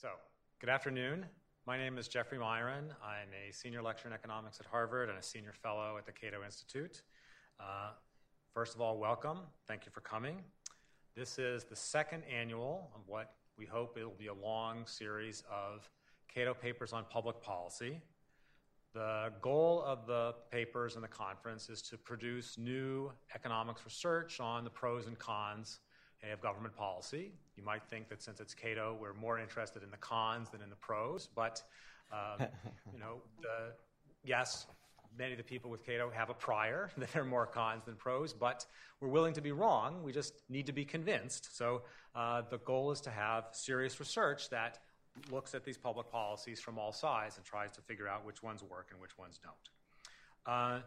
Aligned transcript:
So, 0.00 0.08
good 0.60 0.70
afternoon. 0.70 1.26
My 1.66 1.76
name 1.76 1.98
is 1.98 2.08
Jeffrey 2.08 2.38
Miron. 2.38 2.94
I'm 3.04 3.28
a 3.46 3.52
senior 3.52 3.82
lecturer 3.82 4.10
in 4.10 4.14
economics 4.14 4.58
at 4.58 4.64
Harvard 4.64 5.10
and 5.10 5.18
a 5.18 5.22
senior 5.22 5.52
fellow 5.52 5.98
at 5.98 6.06
the 6.06 6.12
Cato 6.12 6.42
Institute. 6.42 7.02
Uh, 7.60 7.90
first 8.54 8.74
of 8.74 8.80
all, 8.80 8.96
welcome. 8.96 9.40
Thank 9.68 9.84
you 9.84 9.92
for 9.92 10.00
coming. 10.00 10.38
This 11.14 11.38
is 11.38 11.64
the 11.64 11.76
second 11.76 12.22
annual 12.34 12.90
of 12.94 13.02
what 13.08 13.34
we 13.58 13.66
hope 13.66 13.98
it 13.98 14.04
will 14.04 14.16
be 14.18 14.28
a 14.28 14.32
long 14.32 14.86
series 14.86 15.44
of 15.52 15.86
Cato 16.34 16.54
papers 16.54 16.94
on 16.94 17.04
public 17.10 17.42
policy. 17.42 18.00
The 18.94 19.34
goal 19.42 19.82
of 19.86 20.06
the 20.06 20.34
papers 20.50 20.94
and 20.94 21.04
the 21.04 21.08
conference 21.08 21.68
is 21.68 21.82
to 21.82 21.98
produce 21.98 22.56
new 22.56 23.12
economics 23.34 23.82
research 23.84 24.40
on 24.40 24.64
the 24.64 24.70
pros 24.70 25.08
and 25.08 25.18
cons 25.18 25.80
of 26.28 26.40
government 26.42 26.76
policy. 26.76 27.32
You 27.56 27.64
might 27.64 27.82
think 27.88 28.08
that 28.08 28.22
since 28.22 28.40
it's 28.40 28.54
Cato, 28.54 28.96
we're 29.00 29.14
more 29.14 29.38
interested 29.38 29.82
in 29.82 29.90
the 29.90 29.96
cons 29.96 30.50
than 30.50 30.60
in 30.60 30.70
the 30.70 30.76
pros, 30.76 31.28
but 31.34 31.62
um, 32.12 32.46
you 32.92 32.98
know, 32.98 33.22
the, 33.40 33.72
yes, 34.24 34.66
many 35.18 35.32
of 35.32 35.38
the 35.38 35.44
people 35.44 35.70
with 35.70 35.84
Cato 35.84 36.10
have 36.10 36.30
a 36.30 36.34
prior 36.34 36.90
that 36.98 37.12
there 37.12 37.22
are 37.22 37.26
more 37.26 37.46
cons 37.46 37.84
than 37.84 37.96
pros, 37.96 38.32
but 38.32 38.66
we're 39.00 39.08
willing 39.08 39.34
to 39.34 39.40
be 39.40 39.52
wrong. 39.52 40.02
We 40.02 40.12
just 40.12 40.34
need 40.48 40.66
to 40.66 40.72
be 40.72 40.84
convinced. 40.84 41.56
So 41.56 41.82
uh, 42.14 42.42
the 42.50 42.58
goal 42.58 42.90
is 42.90 43.00
to 43.02 43.10
have 43.10 43.46
serious 43.52 43.98
research 43.98 44.50
that 44.50 44.78
looks 45.30 45.54
at 45.54 45.64
these 45.64 45.76
public 45.76 46.10
policies 46.10 46.60
from 46.60 46.78
all 46.78 46.92
sides 46.92 47.36
and 47.36 47.44
tries 47.44 47.72
to 47.72 47.80
figure 47.80 48.06
out 48.06 48.24
which 48.24 48.42
ones 48.42 48.62
work 48.62 48.88
and 48.92 49.00
which 49.00 49.18
ones 49.18 49.40
don't. 49.42 50.54
Uh, 50.54 50.80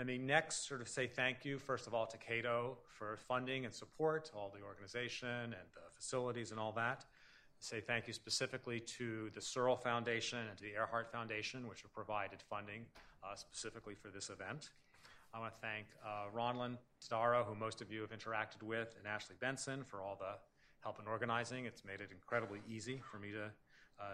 let 0.00 0.06
me 0.06 0.16
next 0.16 0.66
sort 0.66 0.80
of 0.80 0.88
say 0.88 1.06
thank 1.06 1.44
you, 1.44 1.58
first 1.58 1.86
of 1.86 1.92
all, 1.92 2.06
to 2.06 2.16
Cato 2.16 2.78
for 2.88 3.18
funding 3.18 3.66
and 3.66 3.74
support, 3.74 4.30
all 4.34 4.50
the 4.50 4.64
organization 4.64 5.28
and 5.28 5.68
the 5.74 5.82
facilities 5.94 6.52
and 6.52 6.58
all 6.58 6.72
that. 6.72 7.04
Say 7.58 7.82
thank 7.82 8.06
you 8.06 8.14
specifically 8.14 8.80
to 8.80 9.28
the 9.34 9.42
Searle 9.42 9.76
Foundation 9.76 10.38
and 10.38 10.56
to 10.56 10.62
the 10.62 10.70
Earhart 10.70 11.12
Foundation, 11.12 11.68
which 11.68 11.82
have 11.82 11.92
provided 11.92 12.38
funding 12.48 12.86
uh, 13.22 13.34
specifically 13.34 13.94
for 13.94 14.08
this 14.08 14.30
event. 14.30 14.70
I 15.34 15.38
want 15.38 15.52
to 15.52 15.60
thank 15.60 15.84
uh, 16.02 16.34
Ronlyn 16.34 16.78
Tadaro, 17.06 17.44
who 17.44 17.54
most 17.54 17.82
of 17.82 17.92
you 17.92 18.00
have 18.00 18.10
interacted 18.10 18.62
with, 18.62 18.96
and 18.96 19.06
Ashley 19.06 19.36
Benson 19.38 19.84
for 19.84 20.00
all 20.00 20.16
the 20.18 20.38
help 20.82 20.98
in 20.98 21.06
organizing. 21.08 21.66
It's 21.66 21.84
made 21.84 22.00
it 22.00 22.08
incredibly 22.10 22.60
easy 22.66 23.02
for 23.12 23.18
me 23.18 23.32
to 23.32 23.44
uh, 24.00 24.04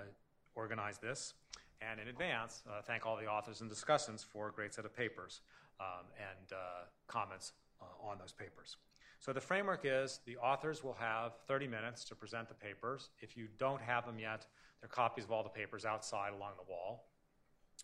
organize 0.56 0.98
this. 0.98 1.34
And 1.80 2.00
in 2.00 2.08
advance, 2.08 2.64
uh, 2.68 2.80
thank 2.82 3.06
all 3.06 3.16
the 3.16 3.26
authors 3.26 3.60
and 3.60 3.70
discussants 3.70 4.24
for 4.24 4.48
a 4.48 4.50
great 4.50 4.74
set 4.74 4.84
of 4.84 4.96
papers 4.96 5.42
and 5.80 6.52
uh, 6.52 6.86
comments 7.06 7.52
uh, 7.80 8.08
on 8.08 8.18
those 8.18 8.32
papers. 8.32 8.76
So 9.18 9.32
the 9.32 9.40
framework 9.40 9.80
is 9.84 10.20
the 10.26 10.36
authors 10.36 10.84
will 10.84 10.96
have 11.00 11.32
30 11.48 11.66
minutes 11.66 12.04
to 12.04 12.14
present 12.14 12.48
the 12.48 12.54
papers. 12.54 13.10
If 13.20 13.36
you 13.36 13.48
don't 13.58 13.80
have 13.80 14.06
them 14.06 14.18
yet, 14.18 14.46
there 14.80 14.86
are 14.86 14.88
copies 14.88 15.24
of 15.24 15.32
all 15.32 15.42
the 15.42 15.48
papers 15.48 15.84
outside 15.84 16.32
along 16.32 16.52
the 16.56 16.70
wall. 16.70 17.08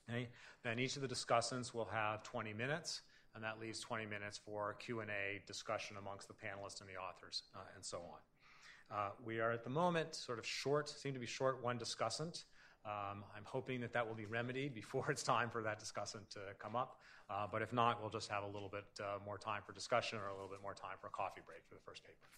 Okay? 0.08 0.28
Then 0.62 0.78
each 0.78 0.96
of 0.96 1.02
the 1.02 1.08
discussants 1.08 1.74
will 1.74 1.86
have 1.86 2.22
20 2.22 2.52
minutes, 2.52 3.02
and 3.34 3.42
that 3.42 3.60
leaves 3.60 3.80
20 3.80 4.06
minutes 4.06 4.38
for 4.38 4.74
Q&A 4.74 5.42
discussion 5.46 5.96
amongst 5.96 6.28
the 6.28 6.34
panelists 6.34 6.80
and 6.80 6.88
the 6.88 6.96
authors, 6.96 7.42
uh, 7.54 7.60
and 7.74 7.84
so 7.84 7.98
on. 7.98 8.96
Uh, 8.96 9.10
we 9.24 9.40
are 9.40 9.52
at 9.52 9.64
the 9.64 9.70
moment 9.70 10.14
sort 10.14 10.38
of 10.38 10.46
short, 10.46 10.88
seem 10.88 11.14
to 11.14 11.20
be 11.20 11.26
short 11.26 11.62
one 11.62 11.78
discussant. 11.78 12.44
Um, 12.84 13.24
I'm 13.34 13.44
hoping 13.44 13.80
that 13.80 13.92
that 13.94 14.06
will 14.06 14.14
be 14.14 14.26
remedied 14.26 14.74
before 14.74 15.06
it's 15.10 15.22
time 15.22 15.48
for 15.50 15.62
that 15.62 15.80
discussant 15.80 16.28
to 16.30 16.40
come 16.58 16.76
up. 16.76 16.98
Uh, 17.32 17.46
but 17.50 17.62
if 17.62 17.72
not, 17.72 18.00
we'll 18.00 18.10
just 18.10 18.30
have 18.30 18.42
a 18.42 18.46
little 18.46 18.68
bit 18.68 18.84
uh, 19.00 19.18
more 19.24 19.38
time 19.38 19.62
for 19.64 19.72
discussion 19.72 20.18
or 20.18 20.28
a 20.28 20.34
little 20.34 20.48
bit 20.48 20.60
more 20.62 20.74
time 20.74 20.96
for 21.00 21.06
a 21.06 21.10
coffee 21.10 21.40
break 21.46 21.60
for 21.66 21.74
the 21.74 21.80
first 21.80 22.02
paper. 22.02 22.28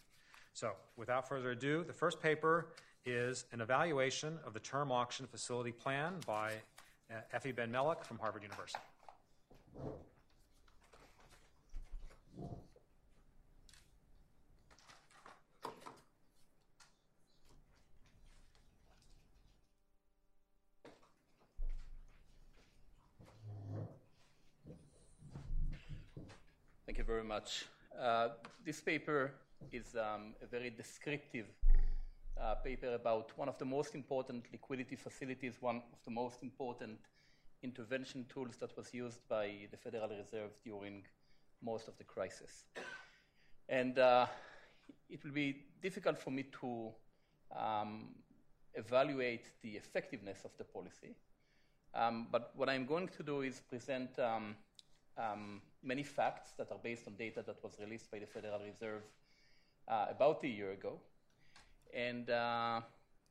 So, 0.53 0.73
without 0.97 1.29
further 1.29 1.51
ado, 1.51 1.83
the 1.85 1.93
first 1.93 2.23
paper 2.23 2.69
is 3.05 3.45
an 3.53 3.61
evaluation 3.61 4.39
of 4.47 4.55
the 4.55 4.61
term 4.61 4.93
auction 4.93 5.27
facility 5.27 5.73
plan 5.73 6.15
by 6.27 6.53
uh, 7.11 7.17
Effie 7.33 7.53
Benmelech 7.53 8.05
from 8.05 8.19
Harvard 8.19 8.43
University. 8.43 8.79
Thank 26.95 27.09
you 27.09 27.13
very 27.13 27.25
much. 27.25 27.65
Uh, 28.01 28.29
this 28.65 28.81
paper 28.81 29.33
is 29.73 29.97
um, 29.97 30.37
a 30.41 30.47
very 30.47 30.71
descriptive 30.71 31.47
uh, 32.41 32.55
paper 32.55 32.95
about 32.95 33.37
one 33.37 33.49
of 33.49 33.59
the 33.59 33.65
most 33.65 33.97
important 33.97 34.45
liquidity 34.53 34.95
facilities, 34.95 35.55
one 35.59 35.79
of 35.79 35.99
the 36.05 36.13
most 36.13 36.45
important 36.45 37.01
intervention 37.65 38.27
tools 38.33 38.55
that 38.61 38.77
was 38.77 38.95
used 38.95 39.19
by 39.29 39.67
the 39.73 39.77
Federal 39.77 40.09
Reserve 40.09 40.53
during 40.63 41.03
most 41.61 41.89
of 41.89 41.99
the 41.99 42.05
crisis. 42.05 42.63
And 43.69 43.99
uh, 43.99 44.27
it 45.11 45.25
will 45.25 45.33
be 45.33 45.65
difficult 45.83 46.17
for 46.17 46.31
me 46.31 46.45
to 46.61 46.93
um, 47.59 48.11
evaluate 48.75 49.47
the 49.63 49.71
effectiveness 49.71 50.45
of 50.45 50.53
the 50.59 50.65
policy. 50.65 51.17
Um, 51.93 52.29
but 52.31 52.53
what 52.55 52.69
I'm 52.69 52.87
going 52.87 53.09
to 53.09 53.25
do 53.25 53.41
is 53.41 53.61
present 53.69 54.17
um, 54.21 54.55
um, 55.19 55.61
many 55.85 56.03
facts 56.03 56.53
that 56.57 56.71
are 56.71 56.79
based 56.83 57.07
on 57.07 57.15
data 57.15 57.43
that 57.47 57.63
was 57.63 57.77
released 57.81 58.11
by 58.11 58.19
the 58.19 58.27
Federal 58.27 58.61
Reserve 58.61 59.03
uh, 59.87 60.07
about 60.11 60.43
a 60.45 60.49
year 60.49 60.73
ago, 60.73 60.99
and 61.95 62.31
uh, 62.31 62.81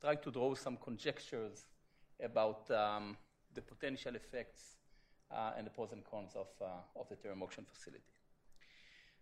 try 0.00 0.14
to 0.14 0.30
draw 0.30 0.54
some 0.54 0.76
conjectures 0.76 1.66
about 2.22 2.70
um, 2.70 3.16
the 3.54 3.60
potential 3.60 4.14
effects 4.14 4.76
uh, 5.30 5.52
and 5.56 5.66
the 5.66 5.70
pros 5.70 5.92
and 5.92 6.04
cons 6.04 6.32
of, 6.36 6.46
uh, 6.60 7.00
of 7.00 7.08
the 7.08 7.16
term 7.16 7.42
auction 7.42 7.64
facility. 7.64 8.04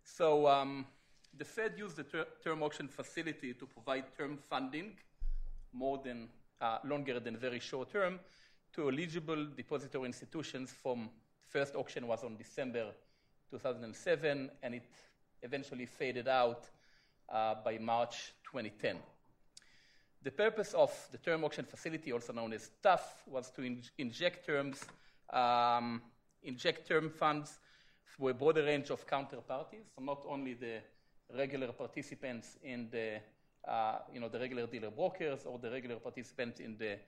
So 0.04 0.46
um, 0.46 0.86
the 1.36 1.44
Fed 1.44 1.74
used 1.78 1.96
the 1.96 2.04
ter- 2.04 2.26
term 2.44 2.62
auction 2.62 2.88
facility 2.88 3.54
to 3.54 3.66
provide 3.66 4.04
term 4.16 4.36
funding 4.36 4.92
more 5.72 6.00
than 6.04 6.28
uh, 6.60 6.78
longer 6.84 7.18
than 7.18 7.36
very 7.36 7.60
short 7.60 7.90
term 7.90 8.20
to 8.74 8.88
eligible 8.88 9.46
depository 9.56 10.06
institutions 10.06 10.72
from 10.82 11.10
first 11.48 11.74
auction 11.74 12.06
was 12.06 12.24
on 12.24 12.36
December 12.36 12.92
2007, 13.52 14.50
and 14.62 14.74
it 14.74 14.84
eventually 15.42 15.86
faded 15.86 16.26
out 16.26 16.68
uh, 17.28 17.54
by 17.62 17.78
March 17.78 18.32
2010. 18.44 18.96
The 20.22 20.30
purpose 20.30 20.72
of 20.72 20.90
the 21.10 21.18
term 21.18 21.44
auction 21.44 21.64
facility, 21.64 22.12
also 22.12 22.32
known 22.32 22.52
as 22.52 22.70
TAF, 22.82 23.00
was 23.26 23.50
to 23.50 23.62
in- 23.62 23.82
inject 23.98 24.46
terms, 24.46 24.84
um, 25.30 26.00
inject 26.42 26.88
term 26.88 27.10
funds 27.10 27.58
through 28.06 28.28
a 28.28 28.34
broader 28.34 28.62
range 28.62 28.90
of 28.90 29.06
counterparties, 29.06 29.86
so 29.94 30.02
not 30.02 30.24
only 30.28 30.54
the 30.54 30.78
regular 31.36 31.72
participants 31.72 32.58
in 32.62 32.88
the, 32.90 33.20
uh, 33.68 33.98
you 34.12 34.20
know, 34.20 34.28
the 34.28 34.38
regular 34.38 34.66
dealer 34.66 34.90
brokers 34.90 35.44
or 35.44 35.58
the 35.58 35.70
regular 35.70 35.96
participants 35.96 36.60
in 36.60 36.76
the 36.78 36.98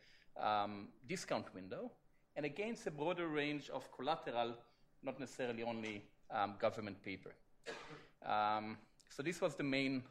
um, 0.43 0.89
discount 1.09 1.55
window, 1.55 1.91
and 2.37 2.45
against 2.45 2.87
a 2.87 2.91
broader 2.91 3.29
range 3.29 3.71
of 3.71 3.91
collateral, 3.93 4.55
not 5.03 5.21
necessarily 5.21 5.63
only 5.63 6.03
um, 6.31 6.55
government 6.59 7.03
paper. 7.03 7.31
Um, 8.25 8.79
so 9.09 9.23
this 9.23 9.41
was 9.41 9.55
the 9.55 9.63
main, 9.63 10.03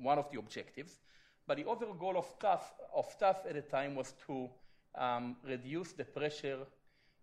one 0.00 0.18
of 0.18 0.30
the 0.30 0.38
objectives. 0.38 1.00
But 1.46 1.58
the 1.58 1.64
overall 1.64 1.94
goal 1.94 2.16
of 2.16 2.38
TAF, 2.38 2.60
of 2.94 3.18
TAF 3.18 3.46
at 3.46 3.54
the 3.54 3.62
time 3.62 3.94
was 3.94 4.14
to 4.26 4.48
um, 4.94 5.36
reduce 5.46 5.92
the 5.92 6.04
pressure, 6.04 6.58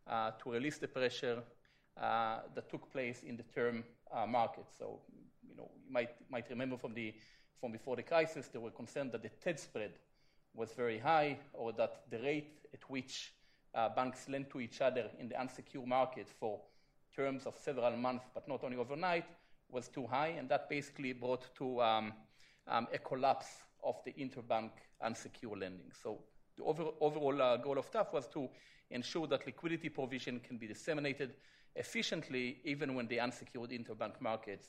uh, 0.07 0.31
to 0.43 0.51
release 0.51 0.77
the 0.77 0.87
pressure 0.87 1.41
uh, 1.99 2.39
that 2.53 2.69
took 2.69 2.91
place 2.91 3.23
in 3.23 3.35
the 3.35 3.43
term 3.43 3.83
uh, 4.13 4.25
market. 4.25 4.65
So, 4.77 4.99
you 5.47 5.55
know, 5.55 5.71
you 5.85 5.91
might, 5.91 6.11
might 6.29 6.49
remember 6.49 6.77
from, 6.77 6.93
the, 6.93 7.13
from 7.59 7.71
before 7.71 7.95
the 7.95 8.03
crisis, 8.03 8.47
there 8.47 8.61
were 8.61 8.71
concerns 8.71 9.11
that 9.13 9.23
the 9.23 9.29
TED 9.29 9.59
spread 9.59 9.91
was 10.53 10.71
very 10.73 10.99
high 10.99 11.37
or 11.53 11.71
that 11.73 12.03
the 12.09 12.19
rate 12.19 12.59
at 12.73 12.89
which 12.89 13.33
uh, 13.73 13.89
banks 13.89 14.27
lend 14.29 14.49
to 14.51 14.59
each 14.59 14.81
other 14.81 15.09
in 15.19 15.29
the 15.29 15.39
unsecured 15.39 15.87
market 15.87 16.27
for 16.39 16.59
terms 17.15 17.45
of 17.45 17.57
several 17.57 17.95
months, 17.97 18.25
but 18.33 18.47
not 18.47 18.63
only 18.63 18.77
overnight, 18.77 19.25
was 19.69 19.87
too 19.87 20.05
high, 20.07 20.29
and 20.37 20.49
that 20.49 20.69
basically 20.69 21.13
brought 21.13 21.53
to 21.55 21.81
um, 21.81 22.13
um, 22.67 22.87
a 22.93 22.97
collapse 22.97 23.47
of 23.83 23.95
the 24.05 24.11
interbank 24.13 24.71
unsecured 25.01 25.59
lending. 25.59 25.91
So 26.01 26.19
the 26.57 26.63
over, 26.63 26.85
overall 26.99 27.41
uh, 27.41 27.57
goal 27.57 27.77
of 27.77 27.91
TAF 27.91 28.13
was 28.13 28.27
to 28.29 28.49
ensure 28.89 29.27
that 29.27 29.45
liquidity 29.45 29.89
provision 29.89 30.39
can 30.39 30.57
be 30.57 30.67
disseminated 30.67 31.33
efficiently 31.75 32.59
even 32.65 32.95
when 32.95 33.07
the 33.07 33.19
unsecured 33.19 33.71
interbank 33.71 34.19
markets 34.19 34.67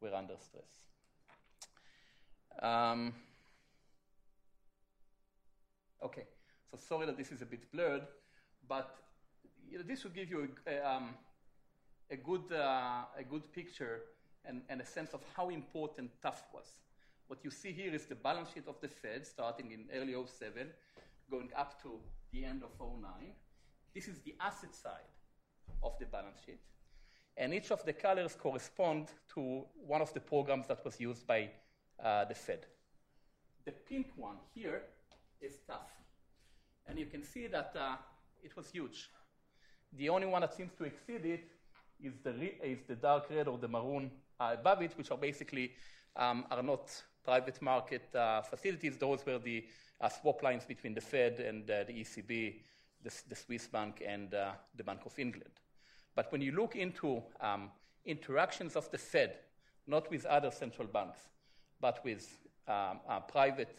were 0.00 0.14
under 0.14 0.34
stress. 0.38 0.68
Um, 2.62 3.14
okay, 6.02 6.24
so 6.70 6.76
sorry 6.76 7.06
that 7.06 7.16
this 7.16 7.32
is 7.32 7.42
a 7.42 7.46
bit 7.46 7.70
blurred. 7.72 8.02
But 8.68 8.94
you 9.68 9.78
know, 9.78 9.84
this 9.84 10.04
will 10.04 10.12
give 10.12 10.30
you 10.30 10.48
a, 10.66 10.70
a, 10.70 10.96
um, 10.96 11.14
a 12.10 12.16
good, 12.16 12.52
uh, 12.52 13.04
a 13.18 13.24
good 13.28 13.52
picture 13.52 14.02
and, 14.44 14.62
and, 14.68 14.80
a 14.80 14.86
sense 14.86 15.14
of 15.14 15.22
how 15.36 15.48
important 15.48 16.10
TAF 16.22 16.36
was. 16.52 16.66
What 17.28 17.44
you 17.44 17.50
see 17.50 17.72
here 17.72 17.94
is 17.94 18.06
the 18.06 18.14
balance 18.14 18.50
sheet 18.52 18.64
of 18.68 18.80
the 18.80 18.88
Fed 18.88 19.26
starting 19.26 19.72
in 19.72 19.86
early 19.94 20.14
07, 20.14 20.68
going 21.30 21.50
up 21.56 21.82
to 21.82 21.98
the 22.32 22.44
end 22.44 22.62
of 22.62 22.70
09. 22.78 23.10
This 23.94 24.08
is 24.08 24.20
the 24.20 24.34
asset 24.40 24.74
side 24.74 25.08
of 25.82 25.92
the 25.98 26.06
balance 26.06 26.38
sheet. 26.44 26.60
And 27.36 27.54
each 27.54 27.70
of 27.70 27.84
the 27.84 27.92
colors 27.92 28.36
correspond 28.36 29.08
to 29.34 29.64
one 29.74 30.02
of 30.02 30.12
the 30.12 30.20
programs 30.20 30.68
that 30.68 30.84
was 30.84 31.00
used 31.00 31.26
by 31.26 31.50
uh, 32.02 32.26
the 32.26 32.34
Fed. 32.34 32.66
The 33.64 33.72
pink 33.72 34.08
one 34.16 34.36
here 34.54 34.82
is 35.40 35.54
TAF. 35.68 35.88
And 36.86 36.98
you 36.98 37.06
can 37.06 37.24
see 37.24 37.46
that 37.46 37.74
uh, 37.74 37.96
it 38.42 38.54
was 38.56 38.70
huge. 38.70 39.08
The 39.94 40.10
only 40.10 40.26
one 40.26 40.42
that 40.42 40.54
seems 40.54 40.72
to 40.74 40.84
exceed 40.84 41.24
it 41.24 41.48
is 42.04 42.14
the, 42.22 42.64
is 42.64 42.78
the 42.86 42.94
dark 42.94 43.24
red 43.30 43.48
or 43.48 43.58
the 43.58 43.68
maroon 43.68 44.10
uh, 44.38 44.50
above 44.52 44.82
it, 44.82 44.92
which 44.96 45.10
are 45.10 45.18
basically 45.18 45.72
um, 46.16 46.44
are 46.50 46.62
not 46.62 46.90
private 47.24 47.60
market 47.62 48.14
uh, 48.14 48.42
facilities. 48.42 48.96
Those 48.96 49.24
were 49.26 49.38
the 49.38 49.64
uh, 50.00 50.08
swap 50.08 50.42
lines 50.42 50.64
between 50.64 50.94
the 50.94 51.00
Fed 51.00 51.40
and 51.40 51.68
uh, 51.70 51.84
the 51.84 51.92
ECB, 51.92 52.56
the, 53.02 53.12
the, 53.28 53.34
Swiss 53.34 53.66
bank, 53.66 54.02
and 54.06 54.34
uh, 54.34 54.52
the 54.76 54.84
Bank 54.84 55.00
of 55.06 55.18
England. 55.18 55.52
But 56.14 56.30
when 56.30 56.40
you 56.40 56.52
look 56.52 56.76
into 56.76 57.22
um, 57.40 57.70
interactions 58.04 58.76
of 58.76 58.90
the 58.90 58.98
Fed, 58.98 59.38
not 59.86 60.10
with 60.10 60.26
other 60.26 60.50
central 60.50 60.86
banks, 60.86 61.18
but 61.80 62.04
with 62.04 62.38
um, 62.68 63.00
uh, 63.08 63.20
private 63.20 63.78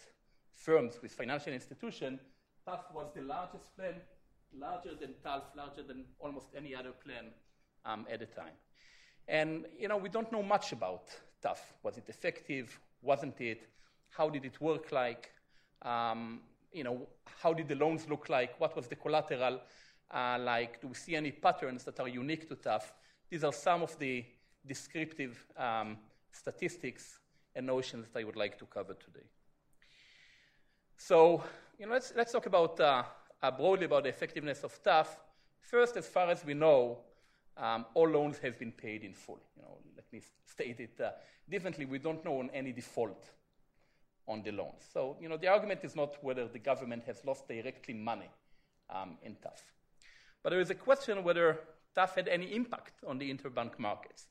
firms, 0.51 0.99
with 1.01 1.11
financial 1.11 1.53
institutions, 1.53 2.19
TAF 2.67 2.79
was 2.93 3.07
the 3.15 3.21
largest 3.21 3.75
plan, 3.75 3.93
larger 4.57 4.95
than 4.99 5.13
TALF, 5.23 5.43
larger 5.55 5.83
than 5.83 6.05
almost 6.19 6.47
any 6.55 6.75
other 6.75 6.91
plan 6.91 7.25
um, 7.85 8.05
at 8.11 8.19
the 8.19 8.25
time. 8.25 8.53
And, 9.27 9.65
you 9.79 9.87
know, 9.87 9.97
we 9.97 10.09
don't 10.09 10.31
know 10.31 10.43
much 10.43 10.71
about 10.71 11.07
TAF. 11.43 11.57
Was 11.83 11.97
it 11.97 12.05
effective? 12.07 12.79
Wasn't 13.01 13.39
it? 13.41 13.67
How 14.09 14.29
did 14.29 14.45
it 14.45 14.59
work 14.61 14.91
like? 14.91 15.31
Um, 15.81 16.41
you 16.71 16.83
know, 16.83 17.07
how 17.41 17.53
did 17.53 17.67
the 17.67 17.75
loans 17.75 18.07
look 18.09 18.29
like? 18.29 18.59
What 18.59 18.75
was 18.75 18.87
the 18.87 18.95
collateral 18.95 19.61
uh, 20.11 20.37
like? 20.39 20.81
Do 20.81 20.87
we 20.87 20.93
see 20.95 21.15
any 21.15 21.31
patterns 21.31 21.83
that 21.85 21.99
are 21.99 22.07
unique 22.07 22.47
to 22.49 22.55
TAF? 22.55 22.83
These 23.29 23.43
are 23.43 23.53
some 23.53 23.83
of 23.83 23.97
the 23.97 24.25
descriptive 24.65 25.45
um, 25.57 25.97
statistics 26.31 27.19
and 27.55 27.65
notions 27.65 28.07
that 28.11 28.19
I 28.19 28.23
would 28.23 28.35
like 28.35 28.57
to 28.59 28.65
cover 28.65 28.93
today. 28.93 29.25
So, 30.97 31.43
you 31.79 31.85
know, 31.85 31.93
let's, 31.93 32.13
let's 32.15 32.31
talk 32.31 32.45
about 32.45 32.79
uh, 32.79 33.03
uh, 33.41 33.51
broadly 33.51 33.85
about 33.85 34.03
the 34.03 34.09
effectiveness 34.09 34.63
of 34.63 34.81
TAF. 34.83 35.07
First, 35.59 35.97
as 35.97 36.07
far 36.07 36.29
as 36.29 36.45
we 36.45 36.53
know, 36.53 36.99
um, 37.57 37.85
all 37.93 38.09
loans 38.09 38.37
have 38.39 38.59
been 38.59 38.71
paid 38.71 39.03
in 39.03 39.13
full. 39.13 39.39
You 39.55 39.63
know, 39.63 39.77
let 39.95 40.11
me 40.11 40.21
state 40.45 40.79
it 40.79 40.99
uh, 41.01 41.11
differently. 41.49 41.85
We 41.85 41.99
don't 41.99 42.23
know 42.25 42.39
on 42.39 42.49
any 42.53 42.71
default 42.71 43.29
on 44.27 44.41
the 44.43 44.51
loans. 44.51 44.83
So, 44.93 45.17
you 45.21 45.29
know, 45.29 45.37
the 45.37 45.47
argument 45.47 45.81
is 45.83 45.95
not 45.95 46.23
whether 46.23 46.47
the 46.47 46.59
government 46.59 47.03
has 47.05 47.23
lost 47.25 47.47
directly 47.47 47.93
money 47.93 48.29
um, 48.89 49.17
in 49.23 49.33
TAF. 49.33 49.61
But 50.43 50.49
there 50.49 50.59
is 50.59 50.69
a 50.69 50.75
question 50.75 51.23
whether 51.23 51.59
TAF 51.95 52.15
had 52.15 52.27
any 52.27 52.53
impact 52.55 53.03
on 53.07 53.17
the 53.17 53.33
interbank 53.33 53.79
markets. 53.79 54.25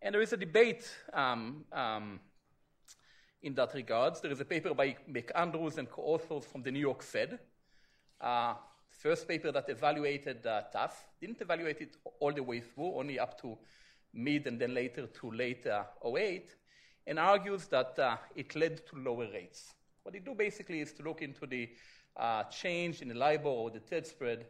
And 0.00 0.14
there 0.14 0.22
is 0.22 0.32
a 0.32 0.36
debate 0.36 0.88
um, 1.12 1.64
um, 1.72 2.20
in 3.42 3.54
that 3.54 3.74
regard. 3.74 4.14
There 4.22 4.30
is 4.30 4.40
a 4.40 4.44
paper 4.44 4.74
by 4.74 4.96
McAndrews 5.10 5.78
and 5.78 5.90
co-authors 5.90 6.44
from 6.44 6.62
the 6.62 6.70
New 6.70 6.80
York 6.80 7.02
Fed. 7.02 7.38
Uh, 8.20 8.54
first 8.98 9.28
paper 9.28 9.52
that 9.52 9.68
evaluated 9.68 10.44
uh, 10.46 10.62
TAF 10.74 10.90
didn't 11.20 11.40
evaluate 11.40 11.80
it 11.80 11.96
all 12.20 12.32
the 12.32 12.42
way 12.42 12.60
through, 12.60 12.94
only 12.96 13.18
up 13.18 13.40
to 13.40 13.56
mid 14.12 14.46
and 14.46 14.60
then 14.60 14.74
later 14.74 15.06
to 15.06 15.30
late 15.30 15.66
uh, 15.66 15.84
08, 16.04 16.54
and 17.06 17.18
argues 17.18 17.66
that 17.68 17.98
uh, 17.98 18.16
it 18.34 18.54
led 18.56 18.86
to 18.88 18.96
lower 18.96 19.28
rates. 19.32 19.74
What 20.02 20.14
they 20.14 20.18
do 20.18 20.34
basically 20.34 20.80
is 20.80 20.92
to 20.94 21.02
look 21.02 21.22
into 21.22 21.46
the 21.46 21.68
uh, 22.16 22.44
change 22.44 23.00
in 23.00 23.08
the 23.08 23.14
LIBOR 23.14 23.48
or 23.48 23.70
the 23.70 23.80
TED 23.80 24.06
spread 24.06 24.46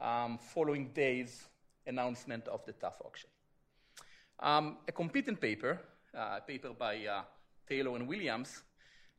um, 0.00 0.38
following 0.38 0.92
days 0.92 1.48
announcement 1.86 2.46
of 2.46 2.64
the 2.64 2.72
TAF 2.72 2.94
auction. 3.04 3.28
Um, 4.38 4.78
a 4.88 4.92
competing 4.92 5.36
paper, 5.36 5.80
uh, 6.16 6.38
a 6.38 6.40
paper 6.46 6.70
by 6.70 7.06
uh, 7.06 7.22
Taylor 7.68 7.96
and 7.96 8.06
Williams, 8.06 8.62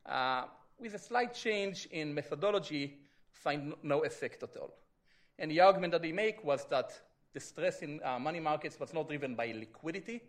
uh, 0.06 0.44
with 0.80 0.94
a 0.94 0.98
slight 0.98 1.34
change 1.34 1.86
in 1.92 2.14
methodology, 2.14 2.98
find 3.32 3.74
no 3.82 4.04
effect 4.04 4.42
at 4.42 4.56
all. 4.56 4.74
And 5.38 5.50
the 5.50 5.60
argument 5.60 5.92
that 5.92 6.02
they 6.02 6.12
make 6.12 6.44
was 6.44 6.66
that 6.70 6.92
the 7.32 7.40
stress 7.40 7.82
in 7.82 8.00
uh, 8.04 8.18
money 8.18 8.40
markets 8.40 8.78
was 8.78 8.92
not 8.92 9.08
driven 9.08 9.34
by 9.34 9.52
liquidity, 9.52 10.20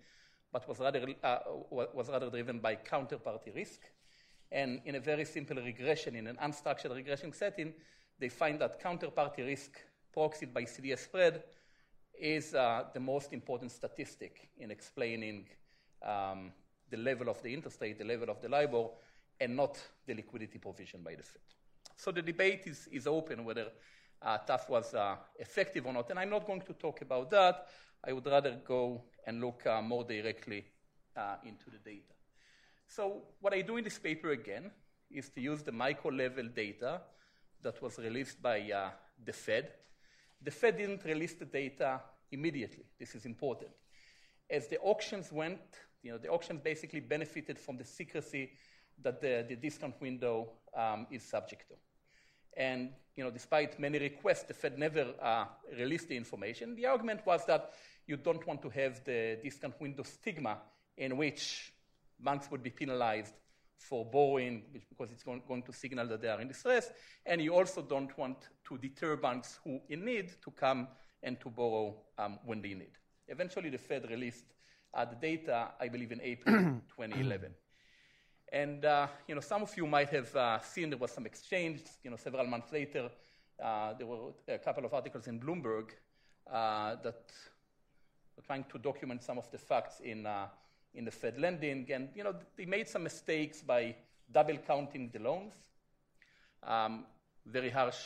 but 0.51 0.67
was 0.67 0.79
rather, 0.79 1.05
uh, 1.23 1.39
was 1.69 2.09
rather 2.09 2.29
driven 2.29 2.59
by 2.59 2.75
counterparty 2.75 3.53
risk. 3.55 3.81
And 4.51 4.81
in 4.85 4.95
a 4.95 4.99
very 4.99 5.25
simple 5.25 5.57
regression, 5.57 6.15
in 6.15 6.27
an 6.27 6.37
unstructured 6.37 6.95
regression 6.95 7.33
setting, 7.33 7.73
they 8.19 8.29
find 8.29 8.59
that 8.61 8.81
counterparty 8.81 9.45
risk 9.45 9.79
proxied 10.15 10.53
by 10.53 10.63
CDS 10.63 10.99
spread 10.99 11.43
is 12.19 12.53
uh, 12.53 12.83
the 12.93 12.99
most 12.99 13.33
important 13.33 13.71
statistic 13.71 14.49
in 14.57 14.69
explaining 14.69 15.47
um, 16.05 16.51
the 16.89 16.97
level 16.97 17.29
of 17.29 17.41
the 17.41 17.51
interest 17.51 17.81
rate, 17.81 17.97
the 17.97 18.05
level 18.05 18.29
of 18.29 18.39
the 18.41 18.47
LIBOR, 18.47 18.89
and 19.39 19.55
not 19.55 19.79
the 20.05 20.13
liquidity 20.13 20.59
provision 20.59 21.01
by 21.03 21.15
the 21.15 21.23
Fed. 21.23 21.41
So 21.95 22.11
the 22.11 22.21
debate 22.21 22.63
is, 22.65 22.87
is 22.91 23.07
open 23.07 23.45
whether 23.45 23.67
uh, 24.21 24.37
TAF 24.47 24.69
was 24.69 24.93
uh, 24.93 25.15
effective 25.37 25.85
or 25.85 25.93
not, 25.93 26.09
and 26.09 26.19
I'm 26.19 26.29
not 26.29 26.47
going 26.47 26.61
to 26.61 26.73
talk 26.73 27.01
about 27.01 27.29
that. 27.31 27.67
I 28.03 28.13
would 28.13 28.25
rather 28.25 28.59
go 28.65 29.03
and 29.25 29.41
look 29.41 29.65
uh, 29.65 29.81
more 29.81 30.03
directly 30.03 30.65
uh, 31.15 31.35
into 31.45 31.69
the 31.69 31.77
data. 31.77 32.13
So 32.87 33.23
what 33.39 33.53
I 33.53 33.61
do 33.61 33.77
in 33.77 33.83
this 33.83 33.99
paper 33.99 34.31
again 34.31 34.71
is 35.09 35.29
to 35.29 35.41
use 35.41 35.63
the 35.63 35.71
micro 35.71 36.11
level 36.11 36.47
data 36.47 37.01
that 37.61 37.81
was 37.81 37.97
released 37.97 38.41
by 38.41 38.69
uh, 38.71 38.89
the 39.23 39.33
Fed. 39.33 39.71
The 40.41 40.51
Fed 40.51 40.77
didn't 40.77 41.05
release 41.05 41.35
the 41.35 41.45
data 41.45 42.01
immediately. 42.31 42.85
This 42.99 43.15
is 43.15 43.25
important. 43.25 43.71
As 44.49 44.67
the 44.67 44.79
auctions 44.79 45.31
went, 45.31 45.61
you 46.01 46.11
know, 46.11 46.17
the 46.17 46.27
auctions 46.27 46.61
basically 46.61 46.99
benefited 46.99 47.57
from 47.57 47.77
the 47.77 47.85
secrecy 47.85 48.51
that 49.03 49.21
the, 49.21 49.45
the 49.47 49.55
discount 49.55 49.99
window 50.01 50.49
um, 50.75 51.07
is 51.11 51.23
subject 51.23 51.67
to. 51.69 51.75
And 52.55 52.89
you 53.15 53.23
know, 53.23 53.31
despite 53.31 53.79
many 53.79 53.99
requests, 53.99 54.43
the 54.43 54.53
Fed 54.53 54.77
never 54.77 55.13
uh, 55.21 55.45
released 55.77 56.09
the 56.09 56.17
information. 56.17 56.75
The 56.75 56.87
argument 56.87 57.21
was 57.25 57.45
that 57.45 57.73
you 58.07 58.17
don't 58.17 58.45
want 58.47 58.61
to 58.63 58.69
have 58.69 59.03
the 59.05 59.37
discount 59.43 59.79
window 59.79 60.03
stigma 60.03 60.57
in 60.97 61.17
which 61.17 61.73
banks 62.19 62.49
would 62.51 62.63
be 62.63 62.69
penalized 62.69 63.33
for 63.77 64.05
borrowing 64.05 64.63
because 64.89 65.11
it's 65.11 65.23
going, 65.23 65.41
going, 65.47 65.63
to 65.63 65.73
signal 65.73 66.07
that 66.07 66.21
they 66.21 66.29
are 66.29 66.39
in 66.41 66.47
distress. 66.47 66.91
And 67.25 67.41
you 67.41 67.53
also 67.53 67.81
don't 67.81 68.17
want 68.17 68.37
to 68.67 68.77
deter 68.77 69.15
banks 69.15 69.59
who 69.63 69.81
in 69.89 70.05
need 70.05 70.31
to 70.43 70.51
come 70.51 70.87
and 71.21 71.39
to 71.41 71.49
borrow 71.49 71.95
um, 72.17 72.39
when 72.45 72.61
they 72.61 72.73
need. 72.73 72.91
Eventually, 73.27 73.69
the 73.69 73.77
Fed 73.77 74.09
released 74.09 74.45
uh, 74.93 75.05
the 75.05 75.15
data, 75.15 75.69
I 75.79 75.87
believe, 75.87 76.11
in 76.11 76.21
April 76.21 76.55
2011. 76.95 77.51
And 78.53 78.85
uh, 78.85 79.07
you 79.27 79.33
know, 79.33 79.41
some 79.41 79.63
of 79.63 79.75
you 79.75 79.87
might 79.87 80.09
have 80.09 80.35
uh, 80.35 80.59
seen 80.59 80.91
there 80.91 80.99
was 80.99 81.11
some 81.11 81.25
exchange. 81.25 81.81
You 82.03 82.11
know, 82.11 82.17
several 82.17 82.45
months 82.45 82.71
later, 82.71 83.09
uh, 83.61 83.93
there 83.93 84.05
were 84.05 84.31
a 84.47 84.59
couple 84.59 84.85
of 84.85 84.93
articles 84.93 85.25
in 85.25 85.39
Bloomberg 85.39 85.89
uh, 86.51 86.97
that 87.03 87.31
were 88.37 88.43
trying 88.45 88.65
to 88.65 88.77
document 88.77 89.23
some 89.23 89.39
of 89.39 89.49
the 89.49 89.57
facts 89.57 90.01
in 90.01 90.27
uh, 90.27 90.45
in 90.93 91.03
the 91.03 91.09
Fed 91.09 91.39
lending, 91.39 91.91
and 91.91 92.09
you 92.15 92.23
know, 92.23 92.35
they 92.55 92.65
made 92.65 92.87
some 92.87 93.01
mistakes 93.01 93.63
by 93.63 93.95
double 94.31 94.57
counting 94.57 95.09
the 95.11 95.17
loans. 95.17 95.53
Um, 96.61 97.05
very 97.47 97.71
harsh 97.71 97.97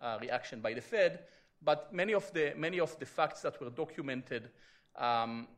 uh, 0.00 0.18
reaction 0.20 0.60
by 0.60 0.74
the 0.74 0.80
Fed, 0.80 1.24
but 1.60 1.92
many 1.92 2.14
of 2.14 2.32
the 2.32 2.54
many 2.56 2.78
of 2.78 2.96
the 3.00 3.06
facts 3.06 3.42
that 3.42 3.60
were 3.60 3.70
documented 3.70 4.48
um, 4.94 5.48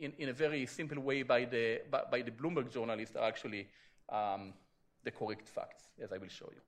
in, 0.00 0.12
in 0.18 0.28
a 0.28 0.32
very 0.32 0.66
simple 0.66 1.00
way 1.00 1.22
by 1.22 1.44
the, 1.44 1.80
by, 1.90 2.02
by 2.10 2.22
the 2.22 2.30
Bloomberg 2.30 2.72
journalists 2.72 3.16
are 3.16 3.26
actually 3.26 3.68
um, 4.08 4.52
the 5.04 5.10
correct 5.10 5.48
facts, 5.48 5.84
as 6.02 6.12
I 6.12 6.18
will 6.18 6.28
show 6.28 6.50
you. 6.54 6.60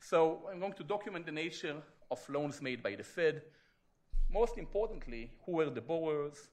So 0.00 0.42
I'm 0.50 0.60
going 0.60 0.74
to 0.74 0.84
document 0.84 1.26
the 1.26 1.32
nature 1.32 1.76
of 2.10 2.28
loans 2.28 2.62
made 2.62 2.82
by 2.82 2.94
the 2.94 3.02
Fed. 3.02 3.42
Most 4.30 4.58
importantly, 4.58 5.30
who 5.44 5.60
are 5.60 5.70
the 5.70 5.80
borrowers, 5.80 6.48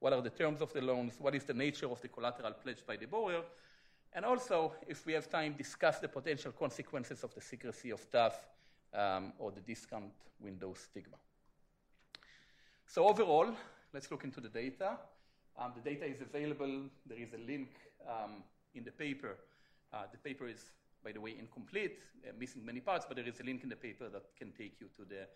what 0.00 0.12
are 0.12 0.22
the 0.22 0.30
terms 0.30 0.60
of 0.60 0.72
the 0.72 0.80
loans, 0.80 1.14
what 1.18 1.34
is 1.34 1.44
the 1.44 1.54
nature 1.54 1.90
of 1.90 2.00
the 2.00 2.08
collateral 2.08 2.52
pledged 2.52 2.86
by 2.86 2.96
the 2.96 3.06
borrower, 3.06 3.42
and 4.12 4.24
also, 4.24 4.72
if 4.88 5.06
we 5.06 5.12
have 5.12 5.28
time, 5.28 5.54
discuss 5.56 6.00
the 6.00 6.08
potential 6.08 6.52
consequences 6.52 7.22
of 7.22 7.32
the 7.34 7.40
secrecy 7.40 7.90
of 7.90 8.10
TAF 8.10 8.32
um, 8.92 9.32
or 9.38 9.52
the 9.52 9.60
discount 9.60 10.12
window 10.40 10.74
stigma. 10.74 11.16
So 12.86 13.06
overall, 13.06 13.54
let's 13.92 14.10
look 14.10 14.24
into 14.24 14.40
the 14.40 14.48
data. 14.48 14.98
Um, 15.60 15.74
the 15.76 15.90
data 15.90 16.06
is 16.06 16.22
available. 16.22 16.88
There 17.06 17.18
is 17.18 17.34
a 17.34 17.38
link 17.46 17.68
um, 18.08 18.42
in 18.74 18.82
the 18.82 18.90
paper. 18.90 19.36
Uh, 19.92 20.04
the 20.10 20.16
paper 20.16 20.48
is, 20.48 20.64
by 21.04 21.12
the 21.12 21.20
way, 21.20 21.34
incomplete, 21.38 21.98
uh, 22.26 22.32
missing 22.38 22.64
many 22.64 22.80
parts, 22.80 23.04
but 23.06 23.16
there 23.16 23.28
is 23.28 23.40
a 23.40 23.42
link 23.42 23.62
in 23.62 23.68
the 23.68 23.76
paper 23.76 24.08
that 24.08 24.22
can 24.38 24.52
take 24.52 24.80
you 24.80 24.86
to 24.96 25.04
the, 25.04 25.28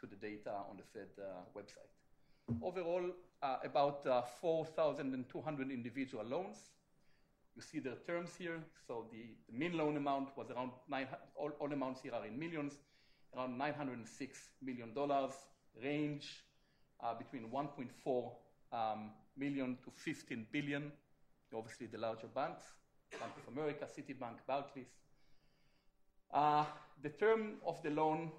to 0.00 0.06
the 0.06 0.16
data 0.16 0.50
on 0.70 0.78
the 0.78 0.82
Fed 0.94 1.08
uh, 1.20 1.44
website. 1.54 1.92
Overall, 2.62 3.10
uh, 3.42 3.56
about 3.64 4.06
uh, 4.06 4.22
4,200 4.40 5.70
individual 5.70 6.24
loans. 6.24 6.56
You 7.54 7.60
see 7.60 7.80
the 7.80 7.96
terms 8.06 8.30
here. 8.38 8.60
So 8.86 9.06
the, 9.12 9.26
the 9.50 9.58
mean 9.58 9.76
loan 9.76 9.98
amount 9.98 10.36
was 10.38 10.50
around 10.50 10.70
nine, 10.88 11.08
all, 11.34 11.50
all 11.58 11.70
amounts 11.70 12.00
here 12.00 12.14
are 12.14 12.24
in 12.24 12.38
millions, 12.38 12.74
around 13.36 13.60
$906 13.60 14.06
million, 14.62 14.94
range 15.82 16.44
uh, 17.02 17.14
between 17.14 17.50
1.4 17.50 18.30
um, 18.72 19.10
million 19.36 19.76
to 19.84 19.90
15 19.90 20.46
billion. 20.50 20.92
Obviously, 21.54 21.86
the 21.86 21.98
larger 21.98 22.26
banks, 22.26 22.64
Bank 23.12 23.32
of 23.36 23.52
America, 23.56 23.86
Citibank, 23.86 24.38
Barclays. 24.46 24.88
Uh, 26.32 26.64
the 27.02 27.10
term 27.10 27.54
of 27.64 27.82
the 27.82 27.90
loan 27.90 28.30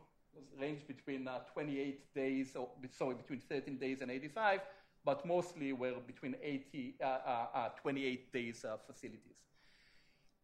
ranged 0.60 0.88
between 0.88 1.27
uh, 1.27 1.39
28 1.54 2.13
days, 2.13 2.56
or 2.56 2.70
sorry, 2.92 3.16
between 3.16 3.39
13 3.39 3.77
days 3.77 4.01
and 4.01 4.12
85, 4.12 4.62
but 5.06 5.25
mostly 5.25 5.74
were 5.74 5.94
between 6.06 6.36
80, 6.42 6.96
uh, 7.01 7.06
uh, 7.06 7.46
uh 7.54 7.70
28 7.82 8.34
days 8.34 8.66
uh, 8.66 8.77
facilities. 8.86 9.38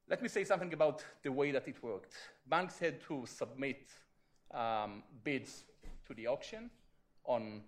Let 0.10 0.22
me 0.22 0.30
say 0.30 0.44
something 0.44 0.74
about 0.74 1.04
the 1.22 1.32
way 1.32 1.52
that 1.52 1.68
it 1.68 1.82
worked. 1.82 2.14
Banks 2.48 2.80
had 2.80 3.02
to 3.08 3.26
submit 3.26 3.90
um, 4.52 5.04
bids 5.24 5.64
to 6.08 6.14
the 6.14 6.28
auction 6.28 6.70
on 7.26 7.62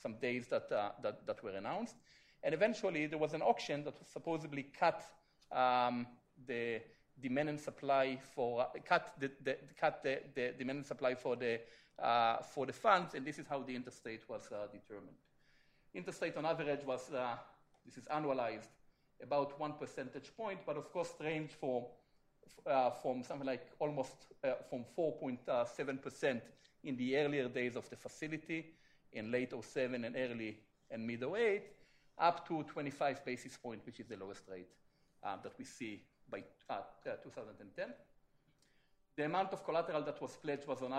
some 0.00 0.14
days 0.14 0.46
that, 0.48 0.68
that, 0.70 1.26
that 1.26 1.42
were 1.42 1.50
announced. 1.50 1.96
And 2.44 2.52
eventually, 2.52 3.06
there 3.06 3.18
was 3.18 3.32
an 3.32 3.40
auction 3.40 3.84
that 3.84 3.94
supposedly 4.12 4.66
cut 4.78 5.02
um, 5.50 6.06
the 6.46 6.80
demand 7.20 7.48
and 7.48 7.60
supply 7.60 8.18
for 8.34 8.60
uh, 8.60 8.66
cut 8.84 9.14
the, 9.18 9.30
the 9.42 9.56
cut 9.80 10.02
the, 10.02 10.20
the, 10.34 10.52
demand 10.58 10.78
and 10.78 10.86
supply 10.86 11.14
for 11.14 11.36
the 11.36 11.58
uh, 11.98 12.42
for 12.42 12.66
the 12.66 12.72
funds, 12.72 13.14
and 13.14 13.24
this 13.24 13.38
is 13.38 13.46
how 13.46 13.62
the 13.62 13.74
interstate 13.74 14.28
was 14.28 14.42
uh, 14.52 14.66
determined. 14.70 15.16
Interstate 15.94 16.36
on 16.36 16.44
average 16.44 16.84
was 16.84 17.10
uh, 17.12 17.36
this 17.86 17.96
is 17.96 18.04
annualized 18.06 18.68
about 19.22 19.58
one 19.58 19.72
percentage 19.72 20.30
point, 20.36 20.58
but 20.66 20.76
of 20.76 20.92
course 20.92 21.14
range 21.20 21.52
for 21.58 21.86
uh, 22.66 22.90
from 22.90 23.22
something 23.22 23.46
like 23.46 23.66
almost 23.78 24.26
uh, 24.42 24.54
from 24.68 24.84
4.7 24.98 26.02
percent 26.02 26.42
in 26.82 26.94
the 26.96 27.16
earlier 27.16 27.48
days 27.48 27.74
of 27.74 27.88
the 27.88 27.96
facility 27.96 28.74
in 29.12 29.30
late 29.30 29.52
07 29.58 30.04
and 30.04 30.14
early 30.14 30.58
and 30.90 31.06
mid 31.06 31.22
08 31.22 31.62
up 32.18 32.46
to 32.48 32.62
25 32.64 33.24
basis 33.24 33.56
point, 33.56 33.80
which 33.84 34.00
is 34.00 34.06
the 34.06 34.16
lowest 34.16 34.42
rate 34.50 34.68
um, 35.22 35.40
that 35.42 35.52
we 35.58 35.64
see 35.64 36.02
by 36.30 36.42
uh, 36.70 36.80
2010. 37.22 37.86
The 39.16 39.24
amount 39.24 39.52
of 39.52 39.64
collateral 39.64 40.02
that 40.02 40.20
was 40.20 40.36
pledged 40.36 40.66
was 40.66 40.82
on, 40.82 40.92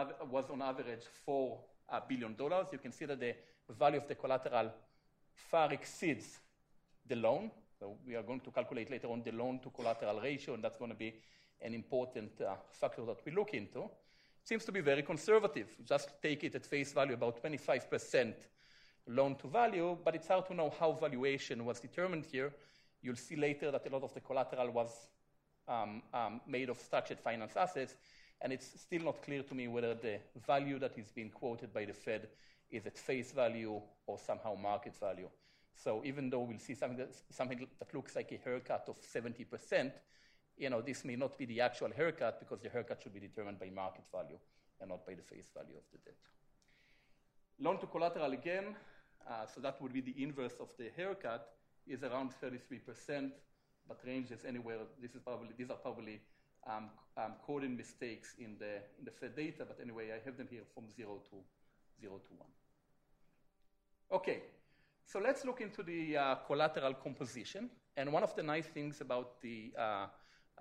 average 0.62 1.03
$4 1.27 1.57
uh. 1.89 2.01
You 2.72 2.77
can 2.79 2.91
see 2.91 3.05
that 3.05 3.19
the 3.19 3.36
value 3.69 3.98
of 3.98 4.07
the 4.07 4.15
collateral 4.15 4.72
far 5.34 5.74
exceeds 5.74 6.39
the 7.07 7.15
loan. 7.15 7.51
So 7.77 7.98
we 8.07 8.15
are 8.15 8.24
going 8.24 8.39
to 8.41 8.51
calculate 8.51 8.89
later 8.89 9.07
on 9.07 9.22
the 9.24 9.31
loan 9.31 9.60
to 9.60 9.69
collateral 9.69 10.22
ratio, 10.22 10.53
and 10.53 10.63
that's 10.63 10.77
going 10.77 10.91
to 10.91 10.98
be 10.98 11.13
an 11.62 11.74
important 11.74 12.31
uh, 12.41 12.55
factor 12.72 13.03
that 13.05 13.17
we 13.25 13.31
look 13.34 13.53
into. 13.53 13.89
Seems 14.43 14.63
to 14.65 14.72
be 14.72 14.79
very 14.79 15.01
conservative. 15.01 15.75
Just 15.84 16.10
take 16.22 16.43
it 16.43 16.55
at 16.55 16.65
face 16.65 16.93
value, 16.93 17.15
about 17.15 17.43
25% 17.43 18.34
loan 19.07 19.35
to 19.35 19.47
value, 19.47 19.97
but 20.03 20.15
it's 20.15 20.27
hard 20.27 20.45
to 20.47 20.53
know 20.53 20.74
how 20.79 20.91
valuation 20.93 21.65
was 21.65 21.79
determined 21.79 22.25
here. 22.25 22.51
You'll 23.01 23.15
see 23.15 23.35
later 23.35 23.71
that 23.71 23.85
a 23.85 23.89
lot 23.89 24.03
of 24.03 24.13
the 24.13 24.19
collateral 24.19 24.71
was 24.71 24.89
um, 25.67 26.01
um, 26.13 26.41
made 26.47 26.69
of 26.69 26.77
structured 26.77 27.19
finance 27.19 27.55
assets, 27.55 27.95
and 28.41 28.51
it's 28.51 28.79
still 28.81 29.03
not 29.03 29.21
clear 29.21 29.43
to 29.43 29.55
me 29.55 29.67
whether 29.67 29.93
the 29.93 30.19
value 30.45 30.79
that 30.79 30.97
is 30.97 31.12
being 31.12 31.29
quoted 31.29 31.74
by 31.74 31.85
the 31.85 31.93
Fed 31.93 32.27
is 32.71 32.85
at 32.85 32.97
face 32.97 33.31
value 33.31 33.79
or 34.07 34.17
somehow 34.17 34.55
market 34.55 34.95
value. 35.00 35.29
So 35.75 36.01
even 36.05 36.29
though 36.29 36.41
we'll 36.41 36.59
see 36.59 36.74
something 36.74 36.97
that, 36.97 37.15
something 37.29 37.67
that 37.79 37.93
looks 37.93 38.15
like 38.15 38.31
a 38.31 38.38
haircut 38.43 38.85
of 38.88 38.97
70%, 39.01 39.91
you 40.57 40.69
know, 40.69 40.81
this 40.81 41.03
may 41.03 41.15
not 41.15 41.38
be 41.38 41.45
the 41.45 41.62
actual 41.62 41.91
haircut 41.95 42.39
because 42.39 42.62
the 42.62 42.69
haircut 42.69 43.01
should 43.03 43.13
be 43.13 43.19
determined 43.19 43.59
by 43.59 43.69
market 43.69 44.05
value 44.12 44.38
and 44.79 44.89
not 44.89 45.05
by 45.05 45.13
the 45.13 45.21
face 45.21 45.50
value 45.53 45.75
of 45.75 45.83
the 45.91 45.97
debt. 46.05 46.15
Loan 47.59 47.79
to 47.79 47.88
collateral 47.88 48.31
again, 48.31 48.75
uh, 49.27 49.46
so 49.46 49.62
that 49.62 49.82
would 49.82 49.94
be 49.94 50.01
the 50.01 50.15
inverse 50.22 50.55
of 50.60 50.70
the 50.77 50.89
haircut, 50.96 51.53
is 51.88 52.03
around 52.03 52.32
33%, 52.41 53.32
but 53.88 54.00
ranges 54.05 54.39
anywhere. 54.48 54.77
This 55.01 55.15
is 55.15 55.22
probably, 55.22 55.50
these 55.58 55.70
are 55.70 55.77
probably 55.77 56.20
um, 56.67 56.89
um, 57.17 57.34
coding 57.46 57.77
mistakes 57.77 58.36
in 58.39 58.55
the, 58.60 58.75
in 59.00 59.05
the 59.05 59.12
Fed 59.12 59.36
data, 59.36 59.65
but 59.65 59.77
anyway, 59.82 60.10
I 60.12 60.24
have 60.25 60.38
them 60.38 60.48
here 60.50 60.63
from 60.74 60.86
0 60.96 61.22
to, 61.29 61.36
0 62.01 62.13
to 62.13 62.34
1. 62.38 62.48
Okay, 64.12 64.41
so 65.05 65.20
let's 65.20 65.46
look 65.46 65.62
into 65.62 65.84
the 65.84 66.17
uh, 66.17 66.36
collateral 66.48 66.94
composition. 66.94 67.70
And 67.98 68.12
one 68.12 68.24
of 68.24 68.36
the 68.36 68.44
nice 68.44 68.65
things 68.65 69.01
about 69.01 69.41
the 69.41 69.72
uh, 69.77 70.08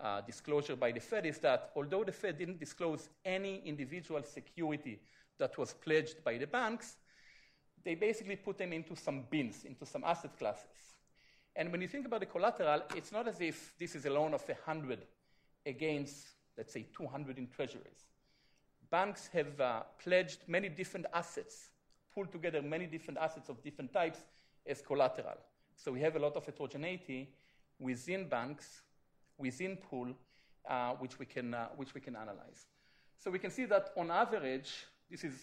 uh, 0.01 0.21
disclosure 0.23 0.77
by 0.77 0.93
the 0.93 1.01
Fed 1.01 1.27
is 1.27 1.39
that 1.39 1.71
although 1.77 2.05
the 2.05 2.13
Fed 2.13 2.39
didn't 2.39 2.61
disclose 2.61 3.09
any 3.25 3.63
individual 3.65 4.23
security 4.23 5.01
that 5.39 5.57
was 5.59 5.73
pledged 5.73 6.23
by 6.23 6.39
the 6.39 6.47
banks, 6.47 6.97
they 7.85 7.95
basically 7.95 8.37
put 8.37 8.59
them 8.59 8.73
into 8.73 8.97
some 8.97 9.25
bins, 9.31 9.65
into 9.65 9.85
some 9.85 10.05
asset 10.05 10.37
classes. 10.39 10.95
And 11.57 11.71
when 11.71 11.81
you 11.81 11.89
think 11.89 12.07
about 12.07 12.21
the 12.21 12.27
collateral, 12.27 12.83
it's 12.97 13.13
not 13.13 13.29
as 13.29 13.41
if 13.41 13.75
this 13.79 13.95
is 13.95 14.07
a 14.07 14.11
loan 14.11 14.35
of 14.35 14.43
100 14.47 15.07
against, 15.67 16.29
let's 16.57 16.73
say, 16.73 16.87
200 16.97 17.39
in 17.39 17.47
treasuries. 17.49 18.09
Banks 18.91 19.29
have 19.33 19.61
uh, 19.61 19.83
pledged 20.03 20.39
many 20.47 20.69
different 20.69 21.07
assets, 21.13 21.71
pulled 22.15 22.33
together 22.33 22.63
many 22.63 22.87
different 22.87 23.19
assets 23.21 23.49
of 23.49 23.63
different 23.63 23.93
types 23.93 24.19
as 24.67 24.81
collateral. 24.81 25.39
So 25.77 25.93
we 25.93 26.01
have 26.01 26.17
a 26.17 26.19
lot 26.19 26.37
of 26.37 26.45
heterogeneity 26.45 27.29
within 27.79 28.29
banks, 28.29 28.83
within 29.39 29.77
pool, 29.77 30.15
uh, 30.69 30.93
which, 30.95 31.19
we 31.19 31.27
can, 31.27 31.55
uh, 31.55 31.69
which 31.77 31.95
we 31.95 32.01
can 32.01 32.17
analyze. 32.17 32.67
So 33.19 33.31
we 33.31 33.39
can 33.39 33.51
see 33.51 33.65
that 33.67 33.91
on 33.97 34.11
average, 34.11 34.87
this 35.11 35.25
is 35.25 35.35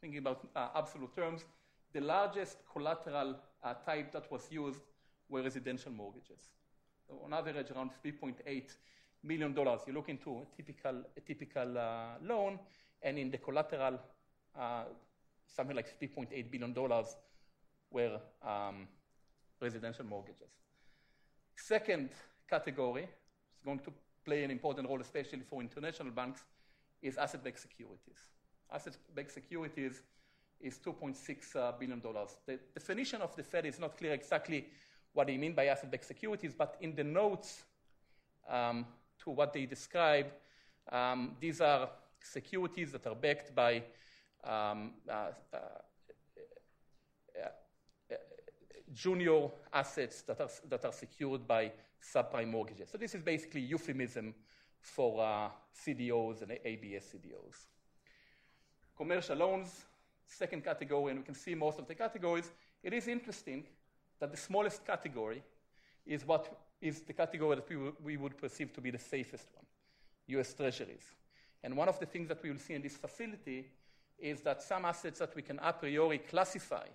thinking 0.00 0.18
about 0.18 0.46
uh, 0.54 0.68
absolute 0.74 1.14
terms, 1.16 1.44
the 1.94 2.00
largest 2.00 2.58
collateral 2.70 3.36
uh, 3.62 3.74
type 3.86 4.12
that 4.12 4.30
was 4.30 4.50
used 4.50 4.80
were 5.28 5.42
residential 5.42 5.92
mortgages. 5.92 6.50
So 7.06 7.20
on 7.24 7.32
average, 7.32 7.70
around 7.70 7.90
$3.8 8.04 8.76
million. 9.22 9.54
You 9.86 9.92
look 9.92 10.08
into 10.08 10.42
a 10.42 10.56
typical, 10.56 11.02
a 11.16 11.20
typical 11.20 11.78
uh, 11.78 12.18
loan, 12.22 12.58
and 13.00 13.18
in 13.18 13.30
the 13.30 13.38
collateral, 13.38 14.00
uh, 14.58 14.84
something 15.46 15.76
like 15.76 15.98
$3.8 16.00 16.50
billion 16.50 16.74
were 17.90 18.20
um, 18.42 18.88
residential 19.60 20.04
mortgages. 20.04 20.50
Second 21.56 22.10
category 22.50 23.04
is 23.04 23.62
going 23.64 23.78
to 23.78 23.92
play 24.24 24.42
an 24.42 24.50
important 24.50 24.88
role, 24.88 25.00
especially 25.00 25.42
for 25.48 25.60
international 25.60 26.10
banks, 26.10 26.42
is 27.02 27.16
asset-backed 27.16 27.60
securities. 27.60 28.18
Asset-backed 28.72 29.30
securities 29.30 30.02
is 30.60 30.78
$2.6 30.78 31.56
uh, 31.56 31.72
billion. 31.78 32.00
The 32.46 32.58
definition 32.74 33.20
of 33.20 33.34
the 33.36 33.42
Fed 33.42 33.66
is 33.66 33.78
not 33.78 33.96
clear 33.96 34.12
exactly 34.12 34.66
what 35.12 35.26
they 35.26 35.36
mean 35.36 35.54
by 35.54 35.66
asset-backed 35.66 36.04
securities, 36.04 36.54
but 36.56 36.76
in 36.80 36.94
the 36.94 37.04
notes 37.04 37.62
um, 38.48 38.86
to 39.22 39.30
what 39.30 39.52
they 39.52 39.66
describe, 39.66 40.26
um, 40.90 41.36
these 41.40 41.60
are 41.60 41.88
securities 42.20 42.92
that 42.92 43.06
are 43.06 43.14
backed 43.14 43.54
by 43.54 43.82
um, 44.44 44.92
uh, 45.08 45.12
uh, 45.52 45.56
uh, 47.42 48.14
junior 48.92 49.48
assets 49.72 50.22
that 50.22 50.40
are, 50.40 50.50
that 50.68 50.84
are 50.84 50.92
secured 50.92 51.46
by 51.46 51.72
subprime 52.02 52.50
mortgages. 52.50 52.88
So 52.90 52.98
this 52.98 53.14
is 53.14 53.22
basically 53.22 53.62
euphemism 53.62 54.34
for 54.80 55.22
uh, 55.22 55.48
CDOs 55.74 56.42
and 56.42 56.58
ABS 56.64 57.14
CDOs. 57.14 57.66
Commercial 58.96 59.36
loans, 59.36 59.86
second 60.26 60.64
category, 60.64 61.10
and 61.10 61.20
we 61.20 61.24
can 61.24 61.34
see 61.34 61.54
most 61.54 61.78
of 61.78 61.86
the 61.86 61.94
categories. 61.94 62.50
It 62.82 62.92
is 62.92 63.08
interesting 63.08 63.64
that 64.20 64.30
the 64.30 64.36
smallest 64.36 64.84
category 64.86 65.42
is 66.06 66.26
what 66.26 66.60
is 66.80 67.00
the 67.00 67.12
category 67.12 67.56
that 67.56 67.68
we, 67.68 67.76
w- 67.76 67.96
we 68.02 68.16
would 68.16 68.36
perceive 68.36 68.72
to 68.74 68.80
be 68.80 68.90
the 68.90 68.98
safest 68.98 69.48
one, 69.54 69.64
US 70.38 70.52
Treasuries. 70.54 71.14
And 71.62 71.76
one 71.76 71.88
of 71.88 71.98
the 71.98 72.06
things 72.06 72.28
that 72.28 72.42
we 72.42 72.50
will 72.50 72.58
see 72.58 72.74
in 72.74 72.82
this 72.82 72.96
facility 72.96 73.66
is 74.18 74.40
that 74.42 74.62
some 74.62 74.84
assets 74.84 75.18
that 75.18 75.34
we 75.34 75.42
can 75.42 75.58
a 75.62 75.72
priori 75.72 76.18
classify 76.18 76.86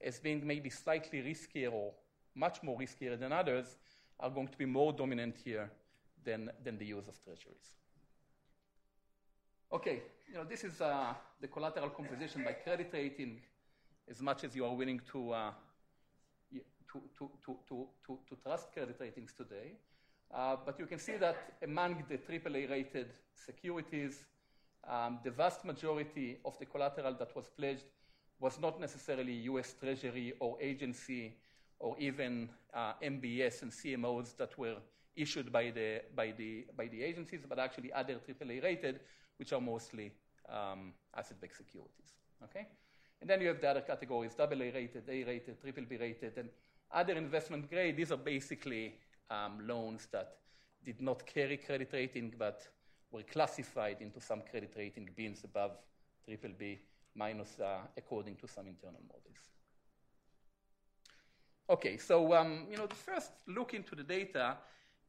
as 0.00 0.18
being 0.18 0.46
maybe 0.46 0.70
slightly 0.70 1.22
riskier 1.22 1.72
or 1.72 1.92
much 2.34 2.62
more 2.62 2.78
riskier 2.78 3.18
than 3.18 3.32
others 3.32 3.76
are 4.18 4.30
going 4.30 4.48
to 4.48 4.58
be 4.58 4.66
more 4.66 4.92
dominant 4.92 5.36
here 5.42 5.70
than, 6.24 6.50
than 6.62 6.78
the 6.78 6.84
use 6.84 7.08
of 7.08 7.22
treasuries. 7.24 7.79
Okay, 9.72 10.02
you 10.28 10.34
know, 10.34 10.42
this 10.42 10.64
is 10.64 10.80
uh, 10.80 11.14
the 11.40 11.46
collateral 11.46 11.90
composition 11.90 12.42
by 12.42 12.54
credit 12.54 12.90
rating 12.92 13.40
as 14.10 14.20
much 14.20 14.42
as 14.42 14.56
you 14.56 14.64
are 14.64 14.74
willing 14.74 15.00
to, 15.12 15.30
uh, 15.30 15.50
to, 16.92 17.00
to, 17.16 17.30
to, 17.46 17.56
to, 17.68 18.18
to, 18.28 18.36
trust 18.42 18.72
credit 18.72 18.96
ratings 18.98 19.32
today. 19.32 19.76
Uh, 20.34 20.56
but 20.66 20.76
you 20.80 20.86
can 20.86 20.98
see 20.98 21.16
that 21.18 21.36
among 21.62 22.02
the 22.08 22.18
AAA 22.18 22.68
rated 22.68 23.10
securities, 23.32 24.24
um, 24.88 25.20
the 25.22 25.30
vast 25.30 25.64
majority 25.64 26.38
of 26.44 26.58
the 26.58 26.66
collateral 26.66 27.14
that 27.14 27.36
was 27.36 27.48
pledged 27.56 27.84
was 28.40 28.58
not 28.58 28.80
necessarily 28.80 29.34
US 29.50 29.74
Treasury 29.80 30.32
or 30.40 30.56
agency 30.60 31.36
or 31.78 31.96
even 32.00 32.48
uh, 32.74 32.94
MBS 33.00 33.62
and 33.62 33.70
CMOs 33.70 34.36
that 34.36 34.58
were 34.58 34.78
issued 35.14 35.52
by 35.52 35.70
the, 35.70 36.02
by, 36.16 36.32
the, 36.36 36.66
by 36.76 36.88
the 36.88 37.04
agencies, 37.04 37.42
but 37.48 37.60
actually 37.60 37.92
other 37.92 38.16
AAA 38.28 38.64
rated, 38.64 38.98
which 39.40 39.54
are 39.54 39.60
mostly 39.60 40.12
um, 40.50 40.92
asset-backed 41.16 41.56
securities. 41.56 42.12
Okay? 42.44 42.68
And 43.20 43.28
then 43.28 43.40
you 43.40 43.48
have 43.48 43.60
the 43.60 43.70
other 43.70 43.80
categories, 43.80 44.36
AA 44.38 44.44
rated, 44.50 45.04
A 45.08 45.24
rated, 45.24 45.60
triple 45.60 45.84
B 45.88 45.96
rated, 45.96 46.36
and 46.36 46.50
other 46.92 47.14
investment 47.14 47.70
grade. 47.70 47.96
These 47.96 48.12
are 48.12 48.18
basically 48.18 48.96
um, 49.30 49.66
loans 49.66 50.08
that 50.12 50.36
did 50.84 51.00
not 51.00 51.24
carry 51.26 51.56
credit 51.56 51.88
rating, 51.92 52.34
but 52.38 52.68
were 53.10 53.22
classified 53.22 53.96
into 54.00 54.20
some 54.20 54.42
credit 54.50 54.74
rating 54.76 55.08
bins 55.16 55.42
above 55.42 55.72
triple 56.24 56.50
B 56.58 56.78
minus 57.14 57.58
uh, 57.60 57.78
according 57.96 58.36
to 58.36 58.46
some 58.46 58.66
internal 58.66 59.00
models. 59.06 59.40
Okay, 61.68 61.96
so 61.96 62.34
um, 62.34 62.66
you 62.70 62.76
know 62.76 62.86
the 62.86 62.94
first 62.94 63.32
look 63.46 63.74
into 63.74 63.94
the 63.94 64.02
data 64.02 64.56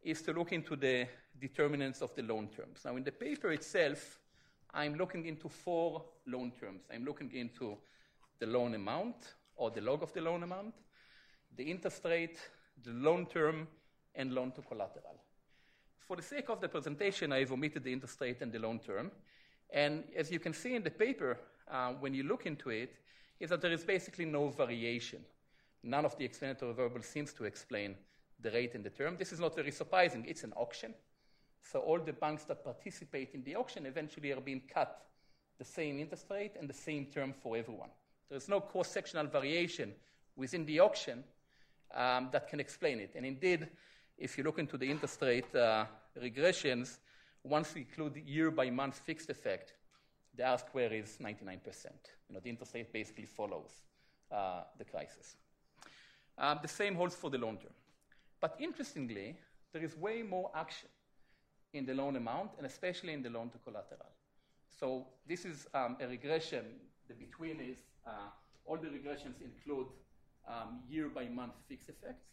is 0.03 0.21
to 0.23 0.33
look 0.33 0.51
into 0.51 0.75
the 0.75 1.07
determinants 1.39 2.01
of 2.01 2.13
the 2.15 2.23
loan 2.23 2.47
terms. 2.47 2.81
Now, 2.85 2.95
in 2.95 3.03
the 3.03 3.11
paper 3.11 3.51
itself, 3.51 4.20
I'm 4.73 4.95
looking 4.95 5.25
into 5.25 5.49
four 5.49 6.05
loan 6.27 6.51
terms. 6.51 6.83
I'm 6.93 7.03
looking 7.03 7.31
into 7.33 7.77
the 8.39 8.47
loan 8.47 8.73
amount 8.75 9.35
or 9.55 9.69
the 9.69 9.81
log 9.81 10.01
of 10.01 10.13
the 10.13 10.21
loan 10.21 10.43
amount, 10.43 10.75
the 11.55 11.63
interest 11.63 12.03
rate, 12.05 12.39
the 12.83 12.91
loan 12.91 13.25
term, 13.25 13.67
and 14.15 14.33
loan 14.33 14.51
to 14.51 14.61
collateral. 14.61 15.21
For 16.07 16.15
the 16.15 16.23
sake 16.23 16.49
of 16.49 16.59
the 16.61 16.67
presentation, 16.67 17.31
I've 17.31 17.51
omitted 17.51 17.83
the 17.83 17.93
interest 17.93 18.19
rate 18.19 18.41
and 18.41 18.51
the 18.51 18.59
loan 18.59 18.79
term. 18.79 19.11
And 19.69 20.03
as 20.15 20.31
you 20.31 20.39
can 20.39 20.53
see 20.53 20.75
in 20.75 20.83
the 20.83 20.91
paper, 20.91 21.37
uh, 21.69 21.93
when 21.99 22.13
you 22.13 22.23
look 22.23 22.45
into 22.45 22.69
it, 22.69 22.95
is 23.39 23.49
that 23.49 23.61
there 23.61 23.71
is 23.71 23.83
basically 23.83 24.25
no 24.25 24.49
variation. 24.49 25.23
None 25.83 26.05
of 26.05 26.17
the 26.17 26.25
explanatory 26.25 26.73
variables 26.73 27.05
seems 27.05 27.33
to 27.33 27.45
explain 27.45 27.95
the 28.39 28.51
rate 28.51 28.75
and 28.75 28.83
the 28.83 28.89
term. 28.89 29.15
This 29.17 29.31
is 29.31 29.39
not 29.39 29.55
very 29.55 29.71
surprising. 29.71 30.25
It's 30.27 30.43
an 30.43 30.53
auction. 30.55 30.93
So 31.63 31.79
all 31.79 31.99
the 31.99 32.13
banks 32.13 32.43
that 32.45 32.63
participate 32.63 33.33
in 33.33 33.43
the 33.43 33.55
auction 33.55 33.85
eventually 33.85 34.31
are 34.31 34.41
being 34.41 34.61
cut 34.73 35.05
the 35.57 35.65
same 35.65 35.99
interest 35.99 36.25
rate 36.29 36.53
and 36.59 36.69
the 36.69 36.73
same 36.73 37.05
term 37.05 37.33
for 37.33 37.55
everyone. 37.55 37.89
There's 38.29 38.49
no 38.49 38.59
cross-sectional 38.59 39.27
variation 39.27 39.93
within 40.35 40.65
the 40.65 40.79
auction 40.79 41.23
um, 41.93 42.29
that 42.31 42.47
can 42.47 42.59
explain 42.59 42.99
it. 42.99 43.11
And 43.15 43.25
indeed, 43.25 43.67
if 44.17 44.37
you 44.37 44.43
look 44.43 44.59
into 44.59 44.77
the 44.77 44.89
interest 44.89 45.21
rate 45.21 45.53
uh, 45.55 45.85
regressions, 46.19 46.97
once 47.43 47.73
we 47.73 47.81
include 47.81 48.13
the 48.13 48.21
year-by-month 48.21 48.99
fixed 49.05 49.29
effect, 49.29 49.73
the 50.35 50.45
R 50.45 50.57
square 50.57 50.93
is 50.93 51.17
99%. 51.21 51.85
You 52.29 52.35
know, 52.35 52.39
the 52.39 52.49
interest 52.49 52.73
rate 52.73 52.91
basically 52.93 53.25
follows 53.25 53.71
uh, 54.31 54.63
the 54.77 54.85
crisis. 54.85 55.35
Um, 56.37 56.59
the 56.61 56.67
same 56.67 56.95
holds 56.95 57.15
for 57.15 57.29
the 57.29 57.37
loan 57.37 57.57
term. 57.57 57.73
But 58.39 58.55
interestingly, 58.59 59.37
there 59.73 59.83
is 59.83 59.95
way 59.95 60.23
more 60.23 60.49
action 60.55 60.89
in 61.73 61.85
the 61.85 61.93
loan 61.93 62.15
amount 62.15 62.51
and 62.57 62.65
especially 62.65 63.13
in 63.13 63.21
the 63.21 63.29
loan 63.29 63.49
to 63.49 63.57
collateral. 63.59 64.11
So 64.79 65.07
this 65.27 65.45
is 65.45 65.67
um, 65.73 65.97
a 66.01 66.07
regression. 66.07 66.65
The 67.07 67.13
between 67.13 67.59
is 67.59 67.77
uh, 68.05 68.29
all 68.65 68.77
the 68.77 68.87
regressions 68.87 69.41
include 69.41 69.87
um, 70.47 70.79
year 70.89 71.09
by 71.09 71.25
month 71.25 71.53
fixed 71.67 71.89
effects. 71.89 72.25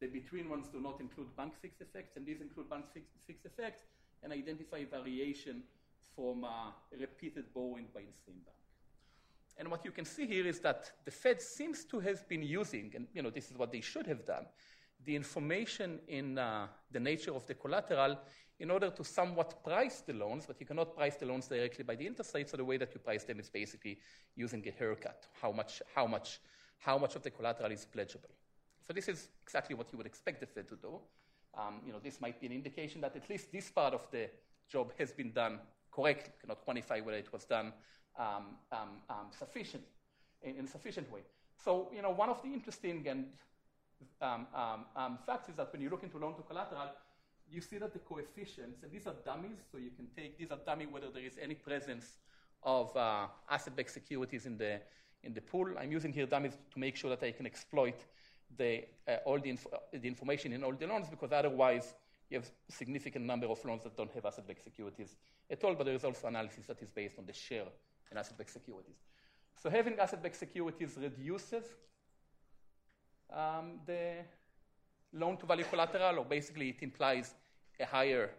The 0.00 0.08
between 0.08 0.50
ones 0.50 0.66
do 0.68 0.80
not 0.80 1.00
include 1.00 1.34
bank 1.36 1.54
fixed 1.62 1.80
effects, 1.80 2.16
and 2.16 2.26
these 2.26 2.40
include 2.40 2.68
bank 2.68 2.84
fixed, 2.92 3.46
effects 3.46 3.82
and 4.22 4.32
identify 4.32 4.84
variation 4.84 5.62
from 6.14 6.44
uh, 6.44 6.72
repeated 6.98 7.44
borrowing 7.54 7.86
by 7.94 8.00
the 8.00 8.16
same 8.26 8.40
bank. 8.44 8.56
And 9.58 9.70
what 9.70 9.84
you 9.84 9.90
can 9.90 10.04
see 10.04 10.26
here 10.26 10.46
is 10.46 10.60
that 10.60 10.90
the 11.04 11.10
Fed 11.10 11.40
seems 11.40 11.84
to 11.86 12.00
have 12.00 12.28
been 12.28 12.42
using, 12.42 12.92
and 12.94 13.06
you 13.14 13.22
know 13.22 13.30
this 13.30 13.50
is 13.50 13.56
what 13.56 13.72
they 13.72 13.80
should 13.80 14.06
have 14.06 14.26
done, 14.26 14.46
the 15.06 15.16
information 15.16 16.00
in 16.08 16.36
uh, 16.36 16.66
the 16.90 17.00
nature 17.00 17.34
of 17.34 17.46
the 17.46 17.54
collateral 17.54 18.18
in 18.58 18.70
order 18.70 18.90
to 18.90 19.04
somewhat 19.04 19.62
price 19.62 20.00
the 20.00 20.12
loans, 20.12 20.44
but 20.46 20.58
you 20.58 20.66
cannot 20.66 20.94
price 20.96 21.16
the 21.16 21.26
loans 21.26 21.46
directly 21.46 21.84
by 21.84 21.94
the 21.94 22.06
interest 22.06 22.34
rate. 22.34 22.48
So 22.48 22.56
the 22.56 22.64
way 22.64 22.76
that 22.78 22.92
you 22.92 23.00
price 23.00 23.24
them 23.24 23.38
is 23.38 23.48
basically 23.48 23.98
using 24.34 24.66
a 24.66 24.70
haircut, 24.70 25.26
how 25.40 25.52
much, 25.52 25.82
how 25.94 26.06
much, 26.06 26.40
how 26.78 26.98
much 26.98 27.16
of 27.16 27.22
the 27.22 27.30
collateral 27.30 27.70
is 27.70 27.84
pledgeable. 27.84 28.30
So 28.86 28.92
this 28.92 29.08
is 29.08 29.28
exactly 29.42 29.76
what 29.76 29.92
you 29.92 29.98
would 29.98 30.06
expect 30.06 30.40
the 30.40 30.46
Fed 30.46 30.68
to 30.68 30.76
do. 30.76 31.00
Um, 31.56 31.80
you 31.86 31.92
know, 31.92 31.98
this 32.02 32.20
might 32.20 32.40
be 32.40 32.46
an 32.46 32.52
indication 32.52 33.00
that 33.02 33.14
at 33.16 33.28
least 33.28 33.52
this 33.52 33.70
part 33.70 33.94
of 33.94 34.06
the 34.10 34.28
job 34.68 34.92
has 34.98 35.12
been 35.12 35.32
done 35.32 35.58
correctly. 35.90 36.32
You 36.34 36.40
cannot 36.40 36.66
quantify 36.66 37.04
whether 37.04 37.18
it 37.18 37.32
was 37.32 37.44
done 37.44 37.72
um, 38.18 38.56
um, 38.72 38.88
um, 39.10 39.26
sufficient 39.38 39.84
in, 40.42 40.56
in, 40.56 40.64
a 40.64 40.68
sufficient 40.68 41.10
way. 41.12 41.20
So, 41.62 41.90
you 41.94 42.02
know, 42.02 42.10
one 42.10 42.28
of 42.28 42.42
the 42.42 42.52
interesting 42.52 43.06
and 43.08 43.26
um, 44.20 44.46
um, 44.54 44.84
um, 44.94 45.18
fact 45.26 45.48
is 45.48 45.56
that 45.56 45.72
when 45.72 45.80
you 45.82 45.90
look 45.90 46.02
into 46.02 46.18
loan 46.18 46.34
to 46.36 46.42
collateral, 46.42 46.90
you 47.50 47.60
see 47.60 47.78
that 47.78 47.92
the 47.92 47.98
coefficients, 48.00 48.82
and 48.82 48.90
these 48.90 49.06
are 49.06 49.14
dummies, 49.24 49.58
so 49.70 49.78
you 49.78 49.90
can 49.90 50.06
take 50.16 50.38
these 50.38 50.50
are 50.50 50.58
dummy 50.66 50.86
whether 50.86 51.10
there 51.10 51.22
is 51.24 51.38
any 51.40 51.54
presence 51.54 52.18
of 52.62 52.96
uh, 52.96 53.26
asset-backed 53.50 53.90
securities 53.90 54.46
in 54.46 54.58
the 54.58 54.80
in 55.22 55.32
the 55.34 55.40
pool. 55.40 55.68
I'm 55.78 55.92
using 55.92 56.12
here 56.12 56.26
dummies 56.26 56.56
to 56.72 56.78
make 56.78 56.96
sure 56.96 57.10
that 57.10 57.22
I 57.22 57.32
can 57.32 57.46
exploit 57.46 57.98
the 58.56 58.84
uh, 59.08 59.16
all 59.24 59.38
the, 59.38 59.50
inf- 59.50 59.66
the 59.92 60.08
information 60.08 60.52
in 60.52 60.64
all 60.64 60.72
the 60.72 60.86
loans 60.86 61.08
because 61.08 61.32
otherwise 61.32 61.94
you 62.30 62.38
have 62.38 62.50
significant 62.68 63.24
number 63.24 63.46
of 63.46 63.64
loans 63.64 63.84
that 63.84 63.96
don't 63.96 64.12
have 64.12 64.24
asset-backed 64.26 64.64
securities 64.64 65.16
at 65.50 65.62
all. 65.62 65.74
But 65.74 65.84
there 65.84 65.94
is 65.94 66.04
also 66.04 66.26
analysis 66.26 66.66
that 66.66 66.82
is 66.82 66.90
based 66.90 67.18
on 67.18 67.26
the 67.26 67.32
share 67.32 67.66
in 68.10 68.18
asset-backed 68.18 68.50
securities. 68.52 68.96
So 69.62 69.70
having 69.70 69.98
asset-backed 69.98 70.36
securities 70.36 70.96
reduces 71.00 71.64
um, 73.32 73.80
the 73.86 74.24
loan 75.12 75.36
to 75.38 75.46
value 75.46 75.64
collateral, 75.64 76.18
or 76.18 76.24
basically 76.24 76.70
it 76.70 76.82
implies 76.82 77.34
a 77.80 77.86
higher 77.86 78.30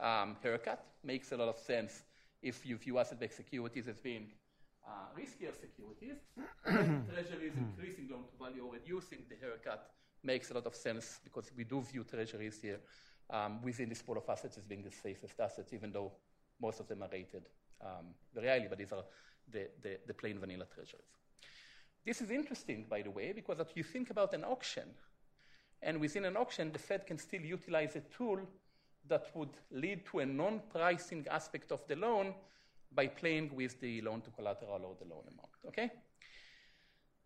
um, 0.00 0.36
haircut. 0.42 0.84
Makes 1.02 1.32
a 1.32 1.36
lot 1.36 1.48
of 1.48 1.58
sense 1.58 2.02
if 2.42 2.64
you 2.66 2.76
view 2.76 2.98
asset 2.98 3.20
backed 3.20 3.34
securities 3.34 3.88
as 3.88 3.98
being 4.00 4.32
uh, 4.86 5.08
riskier 5.18 5.52
securities. 5.58 6.16
treasuries 7.12 7.54
increasing 7.56 8.08
loan 8.10 8.24
to 8.24 8.44
value 8.44 8.64
or 8.64 8.72
reducing 8.72 9.18
the 9.28 9.36
haircut 9.36 9.90
makes 10.22 10.50
a 10.50 10.54
lot 10.54 10.66
of 10.66 10.74
sense 10.74 11.20
because 11.22 11.50
we 11.56 11.64
do 11.64 11.82
view 11.82 12.04
treasuries 12.04 12.58
here 12.60 12.80
um, 13.30 13.60
within 13.62 13.88
this 13.88 14.02
pool 14.02 14.16
of 14.16 14.28
assets 14.28 14.56
as 14.58 14.64
being 14.64 14.82
the 14.82 14.90
safest 14.90 15.38
assets, 15.40 15.72
even 15.72 15.92
though 15.92 16.12
most 16.60 16.80
of 16.80 16.88
them 16.88 17.02
are 17.02 17.08
rated 17.12 17.42
um, 17.82 18.06
very 18.34 18.48
highly, 18.48 18.66
but 18.68 18.78
these 18.78 18.92
are 18.92 19.04
the, 19.50 19.68
the, 19.82 19.98
the 20.06 20.14
plain 20.14 20.38
vanilla 20.38 20.64
treasuries. 20.74 21.12
This 22.04 22.20
is 22.20 22.30
interesting, 22.30 22.86
by 22.88 23.02
the 23.02 23.10
way, 23.10 23.32
because 23.32 23.60
if 23.60 23.76
you 23.76 23.82
think 23.82 24.10
about 24.10 24.34
an 24.34 24.44
auction, 24.44 24.88
and 25.82 26.00
within 26.00 26.24
an 26.24 26.36
auction, 26.36 26.72
the 26.72 26.78
Fed 26.78 27.06
can 27.06 27.18
still 27.18 27.40
utilize 27.40 27.96
a 27.96 28.00
tool 28.00 28.40
that 29.08 29.26
would 29.34 29.50
lead 29.70 30.04
to 30.06 30.20
a 30.20 30.26
non 30.26 30.60
pricing 30.70 31.26
aspect 31.30 31.72
of 31.72 31.86
the 31.88 31.96
loan 31.96 32.34
by 32.94 33.06
playing 33.06 33.54
with 33.54 33.80
the 33.80 34.00
loan 34.02 34.20
to 34.22 34.30
collateral 34.30 34.84
or 34.84 34.96
the 34.98 35.08
loan 35.08 35.24
amount. 35.28 35.50
Okay? 35.66 35.90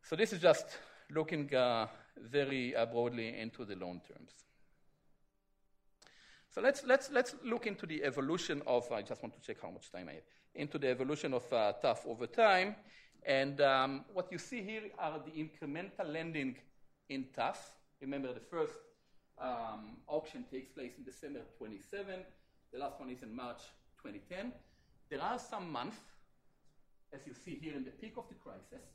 So 0.02 0.16
this 0.16 0.32
is 0.32 0.40
just 0.40 0.78
looking 1.10 1.54
uh, 1.54 1.86
very 2.16 2.74
uh, 2.74 2.86
broadly 2.86 3.38
into 3.38 3.64
the 3.64 3.76
loan 3.76 4.00
terms. 4.08 4.32
So 6.50 6.60
let's, 6.60 6.82
let's, 6.84 7.10
let's 7.10 7.34
look 7.44 7.66
into 7.66 7.86
the 7.86 8.02
evolution 8.02 8.62
of, 8.66 8.90
I 8.90 9.02
just 9.02 9.22
want 9.22 9.34
to 9.34 9.40
check 9.40 9.58
how 9.62 9.70
much 9.70 9.92
time 9.92 10.08
I 10.08 10.14
have, 10.14 10.22
into 10.54 10.78
the 10.78 10.88
evolution 10.88 11.34
of 11.34 11.44
uh, 11.52 11.74
TAF 11.82 12.06
over 12.06 12.26
time. 12.26 12.74
And 13.24 13.60
um, 13.60 14.04
what 14.12 14.30
you 14.32 14.38
see 14.38 14.62
here 14.62 14.82
are 14.98 15.20
the 15.24 15.32
incremental 15.32 16.06
lending 16.06 16.56
in 17.08 17.26
TAF. 17.36 17.56
Remember, 18.00 18.32
the 18.32 18.40
first 18.40 18.78
um, 19.40 19.96
auction 20.06 20.44
takes 20.50 20.70
place 20.70 20.92
in 20.98 21.04
December 21.04 21.40
27. 21.58 22.20
The 22.72 22.78
last 22.78 23.00
one 23.00 23.10
is 23.10 23.22
in 23.22 23.34
March 23.34 23.60
2010. 24.02 24.52
There 25.10 25.22
are 25.22 25.38
some 25.38 25.70
months, 25.70 25.98
as 27.12 27.20
you 27.26 27.34
see 27.34 27.58
here 27.60 27.74
in 27.74 27.84
the 27.84 27.90
peak 27.90 28.14
of 28.16 28.28
the 28.28 28.34
crisis, 28.34 28.86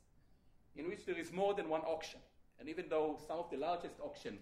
in 0.76 0.88
which 0.88 1.04
there 1.06 1.18
is 1.18 1.32
more 1.32 1.54
than 1.54 1.68
one 1.68 1.82
auction. 1.82 2.20
And 2.58 2.68
even 2.68 2.86
though 2.88 3.18
some 3.26 3.38
of 3.38 3.50
the 3.50 3.56
largest 3.56 3.96
auction 4.00 4.38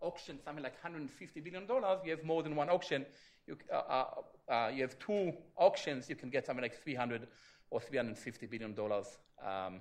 auction 0.00 0.38
something 0.44 0.62
like 0.62 0.74
150 0.74 1.40
billion 1.40 1.66
dollars, 1.66 2.00
you 2.04 2.10
have 2.10 2.24
more 2.24 2.42
than 2.42 2.54
one 2.54 2.68
auction. 2.68 3.04
You, 3.46 3.56
uh, 3.72 3.76
uh, 3.76 4.04
uh, 4.52 4.70
you 4.72 4.82
have 4.82 4.98
two 4.98 5.32
auctions, 5.56 6.08
you 6.08 6.16
can 6.16 6.30
get 6.30 6.46
something 6.46 6.62
like 6.62 6.82
300 6.82 7.26
or 7.70 7.80
350 7.80 8.46
billion 8.46 8.74
dollars 8.74 9.18
um, 9.44 9.80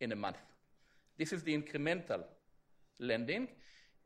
in 0.00 0.12
a 0.12 0.16
month. 0.16 0.38
This 1.18 1.32
is 1.32 1.42
the 1.42 1.56
incremental 1.56 2.22
lending. 2.98 3.48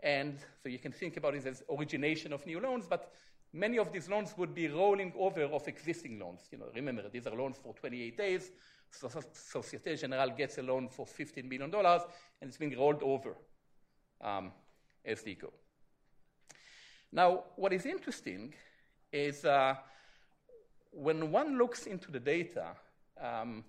And 0.02 0.38
so 0.62 0.68
you 0.68 0.78
can 0.78 0.92
think 0.92 1.16
about 1.16 1.35
it 1.35 1.46
as 1.46 1.62
origination 1.70 2.33
of 2.33 2.46
new 2.46 2.61
loans, 2.61 2.87
but 2.88 3.12
many 3.52 3.78
of 3.78 3.92
these 3.92 4.09
loans 4.09 4.35
would 4.38 4.54
be 4.54 4.68
rolling 4.68 5.12
over 5.18 5.42
of 5.42 5.68
existing 5.68 6.18
loans. 6.18 6.40
You 6.50 6.59
know, 6.59 6.66
remember, 6.74 7.09
these 7.09 7.26
are 7.26 7.35
loans 7.35 7.59
for 7.62 7.74
28 7.74 8.16
days. 8.16 8.50
So 8.90 9.09
Societe 9.33 9.96
Generale 9.96 10.30
gets 10.30 10.59
a 10.59 10.62
loan 10.62 10.88
for 10.88 11.06
$15 11.06 11.44
million, 11.48 11.72
and 11.74 12.02
it's 12.48 12.56
being 12.56 12.76
rolled 12.76 13.02
over 13.02 13.37
um, 14.20 14.52
as 15.04 15.22
they 15.22 15.35
go. 15.35 15.52
Now, 17.12 17.44
what 17.56 17.72
is 17.72 17.87
interesting 17.87 18.54
is 19.12 19.44
uh, 19.44 19.74
when 20.92 21.30
one 21.30 21.59
looks 21.59 21.87
into 21.87 22.11
the 22.11 22.20
data, 22.20 22.68
um, 23.20 23.64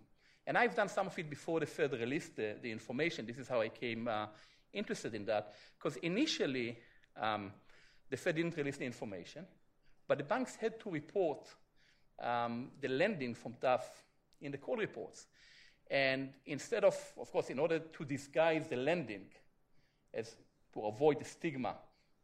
and 0.45 0.57
I've 0.57 0.75
done 0.75 0.89
some 0.89 1.07
of 1.07 1.17
it 1.17 1.29
before 1.29 1.59
the 1.59 1.65
Fed 1.65 1.93
released 1.93 2.35
the, 2.35 2.55
the 2.61 2.71
information. 2.71 3.25
This 3.25 3.37
is 3.37 3.47
how 3.47 3.61
I 3.61 3.69
came 3.69 4.07
uh, 4.07 4.27
interested 4.73 5.13
in 5.13 5.25
that. 5.25 5.53
Because 5.77 5.97
initially, 5.97 6.77
um, 7.19 7.51
the 8.09 8.17
Fed 8.17 8.35
didn't 8.35 8.57
release 8.57 8.77
the 8.77 8.85
information, 8.85 9.45
but 10.07 10.17
the 10.17 10.23
banks 10.23 10.55
had 10.55 10.79
to 10.81 10.89
report 10.89 11.47
um, 12.19 12.71
the 12.81 12.87
lending 12.87 13.35
from 13.35 13.53
TAF 13.53 13.81
in 14.41 14.51
the 14.51 14.57
call 14.57 14.77
reports. 14.77 15.27
And 15.89 16.33
instead 16.45 16.83
of, 16.83 16.95
of 17.19 17.31
course, 17.31 17.49
in 17.49 17.59
order 17.59 17.79
to 17.79 18.05
disguise 18.05 18.67
the 18.67 18.77
lending, 18.77 19.25
as 20.13 20.35
to 20.73 20.81
avoid 20.81 21.19
the 21.19 21.25
stigma 21.25 21.75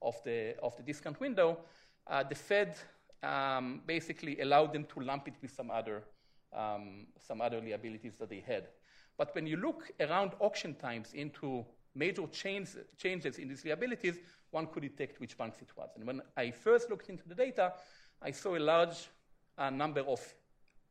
of 0.02 0.16
the, 0.24 0.56
of 0.62 0.76
the 0.78 0.84
discount 0.84 1.20
window, 1.20 1.60
uh, 2.08 2.24
the 2.24 2.36
Fed 2.36 2.78
um, 3.22 3.82
basically 3.86 4.40
allowed 4.40 4.74
them 4.74 4.86
to 4.86 5.00
lump 5.02 5.28
it 5.28 5.36
with 5.42 5.54
some 5.54 5.72
other, 5.72 6.04
um, 6.54 7.08
some 7.20 7.42
other 7.42 7.62
liabilities 7.62 8.14
that 8.20 8.30
they 8.30 8.44
had. 8.46 8.68
But 9.18 9.34
when 9.34 9.48
you 9.48 9.58
look 9.58 9.92
around 10.00 10.34
auction 10.40 10.76
times 10.76 11.14
into 11.14 11.66
major 11.96 12.28
change, 12.28 12.70
changes 12.98 13.40
in 13.40 13.48
these 13.48 13.66
liabilities, 13.66 14.20
one 14.52 14.68
could 14.68 14.84
detect 14.84 15.20
which 15.20 15.38
banks 15.38 15.62
it 15.62 15.70
was. 15.76 15.90
And 15.96 16.06
when 16.06 16.22
I 16.36 16.52
first 16.52 16.90
looked 16.90 17.10
into 17.10 17.28
the 17.28 17.36
data, 17.36 17.74
I 18.22 18.32
saw 18.32 18.56
a 18.56 18.60
large 18.60 19.10
uh, 19.58 19.70
number 19.70 20.02
of 20.02 20.20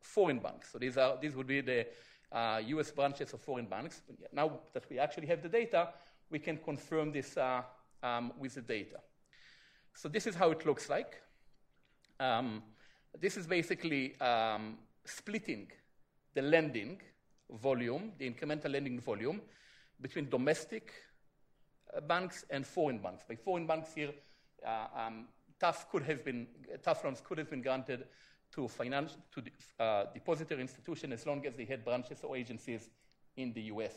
foreign 0.00 0.38
banks. 0.38 0.72
So 0.72 0.78
these, 0.78 0.96
are, 0.96 1.16
these 1.20 1.34
would 1.34 1.46
be 1.46 1.60
the 1.60 1.86
uh, 2.32 2.60
US 2.66 2.90
branches 2.90 3.32
of 3.32 3.40
foreign 3.40 3.66
banks. 3.66 4.02
But 4.06 4.32
now 4.32 4.60
that 4.72 4.88
we 4.90 4.98
actually 4.98 5.28
have 5.28 5.42
the 5.42 5.48
data, 5.48 5.90
we 6.30 6.38
can 6.38 6.58
confirm 6.58 7.12
this 7.12 7.36
uh, 7.36 7.62
um, 8.02 8.32
with 8.38 8.54
the 8.54 8.62
data. 8.62 8.98
So 9.94 10.08
this 10.08 10.26
is 10.26 10.34
how 10.34 10.50
it 10.50 10.66
looks 10.66 10.90
like. 10.90 11.22
Um, 12.20 12.62
this 13.18 13.36
is 13.36 13.46
basically 13.46 14.18
um, 14.20 14.78
splitting 15.08 15.70
the 16.34 16.42
lending 16.42 17.00
volume, 17.50 18.12
the 18.18 18.28
incremental 18.28 18.70
lending 18.70 19.00
volume, 19.00 19.40
between 20.00 20.28
domestic 20.28 20.92
uh, 21.96 22.00
banks 22.00 22.44
and 22.50 22.66
foreign 22.66 22.98
banks. 22.98 23.24
By 23.28 23.36
foreign 23.36 23.66
banks 23.66 23.94
here, 23.94 24.12
uh, 24.66 24.86
um, 24.94 25.28
TAF 25.60 25.88
could 25.90 26.02
have 26.02 26.24
been, 26.24 26.46
TAF 26.84 27.04
loans 27.04 27.22
could 27.24 27.38
have 27.38 27.50
been 27.50 27.62
granted 27.62 28.04
to, 28.52 28.68
finance, 28.68 29.16
to 29.32 29.42
uh, 29.82 30.04
depository 30.12 30.60
institutions 30.60 31.12
as 31.12 31.26
long 31.26 31.44
as 31.46 31.54
they 31.54 31.64
had 31.64 31.84
branches 31.84 32.20
or 32.22 32.36
agencies 32.36 32.90
in 33.36 33.52
the 33.52 33.62
US. 33.62 33.92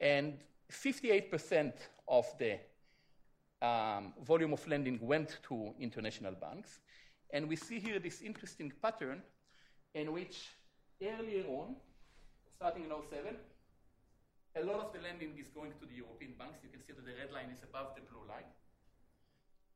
And 0.00 0.38
58% 0.70 1.72
of 2.08 2.26
the 2.38 2.58
um, 3.62 4.14
volume 4.24 4.52
of 4.52 4.66
lending 4.66 4.98
went 5.00 5.38
to 5.48 5.74
international 5.78 6.32
banks. 6.32 6.80
And 7.32 7.48
we 7.48 7.56
see 7.56 7.78
here 7.78 7.98
this 7.98 8.22
interesting 8.22 8.72
pattern 8.82 9.22
in 9.94 10.12
which 10.12 10.48
earlier 11.02 11.44
on, 11.48 11.76
starting 12.56 12.84
in 12.84 12.90
07, 12.90 13.36
a 14.56 14.64
lot 14.64 14.80
of 14.80 14.92
the 14.92 15.00
lending 15.00 15.32
is 15.38 15.48
going 15.48 15.72
to 15.80 15.86
the 15.86 15.96
European 15.96 16.32
banks. 16.38 16.58
You 16.62 16.70
can 16.70 16.82
see 16.84 16.92
that 16.92 17.04
the 17.04 17.14
red 17.18 17.32
line 17.32 17.50
is 17.54 17.62
above 17.62 17.94
the 17.94 18.02
blue 18.02 18.26
line. 18.28 18.50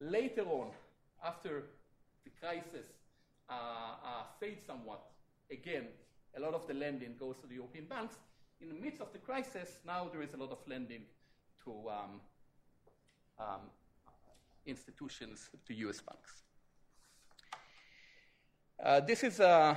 Later 0.00 0.42
on, 0.42 0.70
after 1.24 1.64
the 2.24 2.30
crisis 2.40 2.86
uh, 3.48 3.52
uh, 3.52 4.22
fades 4.40 4.66
somewhat, 4.66 5.00
again, 5.50 5.86
a 6.36 6.40
lot 6.40 6.54
of 6.54 6.66
the 6.66 6.74
lending 6.74 7.14
goes 7.18 7.36
to 7.38 7.46
the 7.46 7.54
European 7.54 7.84
banks. 7.84 8.16
In 8.60 8.68
the 8.68 8.74
midst 8.74 9.00
of 9.00 9.12
the 9.12 9.18
crisis, 9.18 9.78
now 9.86 10.08
there 10.12 10.22
is 10.22 10.34
a 10.34 10.36
lot 10.36 10.50
of 10.50 10.58
lending 10.66 11.02
to 11.64 11.70
um, 11.88 12.20
um, 13.38 13.60
institutions, 14.66 15.50
to 15.66 15.74
US 15.74 16.00
banks. 16.00 16.42
Uh, 18.82 19.00
this 19.00 19.22
is, 19.22 19.40
uh, 19.40 19.76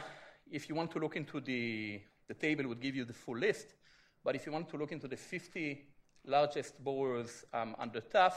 if 0.52 0.70
you 0.70 0.76
want 0.76 0.92
to 0.92 1.00
look 1.00 1.16
into 1.16 1.40
the, 1.40 2.02
the 2.28 2.34
table, 2.34 2.68
would 2.68 2.82
give 2.82 2.96
you 2.96 3.06
the 3.06 3.14
full 3.14 3.38
list. 3.38 3.76
But 4.24 4.36
if 4.36 4.46
you 4.46 4.52
want 4.52 4.70
to 4.70 4.78
look 4.78 4.92
into 4.92 5.08
the 5.08 5.18
50 5.18 5.86
largest 6.26 6.84
borrowers 6.84 7.46
um, 7.54 7.76
under 7.80 8.02
TAF, 8.02 8.34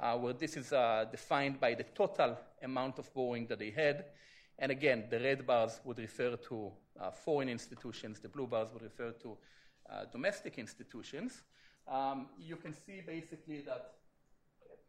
uh, 0.00 0.16
where 0.16 0.32
this 0.32 0.56
is 0.56 0.72
uh, 0.72 1.04
defined 1.10 1.60
by 1.60 1.74
the 1.74 1.84
total 1.84 2.36
amount 2.62 2.98
of 2.98 3.12
borrowing 3.14 3.46
that 3.46 3.58
they 3.58 3.70
had. 3.70 4.06
And 4.58 4.72
again, 4.72 5.04
the 5.10 5.20
red 5.20 5.46
bars 5.46 5.80
would 5.84 5.98
refer 5.98 6.36
to 6.36 6.72
uh, 7.00 7.10
foreign 7.10 7.48
institutions, 7.48 8.20
the 8.20 8.28
blue 8.28 8.46
bars 8.46 8.72
would 8.72 8.82
refer 8.82 9.12
to 9.22 9.36
uh, 9.90 10.04
domestic 10.12 10.58
institutions. 10.58 11.42
Um, 11.86 12.28
you 12.38 12.56
can 12.56 12.72
see 12.72 13.02
basically 13.06 13.60
that, 13.62 13.94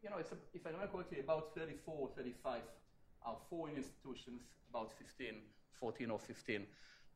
you 0.02 0.10
know, 0.10 0.16
a, 0.16 0.36
if 0.54 0.66
I 0.66 0.70
remember 0.70 0.92
correctly, 0.92 1.20
about 1.20 1.54
34 1.54 1.94
or 1.94 2.08
35 2.16 2.60
are 3.24 3.36
foreign 3.50 3.76
institutions, 3.76 4.42
about 4.70 4.92
15, 4.92 5.34
14 5.78 6.10
or 6.10 6.18
15 6.18 6.66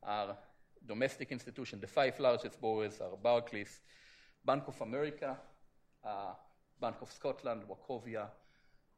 are 0.03 0.37
domestic 0.87 1.31
institutions. 1.31 1.81
The 1.81 1.87
five 1.87 2.19
largest 2.19 2.59
borrowers 2.59 2.99
are 3.01 3.15
Barclays, 3.21 3.79
Bank 4.43 4.63
of 4.67 4.79
America, 4.81 5.37
uh, 6.03 6.33
Bank 6.79 6.95
of 7.01 7.11
Scotland, 7.11 7.63
Wachovia, 7.69 8.27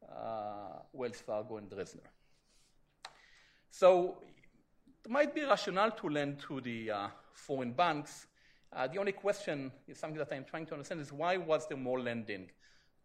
uh, 0.09 0.79
Wells 0.93 1.17
Fargo, 1.17 1.57
and 1.57 1.69
Dresdner. 1.69 2.07
So 3.69 4.17
there 5.03 5.11
might 5.11 5.35
be 5.35 5.41
rationale 5.43 5.91
to 5.91 6.09
lend 6.09 6.39
to 6.47 6.61
the 6.61 6.91
uh, 6.91 7.07
foreign 7.33 7.73
banks. 7.73 8.27
Uh, 8.71 8.87
the 8.87 8.97
only 8.97 9.11
question 9.11 9.71
is 9.87 9.97
something 9.97 10.17
that 10.17 10.31
I'm 10.31 10.45
trying 10.45 10.65
to 10.67 10.73
understand 10.73 11.01
is 11.01 11.11
why 11.11 11.37
was 11.37 11.67
there 11.67 11.77
more 11.77 11.99
lending 11.99 12.49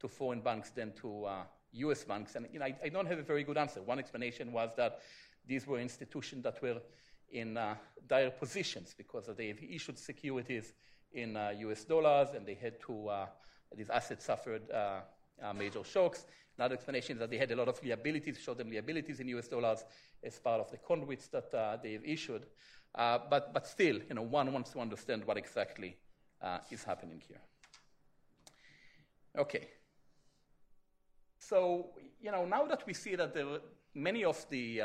to 0.00 0.08
foreign 0.08 0.40
banks 0.40 0.70
than 0.70 0.92
to 1.02 1.26
U.S. 1.72 2.04
Uh, 2.04 2.08
banks? 2.08 2.36
And 2.36 2.46
you 2.52 2.60
know, 2.60 2.66
I, 2.66 2.76
I, 2.84 2.88
don't 2.88 3.06
have 3.06 3.18
a 3.18 3.22
very 3.22 3.42
good 3.42 3.58
answer. 3.58 3.82
One 3.82 3.98
explanation 3.98 4.52
was 4.52 4.70
that 4.76 5.00
these 5.48 5.66
were 5.66 5.80
institutions 5.80 6.44
that 6.44 6.60
were 6.62 6.80
in 7.30 7.56
uh, 7.56 7.74
dire 8.06 8.30
positions 8.30 8.94
because 8.96 9.28
they 9.36 9.54
issued 9.70 9.98
securities 9.98 10.74
in 11.12 11.36
uh, 11.36 11.52
US 11.58 11.84
dollars 11.84 12.28
and 12.34 12.46
they 12.46 12.54
had 12.54 12.80
to, 12.80 13.08
uh, 13.08 13.26
these 13.74 13.90
assets 13.90 14.24
suffered 14.24 14.70
uh, 14.70 15.00
uh, 15.42 15.52
major 15.52 15.82
shocks. 15.84 16.26
Another 16.56 16.74
explanation 16.74 17.16
is 17.16 17.20
that 17.20 17.30
they 17.30 17.38
had 17.38 17.50
a 17.50 17.56
lot 17.56 17.68
of 17.68 17.82
liabilities, 17.84 18.38
showed 18.38 18.58
them 18.58 18.70
liabilities 18.70 19.20
in 19.20 19.28
US 19.28 19.48
dollars 19.48 19.84
as 20.22 20.38
part 20.38 20.60
of 20.60 20.70
the 20.70 20.76
conduits 20.78 21.28
that 21.28 21.52
uh, 21.54 21.76
they've 21.82 22.04
issued. 22.04 22.46
but, 22.94 23.52
but 23.52 23.66
still, 23.66 23.98
you 24.08 24.14
know, 24.14 24.22
one 24.22 24.52
wants 24.52 24.70
to 24.70 24.80
understand 24.80 25.24
what 25.24 25.36
exactly 25.36 25.96
is 26.70 26.84
happening 26.84 27.22
here. 27.26 27.40
Okay. 29.36 29.68
So, 31.38 31.90
you 32.20 32.32
know, 32.32 32.44
now 32.44 32.66
that 32.66 32.84
we 32.86 32.92
see 32.92 33.14
that 33.14 33.32
there 33.32 33.46
many 33.94 34.24
of 34.24 34.44
the 34.50 34.82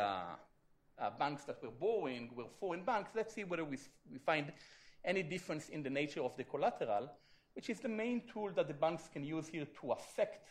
uh, 0.99 1.09
banks 1.17 1.43
that 1.45 1.61
were 1.61 1.71
borrowing 1.71 2.29
were 2.35 2.45
foreign 2.59 2.83
banks, 2.83 3.11
let's 3.15 3.33
see 3.33 3.43
whether 3.43 3.65
we, 3.65 3.77
we 4.11 4.17
find 4.17 4.51
any 5.05 5.23
difference 5.23 5.69
in 5.69 5.83
the 5.83 5.89
nature 5.89 6.21
of 6.21 6.35
the 6.37 6.43
collateral, 6.43 7.09
which 7.55 7.69
is 7.69 7.79
the 7.79 7.89
main 7.89 8.21
tool 8.31 8.51
that 8.55 8.67
the 8.67 8.73
banks 8.73 9.09
can 9.11 9.23
use 9.23 9.47
here 9.47 9.67
to 9.81 9.91
affect 9.91 10.49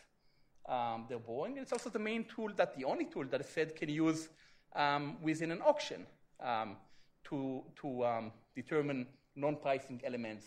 um, 0.67 1.05
their 1.09 1.19
borrowing. 1.19 1.57
It's 1.57 1.73
also 1.73 1.89
the 1.89 1.99
main 1.99 2.25
tool 2.25 2.49
that 2.55 2.77
the 2.77 2.85
only 2.85 3.05
tool 3.05 3.25
that 3.25 3.37
the 3.37 3.43
Fed 3.43 3.75
can 3.75 3.89
use 3.89 4.29
um, 4.75 5.17
within 5.21 5.51
an 5.51 5.61
auction 5.61 6.05
um, 6.39 6.77
to, 7.25 7.63
to 7.81 8.05
um, 8.05 8.31
determine 8.55 9.07
non-pricing 9.35 10.01
elements 10.03 10.45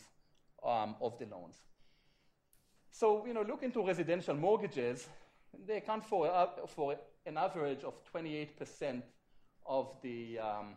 um, 0.64 0.96
of 1.00 1.18
the 1.18 1.26
loans. 1.26 1.56
So, 2.90 3.26
you 3.26 3.35
know, 3.35 3.42
look 3.42 3.62
into 3.62 3.87
residential 3.87 4.35
mortgages. 4.35 5.06
They 5.66 5.78
account 5.78 6.04
for, 6.04 6.30
uh, 6.30 6.46
for 6.66 6.96
an 7.26 7.37
average 7.37 7.85
of 7.85 7.94
28 8.11 8.59
percent 8.59 9.04
of 9.68 9.94
the 10.02 10.38
um, 10.38 10.74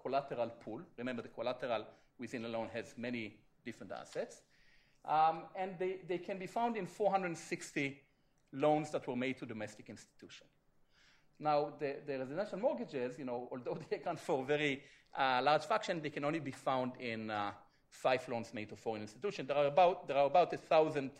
collateral 0.00 0.50
pool. 0.64 0.80
Remember, 0.96 1.22
the 1.22 1.28
collateral 1.28 1.84
within 2.18 2.44
a 2.44 2.48
loan 2.48 2.68
has 2.72 2.94
many 2.96 3.36
different 3.64 3.92
assets. 3.92 4.42
Um, 5.04 5.42
and 5.56 5.78
they, 5.78 5.98
they 6.06 6.18
can 6.18 6.38
be 6.38 6.46
found 6.46 6.76
in 6.76 6.86
460 6.86 8.00
loans 8.52 8.90
that 8.90 9.06
were 9.06 9.16
made 9.16 9.38
to 9.38 9.46
domestic 9.46 9.88
institutions. 9.88 10.50
Now, 11.40 11.72
the, 11.78 11.96
the, 12.06 12.18
residential 12.18 12.58
mortgages, 12.58 13.18
you 13.18 13.24
know, 13.24 13.48
although 13.52 13.78
they 13.88 13.96
account 13.96 14.18
for 14.18 14.42
a 14.42 14.44
very 14.44 14.82
uh, 15.16 15.40
large 15.42 15.64
fraction, 15.64 16.02
they 16.02 16.10
can 16.10 16.24
only 16.24 16.40
be 16.40 16.50
found 16.50 16.92
in 16.98 17.30
uh, 17.30 17.52
five 17.90 18.28
loans 18.28 18.52
made 18.52 18.68
to 18.70 18.76
foreign 18.76 19.02
institutions. 19.02 19.48
There 19.48 19.56
are 19.56 19.66
about, 19.66 20.08
there 20.08 20.16
are 20.16 20.26
about 20.26 20.50
1,000 20.50 21.10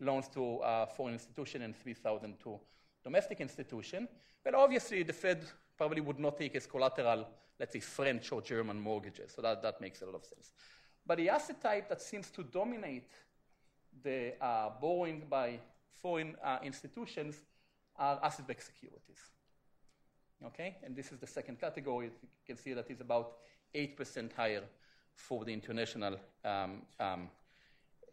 loans 0.00 0.28
to 0.34 0.58
uh, 0.58 0.86
foreign 0.86 1.14
institutions 1.14 1.64
and 1.64 1.76
3,000 1.76 2.38
to 2.44 2.60
domestic 3.02 3.40
institutions. 3.40 4.08
But 4.44 4.54
obviously, 4.54 5.02
the 5.04 5.12
Fed 5.12 5.44
probably 5.76 6.00
would 6.00 6.18
not 6.18 6.36
take 6.38 6.54
as 6.56 6.66
collateral, 6.66 7.26
let's 7.58 7.72
say, 7.72 7.80
French 7.80 8.32
or 8.32 8.42
German 8.42 8.80
mortgages. 8.80 9.32
So 9.34 9.42
that, 9.42 9.62
that 9.62 9.80
makes 9.80 10.02
a 10.02 10.06
lot 10.06 10.14
of 10.14 10.24
sense. 10.24 10.50
But 11.06 11.18
the 11.18 11.28
asset 11.30 11.60
type 11.60 11.88
that 11.88 12.00
seems 12.00 12.30
to 12.30 12.42
dominate 12.42 13.10
the 14.02 14.34
uh, 14.40 14.70
borrowing 14.80 15.24
by 15.28 15.58
foreign 16.00 16.36
uh, 16.42 16.58
institutions 16.62 17.36
are 17.96 18.18
asset-backed 18.22 18.62
securities. 18.62 19.18
Okay, 20.46 20.76
and 20.84 20.96
this 20.96 21.12
is 21.12 21.18
the 21.18 21.26
second 21.26 21.60
category. 21.60 22.06
You 22.06 22.28
can 22.46 22.56
see 22.56 22.72
that 22.72 22.90
is 22.90 23.00
about 23.00 23.34
8% 23.74 24.32
higher 24.32 24.62
for 25.14 25.44
the 25.44 25.52
international, 25.52 26.18
um, 26.44 26.82
um, 26.98 27.28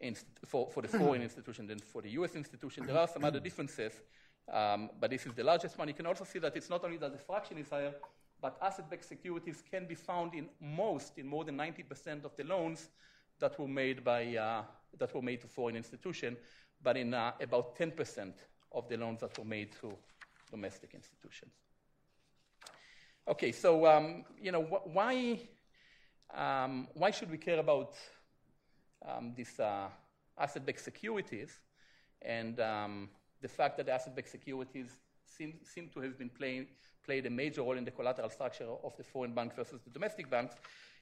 inst- 0.00 0.26
for, 0.44 0.68
for 0.70 0.82
the 0.82 0.88
foreign 0.88 1.22
institution 1.28 1.66
than 1.66 1.80
for 1.80 2.02
the 2.02 2.10
US 2.10 2.34
institution. 2.36 2.86
There 2.86 2.98
are 2.98 3.08
some 3.08 3.24
other 3.24 3.40
differences, 3.40 3.92
um, 4.52 4.90
but 5.00 5.10
this 5.10 5.26
is 5.26 5.32
the 5.34 5.44
largest 5.44 5.78
one. 5.78 5.88
You 5.88 5.94
can 5.94 6.06
also 6.06 6.24
see 6.24 6.38
that 6.40 6.56
it's 6.56 6.70
not 6.70 6.84
only 6.84 6.96
that 6.98 7.12
the 7.12 7.18
fraction 7.18 7.58
is 7.58 7.70
higher, 7.70 7.94
but 8.40 8.58
asset-backed 8.62 9.04
securities 9.04 9.62
can 9.70 9.86
be 9.86 9.94
found 9.94 10.34
in 10.34 10.48
most, 10.60 11.18
in 11.18 11.26
more 11.26 11.44
than 11.44 11.56
90% 11.56 12.24
of 12.24 12.36
the 12.36 12.44
loans 12.44 12.88
that 13.38 13.58
were 13.58 13.68
made 13.68 14.02
by 14.02 14.36
uh, 14.36 14.62
that 14.98 15.14
were 15.14 15.22
made 15.22 15.40
to 15.40 15.46
foreign 15.46 15.76
institutions, 15.76 16.38
but 16.82 16.96
in 16.96 17.14
uh, 17.14 17.32
about 17.40 17.76
10% 17.76 18.32
of 18.72 18.88
the 18.88 18.96
loans 18.96 19.20
that 19.20 19.38
were 19.38 19.44
made 19.44 19.70
to 19.80 19.92
domestic 20.50 20.94
institutions. 20.94 21.52
Okay, 23.28 23.52
so 23.52 23.86
um, 23.86 24.24
you 24.40 24.50
know 24.50 24.62
wh- 24.62 24.94
why 24.94 25.40
um, 26.34 26.88
why 26.94 27.10
should 27.10 27.30
we 27.30 27.38
care 27.38 27.58
about 27.58 27.94
um, 29.06 29.32
these 29.36 29.58
uh, 29.60 29.88
asset-backed 30.38 30.80
securities 30.80 31.60
and 32.22 32.58
um, 32.60 33.08
the 33.40 33.48
fact 33.48 33.76
that 33.78 33.88
asset-backed 33.88 34.28
securities 34.28 34.96
seem, 35.24 35.54
seem 35.64 35.88
to 35.94 36.00
have 36.00 36.18
been 36.18 36.30
playing 36.30 36.66
played 37.04 37.26
a 37.26 37.30
major 37.30 37.62
role 37.62 37.78
in 37.78 37.84
the 37.84 37.90
collateral 37.90 38.30
structure 38.30 38.68
of 38.84 38.96
the 38.96 39.02
foreign 39.02 39.34
bank 39.34 39.54
versus 39.56 39.80
the 39.82 39.90
domestic 39.90 40.30
banks? 40.30 40.54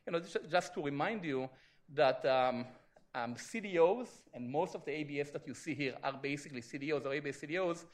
You 0.07 0.13
know, 0.13 0.21
just 0.51 0.75
to 0.75 0.83
remind 0.83 1.25
you 1.25 1.51
that 1.95 2.25
um, 2.25 2.67
um, 3.15 3.35
CDOs 3.35 4.09
and 4.35 4.49
most 4.49 4.75
of 4.75 4.85
the 4.85 4.93
ABS 4.93 5.31
that 5.31 5.47
you 5.47 5.55
see 5.55 5.75
here 5.75 5.97
are 6.03 6.13
basically 6.13 6.63
CDOs 6.63 7.05
or 7.05 7.13
ABS 7.13 7.39
CDOs 7.41 7.85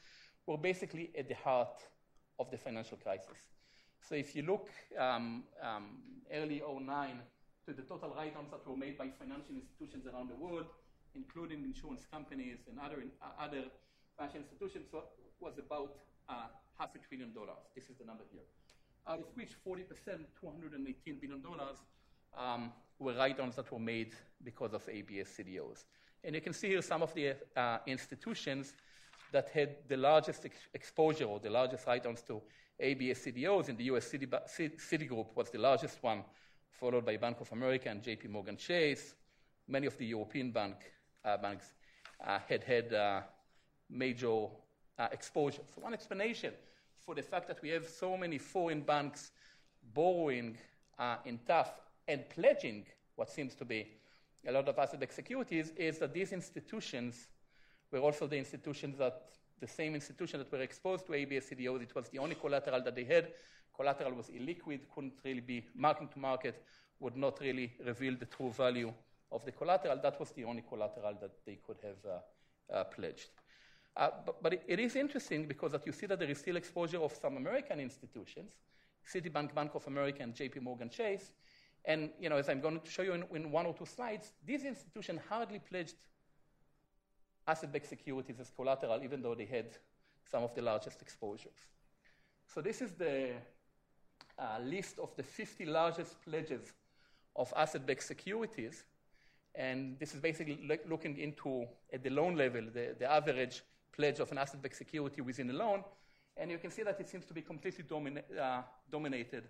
were 0.45 0.57
basically 0.57 1.11
at 1.17 1.27
the 1.27 1.35
heart 1.35 1.81
of 2.39 2.51
the 2.51 2.57
financial 2.57 2.97
crisis. 2.97 3.37
So 4.01 4.15
if 4.15 4.35
you 4.35 4.43
look 4.43 4.69
um, 4.99 5.43
um, 5.61 5.97
early 6.31 6.61
09 6.61 7.19
to 7.65 7.73
the 7.73 7.81
total 7.81 8.13
write-downs 8.15 8.51
that 8.51 8.67
were 8.69 8.77
made 8.77 8.97
by 8.97 9.09
financial 9.09 9.55
institutions 9.55 10.05
around 10.05 10.29
the 10.29 10.35
world, 10.35 10.67
including 11.15 11.63
insurance 11.63 12.05
companies 12.11 12.59
and 12.69 12.77
other, 12.79 13.03
uh, 13.21 13.43
other 13.43 13.63
financial 14.17 14.41
institutions, 14.41 14.85
was 15.39 15.57
about 15.57 15.95
uh, 16.29 16.47
half 16.77 16.95
a 16.95 16.99
trillion 16.99 17.33
dollars. 17.33 17.63
This 17.75 17.89
is 17.89 17.97
the 17.97 18.05
number 18.05 18.23
here. 18.31 18.41
Out 19.07 19.19
of 19.19 19.25
which 19.35 19.51
40%, 19.65 19.85
$218 20.43 21.21
billion, 21.21 21.43
um, 22.37 22.71
were 22.99 23.13
write-downs 23.13 23.55
that 23.55 23.71
were 23.71 23.79
made 23.79 24.13
because 24.43 24.73
of 24.73 24.87
ABS 24.89 25.29
CDOs. 25.37 25.85
And 26.23 26.33
you 26.33 26.41
can 26.41 26.53
see 26.53 26.69
here 26.69 26.81
some 26.81 27.03
of 27.03 27.13
the 27.13 27.35
uh, 27.55 27.77
institutions 27.85 28.73
that 29.31 29.49
had 29.49 29.75
the 29.87 29.97
largest 29.97 30.45
ex- 30.45 30.67
exposure 30.73 31.25
or 31.25 31.39
the 31.39 31.49
largest 31.49 31.85
write-downs 31.85 32.21
to 32.23 32.41
ABS 32.79 33.19
CDOs. 33.19 33.69
In 33.69 33.77
the 33.77 33.83
US, 33.85 34.11
Citigroup 34.11 35.35
was 35.35 35.49
the 35.49 35.59
largest 35.59 36.01
one, 36.01 36.23
followed 36.71 37.05
by 37.05 37.17
Bank 37.17 37.41
of 37.41 37.51
America 37.51 37.89
and 37.89 38.01
JP 38.01 38.29
Morgan 38.29 38.57
Chase. 38.57 39.13
Many 39.67 39.87
of 39.87 39.97
the 39.97 40.05
European 40.05 40.51
bank, 40.51 40.75
uh, 41.23 41.37
banks 41.37 41.73
uh, 42.25 42.39
had 42.47 42.63
had 42.63 42.93
uh, 42.93 43.21
major 43.89 44.47
uh, 44.97 45.07
exposure. 45.11 45.61
So, 45.73 45.81
one 45.81 45.93
explanation 45.93 46.53
for 47.05 47.15
the 47.15 47.21
fact 47.21 47.47
that 47.47 47.61
we 47.61 47.69
have 47.69 47.87
so 47.87 48.17
many 48.17 48.37
foreign 48.37 48.81
banks 48.81 49.31
borrowing 49.93 50.57
uh, 50.97 51.17
in 51.25 51.39
TAF 51.47 51.67
and 52.07 52.27
pledging 52.29 52.85
what 53.15 53.29
seems 53.29 53.55
to 53.55 53.65
be 53.65 53.87
a 54.47 54.51
lot 54.51 54.67
of 54.67 54.77
asset 54.77 54.99
backed 54.99 55.13
securities 55.13 55.71
is 55.75 55.97
that 55.99 56.13
these 56.13 56.31
institutions 56.31 57.27
were 57.91 57.99
also 57.99 58.27
the 58.27 58.37
institutions 58.37 58.97
that 58.97 59.29
the 59.59 59.67
same 59.67 59.95
institution 59.95 60.39
that 60.39 60.51
were 60.51 60.61
exposed 60.61 61.05
to 61.07 61.13
ABS 61.13 61.45
CDOs. 61.49 61.81
It 61.81 61.95
was 61.95 62.09
the 62.09 62.19
only 62.19 62.35
collateral 62.35 62.81
that 62.83 62.95
they 62.95 63.05
had. 63.05 63.31
Collateral 63.75 64.13
was 64.13 64.27
illiquid, 64.27 64.81
couldn't 64.93 65.13
really 65.23 65.41
be 65.41 65.65
marking 65.75 66.07
to 66.09 66.19
market, 66.19 66.61
would 66.99 67.15
not 67.15 67.39
really 67.39 67.73
reveal 67.85 68.15
the 68.15 68.25
true 68.25 68.51
value 68.51 68.93
of 69.31 69.43
the 69.45 69.51
collateral. 69.51 69.97
That 70.01 70.19
was 70.19 70.31
the 70.31 70.43
only 70.43 70.63
collateral 70.67 71.15
that 71.21 71.31
they 71.45 71.57
could 71.65 71.77
have 71.83 71.97
uh, 72.05 72.73
uh, 72.73 72.83
pledged. 72.85 73.29
Uh, 73.97 74.09
but, 74.25 74.43
but 74.43 74.53
it, 74.53 74.63
it 74.67 74.79
is 74.79 74.95
interesting 74.95 75.47
because 75.47 75.71
that 75.71 75.85
you 75.85 75.93
see 75.93 76.05
that 76.05 76.19
there 76.19 76.29
is 76.29 76.37
still 76.37 76.57
exposure 76.57 76.99
of 76.99 77.13
some 77.13 77.37
American 77.37 77.79
institutions, 77.79 78.51
Citibank, 79.13 79.53
Bank 79.53 79.73
of 79.75 79.87
America, 79.87 80.21
and 80.21 80.33
JP 80.33 80.61
Morgan 80.61 80.89
Chase. 80.89 81.31
And 81.85 82.09
you 82.19 82.29
know, 82.29 82.37
as 82.37 82.49
I'm 82.49 82.61
going 82.61 82.79
to 82.79 82.89
show 82.89 83.03
you 83.03 83.13
in, 83.13 83.23
in 83.33 83.51
one 83.51 83.65
or 83.65 83.73
two 83.73 83.85
slides, 83.85 84.33
these 84.45 84.63
institutions 84.65 85.21
hardly 85.29 85.59
pledged 85.59 85.95
asset-backed 87.47 87.87
securities 87.87 88.39
as 88.39 88.49
collateral, 88.49 89.01
even 89.03 89.21
though 89.21 89.35
they 89.35 89.45
had 89.45 89.77
some 90.29 90.43
of 90.43 90.53
the 90.55 90.61
largest 90.61 91.01
exposures. 91.01 91.59
So 92.47 92.61
this 92.61 92.81
is 92.81 92.93
the 92.93 93.33
uh, 94.37 94.57
list 94.63 94.99
of 94.99 95.15
the 95.15 95.23
50 95.23 95.65
largest 95.65 96.21
pledges 96.23 96.73
of 97.35 97.53
asset-backed 97.55 98.03
securities. 98.03 98.83
And 99.53 99.97
this 99.99 100.13
is 100.13 100.19
basically 100.19 100.67
looking 100.87 101.17
into, 101.17 101.65
at 101.93 102.03
the 102.03 102.09
loan 102.09 102.35
level, 102.35 102.63
the, 102.73 102.95
the 102.99 103.09
average 103.09 103.61
pledge 103.95 104.19
of 104.19 104.31
an 104.31 104.37
asset-backed 104.37 104.75
security 104.75 105.21
within 105.21 105.49
a 105.49 105.53
loan. 105.53 105.83
And 106.37 106.51
you 106.51 106.57
can 106.57 106.71
see 106.71 106.83
that 106.83 106.99
it 106.99 107.07
seems 107.07 107.25
to 107.25 107.33
be 107.33 107.41
completely 107.41 107.83
domina- 107.83 108.23
uh, 108.39 108.61
dominated 108.91 109.43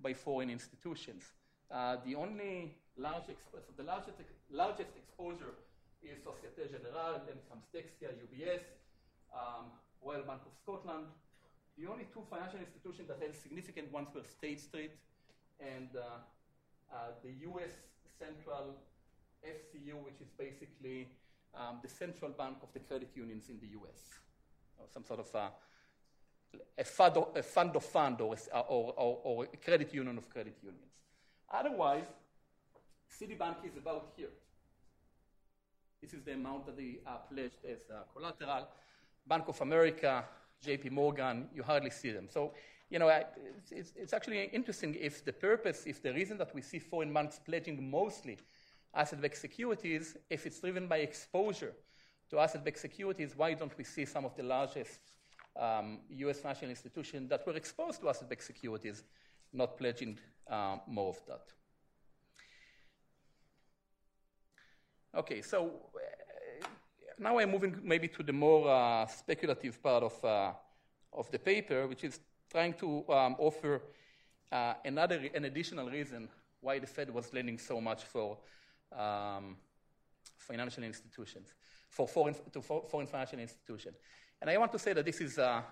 by 0.00 0.12
foreign 0.14 0.50
institutions. 0.50 1.22
Uh, 1.70 1.96
the 2.04 2.14
only 2.14 2.76
large 2.96 3.28
exp- 3.34 3.62
so 3.66 3.72
the 3.76 3.84
largest, 3.84 4.18
largest 4.50 4.90
exposure 4.96 5.54
is 6.02 6.18
Societe 6.22 6.68
Generale, 6.70 7.22
then 7.26 7.38
comes 7.48 7.64
Dexia, 7.72 8.10
UBS, 8.26 8.62
um, 9.32 9.70
Royal 10.04 10.22
Bank 10.22 10.42
of 10.44 10.52
Scotland. 10.62 11.06
The 11.78 11.86
only 11.86 12.06
two 12.12 12.22
financial 12.28 12.58
institutions 12.58 13.08
that 13.08 13.22
had 13.22 13.34
significant 13.34 13.90
ones 13.92 14.08
were 14.14 14.24
State 14.24 14.60
Street 14.60 14.92
and 15.60 15.88
uh, 15.96 16.20
uh, 16.92 17.14
the 17.22 17.32
US 17.48 17.70
Central 18.18 18.76
FCU, 19.46 19.94
which 20.04 20.20
is 20.20 20.28
basically 20.36 21.08
um, 21.54 21.78
the 21.82 21.88
central 21.88 22.30
bank 22.30 22.56
of 22.62 22.72
the 22.72 22.80
credit 22.80 23.10
unions 23.14 23.48
in 23.48 23.58
the 23.60 23.68
US, 23.78 24.00
or 24.78 24.86
some 24.92 25.04
sort 25.04 25.20
of 25.20 25.34
uh, 25.34 25.48
a, 26.78 26.84
fund, 26.84 27.16
a 27.34 27.42
fund 27.42 27.76
of 27.76 27.84
fund 27.84 28.20
or, 28.20 28.36
or, 28.52 28.94
or, 28.96 29.18
or 29.22 29.44
a 29.52 29.56
credit 29.56 29.92
union 29.94 30.18
of 30.18 30.28
credit 30.28 30.56
unions. 30.62 30.92
Otherwise, 31.50 32.06
Citibank 33.20 33.56
is 33.64 33.76
about 33.76 34.12
here. 34.16 34.30
This 36.00 36.14
is 36.14 36.22
the 36.24 36.32
amount 36.32 36.66
that 36.66 36.76
they 36.76 36.98
uh, 37.06 37.18
pledged 37.32 37.64
as 37.68 37.78
uh, 37.90 38.02
collateral. 38.14 38.68
Bank 39.26 39.44
of 39.46 39.60
America, 39.60 40.24
JP 40.66 40.90
Morgan, 40.90 41.48
you 41.54 41.62
hardly 41.62 41.90
see 41.90 42.10
them. 42.10 42.26
So, 42.28 42.52
you 42.90 42.98
know, 42.98 43.08
it's, 43.08 43.70
it's, 43.70 43.92
it's, 43.96 44.12
actually 44.12 44.44
interesting 44.52 44.96
if 44.98 45.24
the 45.24 45.32
purpose, 45.32 45.84
if 45.86 46.02
the 46.02 46.12
reason 46.12 46.38
that 46.38 46.52
we 46.54 46.60
see 46.60 46.80
foreign 46.80 47.12
banks 47.12 47.38
pledging 47.44 47.88
mostly 47.88 48.38
asset-backed 48.94 49.38
securities, 49.38 50.16
if 50.28 50.46
it's 50.46 50.60
driven 50.60 50.86
by 50.86 50.98
exposure 50.98 51.72
to 52.30 52.38
asset-backed 52.38 52.78
securities, 52.78 53.36
why 53.36 53.54
don't 53.54 53.76
we 53.76 53.84
see 53.84 54.04
some 54.04 54.24
of 54.24 54.36
the 54.36 54.42
largest 54.42 55.00
um, 55.58 56.00
U.S. 56.10 56.40
financial 56.40 56.68
institutions 56.68 57.28
that 57.30 57.46
were 57.46 57.54
exposed 57.54 58.00
to 58.00 58.08
asset-backed 58.08 58.44
securities 58.44 59.04
not 59.52 59.76
pledging 59.76 60.18
um, 60.48 60.80
more 60.86 61.10
of 61.10 61.20
that? 61.26 61.42
Okay, 65.14 65.42
so 65.42 65.72
uh, 65.94 66.66
now 67.18 67.38
I'm 67.38 67.50
moving 67.50 67.78
maybe 67.82 68.08
to 68.08 68.22
the 68.22 68.32
more 68.32 68.68
uh, 68.68 69.06
speculative 69.06 69.82
part 69.82 70.02
of, 70.02 70.24
uh, 70.24 70.52
of 71.12 71.30
the 71.30 71.38
paper, 71.38 71.86
which 71.86 72.04
is 72.04 72.18
trying 72.50 72.72
to 72.74 73.04
um, 73.10 73.36
offer 73.38 73.82
uh, 74.50 74.74
another, 74.84 75.28
an 75.34 75.44
additional 75.44 75.90
reason 75.90 76.28
why 76.60 76.78
the 76.78 76.86
Fed 76.86 77.12
was 77.12 77.32
lending 77.32 77.58
so 77.58 77.80
much 77.80 78.04
for 78.04 78.38
um, 78.98 79.56
financial 80.36 80.84
institutions, 80.84 81.54
for 81.88 82.08
foreign, 82.08 82.34
to 82.52 82.60
foreign 82.60 83.06
financial 83.06 83.38
institutions. 83.38 83.96
And 84.40 84.50
I 84.50 84.56
want 84.58 84.72
to 84.72 84.78
say 84.78 84.92
that 84.92 85.04
this 85.04 85.20
is, 85.20 85.38
uh, 85.38 85.62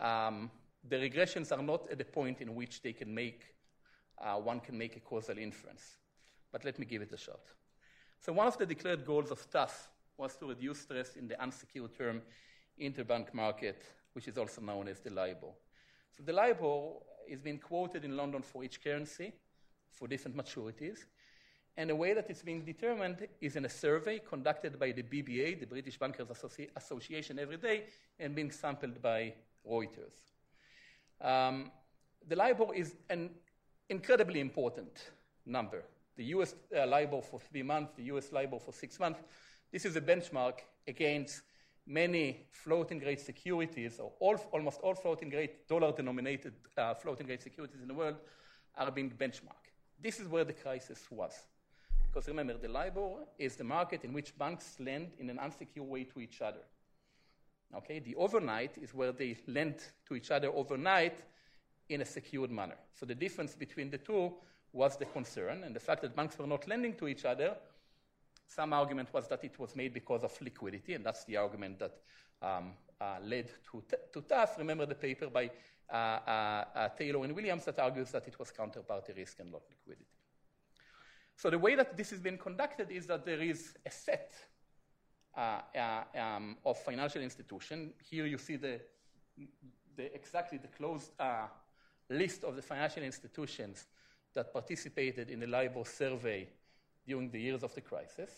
um, 0.00 0.50
the 0.88 0.96
regressions 0.96 1.56
are 1.56 1.62
not 1.62 1.90
at 1.90 1.98
the 1.98 2.04
point 2.04 2.40
in 2.40 2.54
which 2.54 2.82
they 2.82 2.92
can 2.92 3.14
make, 3.14 3.42
uh, 4.18 4.34
one 4.36 4.60
can 4.60 4.76
make 4.76 4.96
a 4.96 5.00
causal 5.00 5.38
inference. 5.38 5.96
But 6.50 6.64
let 6.64 6.78
me 6.78 6.86
give 6.86 7.02
it 7.02 7.12
a 7.12 7.16
shot. 7.16 7.40
So 8.20 8.32
one 8.32 8.46
of 8.46 8.58
the 8.58 8.66
declared 8.66 9.04
goals 9.04 9.30
of 9.30 9.50
TAF 9.50 9.88
was 10.16 10.36
to 10.36 10.46
reduce 10.46 10.80
stress 10.80 11.16
in 11.16 11.28
the 11.28 11.40
unsecured 11.42 11.96
term 11.96 12.22
interbank 12.80 13.34
market, 13.34 13.82
which 14.12 14.28
is 14.28 14.38
also 14.38 14.60
known 14.60 14.88
as 14.88 15.00
the 15.00 15.10
LIBOR. 15.10 15.52
So 16.16 16.22
the 16.22 16.32
LIBOR 16.32 16.92
is 17.28 17.40
being 17.40 17.58
quoted 17.58 18.04
in 18.04 18.16
London 18.16 18.42
for 18.42 18.64
each 18.64 18.82
currency 18.82 19.32
for 19.90 20.08
different 20.08 20.36
maturities. 20.36 21.06
And 21.76 21.90
the 21.90 21.96
way 21.96 22.14
that 22.14 22.30
it's 22.30 22.42
being 22.42 22.64
determined 22.64 23.26
is 23.40 23.56
in 23.56 23.64
a 23.64 23.68
survey 23.68 24.20
conducted 24.20 24.78
by 24.78 24.92
the 24.92 25.02
BBA, 25.02 25.58
the 25.60 25.66
British 25.66 25.98
Bankers 25.98 26.28
Associ- 26.28 26.70
Association, 26.76 27.38
every 27.38 27.56
day, 27.56 27.84
and 28.18 28.34
being 28.34 28.50
sampled 28.50 29.02
by 29.02 29.34
Reuters. 29.68 30.14
Um, 31.20 31.72
the 32.28 32.36
LIBOR 32.36 32.74
is 32.74 32.94
an 33.10 33.30
incredibly 33.88 34.40
important 34.40 35.10
number 35.46 35.84
the 36.16 36.24
US 36.26 36.54
uh, 36.76 36.86
LIBOR 36.86 37.22
for 37.22 37.40
three 37.40 37.62
months, 37.62 37.92
the 37.96 38.04
US 38.04 38.32
LIBOR 38.32 38.60
for 38.60 38.72
six 38.72 38.98
months. 39.00 39.20
This 39.72 39.84
is 39.84 39.96
a 39.96 40.00
benchmark 40.00 40.60
against 40.86 41.42
many 41.86 42.46
floating 42.50 43.00
rate 43.00 43.20
securities, 43.20 43.98
or 43.98 44.12
all, 44.20 44.36
almost 44.52 44.80
all 44.80 44.94
floating 44.94 45.30
rate, 45.30 45.68
dollar 45.68 45.92
denominated 45.92 46.54
uh, 46.76 46.94
floating 46.94 47.26
rate 47.26 47.42
securities 47.42 47.80
in 47.82 47.88
the 47.88 47.94
world 47.94 48.16
are 48.76 48.90
being 48.90 49.10
benchmarked. 49.10 49.70
This 50.00 50.20
is 50.20 50.28
where 50.28 50.44
the 50.44 50.52
crisis 50.52 51.04
was. 51.10 51.32
Because 52.14 52.28
remember, 52.28 52.56
the 52.56 52.68
LIBOR 52.68 53.26
is 53.40 53.56
the 53.56 53.64
market 53.64 54.04
in 54.04 54.12
which 54.12 54.38
banks 54.38 54.76
lend 54.78 55.10
in 55.18 55.28
an 55.30 55.38
unsecured 55.40 55.88
way 55.88 56.04
to 56.04 56.20
each 56.20 56.40
other. 56.40 56.60
Okay, 57.76 57.98
the 57.98 58.14
overnight 58.14 58.78
is 58.80 58.94
where 58.94 59.10
they 59.10 59.36
lend 59.48 59.82
to 60.06 60.14
each 60.14 60.30
other 60.30 60.46
overnight 60.54 61.24
in 61.88 62.02
a 62.02 62.04
secured 62.04 62.52
manner. 62.52 62.76
So 62.94 63.04
the 63.04 63.16
difference 63.16 63.56
between 63.56 63.90
the 63.90 63.98
two 63.98 64.32
was 64.72 64.96
the 64.96 65.06
concern, 65.06 65.64
and 65.64 65.74
the 65.74 65.80
fact 65.80 66.02
that 66.02 66.14
banks 66.14 66.38
were 66.38 66.46
not 66.46 66.68
lending 66.68 66.94
to 66.98 67.08
each 67.08 67.24
other, 67.24 67.56
some 68.46 68.72
argument 68.72 69.08
was 69.12 69.26
that 69.26 69.42
it 69.42 69.58
was 69.58 69.74
made 69.74 69.92
because 69.92 70.22
of 70.22 70.40
liquidity, 70.40 70.94
and 70.94 71.04
that's 71.04 71.24
the 71.24 71.36
argument 71.36 71.80
that 71.80 71.96
um, 72.40 72.74
uh, 73.00 73.16
led 73.24 73.50
to, 73.72 73.82
to 74.12 74.20
TAF. 74.20 74.56
Remember 74.58 74.86
the 74.86 74.94
paper 74.94 75.26
by 75.26 75.50
uh, 75.92 75.96
uh, 75.96 76.88
Taylor 76.96 77.24
and 77.24 77.34
Williams 77.34 77.64
that 77.64 77.80
argues 77.80 78.12
that 78.12 78.28
it 78.28 78.38
was 78.38 78.52
counterparty 78.52 79.16
risk 79.16 79.40
and 79.40 79.50
not 79.50 79.62
liquidity. 79.68 80.06
So 81.36 81.50
the 81.50 81.58
way 81.58 81.74
that 81.74 81.96
this 81.96 82.10
has 82.10 82.20
been 82.20 82.38
conducted 82.38 82.90
is 82.90 83.06
that 83.06 83.24
there 83.24 83.40
is 83.40 83.74
a 83.84 83.90
set 83.90 84.32
uh, 85.36 85.60
uh, 85.76 86.02
um, 86.18 86.56
of 86.64 86.78
financial 86.78 87.22
institution. 87.22 87.92
Here 88.08 88.26
you 88.26 88.38
see 88.38 88.56
the, 88.56 88.80
the 89.96 90.14
exactly 90.14 90.58
the 90.58 90.68
closed 90.68 91.10
uh, 91.18 91.46
list 92.08 92.44
of 92.44 92.56
the 92.56 92.62
financial 92.62 93.02
institutions 93.02 93.86
that 94.34 94.52
participated 94.52 95.30
in 95.30 95.40
the 95.40 95.46
LIBOR 95.46 95.84
survey 95.84 96.48
during 97.06 97.30
the 97.30 97.40
years 97.40 97.62
of 97.62 97.74
the 97.74 97.80
crisis. 97.80 98.30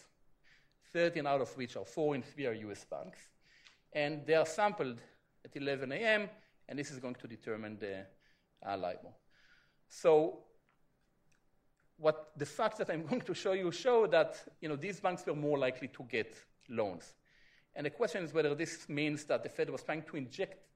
13 0.93 1.27
out 1.27 1.41
of 1.41 1.57
which 1.57 1.77
are 1.77 1.85
four 1.85 2.15
and 2.15 2.25
three 2.25 2.47
are 2.47 2.55
US 2.55 2.85
banks. 2.85 3.19
And 3.93 4.27
they 4.27 4.35
are 4.35 4.47
sampled 4.47 4.99
at 5.45 5.55
11 5.55 5.93
a.m., 5.93 6.29
and 6.69 6.79
this 6.79 6.91
is 6.91 6.99
going 6.99 7.15
to 7.17 7.29
determine 7.29 7.79
the 7.79 8.07
uh, 8.67 8.77
LIBOR. 8.77 9.13
So 9.89 10.41
what 11.99 12.33
the 12.37 12.47
facts 12.47 12.79
that 12.79 12.91
I'm 12.91 13.07
going 13.09 13.23
to 13.23 13.35
show 13.35 13.53
you 13.53 13.71
show 13.73 14.07
that 14.09 14.43
you 14.61 14.69
know, 14.69 14.77
these 14.77 15.01
banks 15.01 15.25
were 15.27 15.35
more 15.35 15.59
likely 15.59 15.89
to 15.89 16.03
get 16.05 16.37
loans. 16.69 17.15
And 17.75 17.87
the 17.87 17.91
question 17.91 18.25
is 18.25 18.33
whether 18.33 18.55
this 18.55 18.89
means 18.89 19.25
that 19.25 19.43
the 19.43 19.49
Fed 19.49 19.71
was 19.71 19.83
trying 19.83 20.03
to 20.03 20.17
inject 20.17 20.67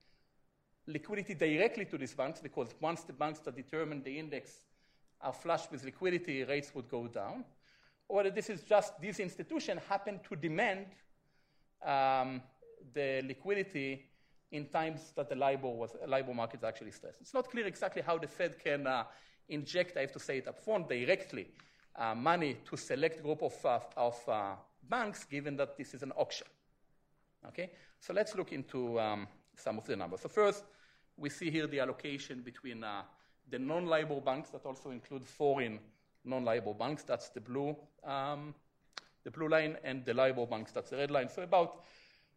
liquidity 0.86 1.34
directly 1.34 1.84
to 1.86 1.96
these 1.96 2.14
banks 2.14 2.40
because 2.40 2.74
once 2.80 3.02
the 3.02 3.12
banks 3.12 3.40
that 3.40 3.56
determine 3.56 4.02
the 4.02 4.18
index 4.18 4.60
are 5.20 5.32
flush 5.32 5.70
with 5.70 5.84
liquidity, 5.84 6.44
rates 6.44 6.74
would 6.74 6.88
go 6.88 7.06
down. 7.06 7.44
Or 8.08 8.16
whether 8.16 8.30
this 8.30 8.50
is 8.50 8.62
just 8.62 9.00
these 9.00 9.20
institutions 9.20 9.80
happen 9.88 10.20
to 10.28 10.36
demand 10.36 10.86
um, 11.84 12.42
the 12.92 13.22
liquidity 13.26 14.06
in 14.50 14.66
times 14.66 15.12
that 15.14 15.28
the 15.28 15.36
LIBOR, 15.36 15.68
was, 15.68 15.96
LIBOR 16.06 16.34
market 16.34 16.58
is 16.58 16.64
actually 16.64 16.90
stressed. 16.90 17.20
It's 17.20 17.34
not 17.34 17.50
clear 17.50 17.66
exactly 17.66 18.02
how 18.02 18.18
the 18.18 18.26
Fed 18.26 18.58
can 18.58 18.86
uh, 18.86 19.04
inject, 19.50 19.96
I 19.96 20.00
have 20.00 20.12
to 20.12 20.20
say 20.20 20.38
it 20.38 20.48
up 20.48 20.58
front, 20.58 20.88
directly 20.88 21.48
uh, 21.96 22.14
money 22.14 22.56
to 22.64 22.76
select 22.76 23.22
group 23.22 23.42
of, 23.42 23.54
uh, 23.64 23.80
of 23.96 24.28
uh, 24.28 24.54
banks, 24.88 25.24
given 25.24 25.56
that 25.56 25.76
this 25.76 25.94
is 25.94 26.02
an 26.02 26.12
auction. 26.12 26.46
Okay, 27.48 27.70
so 27.98 28.12
let's 28.12 28.34
look 28.34 28.52
into 28.52 29.00
um, 29.00 29.26
some 29.56 29.78
of 29.78 29.86
the 29.86 29.96
numbers. 29.96 30.20
So 30.20 30.28
first, 30.28 30.64
we 31.16 31.30
see 31.30 31.50
here 31.50 31.66
the 31.66 31.80
allocation 31.80 32.42
between 32.42 32.84
uh, 32.84 33.02
the 33.50 33.58
non-LIBOR 33.58 34.20
banks 34.20 34.50
that 34.50 34.64
also 34.64 34.90
include 34.90 35.26
foreign 35.26 35.78
non-LIBOR 36.24 36.74
banks. 36.74 37.02
That's 37.02 37.30
the 37.30 37.40
blue, 37.40 37.76
um, 38.04 38.54
the 39.24 39.30
blue 39.30 39.48
line, 39.48 39.76
and 39.84 40.04
the 40.04 40.14
LIBOR 40.14 40.46
banks. 40.46 40.72
That's 40.72 40.90
the 40.90 40.96
red 40.96 41.10
line. 41.10 41.28
So 41.28 41.42
about 41.42 41.82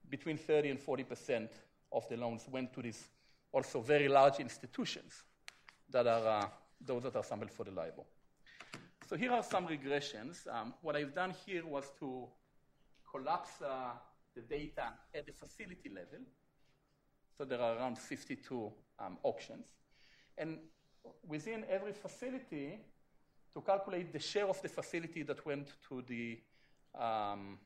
between 0.10 0.38
30 0.38 0.69
and 0.71 0.80
40 0.80 1.04
percent 1.04 1.52
of 1.91 2.08
the 2.10 2.17
loans 2.17 2.45
went 2.49 2.73
to 2.73 2.82
these 2.82 3.10
also 3.52 3.82
very 3.82 4.08
large 4.08 4.39
institutions 4.39 5.23
that 5.89 6.08
are 6.08 6.28
uh, 6.28 6.47
those 6.79 7.03
that 7.03 7.15
are 7.15 7.23
sampled 7.23 7.51
for 7.51 7.63
the 7.63 7.71
LIBOR. 7.71 8.03
So 9.07 9.17
here 9.17 9.31
are 9.31 9.43
some 9.43 9.67
regressions. 9.67 10.47
Um, 10.51 10.73
what 10.81 10.95
I've 10.95 11.13
done 11.13 11.33
here 11.45 11.65
was 11.65 11.91
to 11.99 12.27
collapse 13.09 13.62
uh, 13.62 13.91
the 14.36 14.41
data 14.41 14.93
at 15.13 15.25
the 15.25 15.33
facility 15.33 15.89
level. 15.89 16.25
So 17.38 17.45
there 17.45 17.62
are 17.62 17.77
around 17.77 17.97
52 17.97 18.71
um, 18.99 19.17
auctions. 19.23 19.67
And 20.38 20.57
within 21.27 21.65
every 21.69 21.93
facility, 21.93 22.79
to 23.53 23.62
calculate 23.62 24.12
the 24.12 24.19
share 24.19 24.47
of 24.47 24.62
the 24.62 24.69
facility 24.69 25.23
that 25.23 25.45
went 25.45 25.67
to 25.89 26.03
the 26.07 26.39
um, 26.99 27.59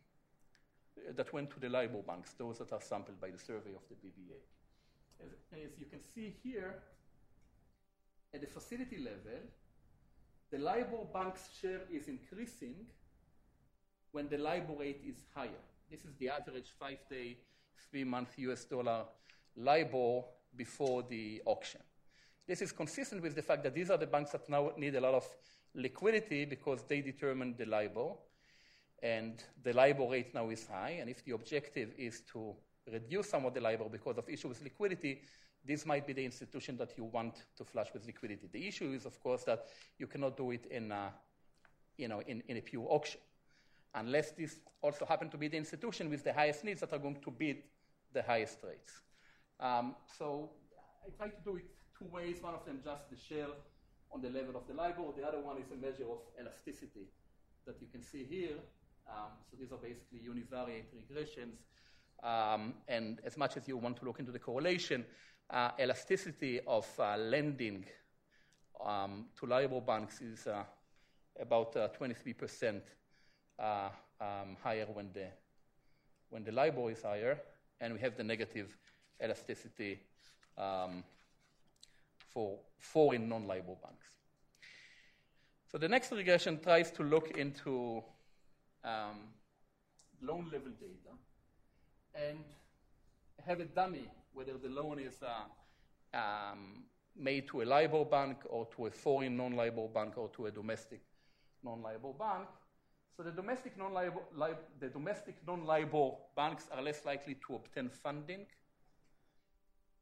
that 1.16 1.32
went 1.32 1.50
to 1.52 1.60
the 1.60 1.70
LIBOR 1.70 2.02
banks, 2.02 2.34
those 2.34 2.58
that 2.58 2.74
are 2.74 2.82
sampled 2.82 3.22
by 3.22 3.30
the 3.30 3.38
survey 3.38 3.72
of 3.76 3.84
the 3.90 3.96
BBA. 3.96 4.40
As, 5.24 5.32
as 5.54 5.80
you 5.80 5.86
can 5.86 6.00
see 6.16 6.36
here, 6.44 6.76
at 8.34 8.42
the 8.42 8.48
facility 8.48 8.98
level, 8.98 9.42
the 10.52 10.58
LIBOR 10.58 11.06
bank's 11.14 11.50
share 11.60 11.82
is 11.92 12.08
increasing 12.08 12.76
when 14.12 14.30
the 14.30 14.38
LIBOR 14.38 14.76
rate 14.80 15.02
is 15.06 15.18
higher. 15.36 15.64
This 15.90 16.06
is 16.06 16.16
the 16.20 16.30
average 16.30 16.74
five 16.80 17.00
day, 17.10 17.38
three 17.90 18.04
month 18.04 18.30
US 18.38 18.66
dollar 18.66 19.06
LIBOR 19.56 20.24
before 20.56 21.04
the 21.04 21.42
auction. 21.46 21.82
This 22.48 22.62
is 22.62 22.72
consistent 22.72 23.22
with 23.22 23.36
the 23.36 23.42
fact 23.42 23.64
that 23.64 23.74
these 23.74 23.90
are 23.90 23.98
the 23.98 24.08
banks 24.08 24.32
that 24.32 24.48
now 24.50 24.72
need 24.78 24.96
a 24.96 25.02
lot 25.02 25.14
of 25.14 25.26
liquidity 25.76 26.46
because 26.46 26.84
they 26.88 27.02
determine 27.02 27.56
the 27.58 27.66
LIBOR. 27.66 28.16
And 29.04 29.44
the 29.64 29.74
LIBOR 29.74 30.10
rate 30.10 30.34
now 30.34 30.50
is 30.50 30.66
high. 30.66 30.98
And 31.02 31.10
if 31.10 31.24
the 31.26 31.34
objective 31.34 31.92
is 31.98 32.22
to 32.34 32.56
reduce 32.92 33.30
some 33.30 33.46
of 33.46 33.54
the 33.54 33.62
LIBOR 33.62 33.90
because 33.90 34.18
of 34.18 34.30
issues 34.30 34.50
with 34.50 34.64
liquidity, 34.64 35.22
this 35.68 35.86
might 35.86 36.08
be 36.08 36.14
the 36.14 36.24
institution 36.24 36.78
that 36.78 36.98
you 36.98 37.04
want 37.04 37.36
to 37.58 37.64
flush 37.64 37.88
with 37.94 38.06
liquidity. 38.06 38.48
The 38.52 38.68
issue 38.68 38.94
is, 38.94 39.06
of 39.06 39.22
course, 39.22 39.44
that 39.44 39.66
you 40.00 40.08
cannot 40.08 40.38
do 40.38 40.52
it 40.52 40.66
in 40.72 40.92
a, 40.92 41.14
you 41.98 42.08
know, 42.08 42.22
in, 42.22 42.42
in 42.48 42.58
a 42.58 42.62
pure 42.62 42.86
auction, 42.90 43.20
unless 43.94 44.32
this 44.32 44.60
also 44.82 45.06
happen 45.06 45.30
to 45.30 45.38
be 45.38 45.48
the 45.48 45.58
institution 45.58 46.10
with 46.10 46.24
the 46.24 46.34
highest 46.34 46.64
needs 46.64 46.80
that 46.82 46.94
are 46.94 47.00
going 47.00 47.20
to 47.22 47.32
bid 47.32 47.58
the 48.14 48.22
highest 48.22 48.60
rates. 48.64 49.02
Um, 49.60 49.96
so 50.18 50.52
I 51.06 51.10
try 51.18 51.28
to 51.28 51.42
do 51.44 51.58
it 51.58 51.66
two 51.98 52.06
ways. 52.06 52.38
One 52.42 52.54
of 52.54 52.66
them 52.66 52.80
just 52.84 53.10
the 53.10 53.18
share 53.18 53.48
on 54.12 54.22
the 54.22 54.30
level 54.30 54.56
of 54.56 54.68
the 54.68 54.74
LIBOR. 54.74 55.14
The 55.18 55.28
other 55.28 55.42
one 55.42 55.58
is 55.58 55.72
a 55.72 55.76
measure 55.76 56.06
of 56.10 56.20
elasticity 56.40 57.08
that 57.66 57.76
you 57.82 57.88
can 57.92 58.04
see 58.04 58.24
here. 58.24 58.58
Um, 59.10 59.32
so 59.50 59.58
these 59.60 59.72
are 59.72 59.78
basically 59.78 60.20
univariate 60.20 60.86
regressions. 60.96 61.58
Um, 62.24 62.74
and 62.88 63.20
as 63.24 63.38
much 63.38 63.58
as 63.58 63.68
you 63.68 63.78
want 63.78 63.98
to 63.98 64.06
look 64.06 64.20
into 64.20 64.32
the 64.32 64.40
correlation, 64.40 65.06
uh, 65.50 65.72
elasticity 65.80 66.60
of 66.68 66.88
uh, 67.00 67.18
lending 67.18 67.86
um, 68.84 69.26
to 69.40 69.46
LIBOR 69.46 69.82
banks 69.82 70.22
is 70.22 70.48
uh, 70.48 70.64
about 71.40 71.74
23% 71.74 72.82
uh, 73.60 73.62
uh, 73.62 73.90
um, 74.22 74.58
higher 74.64 74.86
when 74.94 75.10
the, 75.14 75.28
when 76.30 76.44
the 76.44 76.52
LIBOR 76.52 76.92
is 76.92 77.02
higher, 77.02 77.40
and 77.80 77.94
we 77.94 78.00
have 78.00 78.18
the 78.18 78.24
negative 78.24 78.76
elasticity 79.24 80.00
um, 80.58 81.04
for 82.30 82.60
foreign 82.80 83.30
non-LIBOR 83.30 83.76
banks. 83.82 84.06
So 85.72 85.78
the 85.78 85.88
next 85.88 86.12
regression 86.12 86.60
tries 86.60 86.92
to 86.92 87.04
look 87.04 87.38
into 87.38 88.04
um, 88.84 89.20
loan 90.22 90.46
level 90.52 90.72
data 90.80 91.14
and 92.16 92.40
have 93.46 93.60
a 93.60 93.66
dummy 93.66 94.08
whether 94.38 94.56
the 94.58 94.70
loan 94.70 95.00
is 95.00 95.16
uh, 95.24 96.18
um, 96.18 96.84
made 97.16 97.48
to 97.48 97.64
a 97.64 97.66
LIBOR 97.66 98.06
bank 98.06 98.38
or 98.48 98.68
to 98.76 98.86
a 98.86 98.92
foreign 98.92 99.36
non-LIBOR 99.36 99.88
bank 99.88 100.16
or 100.16 100.30
to 100.30 100.46
a 100.46 100.52
domestic 100.52 101.02
non-LIBOR 101.64 102.14
bank. 102.14 102.48
So 103.16 103.24
the 103.24 103.32
domestic 103.32 103.76
non-LIBOR, 103.76 104.22
the 104.80 104.90
domestic 104.90 105.36
non-LIBOR 105.48 106.18
banks 106.36 106.66
are 106.72 106.84
less 106.84 107.04
likely 107.04 107.36
to 107.48 107.56
obtain 107.56 107.90
funding 107.90 108.46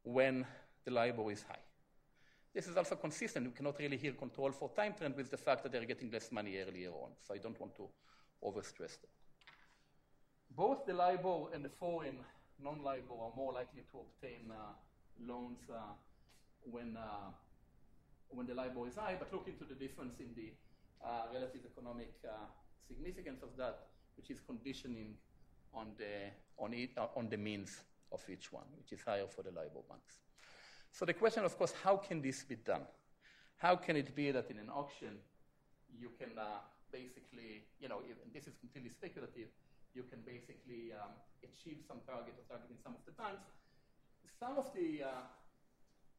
when 0.02 0.44
the 0.84 0.90
LIBOR 0.90 1.32
is 1.32 1.42
high. 1.42 1.64
This 2.54 2.68
is 2.68 2.76
also 2.76 2.94
consistent. 2.94 3.46
We 3.46 3.52
cannot 3.52 3.78
really 3.78 3.96
here 3.96 4.12
control 4.12 4.52
for 4.52 4.70
time 4.76 4.92
trend 4.98 5.16
with 5.16 5.30
the 5.30 5.38
fact 5.38 5.62
that 5.62 5.72
they're 5.72 5.86
getting 5.86 6.10
less 6.10 6.30
money 6.30 6.58
earlier 6.58 6.90
on. 6.90 7.12
So 7.26 7.32
I 7.34 7.38
don't 7.38 7.58
want 7.58 7.74
to 7.76 7.88
overstress 8.44 9.00
that. 9.00 9.14
Both 10.50 10.84
the 10.84 10.92
LIBOR 10.92 11.54
and 11.54 11.64
the 11.64 11.70
foreign 11.70 12.18
non-LIBOR 12.62 13.14
are 13.14 13.32
more 13.36 13.52
likely 13.52 13.82
to 13.92 13.98
obtain 13.98 14.50
uh, 14.50 14.72
loans 15.26 15.58
uh, 15.70 15.94
when, 16.70 16.96
uh, 16.96 17.30
when 18.28 18.46
the 18.46 18.54
LIBOR 18.54 18.88
is 18.88 18.96
high, 18.96 19.16
but 19.18 19.32
look 19.32 19.46
into 19.48 19.64
the 19.64 19.74
difference 19.74 20.18
in 20.20 20.28
the 20.34 20.52
relative 21.32 21.60
economic 21.70 22.12
significance 22.88 23.42
of 23.42 23.50
that, 23.56 23.86
which 24.16 24.30
is 24.30 24.40
conditioning 24.40 25.14
on 25.72 25.92
the, 25.98 26.30
on, 26.58 26.72
it, 26.74 26.90
on 27.14 27.28
the 27.28 27.36
means 27.36 27.82
of 28.10 28.20
each 28.28 28.52
one, 28.52 28.64
which 28.76 28.92
is 28.92 29.04
higher 29.04 29.26
for 29.28 29.42
the 29.42 29.50
LIBOR 29.50 29.82
banks. 29.88 30.20
So 30.90 31.04
the 31.04 31.14
question, 31.14 31.44
of 31.44 31.56
course, 31.56 31.74
how 31.84 31.96
can 31.96 32.22
this 32.22 32.42
be 32.42 32.56
done? 32.56 32.82
How 33.58 33.76
can 33.76 33.96
it 33.96 34.14
be 34.14 34.30
that 34.32 34.50
in 34.50 34.58
an 34.58 34.70
auction 34.70 35.18
you 35.98 36.10
can 36.18 36.36
uh, 36.38 36.60
basically, 36.92 37.64
you 37.80 37.88
know, 37.88 38.00
this 38.32 38.46
is 38.46 38.54
completely 38.56 38.90
speculative, 38.90 39.48
you 39.96 40.04
can 40.12 40.20
basically 40.28 40.92
um, 40.92 41.16
achieve 41.40 41.80
some 41.88 42.04
target 42.04 42.36
or 42.36 42.44
targeting 42.44 42.76
some 42.84 42.92
of 42.92 43.00
the 43.08 43.16
banks. 43.16 43.48
Some 44.36 44.60
of 44.60 44.68
the 44.76 45.00
uh, 45.00 45.24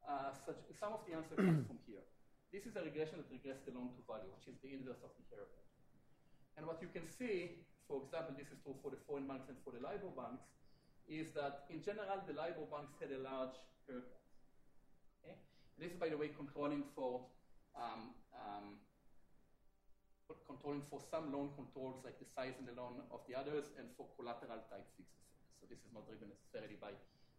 uh, 0.02 0.34
such, 0.34 0.58
some 0.74 0.90
of 0.90 1.06
the 1.06 1.14
answer 1.14 1.38
comes 1.38 1.62
from 1.62 1.78
here. 1.88 2.02
This 2.50 2.66
is 2.66 2.74
a 2.74 2.82
regression 2.82 3.22
that 3.22 3.30
regrets 3.30 3.62
the 3.62 3.70
loan 3.70 3.94
to 3.94 4.02
value, 4.10 4.26
which 4.34 4.50
is 4.50 4.58
the 4.58 4.74
inverse 4.74 4.98
of 5.06 5.14
the 5.14 5.24
haircut. 5.30 5.68
And 6.58 6.66
what 6.66 6.82
you 6.82 6.90
can 6.90 7.06
see, 7.06 7.62
for 7.86 8.02
example, 8.02 8.34
this 8.34 8.50
is 8.50 8.58
true 8.66 8.74
for 8.82 8.90
the 8.90 8.98
foreign 9.06 9.30
banks 9.30 9.46
and 9.46 9.56
for 9.62 9.70
the 9.70 9.78
LIBOR 9.78 10.10
banks, 10.18 10.42
is 11.06 11.30
that 11.38 11.70
in 11.70 11.78
general 11.78 12.18
the 12.26 12.34
LIBOR 12.34 12.66
banks 12.66 12.98
had 12.98 13.14
a 13.14 13.20
large 13.22 13.54
haircut. 13.86 14.18
Okay? 15.22 15.38
This 15.78 15.94
is, 15.94 15.98
by 16.00 16.10
the 16.10 16.18
way, 16.18 16.34
controlling 16.34 16.82
for 16.96 17.22
um, 17.78 18.16
um, 18.34 18.82
controlling 20.46 20.84
for 20.84 21.00
some 21.00 21.32
loan 21.32 21.48
controls 21.56 22.04
like 22.04 22.18
the 22.20 22.28
size 22.28 22.52
and 22.60 22.68
the 22.68 22.76
loan 22.76 23.00
of 23.08 23.24
the 23.24 23.32
others 23.32 23.72
and 23.80 23.88
for 23.96 24.04
collateral 24.16 24.60
type 24.68 24.84
fixes. 24.96 25.24
So 25.56 25.64
this 25.70 25.80
is 25.80 25.90
not 25.96 26.04
driven 26.04 26.28
necessarily 26.28 26.76
by 26.76 26.92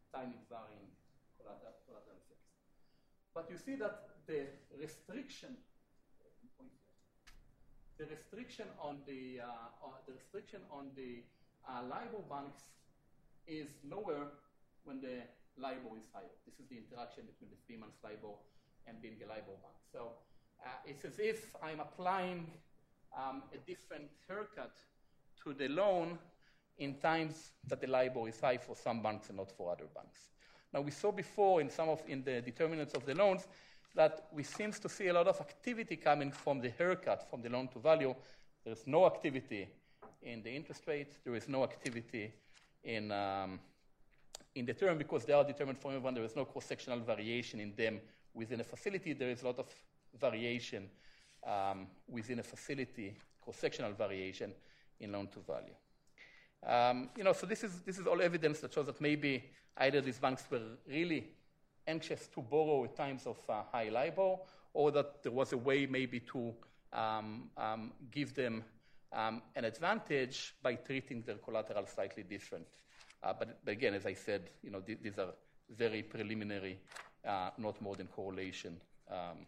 time 0.09 0.33
varying 0.49 0.89
collateral, 1.37 1.77
collateral 1.85 2.17
effects. 2.17 2.49
But 3.37 3.45
you 3.53 3.61
see 3.61 3.77
that 3.77 4.09
the 4.25 4.49
restriction, 4.73 5.53
the 8.01 8.09
restriction 8.09 8.65
on 8.81 9.05
the, 9.05 9.45
uh, 9.45 9.85
on 9.85 10.01
the 10.09 10.17
restriction 10.17 10.65
on 10.73 10.89
the 10.97 11.21
uh, 11.69 11.85
LIBOR 11.85 12.25
banks 12.25 12.73
is 13.45 13.69
lower 13.85 14.33
when 14.85 15.01
the 15.01 15.21
LIBOR 15.61 15.93
is 15.97 16.09
higher. 16.09 16.33
This 16.49 16.57
is 16.57 16.65
the 16.73 16.81
interaction 16.81 17.29
between 17.29 17.53
the 17.53 17.59
three 17.69 17.77
months 17.77 18.01
LIBOR 18.01 18.33
and 18.87 18.97
being 19.01 19.21
a 19.21 19.27
LIBOR 19.29 19.57
bank. 19.61 19.77
So 19.93 20.17
uh, 20.65 20.89
it's 20.89 21.05
as 21.05 21.19
if 21.19 21.53
I'm 21.61 21.79
applying 21.79 22.49
um, 23.17 23.43
a 23.53 23.57
different 23.69 24.09
haircut 24.27 24.75
to 25.43 25.53
the 25.53 25.67
loan 25.67 26.17
in 26.77 26.95
times 26.95 27.51
that 27.67 27.81
the 27.81 27.87
LIBOR 27.87 28.27
is 28.29 28.39
high 28.39 28.57
for 28.57 28.75
some 28.75 29.01
banks 29.01 29.29
and 29.29 29.37
not 29.37 29.51
for 29.51 29.71
other 29.71 29.85
banks. 29.93 30.29
Now 30.73 30.81
we 30.81 30.91
saw 30.91 31.11
before 31.11 31.61
in 31.61 31.69
some 31.69 31.89
of 31.89 32.01
in 32.07 32.23
the 32.23 32.41
determinants 32.41 32.93
of 32.93 33.05
the 33.05 33.15
loans 33.15 33.47
that 33.95 34.27
we 34.31 34.43
seem 34.43 34.71
to 34.71 34.89
see 34.89 35.07
a 35.07 35.13
lot 35.13 35.27
of 35.27 35.39
activity 35.41 35.95
coming 35.95 36.31
from 36.31 36.61
the 36.61 36.69
haircut 36.69 37.29
from 37.29 37.41
the 37.41 37.49
loan 37.49 37.67
to 37.69 37.79
value. 37.79 38.13
There's 38.63 38.85
no 38.85 39.05
activity 39.05 39.67
in 40.21 40.43
the 40.43 40.51
interest 40.51 40.83
rate. 40.87 41.17
There 41.23 41.35
is 41.35 41.47
no 41.47 41.63
activity 41.63 42.31
in 42.83 43.11
um, 43.11 43.59
in 44.55 44.65
the 44.65 44.73
term 44.73 44.97
because 44.97 45.25
they 45.25 45.33
are 45.33 45.43
determined 45.43 45.79
from 45.79 45.91
everyone. 45.91 46.13
There 46.13 46.23
is 46.23 46.35
no 46.35 46.45
cross-sectional 46.45 46.99
variation 46.99 47.59
in 47.59 47.73
them 47.75 47.99
within 48.33 48.59
a 48.61 48.63
facility. 48.63 49.13
There 49.13 49.29
is 49.29 49.43
a 49.43 49.47
lot 49.47 49.59
of 49.59 49.67
variation 50.19 50.89
um, 51.45 51.87
within 52.07 52.39
a 52.39 52.43
facility, 52.43 53.15
cross-sectional 53.41 53.93
variation 53.93 54.53
in 54.99 55.11
loan 55.11 55.27
to 55.27 55.39
value. 55.39 55.75
Um, 56.65 57.09
you 57.15 57.23
know, 57.23 57.33
so 57.33 57.45
this 57.45 57.63
is, 57.63 57.81
this 57.81 57.97
is 57.97 58.07
all 58.07 58.21
evidence 58.21 58.59
that 58.59 58.73
shows 58.73 58.87
that 58.87 58.99
maybe 58.99 59.45
either 59.77 60.01
these 60.01 60.19
banks 60.19 60.43
were 60.51 60.61
really 60.87 61.27
anxious 61.87 62.27
to 62.27 62.41
borrow 62.41 62.83
at 62.83 62.95
times 62.95 63.25
of 63.25 63.37
uh, 63.49 63.63
high 63.71 63.89
LIBOR, 63.89 64.37
or 64.73 64.91
that 64.91 65.23
there 65.23 65.31
was 65.31 65.53
a 65.53 65.57
way 65.57 65.85
maybe 65.85 66.19
to 66.19 66.53
um, 66.93 67.49
um, 67.57 67.91
give 68.11 68.35
them 68.35 68.63
um, 69.13 69.41
an 69.55 69.65
advantage 69.65 70.55
by 70.61 70.75
treating 70.75 71.21
their 71.23 71.37
collateral 71.37 71.85
slightly 71.87 72.23
different. 72.23 72.67
Uh, 73.23 73.33
but, 73.37 73.59
but, 73.65 73.71
again, 73.71 73.93
as 73.93 74.05
I 74.05 74.13
said, 74.13 74.49
you 74.61 74.69
know, 74.69 74.79
th- 74.79 74.99
these 75.01 75.17
are 75.17 75.33
very 75.75 76.03
preliminary, 76.03 76.79
uh, 77.27 77.49
not 77.57 77.81
more 77.81 77.95
than 77.95 78.07
correlation 78.07 78.77
um, 79.09 79.45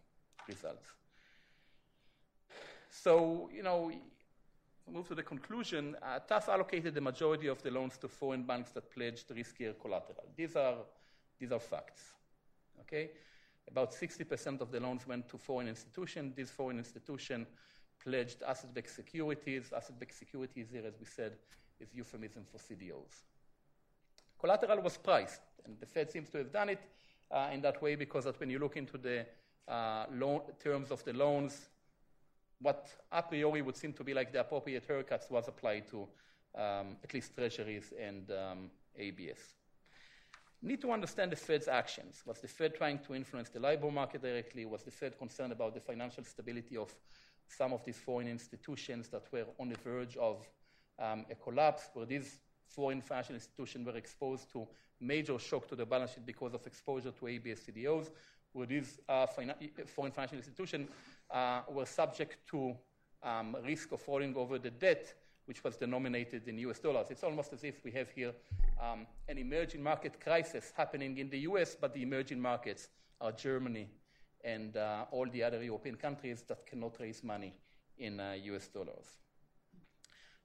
results. 0.48 0.88
So, 2.92 3.50
you 3.54 3.64
know, 3.64 3.90
move 4.92 5.08
to 5.08 5.16
the 5.16 5.24
conclusion, 5.24 5.96
uh, 6.04 6.20
TAF 6.30 6.50
allocated 6.50 6.94
the 6.94 7.02
majority 7.02 7.48
of 7.48 7.64
the 7.64 7.72
loans 7.72 7.98
to 8.00 8.10
foreign 8.10 8.44
banks 8.44 8.72
that 8.72 8.92
pledged 8.92 9.30
riskier 9.30 9.74
collateral. 9.80 10.26
These 10.36 10.58
are, 10.58 10.76
these 11.40 11.54
are 11.54 11.60
facts. 11.60 12.02
Okay? 12.82 13.12
About 13.70 13.94
60% 13.94 14.60
of 14.60 14.72
the 14.72 14.80
loans 14.82 15.08
went 15.08 15.30
to 15.30 15.38
foreign 15.38 15.70
institutions. 15.70 16.36
These 16.36 16.52
foreign 16.52 16.80
institutions 16.80 17.48
pledged 18.04 18.44
asset-backed 18.44 18.94
securities. 18.94 19.72
Asset-backed 19.74 20.18
securities 20.18 20.68
here, 20.70 20.86
as 20.86 21.00
we 21.00 21.06
said, 21.06 21.38
is 21.80 21.94
euphemism 21.94 22.44
for 22.44 22.58
CDOs. 22.58 23.24
Collateral 24.38 24.82
was 24.82 24.98
priced, 24.98 25.42
and 25.64 25.80
the 25.80 25.86
Fed 25.86 26.12
seems 26.12 26.30
to 26.32 26.40
have 26.40 26.52
done 26.52 26.70
it 26.70 26.82
uh, 27.32 27.50
in 27.54 27.62
that 27.62 27.82
way 27.82 27.96
because 27.96 28.26
that 28.26 28.38
when 28.40 28.50
you 28.50 28.60
look 28.60 28.76
into 28.76 28.98
the 28.98 29.26
uh, 29.68 30.08
loan, 30.12 30.42
terms 30.62 30.92
of 30.92 31.04
the 31.06 31.14
loans, 31.14 31.70
what 32.62 32.88
a 33.12 33.24
priori 33.24 33.62
would 33.62 33.76
seem 33.76 33.94
to 33.94 34.04
be 34.04 34.14
like 34.14 34.32
the 34.32 34.40
appropriate 34.40 34.88
haircuts 34.88 35.30
was 35.32 35.48
applied 35.48 35.88
to 35.90 36.08
um, 36.56 36.98
at 37.04 37.14
least 37.14 37.36
treasuries 37.36 37.94
and 38.00 38.30
um, 38.32 38.70
ABS. 38.98 39.56
Need 40.64 40.82
to 40.82 40.92
understand 40.92 41.32
the 41.32 41.36
Fed's 41.36 41.68
actions. 41.68 42.22
Was 42.26 42.40
the 42.40 42.48
Fed 42.48 42.76
trying 42.76 43.00
to 43.00 43.16
influence 43.16 43.50
the 43.50 43.60
LIBOR 43.60 43.92
market 43.92 44.22
directly? 44.22 44.66
Was 44.66 44.84
the 44.84 44.92
Fed 44.92 45.18
concerned 45.18 45.52
about 45.52 45.74
the 45.74 45.80
financial 45.80 46.24
stability 46.24 46.78
of 46.78 46.94
some 47.48 47.74
of 47.74 47.84
these 47.84 47.98
foreign 47.98 48.28
institutions 48.28 49.08
that 49.10 49.24
were 49.32 49.46
on 49.60 49.70
the 49.70 49.78
verge 49.84 50.18
of 50.18 50.48
um, 51.00 51.26
a 51.32 51.36
collapse? 51.36 51.90
Were 51.96 52.06
these 52.06 52.38
foreign 52.64 53.02
financial 53.02 53.34
institutions 53.34 53.88
were 53.88 53.98
exposed 53.98 54.52
to 54.52 54.68
major 55.00 55.40
shock 55.40 55.68
to 55.70 55.76
the 55.76 55.86
balance 55.86 56.14
sheet 56.14 56.28
because 56.28 56.54
of 56.54 56.66
exposure 56.68 57.12
to 57.12 57.28
ABS 57.28 57.62
CDOs? 57.62 58.12
Were 58.54 58.68
these 58.68 59.00
uh, 59.10 59.26
foreign 59.26 60.12
financial 60.12 60.38
institutions 60.38 60.90
were 61.70 61.86
subject 61.86 62.38
to 62.50 62.76
um, 63.24 63.56
risk 63.66 63.92
of 63.92 64.02
falling 64.02 64.36
over 64.36 64.58
the 64.58 64.72
debt, 64.72 65.14
which 65.46 65.64
was 65.64 65.78
denominated 65.78 66.48
in 66.48 66.58
US 66.60 66.80
dollars. 66.80 67.08
It's 67.10 67.24
almost 67.24 67.54
as 67.54 67.64
if 67.64 67.84
we 67.84 67.92
have 67.92 68.10
here 68.10 68.34
um, 68.82 69.06
an 69.28 69.38
emerging 69.38 69.84
market 69.84 70.20
crisis 70.20 70.72
happening 70.76 71.18
in 71.18 71.30
the 71.30 71.40
US, 71.40 71.76
but 71.80 71.94
the 71.94 72.02
emerging 72.02 72.40
markets 72.40 72.90
are 73.20 73.32
Germany 73.32 73.90
and 74.44 74.76
uh, 74.78 75.06
all 75.12 75.28
the 75.28 75.44
other 75.44 75.64
European 75.64 75.96
countries 75.96 76.44
that 76.48 76.66
cannot 76.66 77.00
raise 77.00 77.24
money 77.24 77.54
in 77.98 78.20
uh, 78.20 78.34
US 78.44 78.68
dollars. 78.68 79.18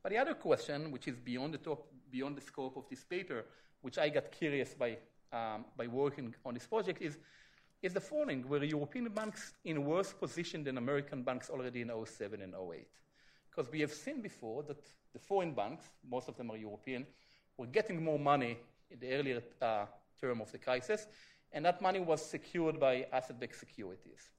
But 0.03 0.12
the 0.12 0.18
other 0.18 0.34
question, 0.34 0.91
which 0.91 1.09
is 1.09 1.16
beyond 1.16 1.55
the, 1.55 1.59
top, 1.59 1.87
beyond 2.11 2.37
the 2.37 2.41
scope 2.41 2.76
of 2.76 2.89
this 2.89 3.03
paper, 3.03 3.47
which 3.80 3.99
I 3.99 4.09
got 4.09 4.30
curious 4.30 4.74
by, 4.74 4.99
um, 5.32 5.64
by 5.76 5.87
working 5.87 6.34
on 6.45 6.55
this 6.55 6.66
project, 6.66 7.03
is 7.03 7.18
is 7.82 7.92
the 7.92 8.00
following 8.00 8.46
were 8.48 8.64
European 8.64 9.08
banks 9.08 9.54
in 9.64 9.84
worse 9.84 10.12
position 10.12 10.64
than 10.64 10.78
American 10.78 11.22
banks 11.22 11.50
already 11.50 11.82
in 11.82 11.90
07 12.04 12.40
and 12.40 12.54
08? 12.54 12.86
Because 13.50 13.70
we 13.70 13.80
have 13.80 13.92
seen 13.92 14.20
before 14.20 14.62
that 14.64 14.82
the 15.12 15.18
foreign 15.18 15.52
banks, 15.52 15.88
most 16.10 16.28
of 16.28 16.36
them 16.36 16.50
are 16.50 16.56
European, 16.56 17.06
were 17.56 17.66
getting 17.66 18.02
more 18.02 18.18
money 18.18 18.58
in 18.90 18.98
the 18.98 19.12
earlier 19.12 19.42
uh, 19.62 19.86
term 20.20 20.40
of 20.40 20.50
the 20.52 20.58
crisis, 20.58 21.06
and 21.52 21.64
that 21.64 21.80
money 21.80 22.00
was 22.00 22.24
secured 22.24 22.78
by 22.78 23.06
asset 23.12 23.38
backed 23.40 23.58
securities. 23.58 24.30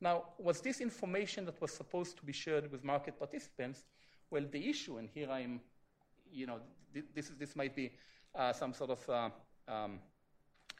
Now, 0.00 0.24
was 0.38 0.60
this 0.60 0.80
information 0.80 1.44
that 1.46 1.60
was 1.60 1.72
supposed 1.72 2.16
to 2.18 2.24
be 2.24 2.32
shared 2.32 2.70
with 2.70 2.84
market 2.84 3.18
participants? 3.18 3.84
Well, 4.30 4.44
the 4.50 4.68
issue, 4.68 4.98
and 4.98 5.08
here 5.08 5.30
I'm, 5.30 5.60
you 6.30 6.46
know, 6.46 6.58
this, 7.14 7.30
is, 7.30 7.36
this 7.36 7.56
might 7.56 7.74
be 7.74 7.92
uh, 8.34 8.52
some 8.52 8.72
sort 8.72 8.90
of 8.90 9.08
uh, 9.08 9.30
um, 9.72 10.00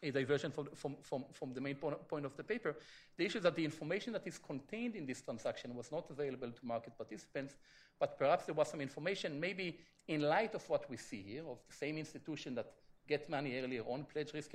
a 0.05 0.11
diversion 0.11 0.51
from, 0.51 0.69
from, 0.75 0.97
from, 1.03 1.25
from 1.33 1.55
the 1.55 1.61
main 1.61 1.77
point 1.77 2.25
of 2.25 2.37
the 2.37 2.45
paper. 2.45 2.77
The 3.17 3.25
issue 3.25 3.39
is 3.39 3.45
that 3.45 3.57
the 3.57 3.65
information 3.65 4.13
that 4.13 4.27
is 4.27 4.39
contained 4.39 4.95
in 4.95 5.07
this 5.07 5.23
transaction 5.23 5.75
was 5.75 5.91
not 5.91 6.11
available 6.11 6.51
to 6.51 6.67
market 6.67 6.97
participants, 6.97 7.55
but 7.99 8.19
perhaps 8.19 8.45
there 8.45 8.55
was 8.55 8.69
some 8.69 8.81
information, 8.81 9.41
maybe 9.41 9.79
in 10.09 10.21
light 10.23 10.55
of 10.55 10.69
what 10.69 10.89
we 10.91 10.97
see 10.97 11.23
here, 11.23 11.45
of 11.49 11.59
the 11.69 11.75
same 11.75 11.97
institution 11.97 12.55
that 12.55 12.73
get 13.09 13.29
money 13.31 13.59
earlier 13.59 13.83
on, 13.87 14.05
pledge 14.05 14.33
risk 14.35 14.53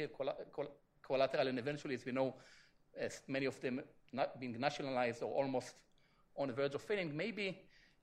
collateral, 1.02 1.48
and 1.48 1.58
eventually, 1.58 1.96
as 1.96 2.06
we 2.06 2.12
know, 2.12 2.36
as 2.98 3.22
many 3.28 3.46
of 3.46 3.60
them 3.62 3.82
not 4.14 4.40
being 4.40 4.60
nationalized 4.60 5.24
or 5.24 5.34
almost 5.34 5.76
on 6.38 6.48
the 6.48 6.54
verge 6.54 6.76
of 6.76 6.82
failing, 6.82 7.16
maybe 7.16 7.60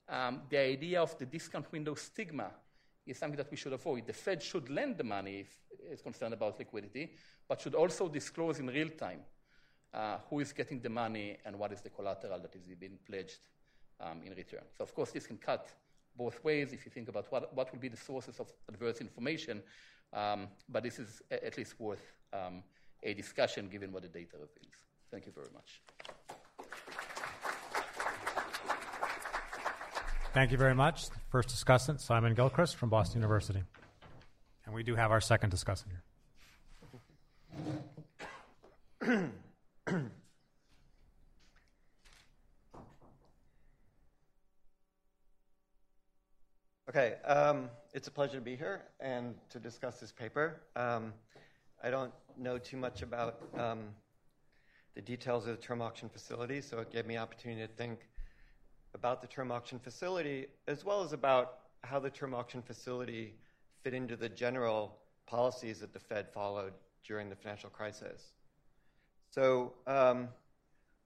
um, 0.09 0.43
the 0.51 0.59
idea 0.59 1.01
of 1.01 1.17
the 1.19 1.27
discount 1.27 1.71
window 1.73 1.95
stigma 1.95 2.51
is 3.07 3.19
something 3.19 3.37
that 3.37 3.51
we 3.51 3.57
should 3.57 3.73
avoid. 3.73 4.07
The 4.07 4.13
Fed 4.13 4.43
should 4.43 4.69
lend 4.69 4.99
the 4.99 5.05
money 5.05 5.41
if 5.41 5.59
it's 5.91 6.03
concerned 6.03 6.35
about 6.35 6.59
liquidity, 6.59 7.13
but 7.49 7.61
should 7.61 7.75
also 7.75 8.09
disclose 8.09 8.59
in 8.59 8.67
real 8.67 8.89
time 8.91 9.21
uh, 9.95 10.19
who 10.29 10.41
is 10.41 10.53
getting 10.53 10.81
the 10.81 10.89
money 10.89 11.37
and 11.45 11.59
what 11.59 11.73
is 11.73 11.81
the 11.81 11.91
collateral 11.91 12.41
that 12.41 12.55
is 12.55 12.67
being 12.79 12.99
pledged 13.09 13.39
um, 14.01 14.23
in 14.25 14.35
return. 14.35 14.65
So, 14.77 14.85
of 14.85 14.95
course, 14.95 15.13
this 15.13 15.27
can 15.27 15.39
cut 15.39 15.69
both 16.17 16.43
ways 16.43 16.73
if 16.73 16.85
you 16.85 16.91
think 16.91 17.09
about 17.09 17.31
what, 17.31 17.55
what 17.55 17.73
will 17.73 17.79
be 17.79 17.89
the 17.89 17.97
sources 17.97 18.41
of 18.41 18.53
adverse 18.69 19.01
information, 19.01 19.63
um, 20.13 20.49
but 20.69 20.83
this 20.83 20.99
is 20.99 21.23
at 21.31 21.57
least 21.57 21.79
worth 21.79 22.13
um, 22.33 22.63
a 23.03 23.15
discussion 23.15 23.69
given 23.69 23.93
what 23.93 24.03
the 24.03 24.09
data 24.09 24.33
reveals. 24.35 24.77
Thank 25.11 25.27
you 25.27 25.33
very 25.33 25.49
much. 25.53 25.81
Thank 30.37 30.53
you 30.53 30.59
very 30.59 30.74
much. 30.74 31.07
First 31.30 31.49
discussant, 31.49 31.99
Simon 31.99 32.34
Gilchrist 32.34 32.76
from 32.76 32.91
Boston 32.91 33.22
University. 33.22 33.62
And 34.66 34.74
we 34.74 34.82
do 34.82 34.95
have 34.95 35.11
our 35.11 35.22
second 35.22 35.51
discussant 35.51 35.87
here. 39.01 39.30
okay, 46.91 47.14
um, 47.24 47.70
it's 47.95 48.09
a 48.09 48.11
pleasure 48.11 48.34
to 48.34 48.43
be 48.43 48.57
here 48.57 48.82
and 49.01 49.34
to 49.49 49.59
discuss 49.59 50.01
this 50.01 50.12
paper. 50.12 50.61
Um, 50.76 51.14
I 51.82 51.89
don't 51.89 52.12
know 52.37 52.59
too 52.59 52.76
much 52.76 53.01
about 53.01 53.41
um, 53.57 53.84
the 54.95 55.01
details 55.01 55.47
of 55.47 55.57
the 55.57 55.62
term 55.62 55.80
auction 55.80 56.11
facility, 56.11 56.61
so 56.61 56.80
it 56.80 56.93
gave 56.93 57.07
me 57.07 57.16
opportunity 57.16 57.62
to 57.62 57.72
think 57.72 58.01
about 58.97 59.21
the 59.21 59.29
term 59.29 59.53
auction 59.53 59.79
facility, 59.79 60.47
as 60.67 60.85
well 60.85 61.05
as 61.05 61.13
about 61.13 61.59
how 61.85 62.01
the 62.01 62.11
term 62.11 62.35
auction 62.35 62.63
facility 62.63 63.35
fit 63.85 63.95
into 63.95 64.17
the 64.17 64.29
general 64.29 64.97
policies 65.27 65.79
that 65.81 65.93
the 65.93 66.01
Fed 66.01 66.27
followed 66.33 66.73
during 67.07 67.29
the 67.29 67.37
financial 67.37 67.71
crisis. 67.71 68.33
So, 69.31 69.75
um, 69.87 70.29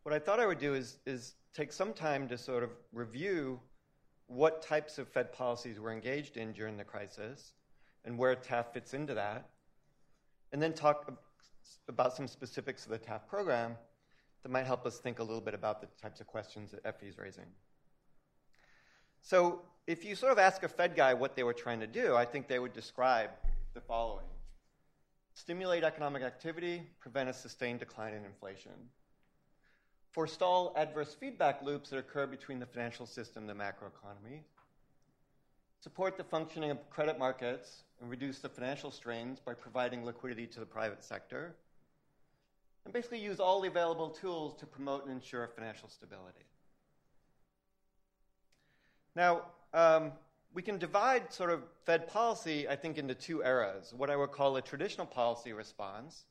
what 0.05 0.14
I 0.14 0.18
thought 0.18 0.41
I 0.41 0.47
would 0.47 0.61
do 0.61 0.72
is, 0.72 0.99
is 1.05 1.34
take 1.53 1.72
some 1.72 1.93
time 1.93 2.28
to 2.28 2.38
sort 2.38 2.62
of 2.62 2.70
review 2.93 3.61
what 4.28 4.62
types 4.62 4.99
of 4.99 5.09
Fed 5.09 5.32
policies 5.32 5.80
were 5.80 5.93
engaged 5.93 6.36
in 6.36 6.53
during 6.53 6.76
the 6.76 6.84
crisis 6.84 7.53
and 8.05 8.16
where 8.16 8.34
TAF 8.36 8.72
fits 8.72 8.95
into 8.95 9.14
that. 9.14 9.51
and 10.53 10.61
then 10.61 10.72
talk 10.72 11.12
about 11.88 12.16
some 12.16 12.26
specifics 12.26 12.84
of 12.84 12.91
the 12.91 12.99
TAF 12.99 13.26
program 13.28 13.76
that 14.43 14.49
might 14.51 14.66
help 14.66 14.86
us 14.86 14.99
think 14.99 15.18
a 15.18 15.22
little 15.22 15.41
bit 15.41 15.55
about 15.55 15.80
the 15.80 15.88
types 16.01 16.20
of 16.20 16.26
questions 16.26 16.70
that 16.70 16.80
Effie 16.84 17.07
is 17.07 17.18
raising. 17.18 17.47
So, 19.22 19.62
if 19.86 20.04
you 20.04 20.14
sort 20.14 20.32
of 20.32 20.38
ask 20.38 20.62
a 20.62 20.68
Fed 20.68 20.94
guy 20.94 21.14
what 21.14 21.34
they 21.34 21.42
were 21.42 21.52
trying 21.52 21.80
to 21.80 21.86
do, 21.86 22.14
I 22.14 22.24
think 22.24 22.48
they 22.48 22.58
would 22.58 22.72
describe 22.72 23.30
the 23.74 23.80
following. 23.80 24.26
Stimulate 25.34 25.84
economic 25.84 26.22
activity, 26.22 26.82
prevent 27.00 27.28
a 27.28 27.32
sustained 27.32 27.80
decline 27.80 28.14
in 28.14 28.24
inflation, 28.24 28.72
forestall 30.10 30.72
adverse 30.76 31.14
feedback 31.14 31.62
loops 31.62 31.90
that 31.90 31.98
occur 31.98 32.26
between 32.26 32.58
the 32.58 32.66
financial 32.66 33.06
system 33.06 33.48
and 33.48 33.50
the 33.50 33.64
macroeconomy, 33.64 34.40
support 35.80 36.16
the 36.16 36.24
functioning 36.24 36.70
of 36.70 36.90
credit 36.90 37.18
markets 37.18 37.84
and 38.00 38.10
reduce 38.10 38.38
the 38.38 38.48
financial 38.48 38.90
strains 38.90 39.40
by 39.40 39.54
providing 39.54 40.04
liquidity 40.04 40.46
to 40.46 40.60
the 40.60 40.66
private 40.66 41.02
sector, 41.02 41.54
and 42.84 42.92
basically 42.92 43.18
use 43.18 43.40
all 43.40 43.60
the 43.60 43.68
available 43.68 44.10
tools 44.10 44.54
to 44.58 44.66
promote 44.66 45.04
and 45.04 45.12
ensure 45.12 45.48
financial 45.48 45.88
stability. 45.88 46.44
Now, 49.16 49.42
um, 49.74 50.12
we 50.52 50.62
can 50.62 50.78
divide 50.78 51.32
sort 51.32 51.50
of 51.50 51.62
Fed 51.84 52.08
policy, 52.08 52.68
I 52.68 52.76
think, 52.76 52.98
into 52.98 53.14
two 53.14 53.42
eras. 53.42 53.92
What 53.96 54.11
I 54.11 54.16
would 54.16 54.32
call 54.32 54.56
a 54.56 54.62
traditional 54.62 55.06
policy 55.06 55.52
response, 55.52 56.24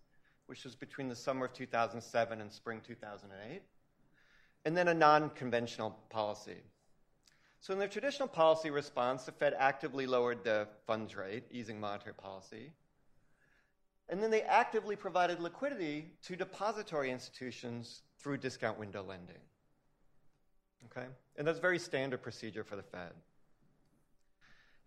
which 0.48 0.64
was 0.64 0.76
between 0.76 1.08
the 1.08 1.16
summer 1.16 1.46
of 1.46 1.54
2007 1.54 2.42
and 2.42 2.52
spring 2.52 2.82
2008, 2.86 3.62
and 4.66 4.76
then 4.76 4.88
a 4.88 4.94
non 4.94 5.30
conventional 5.32 5.92
policy. 6.10 6.58
So, 7.62 7.74
in 7.74 7.80
the 7.80 7.88
traditional 7.88 8.28
policy 8.28 8.70
response, 8.70 9.24
the 9.24 9.32
Fed 9.34 9.54
actively 9.58 10.08
lowered 10.08 10.44
the 10.44 10.68
funds 10.88 11.16
rate, 11.16 11.44
easing 11.52 11.80
monetary 11.80 12.14
policy. 12.14 12.72
And 14.08 14.24
then 14.24 14.32
they 14.32 14.42
actively 14.42 14.96
provided 14.96 15.40
liquidity 15.40 16.12
to 16.24 16.36
depository 16.36 17.12
institutions 17.12 18.02
through 18.18 18.38
discount 18.38 18.80
window 18.80 19.04
lending. 19.04 19.38
Okay? 20.86 21.08
And 21.38 21.48
that's 21.48 21.60
very 21.60 21.80
standard 21.80 22.22
procedure 22.22 22.64
for 22.64 22.76
the 22.76 22.84
Fed. 22.84 23.12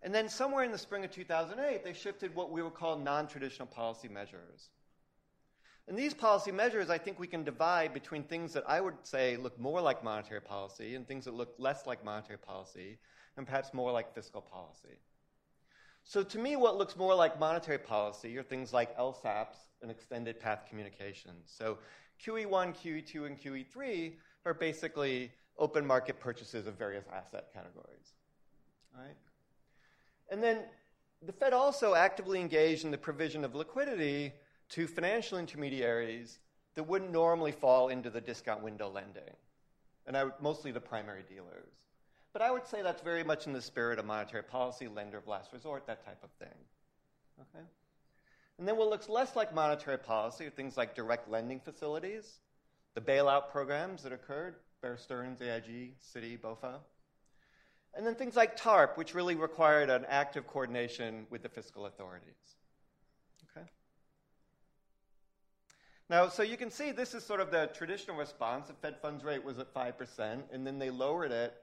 And 0.01 0.13
then 0.13 0.27
somewhere 0.27 0.63
in 0.63 0.71
the 0.71 0.77
spring 0.77 1.05
of 1.05 1.11
2008, 1.11 1.83
they 1.83 1.93
shifted 1.93 2.35
what 2.35 2.51
we 2.51 2.61
would 2.61 2.73
call 2.73 2.97
non 2.97 3.27
traditional 3.27 3.67
policy 3.67 4.09
measures. 4.09 4.69
And 5.87 5.97
these 5.97 6.13
policy 6.13 6.51
measures, 6.51 6.89
I 6.89 6.97
think 6.97 7.19
we 7.19 7.27
can 7.27 7.43
divide 7.43 7.93
between 7.93 8.23
things 8.23 8.53
that 8.53 8.63
I 8.67 8.79
would 8.79 8.95
say 9.03 9.35
look 9.35 9.59
more 9.59 9.81
like 9.81 10.03
monetary 10.03 10.41
policy 10.41 10.95
and 10.95 11.07
things 11.07 11.25
that 11.25 11.33
look 11.33 11.55
less 11.57 11.85
like 11.85 12.03
monetary 12.05 12.37
policy, 12.37 12.97
and 13.37 13.45
perhaps 13.45 13.73
more 13.73 13.91
like 13.91 14.13
fiscal 14.13 14.41
policy. 14.41 14.99
So, 16.05 16.21
to 16.21 16.37
me, 16.37 16.55
what 16.57 16.77
looks 16.77 16.97
more 16.97 17.15
like 17.15 17.39
monetary 17.39 17.77
policy 17.77 18.37
are 18.37 18.43
things 18.43 18.73
like 18.73 18.97
LSAPs 18.97 19.55
and 19.81 19.89
extended 19.89 20.39
path 20.39 20.65
communications. 20.69 21.51
So, 21.53 21.77
QE1, 22.25 22.75
QE2, 22.75 23.25
and 23.25 23.39
QE3 23.39 24.13
are 24.45 24.53
basically 24.53 25.31
open 25.57 25.85
market 25.85 26.19
purchases 26.19 26.67
of 26.67 26.75
various 26.75 27.05
asset 27.13 27.47
categories. 27.53 28.13
All 28.95 29.03
right? 29.03 29.15
And 30.31 30.41
then 30.41 30.59
the 31.25 31.31
Fed 31.31 31.53
also 31.53 31.93
actively 31.93 32.39
engaged 32.39 32.85
in 32.85 32.91
the 32.91 32.97
provision 32.97 33.43
of 33.43 33.55
liquidity 33.55 34.33
to 34.69 34.87
financial 34.87 35.37
intermediaries 35.37 36.39
that 36.75 36.83
wouldn't 36.83 37.11
normally 37.11 37.51
fall 37.51 37.89
into 37.89 38.09
the 38.09 38.21
discount 38.21 38.63
window 38.63 38.89
lending, 38.89 39.35
and 40.07 40.17
I, 40.17 40.25
mostly 40.41 40.71
the 40.71 40.81
primary 40.81 41.23
dealers. 41.29 41.69
But 42.33 42.41
I 42.41 42.49
would 42.49 42.65
say 42.65 42.81
that's 42.81 43.03
very 43.03 43.23
much 43.23 43.45
in 43.45 43.53
the 43.53 43.61
spirit 43.61 43.99
of 43.99 44.05
monetary 44.05 44.43
policy, 44.43 44.87
lender 44.87 45.19
of 45.19 45.27
last 45.27 45.53
resort, 45.53 45.85
that 45.85 46.03
type 46.03 46.23
of 46.23 46.31
thing. 46.31 46.57
Okay? 47.39 47.63
And 48.57 48.67
then 48.67 48.75
what 48.75 48.89
looks 48.89 49.07
less 49.07 49.35
like 49.35 49.53
monetary 49.53 49.99
policy 49.99 50.47
are 50.47 50.49
things 50.49 50.75
like 50.75 50.95
direct 50.95 51.29
lending 51.29 51.59
facilities, 51.59 52.39
the 52.95 53.01
bailout 53.01 53.49
programs 53.51 54.01
that 54.03 54.11
occurred, 54.11 54.55
Bear 54.83 54.97
Stearns, 54.97 55.41
AIG, 55.41 55.93
Citi, 55.97 56.37
BOFA. 56.37 56.75
And 57.95 58.05
then 58.05 58.15
things 58.15 58.35
like 58.35 58.57
TARP, 58.57 58.97
which 58.97 59.15
really 59.15 59.33
required 59.33 59.89
an 59.89 60.05
active 60.09 60.45
coordination 60.45 61.25
with 61.29 61.41
the 61.41 61.47
fiscal 61.47 61.85
authorities. 61.85 62.57
Okay? 63.49 63.65
Now, 66.09 66.27
so 66.27 66.43
you 66.43 66.57
can 66.57 66.69
see 66.69 66.91
this 66.91 67.13
is 67.13 67.23
sort 67.23 67.39
of 67.39 67.49
the 67.49 67.69
traditional 67.73 68.17
response. 68.17 68.67
The 68.67 68.73
Fed 68.73 68.97
funds 69.01 69.23
rate 69.23 69.41
was 69.41 69.57
at 69.57 69.73
5%, 69.73 70.41
and 70.51 70.67
then 70.67 70.79
they 70.79 70.89
lowered 70.89 71.31
it 71.31 71.53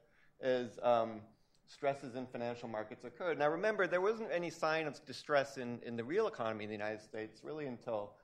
as 0.40 0.78
um, 0.82 1.20
stresses 1.66 2.14
in 2.14 2.26
financial 2.26 2.70
markets 2.70 3.04
occurred. 3.04 3.38
Now, 3.38 3.50
remember, 3.50 3.86
there 3.86 4.00
wasn't 4.00 4.30
any 4.32 4.48
sign 4.48 4.86
of 4.86 5.04
distress 5.04 5.58
in, 5.58 5.78
in 5.84 5.94
the 5.94 6.04
real 6.04 6.26
economy 6.26 6.64
in 6.64 6.70
the 6.70 6.76
United 6.76 7.02
States 7.02 7.42
really 7.44 7.66
until 7.66 8.14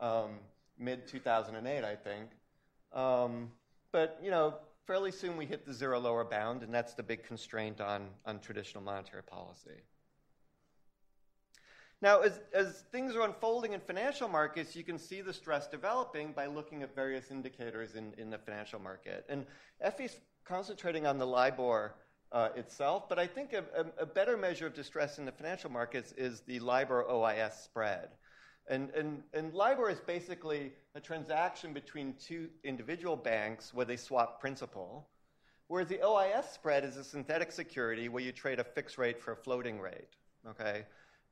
um, 0.00 0.38
mid 0.78 1.06
2008, 1.06 1.84
I 1.84 1.94
think. 1.94 2.30
Um, 2.94 3.50
but, 3.92 4.18
you 4.22 4.30
know, 4.30 4.54
fairly 4.86 5.10
soon 5.10 5.36
we 5.36 5.46
hit 5.46 5.66
the 5.66 5.74
zero 5.74 5.98
lower 5.98 6.24
bound, 6.24 6.62
and 6.62 6.72
that's 6.72 6.94
the 6.94 7.02
big 7.02 7.24
constraint 7.24 7.80
on, 7.80 8.08
on 8.24 8.38
traditional 8.40 8.82
monetary 8.82 9.22
policy. 9.22 9.82
Now, 12.02 12.20
as, 12.20 12.40
as 12.52 12.84
things 12.92 13.16
are 13.16 13.22
unfolding 13.22 13.72
in 13.72 13.80
financial 13.80 14.28
markets, 14.28 14.76
you 14.76 14.84
can 14.84 14.98
see 14.98 15.22
the 15.22 15.32
stress 15.32 15.66
developing 15.66 16.32
by 16.32 16.46
looking 16.46 16.82
at 16.82 16.94
various 16.94 17.30
indicators 17.30 17.94
in, 17.94 18.12
in 18.18 18.28
the 18.28 18.38
financial 18.38 18.78
market. 18.78 19.24
And 19.28 19.46
Effie's 19.82 20.16
concentrating 20.44 21.06
on 21.06 21.18
the 21.18 21.26
LIBOR 21.26 21.94
uh, 22.32 22.48
itself, 22.54 23.08
but 23.08 23.18
I 23.18 23.26
think 23.26 23.54
a, 23.54 23.64
a, 23.74 24.02
a, 24.02 24.06
better 24.06 24.36
measure 24.36 24.66
of 24.66 24.74
distress 24.74 25.18
in 25.18 25.24
the 25.24 25.32
financial 25.32 25.70
markets 25.70 26.12
is 26.18 26.40
the 26.40 26.58
LIBOR 26.58 27.04
OIS 27.08 27.52
spread. 27.64 28.08
And, 28.68 28.90
and, 28.90 29.22
and 29.32 29.54
LIBOR 29.54 29.90
is 29.90 30.00
basically 30.00 30.72
a 30.94 31.00
transaction 31.00 31.72
between 31.72 32.14
two 32.14 32.48
individual 32.64 33.16
banks 33.16 33.72
where 33.72 33.86
they 33.86 33.96
swap 33.96 34.40
principal, 34.40 35.06
whereas 35.68 35.88
the 35.88 35.98
OIS 35.98 36.52
spread 36.52 36.84
is 36.84 36.96
a 36.96 37.04
synthetic 37.04 37.52
security 37.52 38.08
where 38.08 38.22
you 38.22 38.32
trade 38.32 38.58
a 38.58 38.64
fixed 38.64 38.98
rate 38.98 39.20
for 39.20 39.32
a 39.32 39.36
floating 39.36 39.78
rate. 39.78 40.16
Okay? 40.48 40.84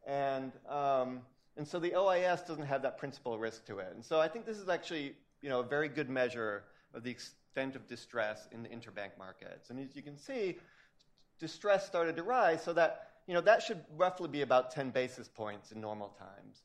And, 0.07 0.53
um, 0.69 1.21
and 1.57 1.67
so 1.67 1.81
the 1.81 1.91
OIS 1.91 2.47
doesn't 2.47 2.67
have 2.67 2.83
that 2.83 2.99
principal 2.99 3.39
risk 3.39 3.65
to 3.67 3.79
it. 3.79 3.93
And 3.95 4.05
so 4.05 4.21
I 4.21 4.29
think 4.29 4.47
this 4.47 4.59
is 4.59 4.69
actually 4.69 5.15
you 5.43 5.49
know, 5.49 5.61
a 5.61 5.65
very 5.65 5.89
good 5.89 6.09
measure 6.09 6.65
of 6.95 7.03
the 7.03 7.11
extent 7.11 7.75
of 7.75 7.87
distress 7.89 8.49
in 8.53 8.63
the 8.63 8.69
interbank 8.69 9.19
markets. 9.19 9.71
And 9.71 9.81
as 9.81 9.97
you 9.97 10.03
can 10.03 10.17
see, 10.17 10.59
distress 11.41 11.85
started 11.85 12.17
to 12.17 12.23
rise 12.23 12.63
so 12.63 12.73
that 12.75 13.11
you 13.27 13.35
know, 13.35 13.41
that 13.41 13.63
should 13.63 13.81
roughly 13.97 14.29
be 14.29 14.43
about 14.43 14.71
10 14.71 14.91
basis 14.91 15.29
points 15.29 15.73
in 15.73 15.81
normal 15.81 16.09
times. 16.19 16.63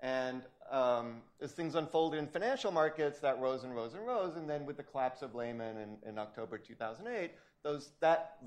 And 0.00 0.42
um, 0.70 1.22
as 1.40 1.52
things 1.52 1.74
unfolded 1.74 2.18
in 2.18 2.26
financial 2.26 2.70
markets, 2.70 3.18
that 3.20 3.40
rose 3.40 3.64
and 3.64 3.74
rose 3.74 3.94
and 3.94 4.06
rose. 4.06 4.36
And 4.36 4.48
then 4.48 4.66
with 4.66 4.76
the 4.76 4.82
collapse 4.82 5.22
of 5.22 5.34
Lehman 5.34 5.76
in, 5.78 6.08
in 6.08 6.18
October 6.18 6.58
2008, 6.58 7.30
those, 7.62 7.90
that 8.00 8.38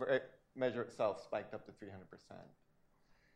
measure 0.55 0.81
itself 0.81 1.23
spiked 1.23 1.53
up 1.53 1.65
to 1.65 1.71
300%. 1.71 1.87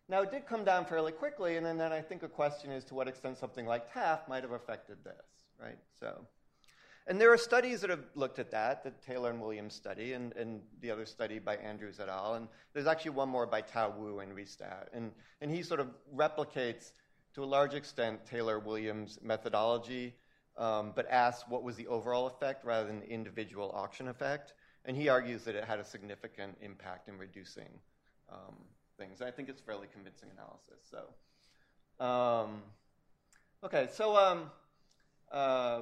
Now, 0.09 0.21
it 0.21 0.31
did 0.31 0.45
come 0.45 0.65
down 0.65 0.85
fairly 0.85 1.13
quickly, 1.13 1.55
and 1.55 1.65
then, 1.65 1.77
then 1.77 1.93
I 1.93 2.01
think 2.01 2.23
a 2.23 2.27
question 2.27 2.71
is 2.71 2.83
to 2.85 2.93
what 2.93 3.07
extent 3.07 3.37
something 3.37 3.65
like 3.65 3.91
TAF 3.93 4.27
might 4.27 4.43
have 4.43 4.51
affected 4.51 4.97
this, 5.03 5.25
right? 5.59 5.77
So, 5.97 6.27
and 7.07 7.19
there 7.19 7.31
are 7.33 7.37
studies 7.37 7.81
that 7.81 7.89
have 7.89 8.03
looked 8.15 8.39
at 8.39 8.51
that, 8.51 8.83
the 8.83 8.91
Taylor 9.05 9.29
and 9.29 9.41
Williams 9.41 9.73
study, 9.73 10.13
and, 10.13 10.33
and 10.33 10.61
the 10.81 10.91
other 10.91 11.05
study 11.05 11.39
by 11.39 11.57
Andrews 11.57 11.99
et 11.99 12.07
al. 12.07 12.35
And 12.35 12.47
there's 12.73 12.87
actually 12.87 13.11
one 13.11 13.27
more 13.27 13.45
by 13.45 13.61
Tao 13.61 13.93
Wu 13.97 14.19
and 14.19 14.33
Restat. 14.33 14.87
And, 14.93 15.11
and 15.41 15.51
he 15.51 15.63
sort 15.63 15.81
of 15.81 15.89
replicates 16.15 16.91
to 17.33 17.43
a 17.43 17.45
large 17.45 17.73
extent, 17.73 18.25
Taylor 18.25 18.59
Williams' 18.59 19.19
methodology, 19.21 20.13
um, 20.57 20.93
but 20.95 21.09
asks 21.09 21.45
what 21.49 21.63
was 21.63 21.75
the 21.75 21.87
overall 21.87 22.27
effect 22.27 22.63
rather 22.63 22.87
than 22.87 22.99
the 22.99 23.09
individual 23.09 23.71
auction 23.73 24.07
effect. 24.07 24.53
And 24.85 24.95
he 24.95 25.09
argues 25.09 25.43
that 25.45 25.55
it 25.55 25.63
had 25.63 25.79
a 25.79 25.85
significant 25.85 26.57
impact 26.61 27.07
in 27.07 27.17
reducing 27.17 27.69
um, 28.31 28.55
things. 28.99 29.21
I 29.21 29.31
think 29.31 29.49
it's 29.49 29.61
fairly 29.61 29.87
convincing 29.91 30.29
analysis. 30.31 30.87
So, 30.89 32.05
um, 32.05 32.61
okay, 33.63 33.87
so 33.91 34.15
um, 34.15 34.51
uh, 35.31 35.81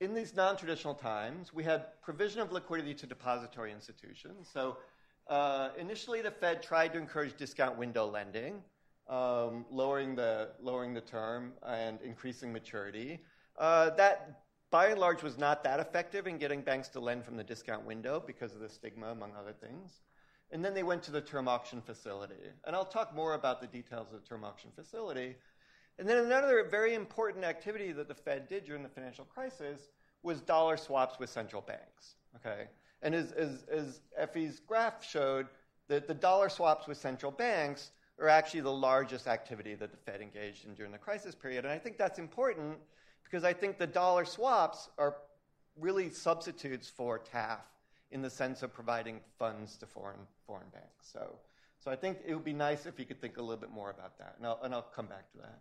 in 0.00 0.14
these 0.14 0.34
non 0.34 0.56
traditional 0.56 0.94
times, 0.94 1.54
we 1.54 1.64
had 1.64 2.00
provision 2.02 2.40
of 2.40 2.52
liquidity 2.52 2.92
to 2.94 3.06
depository 3.06 3.72
institutions. 3.72 4.50
So, 4.52 4.76
uh, 5.28 5.70
initially, 5.78 6.20
the 6.20 6.30
Fed 6.30 6.62
tried 6.62 6.92
to 6.92 6.98
encourage 6.98 7.36
discount 7.36 7.78
window 7.78 8.06
lending 8.06 8.62
um, 9.08 9.66
lowering, 9.70 10.14
the, 10.14 10.50
lowering 10.60 10.94
the 10.94 11.00
term 11.00 11.52
and 11.66 12.00
increasing 12.02 12.52
maturity. 12.52 13.20
Uh, 13.58 13.90
that, 13.90 14.42
by 14.70 14.88
and 14.88 14.98
large, 14.98 15.22
was 15.22 15.38
not 15.38 15.62
that 15.64 15.80
effective 15.80 16.26
in 16.26 16.38
getting 16.38 16.62
banks 16.62 16.88
to 16.88 17.00
lend 17.00 17.24
from 17.24 17.36
the 17.36 17.44
discount 17.44 17.84
window 17.84 18.22
because 18.24 18.54
of 18.54 18.60
the 18.60 18.68
stigma, 18.68 19.08
among 19.08 19.32
other 19.38 19.52
things. 19.52 20.00
And 20.50 20.64
then 20.64 20.74
they 20.74 20.82
went 20.82 21.02
to 21.04 21.10
the 21.10 21.20
term 21.20 21.48
auction 21.48 21.80
facility. 21.80 22.34
And 22.66 22.76
I'll 22.76 22.84
talk 22.84 23.14
more 23.14 23.34
about 23.34 23.60
the 23.60 23.66
details 23.66 24.08
of 24.12 24.20
the 24.22 24.26
term 24.26 24.44
auction 24.44 24.70
facility. 24.74 25.36
And 25.98 26.08
then 26.08 26.18
another 26.18 26.66
very 26.70 26.94
important 26.94 27.44
activity 27.44 27.92
that 27.92 28.08
the 28.08 28.14
Fed 28.14 28.48
did 28.48 28.64
during 28.64 28.82
the 28.82 28.88
financial 28.88 29.24
crisis 29.24 29.88
was 30.22 30.40
dollar 30.40 30.76
swaps 30.76 31.18
with 31.18 31.30
central 31.30 31.62
banks. 31.62 32.16
Okay? 32.36 32.68
And 33.02 33.14
as, 33.14 33.32
as, 33.32 33.64
as 33.70 34.00
Effie's 34.18 34.60
graph 34.60 35.04
showed, 35.04 35.46
that 35.88 36.08
the 36.08 36.14
dollar 36.14 36.48
swaps 36.48 36.86
with 36.86 36.96
central 36.96 37.30
banks 37.30 37.90
are 38.20 38.28
actually 38.28 38.60
the 38.60 38.72
largest 38.72 39.26
activity 39.26 39.74
that 39.74 39.90
the 39.90 39.96
Fed 39.96 40.20
engaged 40.20 40.64
in 40.66 40.74
during 40.74 40.92
the 40.92 40.98
crisis 40.98 41.34
period. 41.34 41.64
And 41.64 41.72
I 41.72 41.78
think 41.78 41.98
that's 41.98 42.18
important 42.18 42.78
because 43.24 43.44
I 43.44 43.52
think 43.52 43.78
the 43.78 43.86
dollar 43.86 44.24
swaps 44.24 44.88
are 44.98 45.16
really 45.78 46.10
substitutes 46.10 46.88
for 46.88 47.18
TAF 47.18 47.60
in 48.12 48.22
the 48.22 48.30
sense 48.30 48.62
of 48.62 48.72
providing 48.72 49.20
funds 49.38 49.76
to 49.78 49.86
foreign, 49.86 50.20
foreign 50.46 50.68
banks. 50.72 51.10
So, 51.12 51.36
so 51.78 51.90
I 51.90 51.96
think 51.96 52.18
it 52.24 52.34
would 52.34 52.44
be 52.44 52.52
nice 52.52 52.86
if 52.86 52.98
you 52.98 53.04
could 53.04 53.20
think 53.20 53.38
a 53.38 53.42
little 53.42 53.60
bit 53.60 53.72
more 53.72 53.90
about 53.90 54.18
that. 54.18 54.34
And 54.38 54.46
I'll, 54.46 54.60
and 54.62 54.72
I'll 54.72 54.82
come 54.82 55.06
back 55.06 55.30
to 55.32 55.38
that. 55.38 55.58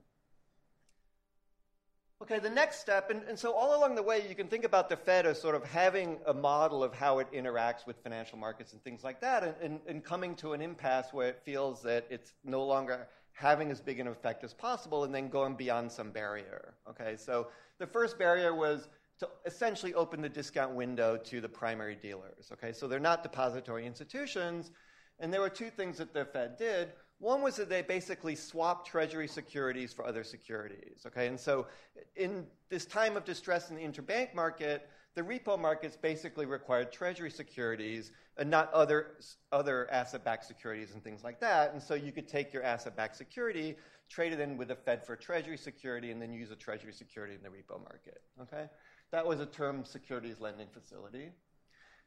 Okay, 2.24 2.40
the 2.40 2.50
next 2.50 2.80
step, 2.80 3.10
and, 3.10 3.22
and 3.28 3.38
so 3.38 3.52
all 3.52 3.78
along 3.78 3.96
the 3.96 4.02
way, 4.02 4.26
you 4.30 4.34
can 4.34 4.48
think 4.48 4.64
about 4.64 4.88
the 4.88 4.96
Fed 4.96 5.26
as 5.26 5.42
sort 5.42 5.56
of 5.56 5.64
having 5.66 6.20
a 6.26 6.34
model 6.34 6.82
of 6.82 6.94
how 6.94 7.20
it 7.20 7.30
interacts 7.34 7.86
with 7.86 8.02
financial 8.02 8.38
markets 8.38 8.72
and 8.72 8.82
things 8.82 9.04
like 9.04 9.20
that, 9.20 9.44
and, 9.44 9.56
and, 9.62 9.80
and 9.88 10.06
coming 10.06 10.34
to 10.36 10.54
an 10.54 10.62
impasse 10.62 11.12
where 11.12 11.28
it 11.28 11.42
feels 11.44 11.82
that 11.82 12.08
it's 12.10 12.32
no 12.46 12.64
longer 12.64 13.10
having 13.34 13.70
as 13.72 13.82
big 13.82 14.00
an 14.00 14.08
effect 14.08 14.42
as 14.46 14.54
possible, 14.54 15.04
and 15.04 15.14
then 15.14 15.28
going 15.28 15.54
beyond 15.54 15.92
some 15.92 16.12
barrier. 16.12 16.76
Okay, 16.90 17.18
so 17.18 17.50
the 17.78 17.86
first 17.86 18.18
barrier 18.18 18.56
was 18.56 18.88
to 19.20 19.28
essentially 19.46 19.94
open 19.94 20.22
the 20.22 20.30
discount 20.30 20.74
window 20.74 21.18
to 21.18 21.42
the 21.42 21.50
primary 21.50 21.96
dealers. 21.96 22.54
Okay, 22.54 22.72
so 22.72 22.88
they're 22.88 23.02
not 23.02 23.22
depository 23.22 23.86
institutions, 23.86 24.72
and 25.20 25.34
there 25.34 25.42
were 25.42 25.50
two 25.50 25.70
things 25.70 25.98
that 25.98 26.14
the 26.14 26.24
Fed 26.24 26.56
did. 26.56 26.94
One 27.20 27.41
was 27.41 27.55
that 27.55 27.70
they 27.70 27.82
basically 27.82 28.36
swapped 28.36 28.88
treasury 28.88 29.28
securities 29.28 29.93
for 29.93 30.05
other 30.05 30.24
securities. 30.24 31.05
Okay, 31.07 31.28
and 31.28 31.39
so 31.39 31.68
in 32.16 32.45
this 32.70 32.86
time 32.86 33.16
of 33.16 33.24
distress 33.24 33.70
in 33.70 33.76
the 33.76 33.82
interbank 33.82 34.34
market, 34.36 34.89
the 35.16 35.22
repo 35.22 35.59
markets 35.59 35.95
basically 35.95 36.45
required 36.45 36.91
treasury 36.91 37.30
securities 37.30 38.11
and 38.38 38.49
not 38.49 38.74
other, 38.74 39.18
other 39.51 39.88
asset 39.91 40.24
backed 40.26 40.45
securities 40.45 40.93
and 40.93 41.03
things 41.03 41.24
like 41.24 41.39
that. 41.39 41.72
And 41.74 41.82
so 41.82 41.93
you 41.93 42.11
could 42.11 42.28
take 42.28 42.51
your 42.51 42.64
asset 42.64 42.95
backed 42.95 43.16
security, 43.16 43.76
trade 44.09 44.34
it 44.34 44.39
in 44.39 44.57
with 44.57 44.70
the 44.70 44.76
Fed 44.76 45.05
for 45.05 45.16
treasury 45.16 45.57
security, 45.57 46.11
and 46.11 46.22
then 46.22 46.34
use 46.34 46.49
a 46.49 46.55
treasury 46.55 46.93
security 46.93 47.36
in 47.36 47.43
the 47.43 47.49
repo 47.49 47.80
market. 47.80 48.22
Okay? 48.41 48.66
That 49.11 49.26
was 49.26 49.39
a 49.39 49.45
term 49.45 49.86
securities 49.86 50.39
lending 50.39 50.68
facility. 50.74 51.30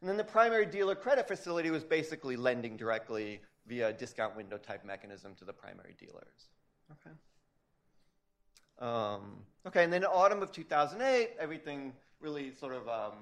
And 0.01 0.11
then 0.11 0.17
the 0.17 0.25
primary 0.25 0.67
dealer 0.67 0.97
credit 0.97 1.29
facility 1.29 1.71
was 1.71 1.85
basically 1.85 2.37
lending 2.37 2.77
directly 2.77 3.41
via 3.67 3.93
discount 3.93 4.37
window 4.37 4.59
type 4.59 4.85
mechanism 4.85 5.35
to 5.37 5.45
the 5.45 5.53
primary 5.53 5.95
dealers. 5.99 6.49
Okay. 6.93 7.15
Um, 8.79 9.39
okay, 9.67 9.85
and 9.85 9.93
then 9.93 10.03
in 10.03 10.09
autumn 10.09 10.43
of 10.43 10.53
2008, 10.53 11.31
everything 11.39 11.93
really 12.21 12.53
sort 12.53 12.75
of 12.75 12.89
um, 12.89 13.13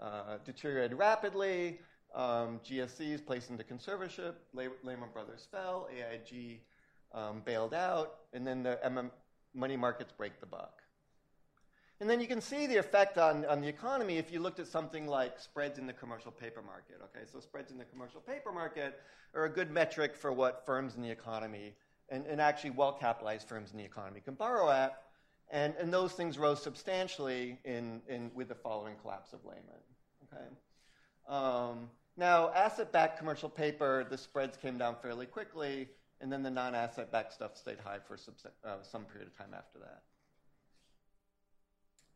uh, 0.00 0.38
deteriorated 0.44 0.98
rapidly. 0.98 1.80
Um, 2.14 2.60
GSEs 2.64 3.24
placed 3.24 3.50
into 3.50 3.64
conservatorship, 3.64 4.34
Lehman 4.54 5.10
Brothers 5.12 5.46
fell, 5.50 5.88
AIG 5.92 6.60
um, 7.12 7.42
bailed 7.44 7.74
out, 7.74 8.20
and 8.32 8.46
then 8.46 8.62
the 8.62 8.78
MM 8.84 9.10
money 9.54 9.76
markets 9.76 10.12
break 10.16 10.40
the 10.40 10.46
buck. 10.46 10.82
And 12.00 12.10
then 12.10 12.20
you 12.20 12.26
can 12.26 12.42
see 12.42 12.66
the 12.66 12.76
effect 12.76 13.16
on, 13.16 13.44
on 13.46 13.62
the 13.62 13.68
economy 13.68 14.18
if 14.18 14.30
you 14.30 14.40
looked 14.40 14.60
at 14.60 14.66
something 14.66 15.06
like 15.06 15.38
spreads 15.38 15.78
in 15.78 15.86
the 15.86 15.94
commercial 15.94 16.30
paper 16.30 16.60
market. 16.60 17.00
Okay, 17.04 17.24
so 17.30 17.40
spreads 17.40 17.72
in 17.72 17.78
the 17.78 17.86
commercial 17.86 18.20
paper 18.20 18.52
market 18.52 19.00
are 19.34 19.44
a 19.44 19.50
good 19.50 19.70
metric 19.70 20.14
for 20.14 20.30
what 20.32 20.64
firms 20.66 20.96
in 20.96 21.02
the 21.02 21.10
economy 21.10 21.74
and, 22.10 22.26
and 22.26 22.40
actually 22.40 22.70
well 22.70 22.92
capitalized 22.92 23.48
firms 23.48 23.72
in 23.72 23.78
the 23.78 23.84
economy 23.84 24.20
can 24.20 24.34
borrow 24.34 24.70
at. 24.70 25.02
And, 25.50 25.74
and 25.78 25.92
those 25.92 26.12
things 26.12 26.38
rose 26.38 26.62
substantially 26.62 27.58
in, 27.64 28.02
in, 28.08 28.30
with 28.34 28.48
the 28.48 28.54
following 28.54 28.96
collapse 29.00 29.32
of 29.32 29.44
Lehman. 29.44 29.62
Okay? 30.24 30.46
Um, 31.28 31.88
now, 32.16 32.50
asset 32.50 32.92
backed 32.92 33.18
commercial 33.18 33.48
paper, 33.48 34.06
the 34.08 34.18
spreads 34.18 34.56
came 34.56 34.76
down 34.76 34.96
fairly 35.00 35.26
quickly, 35.26 35.88
and 36.20 36.32
then 36.32 36.42
the 36.42 36.50
non 36.50 36.74
asset 36.74 37.12
backed 37.12 37.32
stuff 37.32 37.56
stayed 37.56 37.78
high 37.78 37.98
for 38.06 38.16
some, 38.16 38.34
uh, 38.64 38.76
some 38.82 39.04
period 39.04 39.28
of 39.28 39.36
time 39.36 39.54
after 39.56 39.78
that. 39.78 40.02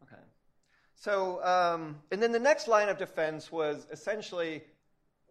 Okay. 0.02 0.22
So, 0.94 1.42
um, 1.44 1.96
and 2.10 2.22
then 2.22 2.32
the 2.32 2.38
next 2.38 2.68
line 2.68 2.88
of 2.88 2.98
defense 2.98 3.50
was 3.50 3.86
essentially 3.90 4.62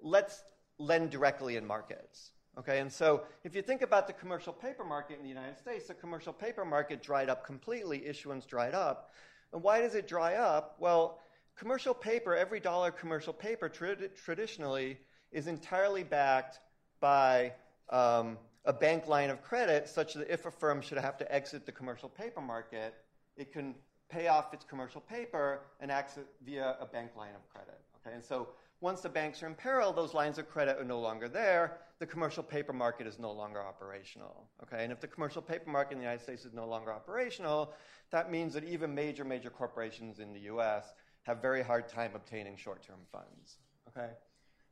let's 0.01 0.43
lend 0.78 1.11
directly 1.11 1.57
in 1.57 1.65
markets. 1.65 2.32
Okay, 2.57 2.80
and 2.80 2.91
so 2.91 3.24
if 3.43 3.55
you 3.55 3.61
think 3.61 3.82
about 3.82 4.07
the 4.07 4.13
commercial 4.13 4.51
paper 4.51 4.84
market 4.84 5.17
in 5.17 5.24
the 5.24 5.30
United 5.30 5.57
States, 5.57 5.88
the 5.88 5.93
commercial 5.93 6.34
paper 6.34 6.65
market 6.65 7.01
dried 7.01 7.30
up 7.30 7.45
completely, 7.45 8.05
issuance 8.05 8.45
dried 8.45 8.74
up. 8.74 9.11
And 9.53 9.63
why 9.63 9.80
does 9.80 9.95
it 9.95 10.07
dry 10.07 10.36
up? 10.36 10.76
Well, 10.80 11.20
commercial 11.57 11.93
paper, 11.93 12.36
every 12.36 12.59
dollar 12.59 12.91
commercial 12.91 13.34
paper 13.34 13.70
traditionally 13.70 14.97
is 15.32 15.47
entirely 15.47 16.03
backed 16.03 16.59
by 16.99 17.53
um, 17.89 18.38
a 18.65 18.74
bank 18.74 19.07
line 19.07 19.30
of 19.30 19.41
credit, 19.41 19.88
such 19.88 20.15
that 20.15 20.32
if 20.32 20.45
a 20.45 20.51
firm 20.51 20.82
should 20.82 20.97
have 20.97 21.17
to 21.17 21.34
exit 21.34 21.65
the 21.65 21.72
commercial 21.72 22.09
paper 22.09 22.41
market, 22.41 22.93
it 23.38 23.53
can 23.53 23.76
pay 24.10 24.28
off 24.28 24.53
its 24.53 24.66
commercial 24.66 25.01
paper 25.01 25.62
and 25.80 25.91
access 25.91 26.26
via 26.43 26.76
a 26.80 26.86
bank 26.86 27.12
line 27.16 27.36
of 27.36 27.47
credit. 27.49 27.80
Okay, 28.05 28.16
and 28.16 28.24
so 28.24 28.49
once 28.82 29.01
the 29.01 29.10
banks 29.10 29.43
are 29.43 29.47
in 29.47 29.55
peril, 29.55 29.91
those 29.91 30.14
lines 30.14 30.38
of 30.38 30.49
credit 30.49 30.78
are 30.80 30.86
no 30.86 30.99
longer 30.99 31.28
there. 31.28 31.78
The 31.99 32.05
commercial 32.05 32.43
paper 32.43 32.72
market 32.72 33.07
is 33.07 33.20
no 33.20 33.32
longer 33.32 33.62
operational. 33.62 34.47
Okay, 34.64 34.84
and 34.84 34.91
if 34.91 34.99
the 35.01 35.07
commercial 35.07 35.41
paper 35.41 35.70
market 35.70 35.93
in 35.93 35.97
the 35.99 36.03
United 36.03 36.24
States 36.24 36.45
is 36.45 36.53
no 36.53 36.66
longer 36.66 36.91
operational, 36.91 37.74
that 38.12 38.32
means 38.32 38.53
that 38.53 38.64
even 38.64 38.95
major 38.95 39.26
major 39.26 39.49
corporations 39.49 40.20
in 40.20 40.34
the 40.34 40.39
U.S. 40.41 40.93
have 41.24 41.41
very 41.41 41.62
hard 41.62 41.88
time 41.88 42.12
obtaining 42.16 42.55
short-term 42.55 42.99
funds. 43.12 43.57
Okay, 43.89 44.10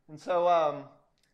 and 0.09 0.19
so. 0.19 0.47
Um, 0.47 0.83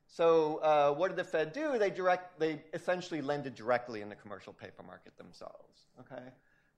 so 0.06 0.58
uh, 0.58 0.94
what 0.94 1.08
did 1.08 1.18
the 1.18 1.24
Fed 1.24 1.54
do? 1.54 1.80
They 1.80 1.90
direct, 1.90 2.40
they 2.40 2.62
essentially 2.74 3.22
lended 3.22 3.56
directly 3.56 4.02
in 4.02 4.10
the 4.10 4.16
commercial 4.16 4.54
paper 4.54 4.84
market 4.84 5.18
themselves. 5.18 5.88
Okay, 6.02 6.22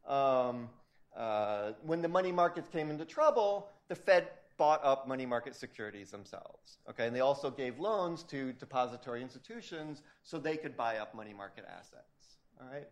um, 0.08 0.70
uh, 1.16 1.72
when 1.84 2.02
the 2.02 2.08
money 2.08 2.32
markets 2.32 2.70
came 2.70 2.90
into 2.90 3.06
trouble, 3.06 3.70
the 3.88 3.96
Fed 3.96 4.28
bought 4.58 4.84
up 4.84 5.08
money 5.08 5.26
market 5.26 5.56
securities 5.56 6.12
themselves. 6.12 6.78
Okay, 6.90 7.08
and 7.08 7.16
they 7.16 7.20
also 7.20 7.50
gave 7.50 7.80
loans 7.80 8.24
to 8.24 8.54
depository 8.54 9.22
institutions 9.22 10.02
so 10.24 10.38
they 10.38 10.58
could 10.58 10.78
buy 10.78 10.98
up 10.98 11.14
money 11.14 11.34
market 11.34 11.66
assets. 11.68 12.38
All 12.60 12.68
right, 12.72 12.88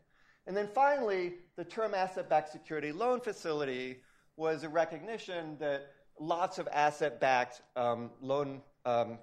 and 0.45 0.55
then 0.55 0.67
finally, 0.74 1.36
the 1.55 1.63
term 1.63 1.93
asset-backed 1.93 2.51
security 2.51 2.91
loan 2.91 3.21
facility 3.21 3.99
was 4.36 4.63
a 4.63 4.69
recognition 4.69 5.57
that 5.59 5.91
lots 6.19 6.59
of 6.59 6.67
asset-backed 6.71 7.61
um, 7.76 8.09
loan 8.21 8.61
um, 8.86 9.17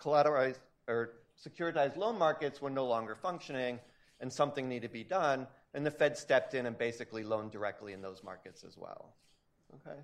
collateralized 0.00 0.58
or 0.88 1.12
securitized 1.46 1.96
loan 1.96 2.18
markets 2.18 2.60
were 2.60 2.70
no 2.70 2.86
longer 2.86 3.14
functioning, 3.14 3.78
and 4.20 4.32
something 4.32 4.68
needed 4.68 4.88
to 4.88 4.92
be 4.92 5.04
done 5.04 5.46
and 5.76 5.84
the 5.84 5.90
Fed 5.90 6.16
stepped 6.16 6.54
in 6.54 6.64
and 6.64 6.76
basically 6.76 7.22
loaned 7.22 7.52
directly 7.52 7.92
in 7.92 8.00
those 8.00 8.24
markets 8.24 8.64
as 8.64 8.78
well. 8.78 9.12
Okay? 9.74 9.98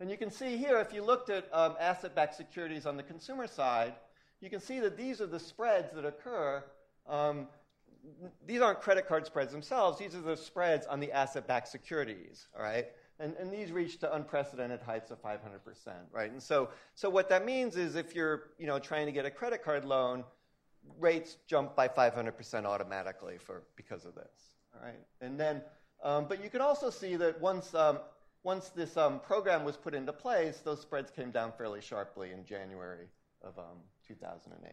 And 0.00 0.10
you 0.10 0.16
can 0.16 0.32
see 0.32 0.56
here, 0.56 0.78
if 0.80 0.92
you 0.92 1.04
looked 1.04 1.30
at 1.30 1.48
um, 1.52 1.76
asset 1.78 2.16
backed 2.16 2.34
securities 2.34 2.86
on 2.86 2.96
the 2.96 3.04
consumer 3.04 3.46
side, 3.46 3.94
you 4.40 4.50
can 4.50 4.60
see 4.60 4.80
that 4.80 4.96
these 4.96 5.20
are 5.20 5.26
the 5.26 5.38
spreads 5.38 5.94
that 5.94 6.04
occur. 6.04 6.64
Um, 7.08 7.46
these 8.44 8.60
aren't 8.60 8.80
credit 8.80 9.06
card 9.06 9.24
spreads 9.24 9.52
themselves, 9.52 9.96
these 9.96 10.16
are 10.16 10.20
the 10.20 10.36
spreads 10.36 10.86
on 10.88 10.98
the 10.98 11.12
asset 11.12 11.46
backed 11.46 11.68
securities, 11.68 12.48
all 12.56 12.64
right? 12.64 12.86
And, 13.20 13.36
and 13.36 13.52
these 13.52 13.70
reach 13.70 14.00
to 14.00 14.12
unprecedented 14.12 14.82
heights 14.82 15.12
of 15.12 15.22
500%, 15.22 15.38
right? 16.10 16.32
And 16.32 16.42
so, 16.42 16.70
so 16.96 17.08
what 17.08 17.28
that 17.28 17.46
means 17.46 17.76
is 17.76 17.94
if 17.94 18.12
you're 18.16 18.50
you 18.58 18.66
know, 18.66 18.80
trying 18.80 19.06
to 19.06 19.12
get 19.12 19.24
a 19.24 19.30
credit 19.30 19.62
card 19.62 19.84
loan, 19.84 20.24
rates 20.98 21.36
jump 21.46 21.76
by 21.76 21.86
500% 21.86 22.64
automatically 22.64 23.38
for, 23.38 23.62
because 23.76 24.04
of 24.04 24.16
this. 24.16 24.51
Right, 24.82 24.98
and 25.20 25.38
then, 25.38 25.62
um, 26.02 26.26
but 26.28 26.42
you 26.42 26.50
can 26.50 26.60
also 26.60 26.90
see 26.90 27.14
that 27.16 27.40
once 27.40 27.72
um, 27.72 28.00
once 28.42 28.70
this 28.70 28.96
um, 28.96 29.20
program 29.20 29.64
was 29.64 29.76
put 29.76 29.94
into 29.94 30.12
place, 30.12 30.58
those 30.64 30.80
spreads 30.80 31.12
came 31.12 31.30
down 31.30 31.52
fairly 31.56 31.80
sharply 31.80 32.32
in 32.32 32.44
January 32.44 33.06
of 33.42 33.54
2008. 34.08 34.72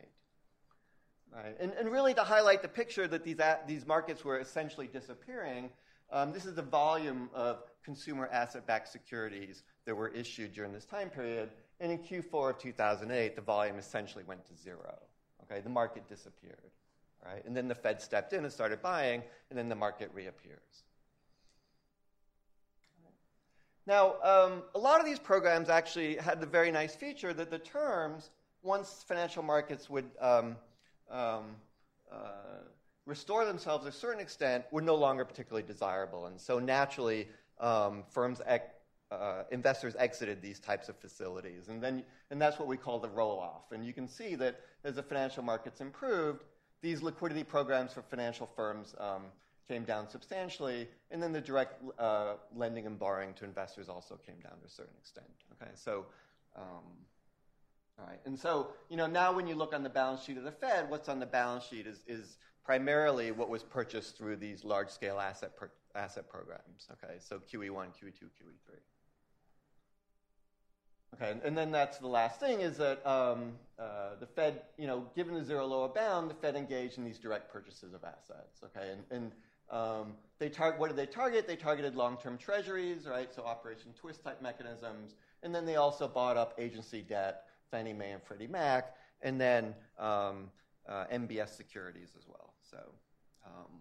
Um, 1.31 1.39
right, 1.39 1.55
and, 1.59 1.73
and 1.73 1.91
really 1.91 2.15
to 2.15 2.23
highlight 2.23 2.63
the 2.63 2.67
picture 2.67 3.07
that 3.07 3.23
these 3.23 3.37
these 3.67 3.85
markets 3.85 4.25
were 4.25 4.39
essentially 4.39 4.87
disappearing. 4.87 5.69
Um, 6.11 6.31
this 6.31 6.45
is 6.45 6.55
the 6.55 6.63
volume 6.63 7.29
of 7.35 7.61
consumer 7.83 8.27
asset-backed 8.31 8.87
securities 8.87 9.61
that 9.85 9.93
were 9.93 10.07
issued 10.07 10.53
during 10.53 10.73
this 10.73 10.85
time 10.85 11.11
period. 11.11 11.51
And 11.79 11.91
in 11.91 11.99
Q4 11.99 12.49
of 12.49 12.57
2008, 12.57 13.35
the 13.35 13.41
volume 13.41 13.77
essentially 13.77 14.23
went 14.23 14.43
to 14.47 14.55
zero. 14.55 14.97
Okay, 15.43 15.61
the 15.61 15.69
market 15.69 16.09
disappeared 16.09 16.71
right? 17.25 17.43
And 17.45 17.55
then 17.55 17.67
the 17.67 17.75
Fed 17.75 18.01
stepped 18.01 18.33
in 18.33 18.43
and 18.43 18.51
started 18.51 18.81
buying, 18.81 19.23
and 19.49 19.57
then 19.57 19.69
the 19.69 19.75
market 19.75 20.11
reappears. 20.13 20.83
Now, 23.85 24.15
um, 24.23 24.63
a 24.75 24.79
lot 24.79 24.99
of 24.99 25.05
these 25.05 25.17
programs 25.17 25.67
actually 25.67 26.15
had 26.17 26.39
the 26.39 26.45
very 26.45 26.71
nice 26.71 26.95
feature 26.95 27.33
that 27.33 27.49
the 27.49 27.57
terms, 27.57 28.29
once 28.61 29.03
financial 29.07 29.41
markets 29.41 29.89
would 29.89 30.05
um, 30.19 30.55
um, 31.09 31.55
uh, 32.11 32.61
restore 33.07 33.45
themselves 33.45 33.85
to 33.85 33.89
a 33.89 33.91
certain 33.91 34.21
extent, 34.21 34.65
were 34.71 34.81
no 34.81 34.93
longer 34.93 35.25
particularly 35.25 35.65
desirable. 35.65 36.27
And 36.27 36.39
so 36.39 36.59
naturally, 36.59 37.27
um, 37.59 38.03
firms, 38.11 38.41
uh, 39.11 39.43
investors 39.49 39.95
exited 39.97 40.39
these 40.39 40.59
types 40.59 40.87
of 40.87 40.95
facilities. 40.97 41.69
And, 41.69 41.81
then, 41.81 42.03
and 42.29 42.39
that's 42.39 42.59
what 42.59 42.67
we 42.67 42.77
call 42.77 42.99
the 42.99 43.09
roll 43.09 43.39
off. 43.39 43.71
And 43.71 43.83
you 43.83 43.93
can 43.93 44.07
see 44.07 44.35
that 44.35 44.61
as 44.83 44.95
the 44.95 45.03
financial 45.03 45.41
markets 45.41 45.81
improved, 45.81 46.43
these 46.81 47.01
liquidity 47.01 47.43
programs 47.43 47.93
for 47.93 48.01
financial 48.01 48.47
firms 48.55 48.95
um, 48.99 49.23
came 49.67 49.83
down 49.83 50.09
substantially, 50.09 50.87
and 51.11 51.21
then 51.21 51.31
the 51.31 51.41
direct 51.41 51.81
uh, 51.99 52.33
lending 52.55 52.85
and 52.85 52.97
borrowing 52.97 53.33
to 53.35 53.45
investors 53.45 53.89
also 53.89 54.17
came 54.25 54.39
down 54.41 54.59
to 54.59 54.65
a 54.65 54.69
certain 54.69 54.95
extent. 54.99 55.27
Okay, 55.61 55.71
so. 55.75 56.05
Um, 56.55 56.83
all 57.99 58.07
right, 58.07 58.19
and 58.25 58.39
so 58.39 58.69
you 58.89 58.95
know 58.95 59.07
now 59.07 59.33
when 59.33 59.45
you 59.45 59.55
look 59.55 59.73
on 59.73 59.83
the 59.83 59.89
balance 59.89 60.23
sheet 60.23 60.37
of 60.37 60.45
the 60.45 60.53
Fed, 60.53 60.89
what's 60.89 61.09
on 61.09 61.19
the 61.19 61.25
balance 61.25 61.65
sheet 61.65 61.85
is, 61.85 61.99
is 62.07 62.37
primarily 62.63 63.31
what 63.31 63.49
was 63.49 63.63
purchased 63.63 64.17
through 64.17 64.37
these 64.37 64.63
large-scale 64.63 65.19
asset 65.19 65.57
per, 65.57 65.69
asset 65.95 66.29
programs. 66.29 66.87
Okay, 66.91 67.15
so 67.19 67.39
QE1, 67.39 67.87
QE2, 67.87 68.23
QE3. 68.23 68.77
Okay, 71.15 71.35
and, 71.43 71.57
then 71.57 71.71
that's 71.71 71.97
the 71.97 72.07
last 72.07 72.39
thing 72.39 72.61
is 72.61 72.77
that 72.77 73.05
um, 73.05 73.53
uh, 73.79 74.11
the 74.19 74.27
Fed, 74.27 74.61
you 74.77 74.85
know, 74.87 75.05
given 75.15 75.33
the 75.33 75.43
zero 75.43 75.65
lower 75.65 75.89
bound, 75.89 76.29
the 76.29 76.35
Fed 76.35 76.55
engaged 76.55 76.97
in 76.97 77.03
these 77.03 77.17
direct 77.17 77.51
purchases 77.51 77.93
of 77.93 78.03
assets. 78.03 78.61
Okay, 78.63 78.91
and, 78.91 79.03
and 79.09 79.31
um, 79.71 80.13
they 80.37 80.49
tar- 80.49 80.75
what 80.77 80.87
did 80.87 80.97
they 80.97 81.07
target? 81.07 81.47
They 81.47 81.55
targeted 81.55 81.95
long-term 81.95 82.37
treasuries, 82.37 83.07
right? 83.07 83.33
So 83.33 83.43
Operation 83.43 83.91
Twist 83.99 84.23
type 84.23 84.41
mechanisms, 84.41 85.15
and 85.43 85.53
then 85.53 85.65
they 85.65 85.75
also 85.77 86.07
bought 86.07 86.37
up 86.37 86.53
agency 86.59 87.01
debt, 87.01 87.45
Fannie 87.71 87.93
Mae 87.93 88.11
and 88.11 88.23
Freddie 88.23 88.47
Mac, 88.47 88.95
and 89.21 89.41
then 89.41 89.75
um, 89.97 90.49
uh, 90.87 91.05
MBS 91.11 91.55
securities 91.55 92.09
as 92.17 92.27
well. 92.27 92.53
So, 92.69 92.77
um, 93.45 93.71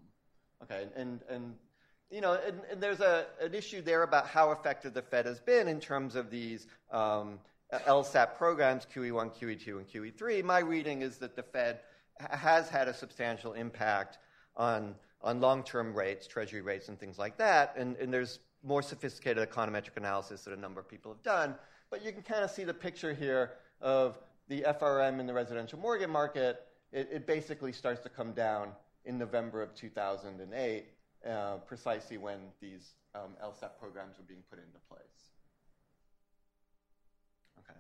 okay, 0.63 0.89
and 0.97 1.21
and 1.29 1.55
you 2.11 2.21
know, 2.21 2.39
and, 2.47 2.61
and 2.71 2.83
there's 2.83 3.01
a, 3.01 3.27
an 3.41 3.55
issue 3.55 3.83
there 3.83 4.03
about 4.03 4.27
how 4.27 4.51
effective 4.53 4.95
the 4.95 5.03
Fed 5.03 5.27
has 5.27 5.41
been 5.41 5.69
in 5.69 5.79
terms 5.79 6.17
of 6.17 6.31
these 6.31 6.67
um, 6.91 7.39
LSAP 7.73 8.37
programs, 8.37 8.87
QE1, 8.95 9.39
QE2, 9.39 9.69
and 9.69 9.89
QE3. 9.89 10.43
My 10.43 10.61
reading 10.61 11.03
is 11.03 11.19
that 11.19 11.37
the 11.37 11.43
Fed 11.43 11.81
has 12.19 12.69
had 12.69 12.89
a 12.89 12.95
substantial 12.95 13.53
impact 13.53 14.19
on, 14.57 14.95
on 15.23 15.41
long 15.41 15.63
term 15.63 15.95
rates, 15.95 16.27
treasury 16.27 16.63
rates, 16.63 16.89
and 16.89 16.99
things 16.99 17.19
like 17.19 17.37
that. 17.37 17.75
And, 17.77 17.97
and 17.97 18.13
there's 18.13 18.39
more 18.65 18.83
sophisticated 18.83 19.47
econometric 19.49 19.97
analysis 19.97 20.45
that 20.45 20.55
a 20.55 20.61
number 20.61 20.81
of 20.81 20.89
people 20.89 21.13
have 21.13 21.23
done. 21.23 21.55
But 21.91 22.05
you 22.05 22.13
can 22.13 22.23
kind 22.23 22.43
of 22.43 22.51
see 22.51 22.65
the 22.65 22.75
picture 22.75 23.13
here 23.13 23.53
of 23.81 24.19
the 24.49 24.63
FRM 24.63 25.21
in 25.21 25.27
the 25.27 25.35
residential 25.35 25.79
mortgage 25.79 26.09
market. 26.09 26.65
It, 26.91 27.09
it 27.13 27.27
basically 27.27 27.73
starts 27.73 28.01
to 28.03 28.09
come 28.09 28.33
down 28.33 28.71
in 29.05 29.19
November 29.19 29.63
of 29.63 29.75
2008 29.75 30.87
uh, 31.27 31.57
precisely 31.67 32.19
when 32.19 32.39
these 32.61 32.95
um, 33.15 33.37
LSAP 33.45 33.79
programs 33.81 34.19
were 34.19 34.25
being 34.25 34.43
put 34.51 34.59
into 34.59 34.79
place. 34.89 35.33
Okay. 37.59 37.79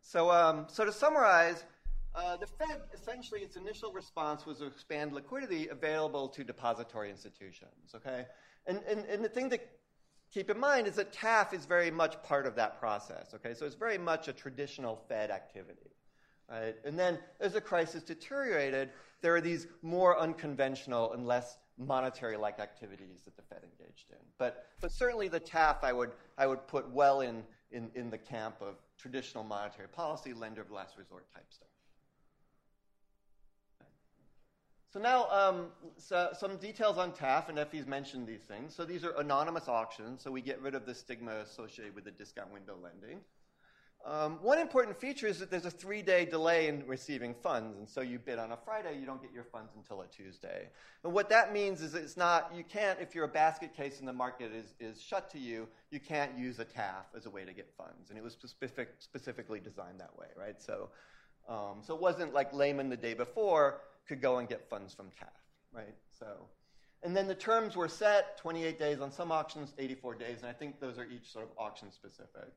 So, 0.00 0.30
um, 0.30 0.66
so 0.68 0.84
to 0.84 0.92
summarize, 0.92 1.64
uh, 2.14 2.36
the 2.36 2.46
Fed 2.46 2.80
essentially 2.94 3.40
its 3.42 3.56
initial 3.56 3.92
response 3.92 4.46
was 4.46 4.58
to 4.58 4.66
expand 4.66 5.12
liquidity 5.12 5.68
available 5.68 6.28
to 6.28 6.44
depository 6.44 7.10
institutions. 7.10 7.94
Okay, 7.94 8.24
and, 8.66 8.80
and, 8.88 9.04
and 9.04 9.22
the 9.22 9.28
thing 9.28 9.50
to 9.50 9.60
keep 10.32 10.50
in 10.50 10.58
mind 10.58 10.86
is 10.86 10.94
that 10.94 11.12
TAF 11.12 11.52
is 11.52 11.66
very 11.66 11.90
much 11.90 12.22
part 12.22 12.46
of 12.46 12.54
that 12.56 12.80
process. 12.80 13.34
Okay, 13.34 13.52
so 13.52 13.66
it's 13.66 13.74
very 13.74 13.98
much 13.98 14.28
a 14.28 14.32
traditional 14.32 14.96
Fed 15.08 15.30
activity. 15.30 15.90
Right? 16.50 16.76
And 16.84 16.98
then 16.98 17.18
as 17.40 17.54
the 17.54 17.60
crisis 17.60 18.02
deteriorated, 18.02 18.90
there 19.20 19.34
are 19.34 19.40
these 19.40 19.66
more 19.82 20.18
unconventional 20.18 21.12
and 21.12 21.26
less 21.26 21.58
monetary 21.78 22.36
like 22.36 22.60
activities 22.60 23.22
that 23.24 23.36
the 23.36 23.42
Fed 23.42 23.62
engaged 23.64 24.10
in. 24.10 24.18
But, 24.38 24.66
but 24.80 24.92
certainly 24.92 25.28
the 25.28 25.40
TAF 25.40 25.82
I 25.82 25.92
would, 25.92 26.12
I 26.38 26.46
would 26.46 26.66
put 26.66 26.88
well 26.90 27.20
in, 27.20 27.42
in, 27.70 27.90
in 27.94 28.10
the 28.10 28.18
camp 28.18 28.56
of 28.60 28.76
traditional 28.98 29.44
monetary 29.44 29.88
policy, 29.88 30.32
lender 30.32 30.62
of 30.62 30.70
last 30.70 30.96
resort 30.96 31.26
type 31.34 31.46
stuff. 31.50 31.68
So 34.92 35.00
now, 35.00 35.28
um, 35.30 35.66
so 35.98 36.30
some 36.32 36.56
details 36.56 36.96
on 36.96 37.12
TAF, 37.12 37.50
and 37.50 37.58
Effie's 37.58 37.86
mentioned 37.86 38.26
these 38.26 38.40
things. 38.40 38.74
So 38.74 38.86
these 38.86 39.04
are 39.04 39.14
anonymous 39.18 39.68
auctions, 39.68 40.22
so 40.22 40.30
we 40.30 40.40
get 40.40 40.62
rid 40.62 40.74
of 40.74 40.86
the 40.86 40.94
stigma 40.94 41.40
associated 41.40 41.94
with 41.94 42.04
the 42.04 42.12
discount 42.12 42.50
window 42.50 42.76
lending. 42.82 43.20
Um, 44.06 44.38
one 44.40 44.60
important 44.60 44.96
feature 44.96 45.26
is 45.26 45.40
that 45.40 45.50
there's 45.50 45.66
a 45.66 45.70
three 45.70 46.00
day 46.00 46.24
delay 46.24 46.68
in 46.68 46.86
receiving 46.86 47.34
funds. 47.34 47.76
And 47.76 47.88
so 47.88 48.02
you 48.02 48.20
bid 48.20 48.38
on 48.38 48.52
a 48.52 48.56
Friday, 48.56 48.96
you 49.00 49.04
don't 49.04 49.20
get 49.20 49.32
your 49.32 49.42
funds 49.42 49.72
until 49.74 50.02
a 50.02 50.06
Tuesday. 50.06 50.68
And 51.02 51.12
what 51.12 51.28
that 51.30 51.52
means 51.52 51.82
is 51.82 51.94
it's 51.94 52.16
not, 52.16 52.52
you 52.54 52.62
can't, 52.62 53.00
if 53.00 53.16
you're 53.16 53.24
a 53.24 53.28
basket 53.28 53.76
case 53.76 53.98
and 53.98 54.06
the 54.06 54.12
market 54.12 54.52
is, 54.52 54.74
is 54.78 55.02
shut 55.02 55.28
to 55.32 55.40
you, 55.40 55.66
you 55.90 55.98
can't 55.98 56.38
use 56.38 56.60
a 56.60 56.64
TAF 56.64 57.16
as 57.16 57.26
a 57.26 57.30
way 57.30 57.44
to 57.44 57.52
get 57.52 57.68
funds. 57.76 58.10
And 58.10 58.18
it 58.18 58.22
was 58.22 58.34
specific, 58.34 58.90
specifically 59.00 59.58
designed 59.58 59.98
that 59.98 60.16
way, 60.16 60.28
right? 60.36 60.62
So, 60.62 60.88
um, 61.48 61.78
so 61.82 61.92
it 61.96 62.00
wasn't 62.00 62.32
like 62.32 62.52
Lehman 62.52 62.88
the 62.88 62.96
day 62.96 63.14
before 63.14 63.80
could 64.06 64.20
go 64.20 64.38
and 64.38 64.48
get 64.48 64.70
funds 64.70 64.94
from 64.94 65.06
TAF, 65.06 65.34
right? 65.72 65.96
So, 66.16 66.26
and 67.02 67.16
then 67.16 67.26
the 67.26 67.34
terms 67.34 67.74
were 67.74 67.88
set 67.88 68.38
28 68.38 68.78
days 68.78 69.00
on 69.00 69.10
some 69.10 69.32
auctions, 69.32 69.72
84 69.76 70.14
days, 70.14 70.38
and 70.42 70.48
I 70.48 70.52
think 70.52 70.78
those 70.78 70.96
are 70.96 71.06
each 71.06 71.32
sort 71.32 71.44
of 71.44 71.50
auction 71.58 71.90
specific. 71.90 72.52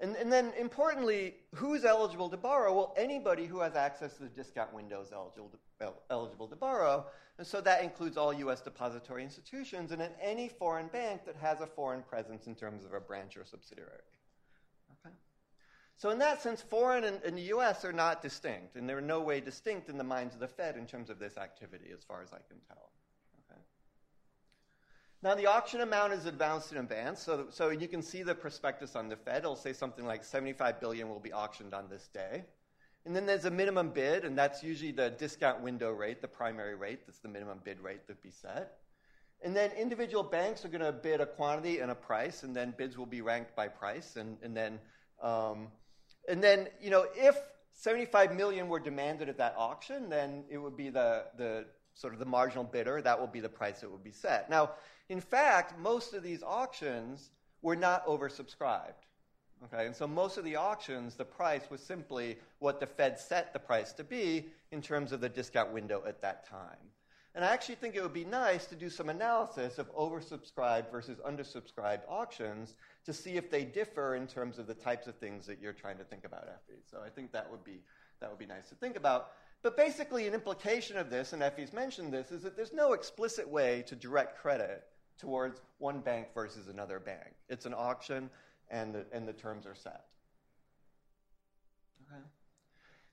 And, 0.00 0.16
and, 0.16 0.32
then 0.32 0.52
importantly, 0.58 1.36
who's 1.54 1.84
eligible 1.84 2.28
to 2.28 2.36
borrow? 2.36 2.74
Well, 2.74 2.94
anybody 2.96 3.46
who 3.46 3.60
has 3.60 3.76
access 3.76 4.14
to 4.14 4.24
the 4.24 4.28
discount 4.28 4.74
window 4.74 5.00
is 5.00 5.12
eligible 5.12 5.52
to, 5.80 5.92
eligible 6.10 6.48
to 6.48 6.56
borrow. 6.56 7.06
And 7.38 7.46
so 7.46 7.60
that 7.60 7.82
includes 7.82 8.16
all 8.16 8.32
U.S. 8.32 8.60
depository 8.60 9.22
institutions 9.22 9.92
and 9.92 10.02
any 10.20 10.48
foreign 10.48 10.88
bank 10.88 11.24
that 11.26 11.36
has 11.36 11.60
a 11.60 11.66
foreign 11.66 12.02
presence 12.02 12.46
in 12.48 12.56
terms 12.56 12.84
of 12.84 12.92
a 12.92 13.00
branch 13.00 13.36
or 13.36 13.44
subsidiary. 13.44 14.02
Okay? 15.06 15.14
So, 15.96 16.10
in 16.10 16.18
that 16.18 16.42
sense, 16.42 16.60
foreign 16.60 17.04
and, 17.04 17.22
and 17.22 17.38
the 17.38 17.42
U.S. 17.42 17.84
are 17.84 17.92
not 17.92 18.20
distinct, 18.20 18.74
and 18.74 18.88
they're 18.88 19.00
no 19.00 19.20
way 19.20 19.40
distinct 19.40 19.88
in 19.88 19.96
the 19.96 20.04
minds 20.04 20.34
of 20.34 20.40
the 20.40 20.48
Fed 20.48 20.76
in 20.76 20.86
terms 20.86 21.08
of 21.08 21.20
this 21.20 21.36
activity, 21.36 21.90
as 21.96 22.02
far 22.02 22.20
as 22.20 22.32
I 22.32 22.38
can 22.48 22.58
tell. 22.68 22.90
Now, 25.24 25.34
the 25.34 25.46
auction 25.46 25.80
amount 25.80 26.12
is 26.12 26.26
advanced 26.26 26.70
in 26.70 26.76
advance, 26.76 27.22
so, 27.22 27.46
so 27.48 27.70
you 27.70 27.88
can 27.88 28.02
see 28.02 28.22
the 28.22 28.34
prospectus 28.34 28.94
on 28.94 29.08
the 29.08 29.16
Fed. 29.16 29.38
It'll 29.38 29.56
say 29.56 29.72
something 29.72 30.04
like 30.04 30.22
75 30.22 30.78
billion 30.80 31.08
will 31.08 31.18
be 31.18 31.32
auctioned 31.32 31.72
on 31.72 31.88
this 31.88 32.10
day. 32.12 32.44
And 33.06 33.16
then 33.16 33.24
there's 33.24 33.46
a 33.46 33.50
minimum 33.50 33.88
bid, 33.88 34.26
and 34.26 34.36
that's 34.36 34.62
usually 34.62 34.92
the 34.92 35.08
discount 35.08 35.62
window 35.62 35.92
rate, 35.92 36.20
the 36.20 36.28
primary 36.28 36.74
rate. 36.74 37.06
That's 37.06 37.20
the 37.20 37.30
minimum 37.30 37.60
bid 37.64 37.80
rate 37.80 38.06
that 38.06 38.16
would 38.16 38.22
be 38.22 38.30
set. 38.30 38.74
And 39.42 39.56
then 39.56 39.70
individual 39.72 40.22
banks 40.22 40.62
are 40.66 40.68
going 40.68 40.84
to 40.84 40.92
bid 40.92 41.22
a 41.22 41.26
quantity 41.26 41.78
and 41.78 41.90
a 41.90 41.94
price, 41.94 42.42
and 42.42 42.54
then 42.54 42.74
bids 42.76 42.98
will 42.98 43.06
be 43.06 43.22
ranked 43.22 43.56
by 43.56 43.68
price. 43.68 44.16
And, 44.16 44.36
and 44.42 44.54
then, 44.54 44.78
um, 45.22 45.68
and 46.28 46.44
then, 46.44 46.68
you 46.82 46.90
know, 46.90 47.06
if 47.14 47.34
75 47.72 48.36
million 48.36 48.68
were 48.68 48.78
demanded 48.78 49.30
at 49.30 49.38
that 49.38 49.54
auction, 49.56 50.10
then 50.10 50.44
it 50.50 50.58
would 50.58 50.76
be 50.76 50.90
the, 50.90 51.24
the 51.38 51.64
sort 51.94 52.12
of 52.12 52.18
the 52.18 52.26
marginal 52.26 52.64
bidder. 52.64 53.00
That 53.00 53.18
will 53.18 53.26
be 53.26 53.40
the 53.40 53.48
price 53.48 53.80
that 53.80 53.90
would 53.90 54.04
be 54.04 54.12
set. 54.12 54.50
Now, 54.50 54.72
in 55.08 55.20
fact, 55.20 55.78
most 55.78 56.14
of 56.14 56.22
these 56.22 56.42
auctions 56.42 57.30
were 57.62 57.76
not 57.76 58.06
oversubscribed. 58.06 59.04
Okay, 59.64 59.86
and 59.86 59.96
so 59.96 60.06
most 60.06 60.36
of 60.36 60.44
the 60.44 60.56
auctions, 60.56 61.14
the 61.14 61.24
price 61.24 61.70
was 61.70 61.80
simply 61.80 62.36
what 62.58 62.80
the 62.80 62.86
Fed 62.86 63.18
set 63.18 63.52
the 63.52 63.58
price 63.58 63.92
to 63.94 64.04
be 64.04 64.46
in 64.72 64.82
terms 64.82 65.12
of 65.12 65.20
the 65.20 65.28
discount 65.28 65.72
window 65.72 66.02
at 66.06 66.20
that 66.20 66.46
time. 66.46 66.90
And 67.34 67.44
I 67.44 67.48
actually 67.48 67.76
think 67.76 67.96
it 67.96 68.02
would 68.02 68.12
be 68.12 68.24
nice 68.24 68.66
to 68.66 68.76
do 68.76 68.88
some 68.88 69.08
analysis 69.08 69.78
of 69.78 69.92
oversubscribed 69.94 70.90
versus 70.90 71.18
undersubscribed 71.18 72.02
auctions 72.08 72.74
to 73.06 73.12
see 73.12 73.36
if 73.36 73.50
they 73.50 73.64
differ 73.64 74.14
in 74.14 74.26
terms 74.26 74.58
of 74.58 74.66
the 74.66 74.74
types 74.74 75.06
of 75.06 75.16
things 75.16 75.46
that 75.46 75.60
you're 75.60 75.72
trying 75.72 75.98
to 75.98 76.04
think 76.04 76.24
about, 76.24 76.48
Effie. 76.48 76.80
So 76.88 76.98
I 77.04 77.08
think 77.08 77.32
that 77.32 77.50
would 77.50 77.64
be 77.64 77.80
that 78.20 78.30
would 78.30 78.38
be 78.38 78.46
nice 78.46 78.68
to 78.68 78.74
think 78.76 78.96
about. 78.96 79.32
But 79.62 79.76
basically, 79.76 80.26
an 80.26 80.34
implication 80.34 80.96
of 80.96 81.10
this, 81.10 81.32
and 81.32 81.42
Effie's 81.42 81.72
mentioned 81.72 82.12
this, 82.12 82.30
is 82.30 82.42
that 82.42 82.56
there's 82.56 82.72
no 82.72 82.92
explicit 82.92 83.48
way 83.48 83.82
to 83.86 83.96
direct 83.96 84.38
credit 84.38 84.84
towards 85.18 85.60
one 85.78 86.00
bank 86.00 86.28
versus 86.34 86.68
another 86.68 86.98
bank. 86.98 87.34
It's 87.48 87.66
an 87.66 87.74
auction, 87.74 88.30
and 88.70 88.94
the, 88.94 89.06
and 89.12 89.26
the 89.28 89.32
terms 89.32 89.66
are 89.66 89.74
set. 89.74 90.04
Okay. 92.06 92.22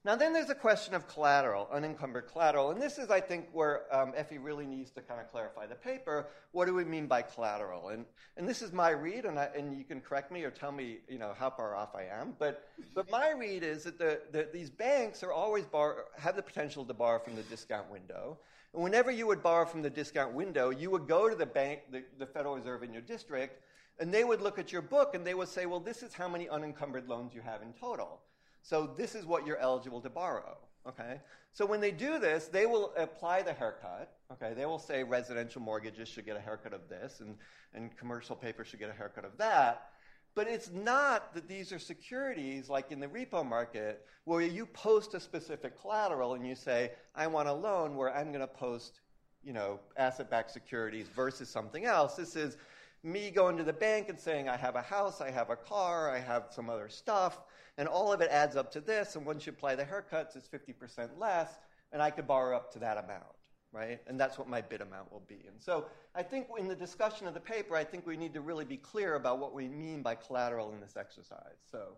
Now, 0.04 0.16
then 0.16 0.34
there's 0.34 0.50
a 0.50 0.56
question 0.56 0.96
of 0.96 1.08
collateral, 1.08 1.68
unencumbered 1.72 2.28
collateral. 2.32 2.72
And 2.72 2.82
this 2.82 2.98
is, 2.98 3.12
I 3.12 3.22
think, 3.22 3.50
where 3.54 3.82
um, 3.96 4.14
Effie 4.16 4.40
really 4.40 4.66
needs 4.66 4.90
to 4.92 5.02
kind 5.02 5.22
of 5.22 5.32
clarify 5.32 5.68
the 5.68 5.76
paper. 5.76 6.26
What 6.54 6.66
do 6.66 6.74
we 6.74 6.84
mean 6.84 7.06
by 7.06 7.22
collateral? 7.22 7.90
And, 7.90 8.06
and 8.36 8.50
this 8.50 8.64
is 8.64 8.74
my 8.74 8.90
read, 8.90 9.26
and, 9.26 9.38
I, 9.38 9.50
and 9.56 9.78
you 9.78 9.84
can 9.84 10.02
correct 10.02 10.32
me 10.32 10.44
or 10.44 10.50
tell 10.50 10.72
me 10.72 11.02
you 11.08 11.20
know, 11.20 11.36
how 11.38 11.52
far 11.52 11.76
off 11.76 11.94
I 11.94 12.06
am. 12.06 12.34
But, 12.40 12.68
but 12.96 13.12
my 13.12 13.30
read 13.30 13.62
is 13.62 13.84
that 13.84 14.00
the, 14.00 14.22
the, 14.32 14.48
these 14.52 14.72
banks 14.72 15.22
are 15.22 15.32
always 15.32 15.66
bar- 15.66 16.06
have 16.18 16.36
the 16.36 16.42
potential 16.42 16.84
to 16.84 16.96
borrow 16.96 17.20
from 17.20 17.36
the 17.36 17.44
discount 17.44 17.92
window. 17.92 18.40
And 18.74 18.84
whenever 18.84 19.12
you 19.12 19.28
would 19.28 19.44
borrow 19.44 19.66
from 19.66 19.82
the 19.82 19.90
discount 19.90 20.34
window, 20.34 20.70
you 20.70 20.90
would 20.92 21.08
go 21.08 21.30
to 21.30 21.36
the 21.36 21.46
bank, 21.46 21.82
the, 21.92 22.04
the 22.18 22.26
Federal 22.26 22.56
Reserve 22.56 22.84
in 22.84 22.94
your 22.94 23.02
district, 23.02 23.62
and 24.00 24.14
they 24.14 24.24
would 24.24 24.42
look 24.42 24.58
at 24.58 24.72
your 24.72 24.82
book 24.82 25.14
and 25.14 25.26
they 25.26 25.34
would 25.34 25.50
say, 25.50 25.66
well, 25.66 25.80
this 25.80 26.02
is 26.02 26.14
how 26.14 26.28
many 26.28 26.48
unencumbered 26.48 27.08
loans 27.08 27.34
you 27.34 27.42
have 27.42 27.62
in 27.62 27.74
total. 27.74 28.22
So 28.64 28.92
this 28.98 29.16
is 29.16 29.26
what 29.26 29.46
you're 29.46 29.58
eligible 29.58 30.02
to 30.02 30.10
borrow. 30.10 30.58
Okay? 30.88 31.20
So 31.52 31.66
when 31.66 31.82
they 31.82 31.92
do 31.92 32.18
this, 32.18 32.48
they 32.48 32.66
will 32.66 32.94
apply 32.98 33.42
the 33.42 33.54
haircut. 33.54 34.14
Okay? 34.32 34.54
They 34.54 34.66
will 34.66 34.80
say 34.80 35.04
residential 35.04 35.62
mortgages 35.62 36.08
should 36.08 36.26
get 36.26 36.38
a 36.38 36.40
haircut 36.40 36.74
of 36.74 36.88
this 36.88 37.20
and, 37.20 37.36
and 37.74 37.96
commercial 37.98 38.36
paper 38.36 38.64
should 38.64 38.80
get 38.80 38.90
a 38.90 38.94
haircut 38.94 39.26
of 39.26 39.38
that. 39.38 39.91
But 40.34 40.48
it's 40.48 40.72
not 40.72 41.34
that 41.34 41.48
these 41.48 41.72
are 41.74 41.80
securities 41.80 42.70
like 42.70 42.92
in 42.92 43.00
the 43.00 43.08
repo 43.08 43.48
market 43.48 44.06
where 44.24 44.42
you 44.42 44.66
post 44.66 45.14
a 45.14 45.20
specific 45.20 45.80
collateral 45.80 46.36
and 46.36 46.48
you 46.48 46.56
say, 46.56 46.92
I 47.16 47.28
want 47.28 47.50
a 47.50 47.54
loan 47.54 47.96
where 47.98 48.16
I'm 48.16 48.28
going 48.28 48.40
to 48.40 48.48
post, 48.48 49.02
you 49.44 49.52
know, 49.52 49.80
asset-backed 49.98 50.52
securities 50.52 51.08
versus 51.10 51.50
something 51.50 51.86
else. 51.86 52.16
This 52.16 52.36
is 52.36 52.58
me 53.04 53.30
going 53.30 53.58
to 53.58 53.64
the 53.64 53.74
bank 53.74 54.08
and 54.08 54.20
saying, 54.20 54.48
I 54.48 54.56
have 54.56 54.76
a 54.76 54.82
house, 54.82 55.20
I 55.20 55.32
have 55.32 55.50
a 55.50 55.56
car, 55.56 56.10
I 56.10 56.20
have 56.20 56.46
some 56.52 56.70
other 56.70 56.88
stuff, 56.88 57.40
and 57.78 57.88
all 57.88 58.14
of 58.14 58.22
it 58.22 58.30
adds 58.30 58.56
up 58.56 58.72
to 58.74 58.80
this, 58.80 59.16
and 59.16 59.26
once 59.26 59.46
you 59.46 59.52
apply 59.52 59.76
the 59.76 59.84
haircuts, 59.84 60.36
it's 60.36 60.48
50% 60.48 61.18
less, 61.18 61.50
and 61.92 62.02
I 62.02 62.12
could 62.12 62.28
borrow 62.28 62.56
up 62.56 62.72
to 62.74 62.80
that 62.80 62.98
amount 63.04 63.26
right? 63.74 64.00
And 64.08 64.20
that's 64.20 64.38
what 64.38 64.48
my 64.48 64.62
bid 64.62 64.82
amount 64.82 65.12
will 65.12 65.24
be. 65.28 65.46
And 65.48 65.60
so 65.60 65.86
I 66.14 66.24
think 66.24 66.48
in 66.58 66.68
the 66.68 66.76
discussion 66.76 67.28
of 67.28 67.34
the 67.34 67.40
paper, 67.40 67.76
I 67.76 67.84
think 67.84 68.06
we 68.06 68.18
need 68.18 68.34
to 68.34 68.42
really 68.42 68.66
be 68.66 68.78
clear 68.78 69.16
about 69.16 69.40
what 69.40 69.54
we 69.54 69.68
mean 69.68 70.02
by 70.02 70.16
collateral 70.16 70.72
in 70.72 70.82
this 70.82 70.98
exercise. 70.98 71.58
So, 71.72 71.94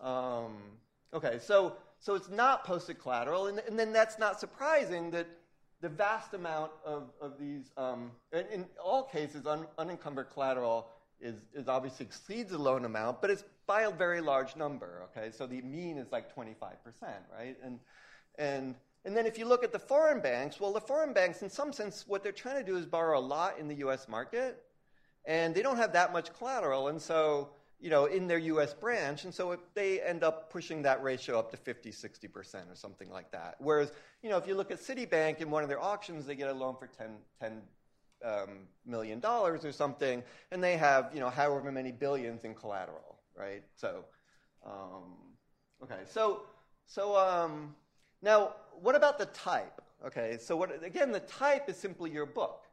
um, 0.00 0.58
okay, 1.12 1.38
so, 1.40 1.76
so 1.98 2.14
it's 2.14 2.30
not 2.30 2.64
posted 2.64 2.98
collateral, 3.00 3.48
and, 3.48 3.58
and 3.68 3.78
then 3.78 3.92
that's 3.92 4.18
not 4.18 4.38
surprising 4.38 5.10
that 5.10 5.26
the 5.80 5.88
vast 5.88 6.34
amount 6.34 6.70
of, 6.84 7.10
of 7.20 7.38
these, 7.38 7.72
um, 7.76 8.12
in, 8.32 8.44
in, 8.52 8.66
all 8.82 9.02
cases, 9.02 9.46
un, 9.46 9.66
unencumbered 9.78 10.28
collateral 10.30 10.88
is, 11.20 11.36
is 11.54 11.68
obviously 11.68 12.06
exceeds 12.06 12.50
the 12.50 12.58
loan 12.58 12.84
amount, 12.84 13.20
but 13.20 13.30
it's 13.30 13.44
by 13.66 13.82
a 13.82 13.90
very 13.90 14.20
large 14.20 14.56
number, 14.56 15.02
okay? 15.04 15.30
So 15.30 15.46
the 15.46 15.60
mean 15.62 15.96
is 15.96 16.12
like 16.12 16.34
25%, 16.34 16.54
right? 17.36 17.56
And, 17.62 17.78
and 18.38 18.74
and 19.04 19.16
then 19.16 19.26
if 19.26 19.38
you 19.38 19.46
look 19.46 19.64
at 19.64 19.72
the 19.72 19.78
foreign 19.78 20.20
banks, 20.20 20.60
well, 20.60 20.72
the 20.72 20.80
foreign 20.80 21.12
banks, 21.12 21.42
in 21.42 21.48
some 21.48 21.72
sense, 21.72 22.04
what 22.06 22.22
they're 22.22 22.32
trying 22.32 22.56
to 22.56 22.64
do 22.64 22.76
is 22.76 22.84
borrow 22.84 23.18
a 23.18 23.20
lot 23.20 23.58
in 23.58 23.66
the 23.66 23.76
US 23.76 24.08
market, 24.08 24.62
and 25.24 25.54
they 25.54 25.62
don't 25.62 25.76
have 25.76 25.92
that 25.94 26.12
much 26.12 26.32
collateral, 26.34 26.88
and 26.88 27.00
so, 27.00 27.50
you 27.80 27.88
know, 27.88 28.04
in 28.04 28.26
their 28.26 28.38
US 28.38 28.74
branch, 28.74 29.24
and 29.24 29.32
so 29.32 29.58
they 29.74 30.02
end 30.02 30.22
up 30.22 30.50
pushing 30.50 30.82
that 30.82 31.02
ratio 31.02 31.38
up 31.38 31.50
to 31.50 31.56
50, 31.56 31.90
60% 31.90 32.70
or 32.70 32.74
something 32.74 33.10
like 33.10 33.30
that. 33.32 33.56
Whereas, 33.58 33.90
you 34.22 34.28
know, 34.28 34.36
if 34.36 34.46
you 34.46 34.54
look 34.54 34.70
at 34.70 34.78
Citibank 34.78 35.40
in 35.40 35.50
one 35.50 35.62
of 35.62 35.70
their 35.70 35.80
auctions, 35.80 36.26
they 36.26 36.34
get 36.34 36.50
a 36.50 36.52
loan 36.52 36.76
for 36.76 36.86
10, 36.86 37.16
10 37.40 37.62
um, 38.22 38.68
million 38.84 39.18
dollars 39.18 39.64
or 39.64 39.72
something, 39.72 40.22
and 40.50 40.62
they 40.62 40.76
have, 40.76 41.10
you 41.14 41.20
know, 41.20 41.30
however 41.30 41.72
many 41.72 41.90
billions 41.90 42.44
in 42.44 42.54
collateral, 42.54 43.18
right? 43.34 43.62
So, 43.76 44.04
um, 44.66 45.16
okay, 45.82 46.02
so, 46.06 46.42
so, 46.86 47.16
um, 47.16 47.74
now, 48.22 48.52
what 48.82 48.94
about 48.94 49.18
the 49.18 49.26
type? 49.26 49.80
Okay, 50.06 50.38
so 50.40 50.56
what, 50.56 50.84
again, 50.84 51.12
the 51.12 51.20
type 51.20 51.68
is 51.68 51.76
simply 51.76 52.10
your 52.10 52.26
book. 52.26 52.66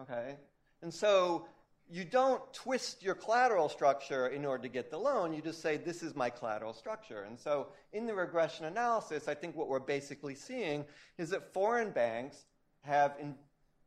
Okay, 0.00 0.36
and 0.82 0.92
so 0.92 1.46
you 1.88 2.04
don't 2.04 2.42
twist 2.52 3.02
your 3.02 3.14
collateral 3.14 3.68
structure 3.68 4.28
in 4.28 4.44
order 4.44 4.62
to 4.62 4.68
get 4.68 4.90
the 4.90 4.98
loan. 4.98 5.32
You 5.32 5.40
just 5.40 5.62
say, 5.62 5.76
this 5.76 6.02
is 6.02 6.16
my 6.16 6.30
collateral 6.30 6.72
structure. 6.72 7.22
And 7.22 7.38
so 7.38 7.68
in 7.92 8.06
the 8.06 8.14
regression 8.14 8.66
analysis, 8.66 9.28
I 9.28 9.34
think 9.34 9.54
what 9.54 9.68
we're 9.68 9.78
basically 9.78 10.34
seeing 10.34 10.84
is 11.16 11.30
that 11.30 11.52
foreign 11.52 11.90
banks 11.90 12.44
have 12.82 13.14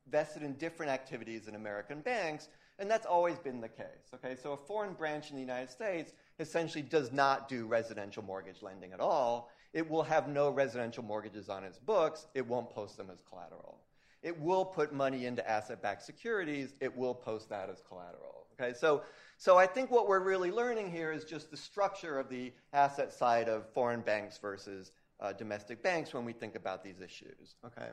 invested 0.06 0.44
in 0.44 0.54
different 0.54 0.92
activities 0.92 1.48
in 1.48 1.56
American 1.56 2.00
banks, 2.00 2.48
and 2.80 2.90
that's 2.90 3.06
always 3.06 3.38
been 3.38 3.60
the 3.60 3.68
case. 3.68 4.14
Okay, 4.16 4.38
so 4.42 4.54
a 4.54 4.58
foreign 4.58 4.94
branch 4.94 5.30
in 5.30 5.36
the 5.36 5.42
United 5.42 5.70
States 5.70 6.14
essentially 6.40 6.82
does 6.82 7.12
not 7.12 7.50
do 7.50 7.66
residential 7.66 8.24
mortgage 8.24 8.62
lending 8.62 8.94
at 8.94 9.02
all. 9.02 9.52
It 9.74 9.90
will 9.90 10.04
have 10.04 10.28
no 10.28 10.50
residential 10.50 11.04
mortgages 11.04 11.50
on 11.50 11.64
its 11.64 11.78
books. 11.78 12.28
It 12.34 12.46
won't 12.48 12.70
post 12.70 12.98
them 12.98 13.10
as 13.12 13.22
collateral. 13.30 13.80
It 14.22 14.38
will 14.40 14.66
put 14.66 14.94
money 14.94 15.26
into 15.26 15.48
asset-backed 15.50 16.04
securities. 16.04 16.74
It 16.82 16.96
will 16.96 17.14
post 17.14 17.50
that 17.50 17.70
as 17.70 17.82
collateral. 17.88 18.48
Okay, 18.60 18.74
so 18.74 19.04
so 19.38 19.58
I 19.58 19.66
think 19.66 19.90
what 19.90 20.10
we're 20.10 20.20
really 20.20 20.52
learning 20.52 20.92
here 20.92 21.14
is 21.14 21.24
just 21.24 21.50
the 21.50 21.56
structure 21.56 22.20
of 22.20 22.28
the 22.28 22.52
asset 22.74 23.14
side 23.14 23.48
of 23.48 23.72
foreign 23.74 24.02
banks 24.02 24.38
versus 24.38 24.92
uh, 25.22 25.32
domestic 25.32 25.82
banks 25.82 26.14
when 26.14 26.26
we 26.26 26.34
think 26.34 26.56
about 26.56 26.84
these 26.84 27.00
issues. 27.00 27.56
Okay, 27.66 27.88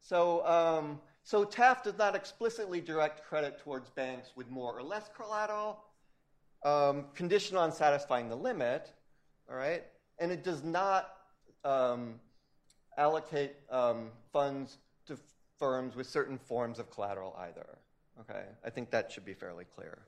so 0.00 0.44
um, 0.44 1.00
so 1.22 1.44
TAF 1.44 1.84
does 1.84 1.96
not 1.96 2.16
explicitly 2.16 2.80
direct 2.80 3.24
credit 3.24 3.60
towards 3.60 3.90
banks 3.90 4.32
with 4.34 4.50
more 4.50 4.76
or 4.76 4.82
less 4.82 5.08
collateral, 5.14 5.84
um, 6.64 7.04
conditional 7.14 7.62
on 7.62 7.70
satisfying 7.70 8.28
the 8.28 8.36
limit. 8.36 8.92
All 9.48 9.56
right, 9.56 9.84
and 10.18 10.32
it 10.32 10.42
does 10.44 10.62
not 10.62 11.14
um, 11.64 12.14
allocate 12.96 13.54
um, 13.70 14.10
funds 14.32 14.78
to 15.06 15.18
firms 15.58 15.96
with 15.96 16.06
certain 16.06 16.38
forms 16.38 16.78
of 16.78 16.90
collateral 16.90 17.36
either. 17.38 17.78
Okay, 18.20 18.44
I 18.64 18.70
think 18.70 18.90
that 18.90 19.12
should 19.12 19.24
be 19.24 19.34
fairly 19.34 19.64
clear. 19.64 19.98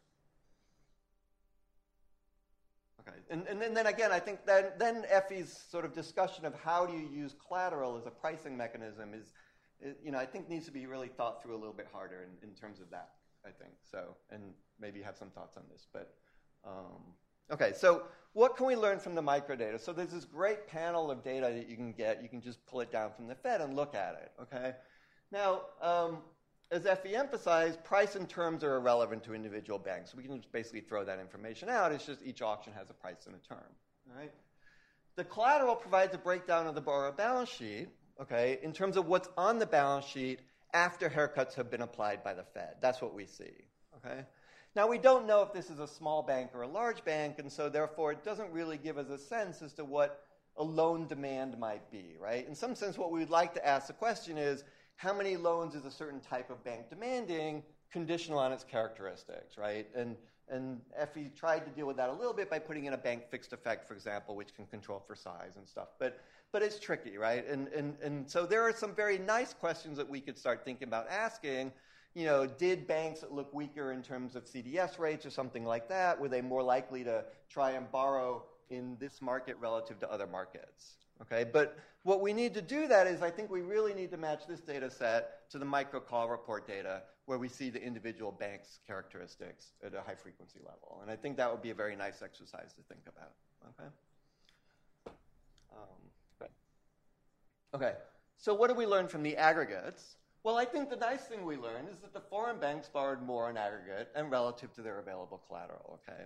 Okay, 3.00 3.16
and, 3.30 3.46
and, 3.46 3.62
then, 3.62 3.72
then 3.72 3.86
again, 3.86 4.12
I 4.12 4.18
think 4.18 4.44
that 4.46 4.78
then 4.78 5.04
Effie's 5.10 5.56
sort 5.70 5.84
of 5.84 5.94
discussion 5.94 6.44
of 6.44 6.54
how 6.54 6.84
do 6.86 6.92
you 6.92 7.08
use 7.08 7.34
collateral 7.46 7.96
as 7.96 8.06
a 8.06 8.10
pricing 8.10 8.56
mechanism 8.56 9.14
is, 9.14 9.32
is 9.80 9.96
you 10.04 10.10
know, 10.10 10.18
I 10.18 10.26
think 10.26 10.48
needs 10.48 10.66
to 10.66 10.72
be 10.72 10.86
really 10.86 11.08
thought 11.08 11.42
through 11.42 11.54
a 11.54 11.58
little 11.58 11.72
bit 11.72 11.88
harder 11.92 12.24
in, 12.24 12.48
in 12.48 12.54
terms 12.54 12.80
of 12.80 12.90
that. 12.90 13.10
I 13.42 13.48
think 13.48 13.72
so, 13.90 14.16
and 14.30 14.42
maybe 14.78 15.00
have 15.00 15.16
some 15.16 15.30
thoughts 15.30 15.56
on 15.56 15.64
this, 15.72 15.86
but. 15.92 16.14
Um, 16.62 17.14
Okay, 17.52 17.72
so 17.76 18.04
what 18.32 18.56
can 18.56 18.66
we 18.66 18.76
learn 18.76 19.00
from 19.00 19.14
the 19.14 19.22
microdata? 19.22 19.80
So 19.80 19.92
there's 19.92 20.12
this 20.12 20.24
great 20.24 20.68
panel 20.68 21.10
of 21.10 21.24
data 21.24 21.50
that 21.52 21.68
you 21.68 21.76
can 21.76 21.92
get. 21.92 22.22
You 22.22 22.28
can 22.28 22.40
just 22.40 22.64
pull 22.66 22.80
it 22.80 22.92
down 22.92 23.10
from 23.16 23.26
the 23.26 23.34
Fed 23.34 23.60
and 23.60 23.74
look 23.74 23.94
at 23.94 24.14
it, 24.14 24.32
okay? 24.42 24.74
Now, 25.32 25.62
um, 25.82 26.18
as 26.70 26.86
Effie 26.86 27.16
emphasized, 27.16 27.82
price 27.82 28.14
and 28.14 28.28
terms 28.28 28.62
are 28.62 28.76
irrelevant 28.76 29.24
to 29.24 29.34
individual 29.34 29.78
banks. 29.78 30.14
We 30.14 30.22
can 30.22 30.36
just 30.36 30.52
basically 30.52 30.82
throw 30.82 31.04
that 31.04 31.18
information 31.18 31.68
out. 31.68 31.90
It's 31.90 32.06
just 32.06 32.20
each 32.24 32.42
auction 32.42 32.72
has 32.74 32.88
a 32.90 32.94
price 32.94 33.26
and 33.26 33.34
a 33.34 33.48
term, 33.48 33.66
right? 34.16 34.32
The 35.16 35.24
collateral 35.24 35.74
provides 35.74 36.14
a 36.14 36.18
breakdown 36.18 36.68
of 36.68 36.76
the 36.76 36.80
borrower 36.80 37.10
balance 37.10 37.50
sheet, 37.50 37.88
okay, 38.20 38.60
in 38.62 38.72
terms 38.72 38.96
of 38.96 39.06
what's 39.06 39.28
on 39.36 39.58
the 39.58 39.66
balance 39.66 40.06
sheet 40.06 40.38
after 40.72 41.10
haircuts 41.10 41.54
have 41.54 41.68
been 41.68 41.82
applied 41.82 42.22
by 42.22 42.34
the 42.34 42.44
Fed. 42.44 42.76
That's 42.80 43.02
what 43.02 43.12
we 43.12 43.26
see, 43.26 43.50
okay? 43.96 44.24
Now, 44.76 44.86
we 44.86 44.98
don't 44.98 45.26
know 45.26 45.42
if 45.42 45.52
this 45.52 45.68
is 45.68 45.80
a 45.80 45.88
small 45.88 46.22
bank 46.22 46.50
or 46.54 46.62
a 46.62 46.68
large 46.68 47.04
bank, 47.04 47.40
and 47.40 47.50
so 47.50 47.68
therefore 47.68 48.12
it 48.12 48.24
doesn't 48.24 48.52
really 48.52 48.78
give 48.78 48.98
us 48.98 49.08
a 49.08 49.18
sense 49.18 49.62
as 49.62 49.72
to 49.74 49.84
what 49.84 50.24
a 50.56 50.62
loan 50.62 51.08
demand 51.08 51.58
might 51.58 51.90
be, 51.90 52.14
right? 52.20 52.46
In 52.46 52.54
some 52.54 52.76
sense, 52.76 52.96
what 52.96 53.10
we 53.10 53.18
would 53.18 53.30
like 53.30 53.52
to 53.54 53.66
ask 53.66 53.88
the 53.88 53.92
question 53.92 54.38
is 54.38 54.62
how 54.94 55.12
many 55.12 55.36
loans 55.36 55.74
is 55.74 55.84
a 55.84 55.90
certain 55.90 56.20
type 56.20 56.50
of 56.50 56.62
bank 56.62 56.88
demanding, 56.88 57.64
conditional 57.90 58.38
on 58.38 58.52
its 58.52 58.62
characteristics, 58.62 59.58
right? 59.58 59.88
And, 59.96 60.16
and 60.48 60.80
Effie 60.96 61.32
tried 61.34 61.64
to 61.64 61.70
deal 61.72 61.86
with 61.86 61.96
that 61.96 62.08
a 62.08 62.12
little 62.12 62.32
bit 62.32 62.48
by 62.48 62.60
putting 62.60 62.84
in 62.84 62.92
a 62.92 62.98
bank 62.98 63.24
fixed 63.28 63.52
effect, 63.52 63.88
for 63.88 63.94
example, 63.94 64.36
which 64.36 64.54
can 64.54 64.66
control 64.66 65.02
for 65.04 65.16
size 65.16 65.56
and 65.56 65.66
stuff. 65.66 65.88
But, 65.98 66.20
but 66.52 66.62
it's 66.62 66.78
tricky, 66.78 67.16
right? 67.16 67.44
And, 67.48 67.66
and, 67.68 67.96
and 68.02 68.30
so 68.30 68.46
there 68.46 68.62
are 68.62 68.72
some 68.72 68.94
very 68.94 69.18
nice 69.18 69.52
questions 69.52 69.96
that 69.96 70.08
we 70.08 70.20
could 70.20 70.38
start 70.38 70.64
thinking 70.64 70.86
about 70.86 71.08
asking 71.08 71.72
you 72.14 72.24
know, 72.24 72.46
did 72.46 72.86
banks 72.86 73.24
look 73.30 73.52
weaker 73.54 73.92
in 73.92 74.02
terms 74.02 74.34
of 74.34 74.44
CDS 74.44 74.98
rates 74.98 75.24
or 75.24 75.30
something 75.30 75.64
like 75.64 75.88
that? 75.88 76.20
Were 76.20 76.28
they 76.28 76.40
more 76.40 76.62
likely 76.62 77.04
to 77.04 77.24
try 77.48 77.72
and 77.72 77.90
borrow 77.90 78.44
in 78.68 78.96
this 78.98 79.22
market 79.22 79.56
relative 79.60 79.98
to 80.00 80.10
other 80.10 80.26
markets? 80.26 80.96
Okay, 81.22 81.44
but 81.44 81.78
what 82.02 82.20
we 82.20 82.32
need 82.32 82.54
to 82.54 82.62
do 82.62 82.88
that 82.88 83.06
is 83.06 83.20
I 83.22 83.30
think 83.30 83.50
we 83.50 83.60
really 83.60 83.92
need 83.92 84.10
to 84.10 84.16
match 84.16 84.46
this 84.48 84.60
data 84.60 84.90
set 84.90 85.50
to 85.50 85.58
the 85.58 85.64
micro 85.64 86.00
call 86.00 86.28
report 86.28 86.66
data 86.66 87.02
where 87.26 87.38
we 87.38 87.48
see 87.48 87.70
the 87.70 87.80
individual 87.80 88.32
bank's 88.32 88.80
characteristics 88.86 89.72
at 89.84 89.94
a 89.94 90.00
high 90.00 90.14
frequency 90.14 90.58
level. 90.64 90.98
And 91.02 91.10
I 91.10 91.16
think 91.16 91.36
that 91.36 91.50
would 91.50 91.62
be 91.62 91.70
a 91.70 91.74
very 91.74 91.94
nice 91.94 92.22
exercise 92.22 92.72
to 92.72 92.82
think 92.88 93.02
about. 93.06 93.32
Okay? 93.68 93.88
Um, 95.72 96.48
okay, 97.74 97.92
so 98.38 98.54
what 98.54 98.68
do 98.68 98.74
we 98.74 98.86
learn 98.86 99.06
from 99.06 99.22
the 99.22 99.36
aggregates? 99.36 100.16
Well, 100.42 100.56
I 100.56 100.64
think 100.64 100.88
the 100.88 100.96
nice 100.96 101.20
thing 101.22 101.44
we 101.44 101.56
learned 101.56 101.88
is 101.90 101.98
that 101.98 102.14
the 102.14 102.20
foreign 102.20 102.58
banks 102.58 102.88
borrowed 102.88 103.22
more 103.22 103.50
in 103.50 103.58
aggregate 103.58 104.08
and 104.14 104.30
relative 104.30 104.72
to 104.74 104.82
their 104.82 104.98
available 104.98 105.42
collateral, 105.46 106.00
okay? 106.08 106.22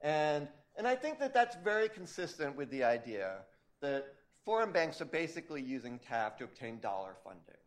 And, 0.00 0.48
and 0.76 0.86
I 0.86 0.96
think 0.96 1.20
that 1.20 1.32
that's 1.32 1.56
very 1.56 1.88
consistent 1.88 2.56
with 2.56 2.70
the 2.70 2.82
idea 2.82 3.38
that 3.80 4.14
foreign 4.44 4.72
banks 4.72 5.00
are 5.00 5.06
basically 5.06 5.62
using 5.62 6.00
TAF 6.00 6.36
to 6.38 6.44
obtain 6.44 6.80
dollar 6.80 7.14
funding, 7.22 7.62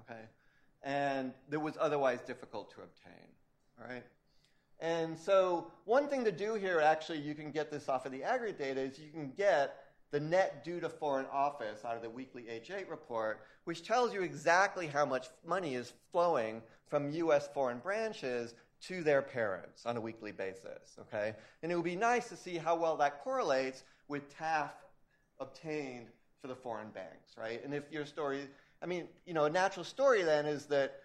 okay? 0.00 0.22
And 0.82 1.34
that 1.50 1.60
was 1.60 1.76
otherwise 1.78 2.20
difficult 2.22 2.70
to 2.74 2.82
obtain, 2.82 3.28
all 3.78 3.86
right? 3.86 4.04
And 4.80 5.18
so 5.18 5.72
one 5.84 6.08
thing 6.08 6.24
to 6.24 6.32
do 6.32 6.54
here, 6.54 6.80
actually, 6.80 7.18
you 7.18 7.34
can 7.34 7.50
get 7.50 7.70
this 7.70 7.88
off 7.88 8.06
of 8.06 8.12
the 8.12 8.22
aggregate 8.22 8.58
data, 8.58 8.80
is 8.80 8.98
you 8.98 9.10
can 9.10 9.32
get 9.36 9.76
the 10.10 10.20
net 10.20 10.64
due 10.64 10.80
to 10.80 10.88
foreign 10.88 11.26
office 11.32 11.84
out 11.84 11.96
of 11.96 12.02
the 12.02 12.10
weekly 12.10 12.44
H8 12.44 12.88
report, 12.88 13.40
which 13.64 13.86
tells 13.86 14.12
you 14.14 14.22
exactly 14.22 14.86
how 14.86 15.04
much 15.04 15.28
money 15.46 15.74
is 15.74 15.92
flowing 16.12 16.62
from 16.88 17.12
US 17.12 17.48
foreign 17.48 17.78
branches 17.78 18.54
to 18.80 19.02
their 19.02 19.22
parents 19.22 19.84
on 19.84 19.96
a 19.96 20.00
weekly 20.00 20.32
basis, 20.32 20.96
okay? 21.00 21.34
And 21.62 21.70
it 21.70 21.74
would 21.74 21.84
be 21.84 21.96
nice 21.96 22.28
to 22.28 22.36
see 22.36 22.56
how 22.56 22.76
well 22.76 22.96
that 22.98 23.22
correlates 23.22 23.84
with 24.06 24.34
TAF 24.38 24.70
obtained 25.40 26.06
for 26.40 26.48
the 26.48 26.54
foreign 26.54 26.90
banks, 26.90 27.36
right? 27.36 27.62
And 27.64 27.74
if 27.74 27.84
your 27.90 28.06
story, 28.06 28.48
I 28.82 28.86
mean, 28.86 29.08
you 29.26 29.34
know, 29.34 29.44
a 29.44 29.50
natural 29.50 29.84
story 29.84 30.22
then 30.22 30.46
is 30.46 30.66
that 30.66 31.00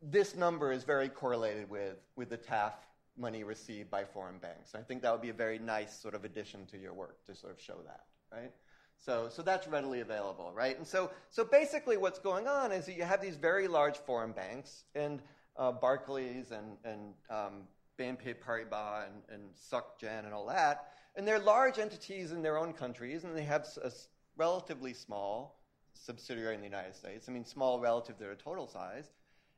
this 0.00 0.34
number 0.34 0.72
is 0.72 0.84
very 0.84 1.08
correlated 1.08 1.68
with, 1.68 1.96
with 2.16 2.30
the 2.30 2.38
TAF 2.38 2.72
money 3.16 3.44
received 3.44 3.90
by 3.90 4.04
foreign 4.04 4.38
banks. 4.38 4.74
I 4.74 4.80
think 4.80 5.02
that 5.02 5.12
would 5.12 5.22
be 5.22 5.28
a 5.28 5.34
very 5.34 5.58
nice 5.58 5.96
sort 5.98 6.14
of 6.14 6.24
addition 6.24 6.66
to 6.66 6.78
your 6.78 6.92
work 6.92 7.24
to 7.26 7.34
sort 7.34 7.52
of 7.52 7.60
show 7.60 7.76
that, 7.84 8.04
right? 8.32 8.50
So, 8.98 9.28
so 9.30 9.42
that's 9.42 9.66
readily 9.66 10.00
available, 10.00 10.52
right? 10.54 10.76
And 10.76 10.86
so, 10.86 11.10
so 11.28 11.44
basically, 11.44 11.96
what's 11.96 12.20
going 12.20 12.46
on 12.46 12.70
is 12.70 12.86
that 12.86 12.96
you 12.96 13.02
have 13.02 13.20
these 13.20 13.36
very 13.36 13.66
large 13.66 13.96
foreign 13.96 14.32
banks, 14.32 14.84
and 14.94 15.20
uh, 15.56 15.72
Barclays 15.72 16.52
and, 16.52 16.76
and 16.84 17.14
um, 17.28 17.62
BNP 17.98 18.36
Paribas 18.46 19.06
and, 19.06 19.22
and 19.28 19.50
SocGen 19.54 20.24
and 20.24 20.32
all 20.32 20.46
that, 20.46 20.92
and 21.16 21.26
they're 21.26 21.40
large 21.40 21.78
entities 21.78 22.32
in 22.32 22.42
their 22.42 22.56
own 22.56 22.72
countries, 22.72 23.24
and 23.24 23.36
they 23.36 23.42
have 23.42 23.66
a 23.82 23.90
relatively 24.36 24.94
small 24.94 25.58
subsidiary 25.94 26.54
in 26.54 26.60
the 26.60 26.66
United 26.66 26.94
States. 26.94 27.28
I 27.28 27.32
mean, 27.32 27.44
small 27.44 27.80
relative 27.80 28.16
to 28.18 28.24
their 28.24 28.34
total 28.34 28.66
size. 28.66 29.10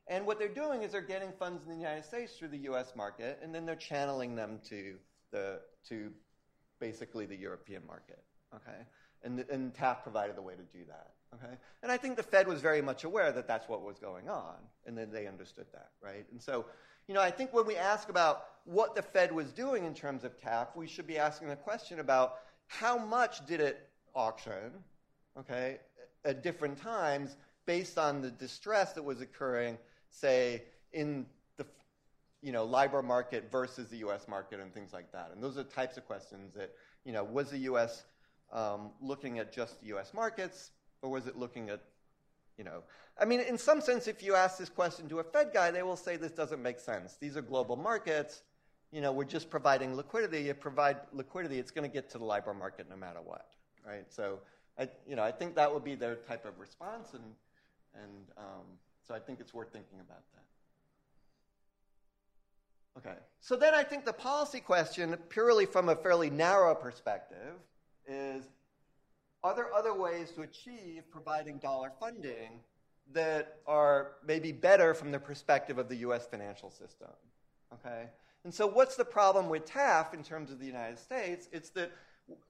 And 0.07 0.25
what 0.25 0.37
they're 0.37 0.47
doing 0.47 0.83
is 0.83 0.91
they're 0.91 1.01
getting 1.01 1.31
funds 1.31 1.63
in 1.63 1.69
the 1.69 1.77
United 1.77 2.05
States 2.05 2.33
through 2.37 2.49
the 2.49 2.59
U.S. 2.69 2.93
market, 2.95 3.39
and 3.41 3.53
then 3.55 3.65
they're 3.65 3.75
channeling 3.75 4.35
them 4.35 4.59
to 4.69 4.95
the 5.31 5.59
to 5.89 6.11
basically 6.79 7.25
the 7.25 7.35
European 7.35 7.85
market. 7.87 8.23
Okay 8.53 8.85
and, 9.25 9.43
and 9.49 9.73
TAF 9.73 10.03
provided 10.03 10.37
the 10.37 10.41
way 10.41 10.53
to 10.53 10.77
do 10.77 10.85
that. 10.87 11.11
Okay? 11.33 11.53
And 11.83 11.91
I 11.91 11.97
think 11.97 12.15
the 12.15 12.23
Fed 12.23 12.47
was 12.47 12.61
very 12.61 12.81
much 12.81 13.03
aware 13.03 13.31
that 13.31 13.47
that's 13.47 13.67
what 13.67 13.81
was 13.81 13.99
going 13.99 14.29
on, 14.29 14.55
and 14.85 14.97
then 14.97 15.11
they 15.11 15.27
understood 15.27 15.65
that, 15.73 15.89
right? 16.01 16.25
And 16.31 16.41
so, 16.41 16.65
you 17.07 17.13
know, 17.13 17.21
I 17.21 17.31
think 17.31 17.51
when 17.51 17.65
we 17.65 17.75
ask 17.75 18.07
about 18.07 18.45
what 18.63 18.95
the 18.95 19.01
Fed 19.01 19.31
was 19.31 19.51
doing 19.51 19.83
in 19.83 19.93
terms 19.93 20.23
of 20.23 20.39
TAF, 20.39 20.67
we 20.75 20.87
should 20.87 21.07
be 21.07 21.17
asking 21.17 21.49
the 21.49 21.55
question 21.55 21.99
about 21.99 22.35
how 22.67 22.97
much 22.97 23.45
did 23.45 23.59
it 23.59 23.89
auction, 24.13 24.71
okay, 25.37 25.79
at 26.23 26.41
different 26.41 26.77
times 26.77 27.35
based 27.65 27.97
on 27.97 28.21
the 28.21 28.29
distress 28.29 28.93
that 28.93 29.03
was 29.03 29.21
occurring, 29.21 29.77
say, 30.09 30.63
in 30.93 31.25
the 31.57 31.65
you 32.41 32.51
know, 32.51 32.63
LIBOR 32.63 33.01
market 33.01 33.51
versus 33.51 33.89
the 33.89 33.97
U.S. 33.97 34.27
market 34.27 34.59
and 34.59 34.73
things 34.73 34.93
like 34.93 35.11
that. 35.11 35.31
And 35.33 35.43
those 35.43 35.57
are 35.57 35.63
types 35.63 35.97
of 35.97 36.05
questions 36.05 36.53
that, 36.53 36.71
you 37.03 37.11
know, 37.11 37.23
was 37.23 37.49
the 37.49 37.57
U.S 37.59 38.05
um, 38.55 38.91
looking 39.01 39.37
at 39.37 39.51
just 39.51 39.75
U.S. 39.83 40.13
markets, 40.13 40.71
or 41.01 41.09
was 41.09 41.27
it 41.27 41.37
looking 41.37 41.69
at, 41.69 41.81
you 42.57 42.63
know, 42.63 42.83
I 43.19 43.25
mean, 43.25 43.41
in 43.41 43.57
some 43.57 43.81
sense, 43.81 44.07
if 44.07 44.23
you 44.23 44.33
ask 44.33 44.57
this 44.57 44.69
question 44.69 45.09
to 45.09 45.19
a 45.19 45.23
Fed 45.23 45.51
guy, 45.53 45.71
they 45.71 45.83
will 45.83 45.97
say 45.97 46.15
this 46.15 46.31
doesn't 46.31 46.61
make 46.61 46.79
sense. 46.79 47.17
These 47.19 47.35
are 47.35 47.41
global 47.41 47.75
markets. 47.75 48.43
You 48.91 49.01
know, 49.01 49.11
we're 49.11 49.25
just 49.25 49.49
providing 49.49 49.95
liquidity. 49.95 50.43
You 50.43 50.53
provide 50.53 50.97
liquidity, 51.11 51.59
it's 51.59 51.71
going 51.71 51.87
to 51.89 51.93
get 51.93 52.09
to 52.11 52.17
the 52.17 52.23
LIBOR 52.23 52.53
market 52.53 52.87
no 52.89 52.95
matter 52.95 53.19
what, 53.21 53.49
right? 53.85 54.05
So, 54.09 54.39
I, 54.79 54.89
you 55.07 55.17
know, 55.17 55.23
I 55.23 55.31
think 55.31 55.55
that 55.55 55.73
would 55.73 55.83
be 55.83 55.95
their 55.95 56.15
type 56.15 56.45
of 56.45 56.57
response, 56.59 57.13
and 57.13 57.23
and 57.93 58.25
um, 58.37 58.65
so 59.07 59.13
I 59.13 59.19
think 59.19 59.39
it's 59.39 59.53
worth 59.53 59.71
thinking 59.71 59.99
about 59.99 60.23
that. 60.33 60.41
Okay, 62.97 63.17
so 63.41 63.55
then 63.55 63.73
I 63.73 63.83
think 63.83 64.05
the 64.05 64.13
policy 64.13 64.59
question, 64.61 65.15
purely 65.29 65.65
from 65.65 65.89
a 65.89 65.95
fairly 65.95 66.29
narrow 66.29 66.73
perspective, 66.75 67.55
is 68.07 68.45
are 69.43 69.55
there 69.55 69.71
other 69.73 69.93
ways 69.93 70.31
to 70.31 70.41
achieve 70.41 71.03
providing 71.11 71.59
dollar 71.59 71.91
funding 71.99 72.61
that 73.13 73.59
are 73.67 74.13
maybe 74.25 74.51
better 74.51 74.95
from 74.95 75.11
the 75.11 75.19
perspective 75.19 75.77
of 75.77 75.87
the 75.87 75.97
US 75.97 76.25
financial 76.25 76.71
system? 76.71 77.11
Okay? 77.73 78.09
And 78.43 78.53
so, 78.53 78.65
what's 78.67 78.95
the 78.95 79.05
problem 79.05 79.49
with 79.49 79.65
TAF 79.65 80.13
in 80.13 80.23
terms 80.23 80.51
of 80.51 80.59
the 80.59 80.65
United 80.65 80.97
States? 80.99 81.47
It's 81.51 81.69
that 81.71 81.91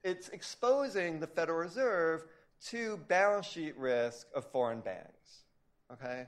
it's 0.03 0.30
exposing 0.30 1.20
the 1.20 1.28
Federal 1.28 1.58
Reserve 1.58 2.24
to 2.68 2.97
balance 3.08 3.45
sheet 3.45 3.78
risk 3.78 4.28
of 4.34 4.45
foreign 4.51 4.80
banks. 4.80 5.43
Okay? 5.91 6.28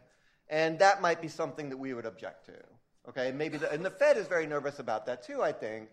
And 0.50 0.80
that 0.80 1.02
might 1.02 1.22
be 1.22 1.28
something 1.28 1.70
that 1.70 1.78
we 1.78 1.94
would 1.94 2.06
object 2.06 2.46
to. 2.46 3.10
Okay? 3.10 3.32
Maybe 3.32 3.58
the, 3.58 3.72
and 3.72 3.84
the 3.84 3.90
Fed 3.90 4.18
is 4.18 4.28
very 4.28 4.48
nervous 4.48 4.80
about 4.80 5.06
that 5.06 5.24
too, 5.24 5.42
I 5.42 5.52
think. 5.52 5.90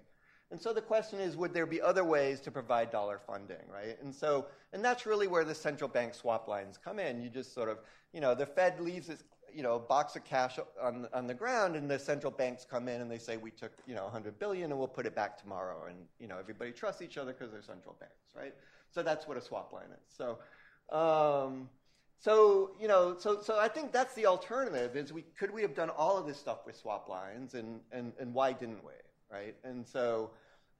And 0.55 0.63
so 0.63 0.73
the 0.73 0.81
question 0.81 1.19
is, 1.19 1.37
would 1.37 1.53
there 1.53 1.67
be 1.67 1.83
other 1.83 2.05
ways 2.05 2.39
to 2.43 2.51
provide 2.53 2.93
dollar 2.93 3.19
funding, 3.27 3.67
right? 3.69 4.01
And 4.01 4.15
so, 4.15 4.47
and 4.73 4.85
that's 4.85 5.05
really 5.05 5.27
where 5.27 5.43
the 5.43 5.53
central 5.53 5.89
bank 5.89 6.15
swap 6.15 6.47
lines 6.47 6.79
come 6.79 7.01
in. 7.01 7.21
You 7.21 7.29
just 7.29 7.53
sort 7.53 7.69
of, 7.69 7.79
you 8.13 8.21
know, 8.21 8.37
the 8.37 8.47
Fed 8.47 8.79
leaves 8.79 9.09
its, 9.09 9.25
you 9.53 9.65
know, 9.65 9.75
a 9.75 9.81
box 9.81 10.15
of 10.15 10.25
cash 10.25 10.61
on, 10.81 11.09
on 11.13 11.27
the 11.27 11.35
ground, 11.35 11.75
and 11.75 11.91
the 11.91 11.99
central 11.99 12.31
banks 12.31 12.65
come 12.65 12.87
in 12.87 13.01
and 13.01 13.11
they 13.11 13.19
say, 13.19 13.37
we 13.37 13.51
took, 13.51 13.73
you 13.89 13.97
know, 13.97 14.05
100 14.05 14.39
billion 14.39 14.71
and 14.71 14.79
we'll 14.79 14.87
put 14.87 15.07
it 15.07 15.17
back 15.17 15.37
tomorrow. 15.37 15.87
And, 15.89 15.97
you 16.21 16.29
know, 16.29 16.39
everybody 16.39 16.71
trusts 16.71 17.03
each 17.03 17.19
other 17.19 17.33
because 17.33 17.51
they're 17.51 17.61
central 17.61 17.97
banks, 17.99 18.15
right? 18.37 18.55
So 18.93 19.03
that's 19.03 19.27
what 19.27 19.37
a 19.37 19.41
swap 19.41 19.73
line 19.73 19.91
is. 19.91 20.17
So, 20.17 20.39
um, 20.97 21.69
so 22.21 22.71
you 22.81 22.87
know, 22.87 23.17
so 23.19 23.43
so 23.43 23.59
I 23.59 23.67
think 23.67 23.91
that's 23.91 24.15
the 24.15 24.27
alternative. 24.27 24.95
Is 24.95 25.13
we 25.13 25.23
could 25.37 25.51
we 25.51 25.63
have 25.63 25.75
done 25.75 25.91
all 25.91 26.17
of 26.17 26.29
this 26.29 26.39
stuff 26.39 26.65
with 26.65 26.77
swap 26.77 27.09
lines, 27.09 27.55
and 27.55 27.81
and 27.91 28.13
and 28.21 28.33
why 28.33 28.53
didn't 28.53 28.85
we, 28.85 28.93
right? 29.31 29.57
And 29.65 29.87
so 29.87 30.31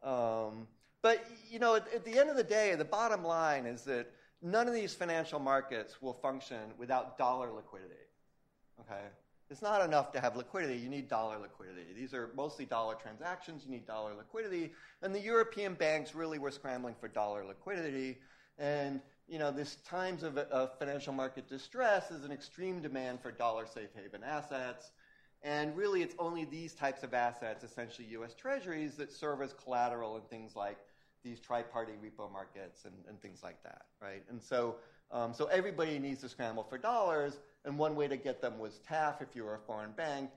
um, 0.05 0.67
but 1.03 1.25
you 1.51 1.59
know, 1.59 1.77
at, 1.77 1.93
at 1.95 2.05
the 2.05 2.19
end 2.19 2.31
of 2.31 2.37
the 2.37 2.45
day, 2.45 2.75
the 2.75 2.85
bottom 2.85 3.25
line 3.25 3.67
is 3.67 3.83
that 3.83 4.11
none 4.43 4.69
of 4.69 4.75
these 4.75 4.95
financial 4.95 5.41
markets 5.41 6.01
will 6.01 6.13
function 6.13 6.61
without 6.79 7.19
dollar 7.19 7.51
liquidity. 7.51 7.95
Okay? 8.81 9.03
It's 9.51 9.63
not 9.63 9.85
enough 9.85 10.13
to 10.13 10.21
have 10.21 10.37
liquidity. 10.37 10.79
You 10.79 10.89
need 10.89 11.09
dollar 11.09 11.39
liquidity. 11.39 11.93
These 11.95 12.15
are 12.15 12.31
mostly 12.35 12.65
dollar 12.65 12.95
transactions. 12.95 13.63
You 13.65 13.71
need 13.71 13.87
dollar 13.87 14.15
liquidity. 14.15 14.73
And 15.03 15.15
the 15.15 15.21
European 15.21 15.75
banks 15.75 16.15
really 16.15 16.39
were 16.39 16.51
scrambling 16.51 16.95
for 16.99 17.09
dollar 17.09 17.45
liquidity. 17.45 18.19
And, 18.59 19.01
you 19.29 19.39
know, 19.39 19.51
this 19.51 19.77
times 19.87 20.23
of, 20.23 20.39
of 20.39 20.79
financial 20.79 21.13
market 21.13 21.49
distress 21.49 22.11
is 22.11 22.25
an 22.25 22.33
extreme 22.33 22.81
demand 22.81 23.21
for 23.21 23.31
dollar 23.31 23.67
safe 23.67 23.91
haven 23.95 24.23
assets. 24.25 24.91
And 25.45 25.77
really, 25.77 26.03
it's 26.03 26.15
only 26.19 26.47
these 26.47 26.73
types 26.73 27.03
of 27.03 27.13
assets, 27.13 27.63
essentially 27.63 28.09
US 28.13 28.35
treasuries, 28.35 28.95
that 28.97 29.13
serve 29.13 29.43
as 29.43 29.53
collateral 29.53 30.17
in 30.17 30.23
things 30.23 30.57
like 30.57 30.79
these 31.23 31.39
tri-party 31.39 31.93
repo 32.03 32.33
markets 32.33 32.87
and, 32.87 32.95
and 33.09 33.21
things 33.21 33.43
like 33.43 33.63
that, 33.63 33.83
right? 34.01 34.23
And 34.31 34.43
so, 34.43 34.77
um, 35.11 35.35
so 35.35 35.45
everybody 35.47 35.99
needs 35.99 36.23
to 36.23 36.31
scramble 36.31 36.65
for 36.65 36.79
dollars, 36.79 37.39
and 37.67 37.79
one 37.79 37.95
way 37.95 38.09
to 38.09 38.17
get 38.17 38.41
them 38.41 38.59
was 38.59 38.81
TAF 38.89 39.21
if 39.21 39.37
you 39.37 39.45
were 39.45 39.55
a 39.55 39.61
foreign 39.61 39.93
bank. 39.93 40.31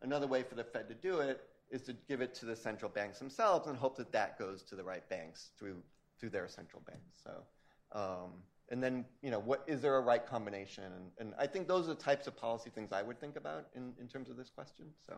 Another 0.00 0.28
way 0.28 0.44
for 0.44 0.54
the 0.54 0.64
Fed 0.64 0.88
to 0.88 0.94
do 0.94 1.18
it 1.18 1.42
is 1.70 1.82
to 1.82 1.94
give 2.08 2.20
it 2.20 2.34
to 2.34 2.46
the 2.46 2.54
central 2.54 2.90
banks 2.90 3.18
themselves 3.18 3.66
and 3.66 3.76
hope 3.76 3.96
that 3.96 4.12
that 4.12 4.38
goes 4.38 4.62
to 4.64 4.76
the 4.76 4.84
right 4.84 5.08
banks 5.08 5.50
through, 5.58 5.76
through 6.20 6.30
their 6.30 6.46
central 6.46 6.82
banks. 6.86 7.18
So, 7.24 7.42
um, 7.98 8.30
and 8.72 8.82
then 8.82 9.04
you 9.20 9.30
know 9.30 9.38
what 9.38 9.62
is 9.68 9.80
there 9.80 9.96
a 9.96 10.00
right 10.00 10.26
combination? 10.26 10.84
And, 10.84 11.10
and 11.18 11.34
i 11.38 11.46
think 11.46 11.68
those 11.68 11.84
are 11.84 11.94
the 11.94 12.02
types 12.02 12.26
of 12.26 12.36
policy 12.36 12.70
things 12.70 12.90
i 12.90 13.02
would 13.02 13.20
think 13.20 13.36
about 13.36 13.66
in, 13.76 13.92
in 14.00 14.08
terms 14.08 14.30
of 14.30 14.36
this 14.36 14.50
question. 14.50 14.86
So 15.06 15.14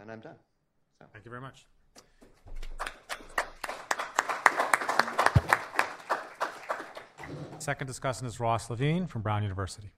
and 0.00 0.12
i'm 0.12 0.20
done. 0.20 0.36
So. 0.98 1.06
thank 1.12 1.24
you 1.24 1.30
very 1.30 1.40
much. 1.40 1.66
Second 7.58 7.88
discussant 7.88 8.26
is 8.26 8.38
ross 8.38 8.70
levine 8.70 9.06
from 9.06 9.22
brown 9.22 9.42
university. 9.42 9.90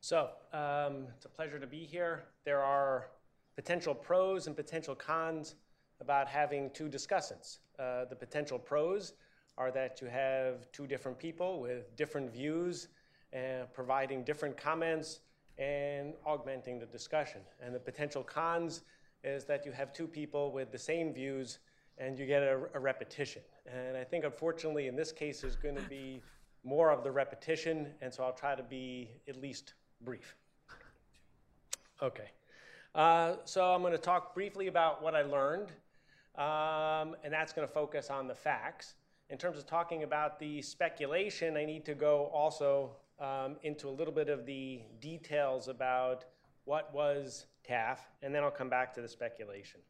So, 0.00 0.28
um, 0.52 1.08
it's 1.16 1.24
a 1.24 1.28
pleasure 1.28 1.58
to 1.58 1.66
be 1.66 1.78
here. 1.78 2.22
There 2.44 2.62
are 2.62 3.08
potential 3.56 3.94
pros 3.94 4.46
and 4.46 4.54
potential 4.54 4.94
cons 4.94 5.56
about 6.00 6.28
having 6.28 6.70
two 6.70 6.88
discussants. 6.88 7.58
Uh, 7.78 8.04
the 8.04 8.14
potential 8.14 8.58
pros 8.58 9.14
are 9.58 9.70
that 9.70 10.00
you 10.00 10.06
have 10.06 10.70
two 10.70 10.86
different 10.86 11.18
people 11.18 11.60
with 11.60 11.96
different 11.96 12.30
views 12.30 12.88
and 13.32 13.72
providing 13.72 14.22
different 14.22 14.56
comments 14.56 15.20
and 15.58 16.12
augmenting 16.26 16.78
the 16.78 16.86
discussion. 16.86 17.40
And 17.62 17.74
the 17.74 17.80
potential 17.80 18.22
cons 18.22 18.82
is 19.24 19.44
that 19.46 19.64
you 19.64 19.72
have 19.72 19.92
two 19.92 20.06
people 20.06 20.52
with 20.52 20.70
the 20.70 20.78
same 20.78 21.12
views 21.14 21.58
and 21.98 22.18
you 22.18 22.26
get 22.26 22.42
a, 22.42 22.68
a 22.74 22.78
repetition. 22.78 23.42
And 23.66 23.96
I 23.96 24.04
think, 24.04 24.24
unfortunately, 24.24 24.86
in 24.86 24.96
this 24.96 25.12
case, 25.12 25.40
there's 25.40 25.56
going 25.56 25.76
to 25.76 25.88
be 25.88 26.22
more 26.62 26.90
of 26.90 27.02
the 27.02 27.10
repetition, 27.10 27.94
and 28.02 28.12
so 28.12 28.22
I'll 28.22 28.32
try 28.32 28.54
to 28.54 28.62
be 28.62 29.08
at 29.28 29.40
least 29.40 29.74
brief. 30.02 30.36
Okay. 32.02 32.30
Uh, 32.96 33.36
so 33.44 33.62
I'm 33.62 33.82
going 33.82 33.92
to 33.92 33.98
talk 33.98 34.34
briefly 34.34 34.68
about 34.68 35.02
what 35.02 35.14
I 35.14 35.20
learned, 35.20 35.70
um, 36.34 37.14
and 37.22 37.30
that's 37.30 37.52
going 37.52 37.68
to 37.68 37.72
focus 37.72 38.08
on 38.08 38.26
the 38.26 38.34
facts. 38.34 38.94
In 39.28 39.36
terms 39.36 39.58
of 39.58 39.66
talking 39.66 40.02
about 40.02 40.38
the 40.38 40.62
speculation, 40.62 41.58
I 41.58 41.66
need 41.66 41.84
to 41.84 41.94
go 41.94 42.30
also 42.32 42.96
um, 43.20 43.56
into 43.62 43.86
a 43.86 43.90
little 43.90 44.14
bit 44.14 44.30
of 44.30 44.46
the 44.46 44.80
details 44.98 45.68
about 45.68 46.24
what 46.64 46.90
was 46.94 47.44
TAF, 47.68 47.98
and 48.22 48.34
then 48.34 48.42
I'll 48.42 48.50
come 48.50 48.70
back 48.70 48.94
to 48.94 49.02
the 49.02 49.08
speculation. 49.08 49.80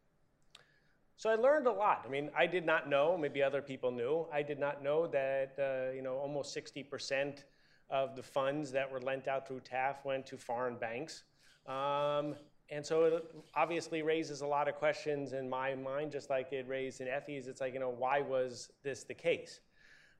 So 1.16 1.30
I 1.30 1.36
learned 1.36 1.68
a 1.68 1.72
lot. 1.72 2.02
I 2.04 2.10
mean, 2.10 2.28
I 2.36 2.48
did 2.48 2.66
not 2.66 2.88
know, 2.88 3.16
maybe 3.16 3.40
other 3.40 3.62
people 3.62 3.92
knew, 3.92 4.26
I 4.32 4.42
did 4.42 4.58
not 4.58 4.82
know 4.82 5.06
that, 5.06 5.54
uh, 5.60 5.94
you 5.94 6.02
know, 6.02 6.16
almost 6.16 6.56
60% 6.56 7.44
of 7.88 8.16
the 8.16 8.22
funds 8.24 8.72
that 8.72 8.90
were 8.90 9.00
lent 9.00 9.28
out 9.28 9.46
through 9.46 9.60
TAF 9.60 10.04
went 10.04 10.26
to 10.26 10.36
foreign 10.36 10.76
banks. 10.76 11.22
Um, 11.68 12.34
and 12.70 12.84
so 12.84 13.04
it 13.04 13.34
obviously 13.54 14.02
raises 14.02 14.40
a 14.40 14.46
lot 14.46 14.68
of 14.68 14.74
questions 14.74 15.32
in 15.32 15.48
my 15.48 15.74
mind, 15.74 16.10
just 16.10 16.30
like 16.30 16.52
it 16.52 16.66
raised 16.68 17.00
in 17.00 17.06
Effi's. 17.06 17.46
It's 17.46 17.60
like, 17.60 17.74
you 17.74 17.80
know, 17.80 17.94
why 17.96 18.20
was 18.20 18.70
this 18.82 19.04
the 19.04 19.14
case? 19.14 19.60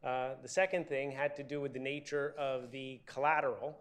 Uh, 0.04 0.30
the 0.42 0.48
second 0.48 0.88
thing 0.88 1.10
had 1.10 1.34
to 1.36 1.42
do 1.42 1.60
with 1.60 1.72
the 1.72 1.80
nature 1.80 2.34
of 2.38 2.70
the 2.70 3.00
collateral. 3.06 3.78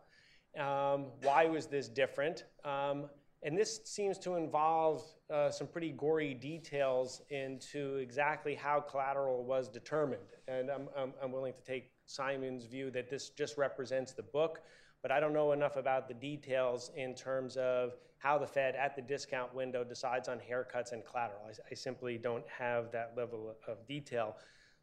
Um, 0.60 1.08
why 1.22 1.46
was 1.46 1.68
this 1.68 1.88
different? 1.88 2.46
Um, 2.64 3.10
and 3.44 3.56
this 3.56 3.82
seems 3.84 4.18
to 4.20 4.36
involve 4.36 5.04
uh, 5.32 5.52
some 5.52 5.68
pretty 5.68 5.92
gory 5.92 6.34
details 6.34 7.22
into 7.30 7.98
exactly 7.98 8.56
how 8.56 8.80
collateral 8.80 9.44
was 9.44 9.70
determined. 9.70 10.22
And 10.48 10.72
I'm, 10.72 10.88
I'm, 10.98 11.14
I'm, 11.22 11.32
willing 11.32 11.54
to 11.54 11.62
take 11.62 11.92
Simon's 12.08 12.66
view 12.66 12.90
that 12.92 13.08
this 13.08 13.30
just 13.30 13.58
represents 13.58 14.14
the 14.14 14.24
book, 14.24 14.62
but 15.04 15.12
I 15.12 15.20
don't 15.20 15.34
know 15.34 15.52
enough 15.52 15.76
about 15.76 16.08
the 16.08 16.16
details 16.16 16.90
in 16.96 17.14
terms 17.14 17.56
of 17.58 17.94
how 18.26 18.40
the 18.40 18.48
Fed 18.48 18.76
at 18.76 18.96
the 18.96 19.04
discount 19.04 19.54
window 19.54 19.84
decides 19.84 20.28
on 20.28 20.40
haircuts 20.40 20.94
and 20.94 21.06
collateral. 21.06 21.42
I, 21.48 21.52
I 21.70 21.76
simply 21.76 22.18
don't 22.18 22.48
have 22.48 22.92
that 22.92 23.14
level 23.16 23.56
of 23.68 23.86
detail. 23.86 24.36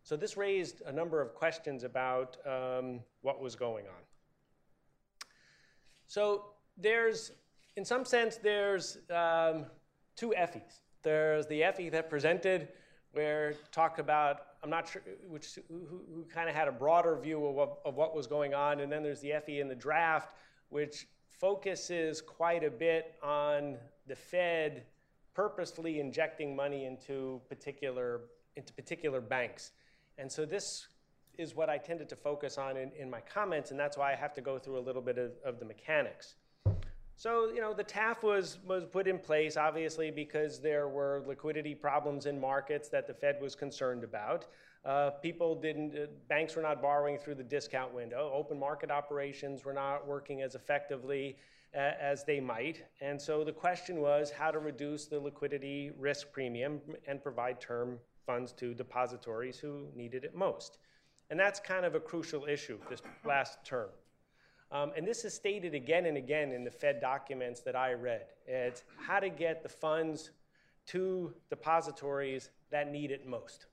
So 0.05 0.17
this 0.17 0.37
raised 0.37 0.83
a 0.87 0.93
number 0.93 1.21
of 1.21 1.35
questions 1.35 1.83
about 1.83 2.37
um, 2.47 3.01
what 3.23 3.43
was 3.43 3.57
going 3.57 3.87
on. 3.87 4.03
So 6.07 6.23
there's, 6.77 7.33
in 7.77 7.85
some 7.85 8.05
sense, 8.05 8.37
there's 8.37 8.99
um, 9.11 9.67
two 10.15 10.33
Effis. 10.39 10.83
There's 11.03 11.45
the 11.49 11.65
Effi 11.65 11.89
that 11.89 12.09
presented, 12.09 12.69
where 13.11 13.55
talked 13.73 13.99
about, 13.99 14.37
I'm 14.63 14.71
not 14.71 14.89
sure, 14.89 15.03
which 15.29 15.59
who, 15.69 15.81
who 16.15 16.25
kind 16.33 16.49
of 16.49 16.55
had 16.55 16.69
a 16.69 16.73
broader 16.73 17.17
view 17.17 17.45
of 17.45 17.55
what, 17.57 17.79
of 17.85 17.97
what 17.97 18.15
was 18.15 18.29
going 18.29 18.55
on, 18.55 18.79
and 18.79 18.93
then 18.93 19.03
there's 19.03 19.21
the 19.21 19.33
Effi 19.33 19.59
in 19.59 19.67
the 19.67 19.75
draft, 19.75 20.33
which 20.69 21.09
focuses 21.43 22.21
quite 22.23 22.63
a 22.63 22.71
bit 22.71 23.17
on 23.21 23.77
the 24.07 24.15
Fed 24.15 24.85
purposely 25.35 25.99
injecting 25.99 26.55
money 26.55 26.85
into 26.85 27.41
particular 27.49 28.21
into 28.55 28.73
particular 28.73 29.21
banks. 29.21 29.73
And 30.19 30.31
so 30.31 30.45
this 30.45 30.87
is 31.39 31.57
what 31.57 31.69
I 31.69 31.79
tended 31.79 32.09
to 32.11 32.17
focus 32.17 32.59
on 32.59 32.77
in, 32.77 32.93
in 32.99 33.11
my 33.11 33.21
comments, 33.21 33.71
and 33.73 33.81
that's 33.81 33.97
why 33.97 34.13
I 34.13 34.15
have 34.15 34.35
to 34.35 34.41
go 34.41 34.59
through 34.59 34.79
a 34.79 34.85
little 34.85 35.03
bit 35.03 35.19
of, 35.19 35.33
of 35.45 35.59
the 35.59 35.65
mechanics. 35.65 36.35
So, 37.17 37.51
you 37.55 37.61
know, 37.61 37.73
the 37.73 37.85
TAF 37.85 38.23
was, 38.23 38.59
was 38.67 38.85
put 38.85 39.07
in 39.07 39.19
place, 39.19 39.57
obviously, 39.57 40.11
because 40.11 40.61
there 40.61 40.89
were 40.89 41.23
liquidity 41.27 41.75
problems 41.75 42.27
in 42.27 42.39
markets 42.41 42.89
that 42.91 43.07
the 43.07 43.15
Fed 43.15 43.41
was 43.41 43.55
concerned 43.55 44.05
about. 44.05 44.47
Uh, 44.85 45.11
people 45.11 45.55
didn't, 45.55 45.97
uh, 45.97 46.07
banks 46.29 46.57
were 46.57 46.63
not 46.63 46.83
borrowing 46.83 47.17
through 47.17 47.37
the 47.37 47.43
discount 47.43 47.95
window. 47.95 48.31
Open 48.35 48.59
market 48.59 48.91
operations 48.91 49.65
were 49.65 49.73
not 49.73 50.07
working 50.07 50.43
as 50.43 50.55
effectively 50.55 51.37
uh, 51.75 51.93
as 52.01 52.25
they 52.25 52.41
might. 52.41 52.85
And 53.01 53.21
so 53.21 53.45
the 53.45 53.53
question 53.53 54.01
was 54.01 54.31
how 54.31 54.51
to 54.51 54.59
reduce 54.59 55.07
the 55.07 55.21
liquidity 55.21 55.93
risk 55.99 56.33
premium 56.33 56.81
and 57.07 57.23
provide 57.23 57.61
term 57.61 57.99
funds 58.27 58.53
to 58.53 58.75
depositories 58.75 59.59
who 59.59 59.87
needed 59.95 60.25
it 60.25 60.35
most. 60.35 60.79
And 61.31 61.39
that's 61.39 61.61
kind 61.61 61.87
of 61.87 61.95
a 61.95 62.01
crucial 62.01 62.45
issue 62.47 62.79
this 62.91 63.03
last 63.25 63.65
term. 63.65 63.89
Um, 64.71 64.93
and 64.97 65.07
this 65.07 65.25
is 65.25 65.35
stated 65.35 65.75
again 65.75 66.07
and 66.07 66.17
again 66.17 66.51
in 66.53 66.65
the 66.65 66.71
Fed 66.71 67.01
documents 67.01 67.61
that 67.61 67.77
I 67.77 67.93
read. 67.93 68.27
It's 68.47 68.85
how 68.97 69.21
to 69.21 69.29
get 69.29 69.63
the 69.63 69.69
funds 69.69 70.31
to 70.87 71.33
depositories 71.51 72.51
that 72.71 72.91
need 72.91 73.11
it 73.11 73.27
most. 73.27 73.67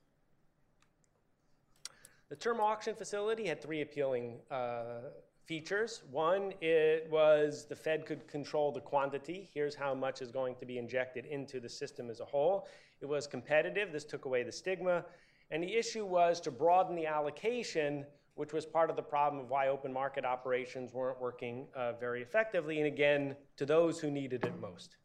The 2.30 2.36
term 2.36 2.60
auction 2.60 2.94
facility 2.94 3.48
had 3.48 3.60
three 3.60 3.82
appealing 3.82 4.38
uh, 4.52 5.10
features. 5.46 6.04
One, 6.12 6.54
it 6.62 7.08
was 7.10 7.66
the 7.66 7.76
Fed 7.76 8.06
could 8.06 8.28
control 8.28 8.72
the 8.72 8.82
quantity. 8.82 9.50
Here's 9.52 9.74
how 9.74 9.96
much 9.96 10.22
is 10.22 10.30
going 10.30 10.56
to 10.58 10.66
be 10.66 10.78
injected 10.78 11.26
into 11.26 11.60
the 11.60 11.68
system 11.68 12.08
as 12.08 12.20
a 12.20 12.26
whole. 12.26 12.68
It 13.02 13.08
was 13.08 13.26
competitive. 13.26 13.92
This 13.92 14.06
took 14.06 14.26
away 14.26 14.44
the 14.44 14.52
stigma. 14.52 15.06
And 15.50 15.64
the 15.64 15.76
issue 15.76 16.06
was 16.06 16.40
to 16.42 16.52
broaden 16.52 16.96
the 16.96 17.08
allocation, 17.08 18.06
which 18.36 18.54
was 18.54 18.64
part 18.64 18.92
of 18.92 18.96
the 18.96 19.02
problem 19.02 19.42
of 19.42 19.50
why 19.50 19.70
open 19.70 19.92
market 19.92 20.24
operations 20.24 20.94
weren't 20.94 21.20
working 21.20 21.66
uh, 21.76 21.94
very 21.94 22.22
effectively, 22.22 22.78
and 22.78 22.86
again, 22.86 23.36
to 23.58 23.66
those 23.66 24.00
who 24.00 24.12
needed 24.12 24.46
it 24.46 24.60
most. 24.62 24.98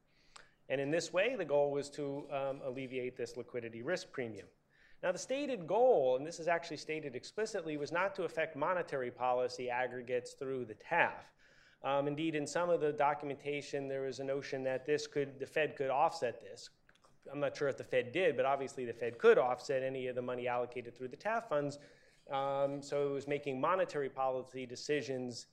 And 0.68 0.78
in 0.78 0.90
this 0.90 1.10
way, 1.10 1.36
the 1.36 1.44
goal 1.46 1.70
was 1.70 1.88
to 1.90 2.26
um, 2.30 2.60
alleviate 2.62 3.16
this 3.16 3.38
liquidity 3.38 3.80
risk 3.80 4.12
premium. 4.12 4.46
Now, 5.04 5.12
the 5.12 5.18
stated 5.18 5.66
goal, 5.66 6.16
and 6.16 6.26
this 6.26 6.40
is 6.40 6.48
actually 6.48 6.78
stated 6.78 7.14
explicitly, 7.14 7.76
was 7.76 7.92
not 7.92 8.14
to 8.14 8.22
affect 8.22 8.56
monetary 8.56 9.10
policy 9.10 9.68
aggregates 9.68 10.32
through 10.32 10.64
the 10.64 10.74
TAF. 10.76 11.26
Um, 11.84 12.08
indeed, 12.08 12.34
in 12.34 12.46
some 12.46 12.70
of 12.70 12.80
the 12.80 12.90
documentation, 12.90 13.86
there 13.86 14.00
was 14.00 14.20
a 14.20 14.24
notion 14.24 14.64
that 14.64 14.86
this 14.86 15.06
could, 15.06 15.38
the 15.38 15.44
Fed 15.44 15.76
could 15.76 15.90
offset 15.90 16.40
this. 16.40 16.70
I'm 17.30 17.38
not 17.38 17.54
sure 17.54 17.68
if 17.68 17.76
the 17.76 17.84
Fed 17.84 18.12
did, 18.12 18.34
but 18.34 18.46
obviously 18.46 18.86
the 18.86 18.94
Fed 18.94 19.18
could 19.18 19.36
offset 19.36 19.82
any 19.82 20.06
of 20.06 20.14
the 20.14 20.22
money 20.22 20.48
allocated 20.48 20.96
through 20.96 21.08
the 21.08 21.18
TAF 21.18 21.50
funds. 21.50 21.78
Um, 22.32 22.80
so 22.80 23.06
it 23.06 23.12
was 23.12 23.28
making 23.28 23.60
monetary 23.60 24.08
policy 24.08 24.64
decisions 24.64 25.48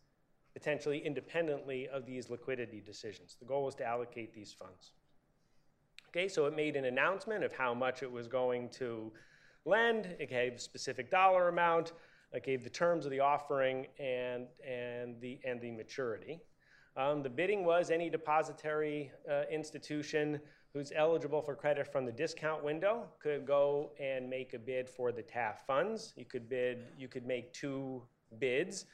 potentially 0.53 0.99
independently 0.99 1.89
of 1.89 2.05
these 2.05 2.29
liquidity 2.29 2.79
decisions. 2.79 3.35
The 3.37 3.45
goal 3.45 3.65
was 3.65 3.75
to 3.75 3.85
allocate 3.85 4.33
these 4.33 4.53
funds. 4.53 4.93
Okay, 6.07 6.29
so 6.29 6.45
it 6.45 6.55
made 6.55 6.77
an 6.77 6.85
announcement 6.85 7.43
of 7.43 7.51
how 7.51 7.73
much 7.73 8.01
it 8.01 8.11
was 8.11 8.29
going 8.29 8.69
to 8.69 9.11
lend, 9.65 10.15
it 10.19 10.29
gave 10.29 10.53
a 10.53 10.59
specific 10.59 11.09
dollar 11.11 11.49
amount, 11.49 11.93
it 12.33 12.43
gave 12.43 12.63
the 12.63 12.69
terms 12.69 13.05
of 13.05 13.11
the 13.11 13.19
offering 13.19 13.87
and, 13.99 14.47
and, 14.67 15.19
the, 15.19 15.39
and 15.45 15.59
the 15.61 15.71
maturity. 15.71 16.39
Um, 16.97 17.23
the 17.23 17.29
bidding 17.29 17.63
was 17.63 17.89
any 17.89 18.09
depository 18.09 19.11
uh, 19.29 19.43
institution 19.51 20.39
who's 20.73 20.91
eligible 20.95 21.41
for 21.41 21.55
credit 21.55 21.91
from 21.91 22.05
the 22.05 22.11
discount 22.11 22.63
window 22.63 23.03
could 23.19 23.45
go 23.45 23.91
and 23.99 24.29
make 24.29 24.53
a 24.53 24.59
bid 24.59 24.87
for 24.87 25.11
the 25.11 25.21
TAF 25.21 25.59
funds. 25.67 26.13
You 26.15 26.25
could 26.25 26.47
bid, 26.47 26.79
you 26.97 27.07
could 27.07 27.25
make 27.25 27.51
two 27.53 28.01
bids, 28.39 28.85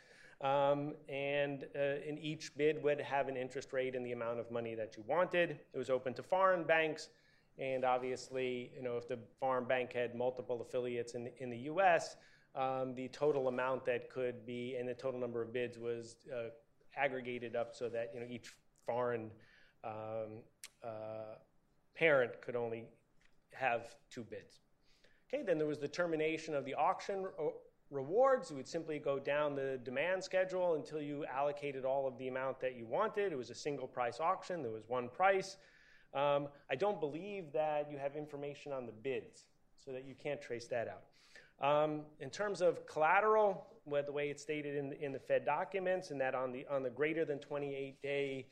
um, 0.42 0.94
and 1.08 1.66
uh, 1.76 2.02
in 2.08 2.18
each 2.20 2.56
bid 2.58 2.82
would 2.84 3.00
have 3.02 3.28
an 3.28 3.38
interest 3.38 3.74
rate 3.74 3.96
and 3.96 4.06
the 4.06 4.12
amount 4.12 4.40
of 4.40 4.50
money 4.52 4.76
that 4.76 4.96
you 4.98 5.04
wanted. 5.08 5.60
It 5.74 5.78
was 5.78 5.90
open 5.90 6.14
to 6.16 6.24
foreign 6.24 6.64
banks, 6.64 7.10
and 7.58 7.84
obviously, 7.84 8.72
you 8.76 8.84
know, 8.84 8.98
if 8.98 9.08
the 9.08 9.18
foreign 9.40 9.66
bank 9.66 9.94
had 9.94 10.16
multiple 10.16 10.62
affiliates 10.62 11.16
in, 11.16 11.30
in 11.40 11.50
the 11.50 11.58
U.S., 11.58 12.16
um, 12.56 12.96
the 12.96 13.08
total 13.10 13.48
amount 13.48 13.86
that 13.86 14.10
could 14.10 14.46
be 14.46 14.76
and 14.80 14.88
the 14.88 14.94
total 14.94 15.20
number 15.20 15.42
of 15.42 15.54
bids 15.54 15.78
was 15.78 16.16
uh, 16.36 16.50
aggregated 16.96 17.56
up 17.56 17.76
so 17.76 17.88
that 17.90 18.12
you 18.14 18.20
know 18.20 18.26
each 18.28 18.54
foreign 18.86 19.30
um, 19.84 20.42
uh, 20.84 21.36
parent 21.96 22.42
could 22.42 22.56
only 22.56 22.86
have 23.54 23.96
two 24.10 24.24
bids. 24.24 24.60
Okay, 25.32 25.44
then 25.44 25.58
there 25.58 25.68
was 25.68 25.80
the 25.80 25.88
termination 25.88 26.56
of 26.56 26.66
the 26.66 26.74
auction 26.74 27.26
rewards. 27.92 28.50
You 28.50 28.58
would 28.58 28.68
simply 28.68 28.98
go 28.98 29.20
down 29.20 29.56
the 29.56 29.80
demand 29.84 30.24
schedule 30.24 30.76
until 30.76 31.02
you 31.02 31.26
allocated 31.26 31.86
all 31.86 32.08
of 32.08 32.18
the 32.18 32.28
amount 32.28 32.60
that 32.62 32.76
you 32.76 32.86
wanted. 32.86 33.32
It 33.32 33.38
was 33.38 33.50
a 33.50 33.56
single 33.56 33.88
price 33.88 34.20
auction, 34.20 34.62
there 34.62 34.72
was 34.72 34.88
one 34.88 35.10
price. 35.10 35.58
Um, 36.14 36.48
I 36.70 36.76
don't 36.76 37.00
believe 37.00 37.52
that 37.54 37.90
you 37.92 37.98
have 37.98 38.16
information 38.16 38.72
on 38.72 38.86
the 38.86 38.92
bids, 38.92 39.46
so 39.84 39.92
that 39.92 40.06
you 40.06 40.16
can't 40.16 40.42
trace 40.42 40.68
that 40.68 40.88
out. 40.88 41.04
Um, 41.60 42.02
in 42.20 42.30
terms 42.30 42.62
of 42.62 42.86
collateral, 42.86 43.66
well, 43.86 44.04
the 44.04 44.12
way 44.12 44.30
it's 44.30 44.42
stated 44.42 44.76
in, 44.76 44.94
in 44.94 45.12
the 45.12 45.20
Fed 45.20 45.46
documents, 45.46 46.12
and 46.12 46.22
that 46.22 46.36
on 46.36 46.52
the 46.52 46.66
on 46.70 46.84
the 46.84 46.90
greater 46.90 47.26
than 47.26 47.40
28 47.40 48.02
day 48.02 48.48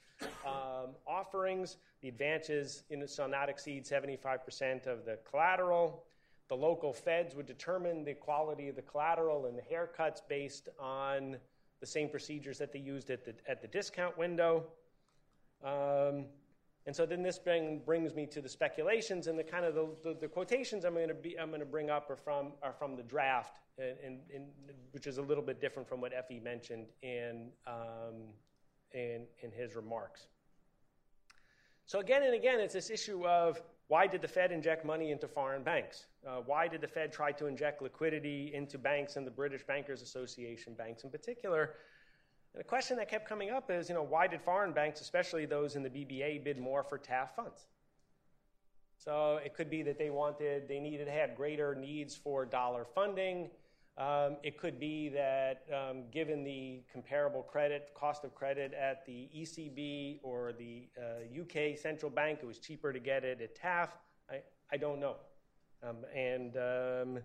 um, 0.45 0.95
offerings, 1.07 1.77
the 2.01 2.07
advances 2.07 2.83
in, 2.89 3.05
shall 3.07 3.27
not 3.27 3.49
exceed 3.49 3.85
75% 3.85 4.87
of 4.87 5.05
the 5.05 5.19
collateral. 5.29 6.03
The 6.47 6.55
local 6.55 6.93
feds 6.93 7.35
would 7.35 7.47
determine 7.47 8.05
the 8.05 8.13
quality 8.13 8.69
of 8.69 8.75
the 8.75 8.81
collateral 8.81 9.47
and 9.47 9.57
the 9.57 9.63
haircuts 9.63 10.21
based 10.27 10.69
on 10.79 11.37
the 11.79 11.85
same 11.85 12.09
procedures 12.09 12.57
that 12.59 12.71
they 12.71 12.79
used 12.79 13.09
at 13.09 13.25
the, 13.25 13.33
at 13.47 13.61
the 13.61 13.67
discount 13.67 14.17
window. 14.17 14.65
Um, 15.63 16.25
and 16.85 16.95
so 16.95 17.05
then 17.05 17.23
this 17.23 17.39
bring, 17.39 17.79
brings 17.79 18.13
me 18.13 18.27
to 18.27 18.41
the 18.41 18.49
speculations 18.49 19.25
and 19.25 19.39
the 19.39 19.43
kind 19.43 19.65
of 19.65 19.73
the, 19.73 19.87
the, 20.03 20.17
the 20.21 20.27
quotations 20.27 20.85
I'm 20.85 20.93
going 20.93 21.07
to 21.07 21.15
be 21.15 21.37
I'm 21.39 21.49
going 21.49 21.59
to 21.59 21.65
bring 21.65 21.89
up 21.89 22.09
are 22.09 22.15
from 22.15 22.53
are 22.61 22.73
from 22.73 22.95
the 22.95 23.03
draft, 23.03 23.59
and, 23.79 24.19
and, 24.33 24.45
which 24.91 25.07
is 25.07 25.17
a 25.17 25.21
little 25.21 25.43
bit 25.43 25.59
different 25.59 25.89
from 25.89 25.99
what 25.99 26.13
Effi 26.13 26.39
mentioned 26.39 26.87
in 27.01 27.49
um, 27.65 28.27
in 28.93 29.25
in 29.41 29.51
his 29.51 29.75
remarks. 29.75 30.27
So 31.87 31.99
again 31.99 32.23
and 32.23 32.35
again, 32.35 32.59
it's 32.59 32.73
this 32.73 32.89
issue 32.89 33.25
of 33.25 33.61
why 33.87 34.07
did 34.07 34.21
the 34.21 34.27
Fed 34.27 34.51
inject 34.51 34.85
money 34.85 35.11
into 35.11 35.27
foreign 35.27 35.63
banks? 35.63 36.05
Uh, 36.27 36.37
why 36.45 36.67
did 36.67 36.81
the 36.81 36.87
Fed 36.87 37.11
try 37.11 37.31
to 37.33 37.45
inject 37.45 37.81
liquidity 37.81 38.51
into 38.53 38.79
banks 38.79 39.15
and 39.15 39.25
the 39.25 39.31
British 39.31 39.63
Bankers 39.63 40.01
Association 40.01 40.73
banks 40.73 41.03
in 41.03 41.11
particular? 41.11 41.75
And 42.55 42.61
the 42.61 42.67
question 42.69 42.95
that 42.97 43.09
kept 43.09 43.27
coming 43.27 43.49
up 43.49 43.69
is, 43.69 43.89
you 43.89 43.95
know, 43.95 44.03
why 44.03 44.27
did 44.27 44.41
foreign 44.41 44.71
banks, 44.71 45.01
especially 45.01 45.45
those 45.45 45.75
in 45.75 45.83
the 45.83 45.89
BBA, 45.89 46.41
bid 46.41 46.57
more 46.57 46.83
for 46.83 46.97
TAF 46.97 47.35
funds? 47.35 47.67
So 48.97 49.41
it 49.43 49.53
could 49.53 49.69
be 49.69 49.81
that 49.83 49.97
they 49.97 50.09
wanted, 50.09 50.69
they 50.69 50.79
needed, 50.79 51.09
had 51.09 51.35
greater 51.35 51.75
needs 51.75 52.15
for 52.15 52.45
dollar 52.45 52.85
funding. 52.85 53.49
Um, 53.97 54.37
it 54.41 54.57
could 54.57 54.79
be 54.79 55.09
that 55.09 55.65
um, 55.73 56.03
given 56.11 56.45
the 56.45 56.81
comparable 56.89 57.43
credit, 57.43 57.89
cost 57.93 58.23
of 58.23 58.33
credit 58.33 58.73
at 58.73 59.05
the 59.05 59.29
ECB 59.35 60.19
or 60.23 60.53
the 60.53 60.87
uh, 60.97 61.41
UK 61.41 61.77
central 61.77 62.09
bank, 62.09 62.39
it 62.41 62.45
was 62.45 62.59
cheaper 62.59 62.93
to 62.93 62.99
get 62.99 63.25
it 63.25 63.41
at 63.41 63.61
TAF. 63.61 63.89
I, 64.29 64.39
I 64.71 64.77
don't 64.77 65.01
know. 65.01 65.17
Um, 65.83 65.97
and 66.15 66.55
um, 66.55 67.23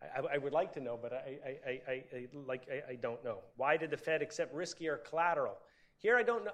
I, 0.00 0.34
I 0.34 0.38
would 0.38 0.52
like 0.52 0.72
to 0.74 0.80
know, 0.80 0.98
but 1.00 1.12
I, 1.12 1.58
I, 1.66 1.80
I, 1.90 2.26
like 2.46 2.68
I, 2.88 2.94
don't 2.94 3.22
know. 3.24 3.38
Why 3.56 3.76
did 3.76 3.90
the 3.90 3.96
Fed 3.96 4.22
accept 4.22 4.54
riskier 4.54 5.04
collateral? 5.04 5.58
Here, 5.96 6.16
I 6.16 6.22
don't 6.22 6.44
know, 6.44 6.52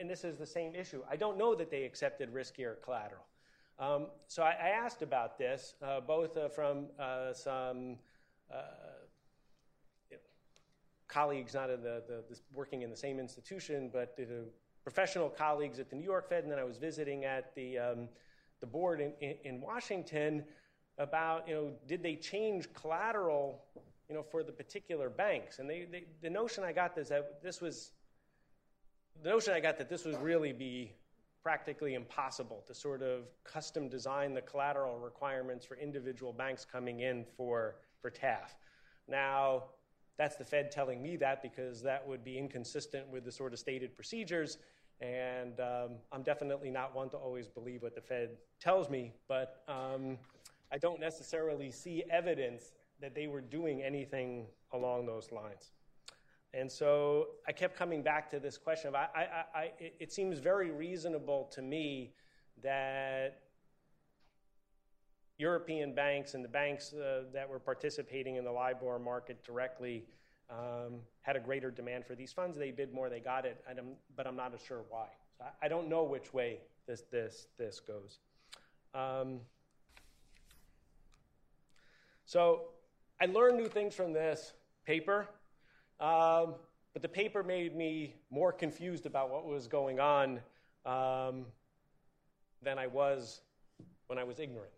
and 0.00 0.08
this 0.08 0.24
is 0.24 0.38
the 0.38 0.46
same 0.46 0.74
issue. 0.74 1.02
I 1.10 1.16
don't 1.16 1.36
know 1.36 1.54
that 1.54 1.70
they 1.70 1.84
accepted 1.84 2.32
riskier 2.32 2.80
collateral. 2.82 3.24
Um, 3.78 4.06
so 4.26 4.42
I, 4.42 4.70
asked 4.70 5.02
about 5.02 5.38
this, 5.38 5.74
uh, 5.82 6.00
both 6.00 6.36
uh, 6.36 6.48
from 6.48 6.86
uh, 6.98 7.32
some 7.32 7.96
uh, 8.52 8.62
colleagues, 11.06 11.54
not 11.54 11.70
in 11.70 11.82
the, 11.82 12.02
the, 12.08 12.24
the, 12.28 12.40
working 12.52 12.82
in 12.82 12.90
the 12.90 12.96
same 12.96 13.20
institution, 13.20 13.90
but 13.92 14.16
the 14.16 14.46
professional 14.82 15.28
colleagues 15.28 15.78
at 15.78 15.90
the 15.90 15.96
New 15.96 16.04
York 16.04 16.28
Fed, 16.28 16.42
and 16.42 16.50
then 16.50 16.58
I 16.58 16.64
was 16.64 16.78
visiting 16.78 17.24
at 17.24 17.54
the, 17.54 17.78
um, 17.78 18.08
the 18.60 18.66
board 18.66 19.00
in, 19.00 19.12
in, 19.20 19.36
in, 19.44 19.60
Washington 19.60 20.44
about, 20.98 21.48
you 21.48 21.54
know, 21.54 21.70
did 21.86 22.02
they 22.02 22.16
change 22.16 22.72
collateral, 22.74 23.62
you 24.08 24.14
know, 24.14 24.22
for 24.22 24.42
the 24.42 24.52
particular 24.52 25.08
banks? 25.08 25.58
And 25.58 25.68
they, 25.68 25.86
they, 25.90 26.04
the 26.22 26.30
notion 26.30 26.64
I 26.64 26.72
got 26.72 26.96
is 26.98 27.08
that 27.08 27.42
this 27.42 27.60
was, 27.60 27.92
the 29.22 29.30
notion 29.30 29.54
I 29.54 29.60
got 29.60 29.78
that 29.78 29.88
this 29.88 30.04
would 30.04 30.20
really 30.22 30.52
be 30.52 30.92
practically 31.42 31.94
impossible 31.94 32.62
to 32.66 32.74
sort 32.74 33.02
of 33.02 33.22
custom 33.44 33.88
design 33.88 34.34
the 34.34 34.42
collateral 34.42 34.98
requirements 34.98 35.64
for 35.64 35.76
individual 35.76 36.32
banks 36.32 36.64
coming 36.64 37.00
in 37.00 37.24
for, 37.36 37.76
for 38.02 38.10
TAF. 38.10 38.56
Now, 39.06 39.64
that's 40.18 40.36
the 40.36 40.44
Fed 40.44 40.72
telling 40.72 41.00
me 41.00 41.16
that 41.16 41.42
because 41.42 41.80
that 41.82 42.06
would 42.06 42.24
be 42.24 42.36
inconsistent 42.36 43.08
with 43.08 43.24
the 43.24 43.32
sort 43.32 43.52
of 43.52 43.58
stated 43.58 43.94
procedures. 43.94 44.58
And 45.00 45.60
um, 45.60 45.90
I'm 46.10 46.22
definitely 46.24 46.70
not 46.70 46.94
one 46.94 47.08
to 47.10 47.16
always 47.16 47.46
believe 47.46 47.82
what 47.82 47.94
the 47.94 48.00
Fed 48.00 48.30
tells 48.60 48.90
me, 48.90 49.12
but 49.28 49.62
um, 49.68 50.18
I 50.70 50.78
don't 50.78 51.00
necessarily 51.00 51.70
see 51.70 52.04
evidence 52.10 52.72
that 53.00 53.14
they 53.14 53.26
were 53.26 53.40
doing 53.40 53.82
anything 53.82 54.46
along 54.72 55.06
those 55.06 55.30
lines. 55.32 55.72
And 56.54 56.70
so 56.70 57.28
I 57.46 57.52
kept 57.52 57.76
coming 57.76 58.02
back 58.02 58.30
to 58.30 58.40
this 58.40 58.56
question 58.56 58.88
of 58.88 58.94
I, 58.94 59.08
I, 59.14 59.58
I, 59.58 59.72
it 59.78 60.12
seems 60.12 60.38
very 60.38 60.70
reasonable 60.70 61.50
to 61.52 61.62
me 61.62 62.12
that 62.62 63.40
European 65.38 65.94
banks 65.94 66.34
and 66.34 66.44
the 66.44 66.48
banks 66.48 66.92
uh, 66.92 67.24
that 67.32 67.48
were 67.48 67.60
participating 67.60 68.36
in 68.36 68.44
the 68.44 68.50
LIBOR 68.50 68.98
market 68.98 69.44
directly 69.44 70.04
um, 70.50 71.00
had 71.22 71.36
a 71.36 71.40
greater 71.40 71.70
demand 71.70 72.04
for 72.04 72.14
these 72.14 72.32
funds. 72.32 72.56
They 72.56 72.70
bid 72.70 72.92
more, 72.92 73.08
they 73.08 73.20
got 73.20 73.44
it, 73.44 73.62
but 74.16 74.26
I'm 74.26 74.36
not 74.36 74.52
sure 74.66 74.84
why. 74.88 75.08
So 75.36 75.44
I 75.62 75.68
don't 75.68 75.88
know 75.88 76.02
which 76.02 76.34
way 76.34 76.60
this, 76.86 77.02
this, 77.12 77.46
this 77.58 77.78
goes. 77.78 78.18
Um, 78.94 79.40
so 82.28 82.60
I 83.22 83.24
learned 83.24 83.56
new 83.56 83.68
things 83.68 83.94
from 83.94 84.12
this 84.12 84.52
paper, 84.86 85.26
um, 85.98 86.56
but 86.92 87.00
the 87.00 87.08
paper 87.08 87.42
made 87.42 87.74
me 87.74 88.16
more 88.30 88.52
confused 88.52 89.06
about 89.06 89.30
what 89.30 89.46
was 89.46 89.66
going 89.66 89.98
on 89.98 90.40
um, 90.84 91.46
than 92.62 92.78
I 92.78 92.86
was 92.86 93.40
when 94.08 94.18
I 94.18 94.24
was 94.24 94.40
ignorant. 94.40 94.72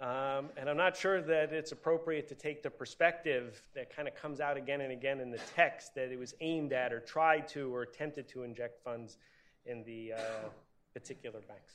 Um, 0.00 0.48
and 0.56 0.68
I'm 0.68 0.76
not 0.76 0.96
sure 0.96 1.22
that 1.22 1.52
it's 1.52 1.70
appropriate 1.70 2.26
to 2.26 2.34
take 2.34 2.60
the 2.60 2.70
perspective 2.70 3.62
that 3.76 3.94
kind 3.94 4.08
of 4.08 4.16
comes 4.16 4.40
out 4.40 4.56
again 4.56 4.80
and 4.80 4.90
again 4.90 5.20
in 5.20 5.30
the 5.30 5.40
text 5.54 5.94
that 5.94 6.10
it 6.10 6.18
was 6.18 6.34
aimed 6.40 6.72
at 6.72 6.92
or 6.92 6.98
tried 6.98 7.46
to 7.50 7.72
or 7.72 7.82
attempted 7.82 8.26
to 8.30 8.42
inject 8.42 8.82
funds 8.82 9.18
in 9.64 9.84
the 9.84 10.14
uh, 10.14 10.48
particular 10.92 11.38
banks. 11.46 11.74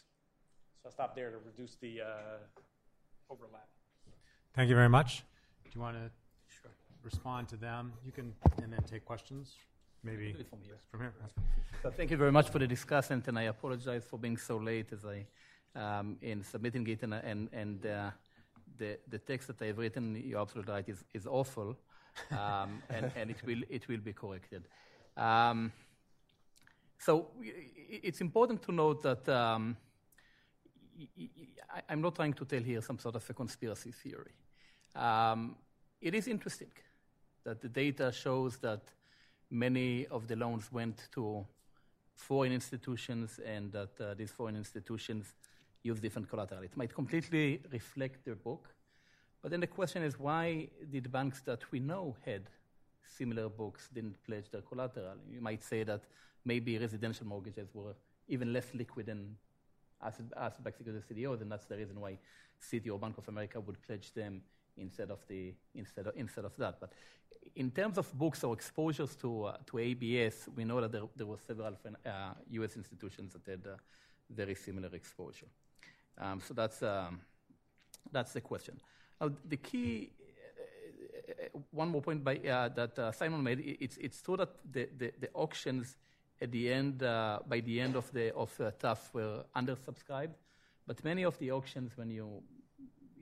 So 0.84 0.88
I'll 0.88 0.92
stop 0.92 1.16
there 1.16 1.32
to 1.32 1.38
reduce 1.38 1.76
the 1.76 2.02
uh, 2.02 2.38
overlap. 3.30 3.70
Thank 4.56 4.70
you 4.70 4.76
very 4.76 4.88
much. 4.88 5.26
Do 5.66 5.72
you 5.76 5.82
want 5.82 5.98
to 5.98 6.10
sure. 6.48 6.72
respond 7.04 7.50
to 7.50 7.58
them? 7.58 7.92
You 8.06 8.14
can, 8.14 8.34
and 8.64 8.72
then 8.72 8.82
take 8.84 9.04
questions. 9.04 9.54
Maybe 10.02 10.32
from 10.50 10.60
here. 10.64 10.78
From 10.90 11.02
here. 11.02 11.14
So 11.84 11.92
thank 11.92 12.10
you 12.10 12.16
very 12.16 12.32
much 12.32 12.50
for 12.50 12.60
the 12.60 12.68
discussion, 12.68 13.22
and 13.28 13.38
I 13.38 13.44
apologize 13.44 14.06
for 14.06 14.18
being 14.18 14.38
so 14.38 14.56
late 14.56 14.94
as 14.94 15.04
I 15.04 15.26
um, 15.78 16.16
in 16.22 16.42
submitting 16.42 16.88
it, 16.88 17.04
and, 17.04 17.16
and, 17.16 17.50
and 17.52 17.86
uh, 17.86 18.12
the, 18.78 18.98
the 19.10 19.18
text 19.18 19.48
that 19.50 19.62
I've 19.62 19.78
written, 19.78 20.24
you're 20.26 20.40
absolutely 20.40 20.74
right, 20.74 20.88
is, 20.88 21.04
is 21.14 21.28
awful, 21.28 21.76
um, 22.32 22.82
and, 22.90 23.12
and 23.18 23.32
it, 23.32 23.46
will, 23.46 23.62
it 23.70 23.90
will 23.90 23.98
be 23.98 24.14
corrected. 24.14 24.64
Um, 25.18 25.74
so 26.98 27.28
it's 27.90 28.22
important 28.22 28.62
to 28.64 28.72
note 28.72 29.04
that 29.04 29.28
um, 29.28 29.76
I'm 31.90 32.00
not 32.00 32.16
trying 32.16 32.34
to 32.34 32.46
tell 32.46 32.62
here 32.62 32.82
some 32.82 33.00
sort 33.00 33.16
of 33.16 33.30
a 33.30 33.34
conspiracy 33.34 33.92
theory. 33.92 34.32
Um, 34.96 35.56
it 36.02 36.16
is 36.16 36.28
interesting 36.28 36.72
that 37.44 37.62
the 37.62 37.68
data 37.68 38.12
shows 38.12 38.58
that 38.58 38.82
many 39.52 40.08
of 40.08 40.28
the 40.28 40.36
loans 40.36 40.72
went 40.72 41.08
to 41.14 41.46
foreign 42.14 42.54
institutions 42.54 43.40
and 43.46 43.72
that 43.74 44.00
uh, 44.00 44.14
these 44.14 44.32
foreign 44.32 44.56
institutions 44.56 45.36
use 45.84 46.00
different 46.00 46.30
collateral. 46.30 46.64
It 46.64 46.76
might 46.76 46.94
completely 46.94 47.62
reflect 47.72 48.26
their 48.26 48.36
book. 48.36 48.74
But 49.42 49.52
then 49.52 49.60
the 49.60 49.68
question 49.68 50.02
is 50.02 50.18
why 50.18 50.70
did 50.92 51.12
banks 51.12 51.42
that 51.42 51.72
we 51.72 51.80
know 51.80 52.16
had 52.26 52.44
similar 53.18 53.50
books 53.50 53.90
didn't 53.94 54.24
pledge 54.24 54.50
their 54.50 54.62
collateral? 54.62 55.18
You 55.30 55.42
might 55.42 55.64
say 55.64 55.84
that 55.84 56.04
maybe 56.46 56.78
residential 56.78 57.28
mortgages 57.28 57.70
were 57.74 57.94
even 58.28 58.54
less 58.54 58.74
liquid 58.74 59.06
than 59.08 59.36
asset-backed 60.02 60.78
securities 60.78 61.04
CDOs, 61.12 61.42
and 61.42 61.52
that's 61.52 61.66
the 61.66 61.78
reason 61.78 62.00
why 62.00 62.18
Citi 62.62 62.92
or 62.92 62.98
Bank 62.98 63.18
of 63.18 63.28
America 63.28 63.60
would 63.60 63.82
pledge 63.84 64.14
them 64.14 64.42
instead 64.78 65.12
of 65.12 65.20
the 65.28 65.54
instead 65.74 66.08
of, 66.08 66.14
instead 66.16 66.46
of 66.46 66.56
that. 66.58 66.80
But 66.80 66.94
in 67.56 67.72
terms 67.72 67.98
of 67.98 68.12
books 68.14 68.44
or 68.44 68.54
exposures 68.54 69.16
to 69.18 69.46
uh, 69.46 69.58
to 69.68 69.80
ABS, 69.80 70.50
we 70.56 70.64
know 70.66 70.82
that 70.82 70.92
there, 70.92 71.04
there 71.16 71.28
were 71.28 71.40
several 71.40 71.76
uh, 72.06 72.10
U.S. 72.52 72.76
institutions 72.76 73.34
that 73.34 73.50
had 73.50 73.68
uh, 73.68 73.76
very 74.30 74.56
similar 74.56 74.90
exposure. 74.94 75.48
Um, 76.18 76.42
so 76.42 76.54
that's, 76.54 76.82
um, 76.82 77.22
that's 78.12 78.34
the 78.34 78.42
question. 78.42 78.80
Now, 79.20 79.32
the 79.48 79.58
key, 79.58 80.12
uh, 81.30 81.60
one 81.72 81.90
more 81.90 82.02
point 82.02 82.24
by, 82.24 82.38
uh, 82.38 82.70
that 82.70 82.98
uh, 82.98 83.12
Simon 83.12 83.44
made, 83.44 83.78
it's, 83.80 83.98
it's 83.98 84.22
true 84.22 84.38
that 84.38 84.50
the, 84.72 84.90
the, 84.98 85.12
the 85.20 85.30
auctions 85.34 85.98
at 86.42 86.52
the 86.52 86.72
end, 86.72 87.04
uh, 87.04 87.40
by 87.48 87.60
the 87.62 87.80
end 87.80 87.96
of 87.96 88.12
the 88.12 88.34
of 88.36 88.52
uh, 88.60 88.72
TAF 88.80 89.14
were 89.14 89.44
undersubscribed, 89.56 90.34
but 90.86 91.04
many 91.04 91.24
of 91.24 91.38
the 91.40 91.52
auctions, 91.52 91.96
when 91.96 92.10
you, 92.10 92.44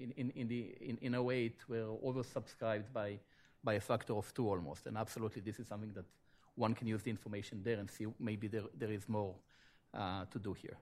in, 0.04 0.12
in, 0.18 0.30
in, 0.32 0.48
the, 0.48 0.76
in, 0.82 0.98
in 1.02 1.16
08, 1.16 1.56
were 1.70 1.86
oversubscribed 2.04 2.92
by, 2.94 3.20
by 3.64 3.76
a 3.76 3.80
factor 3.80 4.14
of 4.14 4.34
two 4.34 4.50
almost. 4.50 4.86
And 4.86 4.98
absolutely, 4.98 5.42
this 5.42 5.60
is 5.60 5.68
something 5.68 5.94
that 5.94 6.06
one 6.56 6.74
can 6.74 6.88
use 6.88 7.02
the 7.04 7.10
information 7.10 7.62
there 7.64 7.80
and 7.80 7.90
see 7.90 8.06
maybe 8.20 8.48
there, 8.48 8.64
there 8.78 8.92
is 8.92 9.08
more 9.08 9.34
uh, 9.94 10.26
to 10.26 10.40
do 10.40 10.54
here. 10.54 10.78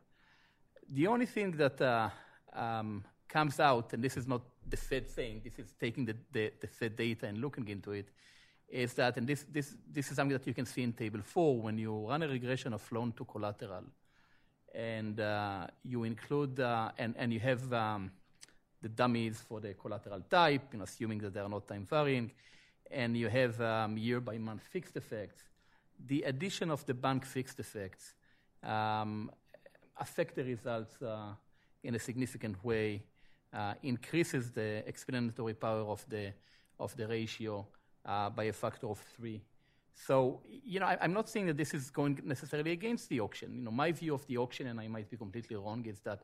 The 0.89 1.07
only 1.07 1.26
thing 1.26 1.52
that 1.52 1.80
uh, 1.81 2.10
um, 2.53 3.03
comes 3.27 3.60
out, 3.60 3.93
and 3.93 4.03
this 4.03 4.18
is 4.18 4.27
not 4.27 4.41
the 4.68 4.77
Fed 4.77 5.10
saying, 5.10 5.41
this 5.43 5.60
is 5.60 5.73
taking 5.80 6.06
the, 6.06 6.15
the, 6.31 6.52
the, 6.60 6.68
Fed 6.68 6.95
data 6.95 7.27
and 7.27 7.38
looking 7.38 7.68
into 7.68 7.91
it, 7.91 8.10
is 8.68 8.93
that, 8.93 9.18
and 9.18 9.27
this, 9.27 9.45
this, 9.52 9.76
this 9.91 10.10
is 10.10 10.15
something 10.15 10.38
that 10.38 10.48
you 10.48 10.53
can 10.53 10.65
see 10.65 10.84
in 10.84 10.93
Table 10.93 11.22
4, 11.23 11.61
when 11.61 11.77
you 11.77 12.07
run 12.07 12.23
a 12.23 12.27
regression 12.27 12.73
of 12.73 12.91
loan 12.91 13.14
to 13.14 13.26
collateral, 13.26 13.84
and 14.73 15.19
uh, 15.19 15.68
you 15.84 16.03
include, 16.03 16.60
uh, 16.60 16.91
and, 16.98 17.14
and 17.18 17.34
you 17.34 17.39
have 17.39 17.72
um, 17.73 18.11
the 18.82 18.90
dummies 18.90 19.41
for 19.48 19.60
the 19.60 19.74
collateral 19.74 20.22
type, 20.30 20.70
you 20.72 20.80
know, 20.80 20.84
assuming 20.84 21.20
that 21.20 21.34
they 21.34 21.40
are 21.40 21.49
not 21.49 21.68
time 21.68 21.86
varying, 21.90 22.32
and 22.90 23.16
you 23.16 23.30
have 23.30 23.60
um, 23.62 23.98
year 23.98 24.20
by 24.20 24.38
month 24.38 24.64
fixed 24.72 24.98
effects. 24.98 25.44
The 26.08 26.24
addition 26.24 26.72
of 26.72 26.86
the 26.86 26.94
bank 26.94 27.26
fixed 27.26 27.60
effects 27.60 28.16
um, 28.64 29.32
affect 29.99 30.36
the 30.36 30.44
results 30.44 31.02
uh, 31.02 31.34
in 31.84 31.95
a 31.95 31.99
significant 31.99 32.64
way, 32.64 33.03
uh, 33.53 33.74
increases 33.84 34.52
the 34.52 34.84
explanatory 34.88 35.53
power 35.53 35.82
of 35.82 36.06
the, 36.10 36.34
of 36.80 36.95
the 36.98 37.08
ratio 37.08 37.66
uh, 38.06 38.30
by 38.30 38.45
a 38.45 38.53
factor 38.53 38.88
of 38.88 38.99
three. 39.16 39.41
So, 39.94 40.41
you 40.48 40.80
know, 40.80 40.86
I, 40.86 40.98
am 41.02 41.14
not 41.14 41.30
saying 41.30 41.48
that 41.48 41.58
this 41.58 41.74
is 41.74 41.90
going 41.90 42.20
necessarily 42.24 42.72
against 42.72 43.10
the 43.10 43.20
auction. 43.20 43.53
You 43.56 43.62
know, 43.64 43.72
my 43.72 43.91
view 43.91 44.14
of 44.14 44.26
the 44.28 44.38
auction, 44.38 44.68
and 44.68 44.80
I 44.80 44.88
might 44.88 45.10
be 45.10 45.18
completely 45.18 45.56
wrong, 45.56 45.86
is 45.86 45.99
that 46.02 46.24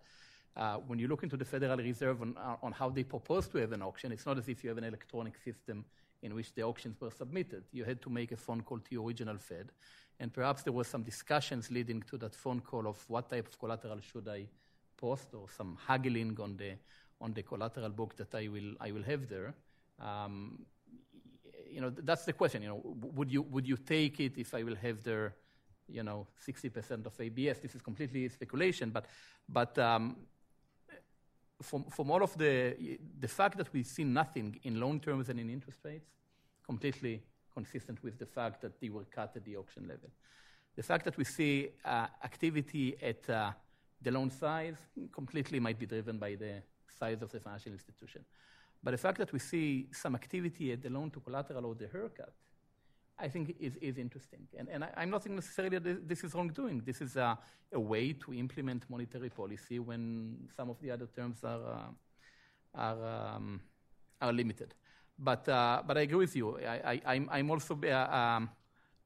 uh, 0.58 0.78
when 0.88 0.98
you 0.98 1.08
look 1.08 1.22
into 1.24 1.38
the 1.38 1.46
Federal 1.46 1.78
Reserve 1.78 2.22
on, 2.22 2.36
uh, 2.38 2.56
on 2.64 2.72
how 2.72 2.90
they 2.90 3.04
propose 3.04 3.48
to 3.48 3.60
have 3.60 3.72
an 3.74 3.84
auction, 3.84 4.12
it's 4.12 4.26
not 4.26 4.38
as 4.38 4.50
if 4.50 4.64
you 4.64 4.70
have 4.70 4.78
an 4.78 4.84
electronic 4.84 5.38
system 5.38 5.86
in 6.24 6.34
which 6.34 6.54
the 6.56 6.64
auctions 6.64 7.00
were 7.00 7.12
submitted. 7.12 7.64
You 7.72 7.84
had 7.84 8.02
to 8.02 8.10
make 8.10 8.32
a 8.32 8.38
phone 8.38 8.62
call 8.62 8.80
to 8.80 8.92
your 8.92 9.06
original 9.06 9.38
Fed, 9.38 9.72
and 10.20 10.34
perhaps 10.34 10.64
there 10.64 10.74
was 10.74 10.88
some 10.88 11.04
discussions 11.04 11.70
leading 11.70 12.02
to 12.04 12.18
that 12.18 12.34
phone 12.36 12.60
call 12.62 12.88
of 12.88 13.04
what 13.08 13.30
type 13.30 13.48
of 13.48 13.60
collateral 13.60 14.00
should 14.02 14.28
I 14.28 14.48
post, 14.98 15.28
or 15.36 15.46
some 15.56 15.78
haggling 15.88 16.36
on 16.42 16.58
the 16.58 16.72
on 17.22 17.34
the 17.34 17.44
collateral 17.44 17.90
book 17.90 18.16
that 18.16 18.34
I 18.34 18.48
will 18.48 18.74
I 18.80 18.92
will 18.92 19.04
have 19.04 19.30
there. 19.30 19.54
Um, 20.00 20.66
you 21.70 21.82
know, 21.82 21.92
that's 21.92 22.26
the 22.26 22.34
question. 22.34 22.64
You 22.64 22.70
know, 22.70 22.82
would 23.16 23.32
you 23.32 23.44
would 23.44 23.68
you 23.68 23.78
take 23.78 24.20
it 24.20 24.38
if 24.38 24.56
I 24.56 24.64
will 24.64 24.76
have 24.76 25.04
there, 25.04 25.36
you 25.88 26.02
know, 26.02 26.26
60% 26.44 27.06
of 27.06 27.20
ABS? 27.20 27.60
This 27.60 27.76
is 27.76 27.82
completely 27.82 28.28
speculation, 28.30 28.90
but 28.90 29.06
but 29.48 29.78
um, 29.78 30.16
from, 31.62 31.84
from 31.86 32.12
all 32.12 32.24
of 32.24 32.38
the, 32.38 33.00
the 33.20 33.28
fact 33.28 33.58
that 33.58 33.72
we 33.74 33.84
see 33.84 34.04
nothing 34.04 34.60
in 34.64 34.80
loan 34.80 35.00
terms 35.00 35.30
and 35.30 35.40
in 35.40 35.50
interest 35.50 35.80
rates, 35.84 36.10
completely 36.64 37.22
consistent 37.54 38.04
with 38.04 38.20
the 38.20 38.26
fact 38.26 38.62
that 38.62 38.80
they 38.80 38.90
were 38.90 39.06
cut 39.06 39.32
at 39.36 39.44
the 39.44 39.56
auction 39.58 39.88
level. 39.88 40.10
The 40.76 40.84
fact 40.84 41.06
that 41.06 41.18
we 41.18 41.24
see 41.24 41.70
uh, 41.84 42.08
activity 42.24 42.96
at 43.02 43.28
uh, 43.30 43.52
the 44.02 44.12
loan 44.12 44.30
size 44.30 44.78
completely 45.12 45.60
might 45.60 45.80
be 45.80 45.88
driven 45.88 46.18
by 46.20 46.36
the 46.36 46.62
size 47.00 47.22
of 47.22 47.32
the 47.32 47.40
financial 47.40 47.72
institution. 47.72 48.24
But 48.84 48.92
the 48.92 48.98
fact 48.98 49.18
that 49.18 49.34
we 49.34 49.40
see 49.40 49.88
some 49.92 50.14
activity 50.14 50.72
at 50.72 50.84
the 50.84 50.90
loan 50.90 51.10
to 51.12 51.20
collateral 51.20 51.66
or 51.66 51.76
the 51.76 51.88
haircut, 51.88 52.34
I 53.20 53.28
think 53.28 53.56
is, 53.60 53.76
is 53.78 53.98
interesting. 53.98 54.48
And, 54.58 54.70
and 54.70 54.84
I, 54.84 55.04
am 55.04 55.10
not 55.10 55.24
saying 55.24 55.36
necessarily 55.36 55.80
that 55.80 56.08
this 56.08 56.24
is 56.24 56.36
wrongdoing. 56.36 56.84
This 56.86 57.02
is 57.02 57.16
a, 57.16 57.38
a, 57.74 57.80
way 57.80 58.14
to 58.14 58.34
implement 58.34 58.88
monetary 58.90 59.30
policy 59.30 59.80
when 59.80 60.48
some 60.56 60.70
of 60.70 60.80
the 60.82 60.92
other 60.92 61.08
terms 61.08 61.44
are, 61.44 61.62
uh, 62.76 62.80
are, 62.80 63.36
um, 63.36 63.60
are 64.22 64.32
limited. 64.32 64.76
But, 65.18 65.50
uh, 65.50 65.82
but 65.86 65.98
I 65.98 66.02
agree 66.02 66.18
with 66.18 66.36
you. 66.36 66.60
I, 66.60 67.02
I, 67.06 67.26
I'm 67.32 67.50
also, 67.50 67.80
uh, 67.84 68.16
um, 68.16 68.50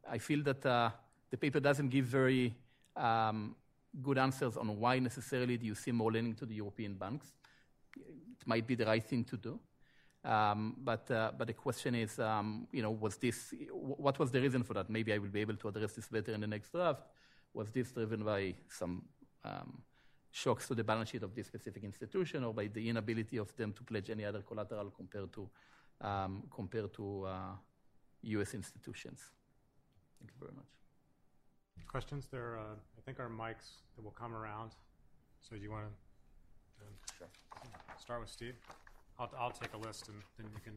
I 0.10 0.18
feel 0.18 0.44
that 0.44 0.66
uh, 0.66 0.90
the 1.30 1.38
paper 1.38 1.62
doesn't 1.62 1.88
give 1.88 2.06
very 2.06 2.54
um, 2.98 3.56
good 4.02 4.18
answers 4.18 4.58
on 4.58 4.78
why 4.78 5.00
necessarily 5.00 5.58
do 5.58 5.66
you 5.66 5.76
see 5.76 5.92
more 5.92 6.12
lending 6.12 6.36
to 6.36 6.46
the 6.46 6.56
European 6.56 6.96
banks. 6.96 7.28
It 7.96 8.46
might 8.46 8.68
be 8.68 8.76
the 8.76 8.86
right 8.86 9.04
thing 9.04 9.24
to 9.26 9.38
do. 9.38 9.60
Um, 10.24 10.76
but, 10.84 11.10
uh, 11.10 11.32
but 11.36 11.48
the 11.48 11.54
question 11.54 11.96
is, 11.96 12.20
um, 12.20 12.68
you 12.72 12.82
know, 12.84 12.92
was 12.92 13.18
this, 13.18 13.54
what 13.72 14.20
was 14.20 14.30
the 14.32 14.40
reason 14.40 14.64
for 14.64 14.74
that? 14.76 14.90
Maybe 14.90 15.14
I 15.14 15.18
will 15.18 15.30
be 15.30 15.42
able 15.42 15.56
to 15.56 15.68
address 15.70 15.94
this 15.94 16.08
better 16.08 16.34
in 16.34 16.42
the 16.42 16.48
next 16.48 16.72
draft. 16.72 17.04
Was 17.54 17.70
this 17.72 17.92
driven 17.92 18.24
by 18.24 18.54
some 18.70 19.04
um, 19.44 19.82
shocks 20.30 20.68
to 20.68 20.76
the 20.76 20.84
balance 20.84 21.10
sheet 21.10 21.24
of 21.24 21.34
this 21.34 21.48
specific 21.48 21.84
institution 21.84 22.44
or 22.44 22.54
by 22.54 22.68
the 22.68 22.88
inability 22.88 23.38
of 23.38 23.56
them 23.56 23.74
to 23.74 23.84
pledge 23.84 24.10
any 24.10 24.24
other 24.24 24.42
collateral 24.42 24.92
compared 24.92 25.34
to, 25.34 25.50
um, 26.02 26.44
compared 26.54 26.94
to 26.94 27.26
uh, 27.26 27.56
U.S. 28.24 28.54
institutions? 28.54 29.22
Thank 30.20 30.32
you 30.32 30.38
very 30.40 30.54
much. 30.56 30.66
Questions? 31.88 32.28
There, 32.32 32.58
uh, 32.58 32.76
I 32.98 33.02
think 33.06 33.20
our 33.20 33.28
mics 33.28 33.82
that 33.96 34.04
will 34.04 34.12
come 34.12 34.34
around. 34.34 34.72
So 35.42 35.56
do 35.56 35.62
you 35.62 35.72
want 35.72 35.88
to 35.88 37.16
sure. 37.18 37.28
start 37.98 38.22
with 38.22 38.30
Steve? 38.30 38.56
I'll, 39.22 39.30
I'll 39.38 39.54
take 39.54 39.70
a 39.74 39.78
list 39.78 40.10
and 40.10 40.18
then 40.38 40.50
you 40.50 40.62
can. 40.66 40.74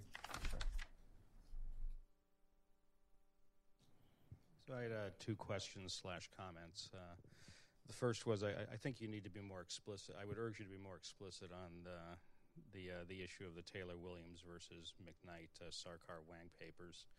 So 4.68 4.76
I 4.76 4.82
had 4.82 4.92
uh, 4.92 5.16
two 5.18 5.34
questions 5.34 5.96
slash 5.96 6.28
comments. 6.36 6.90
Uh, 6.92 7.16
the 7.86 7.92
first 7.92 8.26
was 8.26 8.44
I, 8.44 8.52
I, 8.68 8.76
think 8.76 9.00
you 9.00 9.08
need 9.08 9.24
to 9.24 9.32
be 9.32 9.40
more 9.40 9.60
explicit. 9.60 10.16
I 10.20 10.24
would 10.24 10.36
urge 10.36 10.58
you 10.60 10.64
to 10.64 10.70
be 10.70 10.80
more 10.80 10.96
explicit 10.96 11.52
on 11.52 11.84
the 11.84 11.96
the, 12.70 13.02
uh, 13.02 13.02
the 13.10 13.18
issue 13.18 13.42
of 13.42 13.58
the 13.58 13.66
Taylor 13.66 13.98
Williams 13.98 14.38
versus 14.46 14.94
McKnight 15.02 15.50
uh, 15.58 15.74
Sarkar 15.74 16.22
Wang 16.30 16.46
papers 16.54 17.10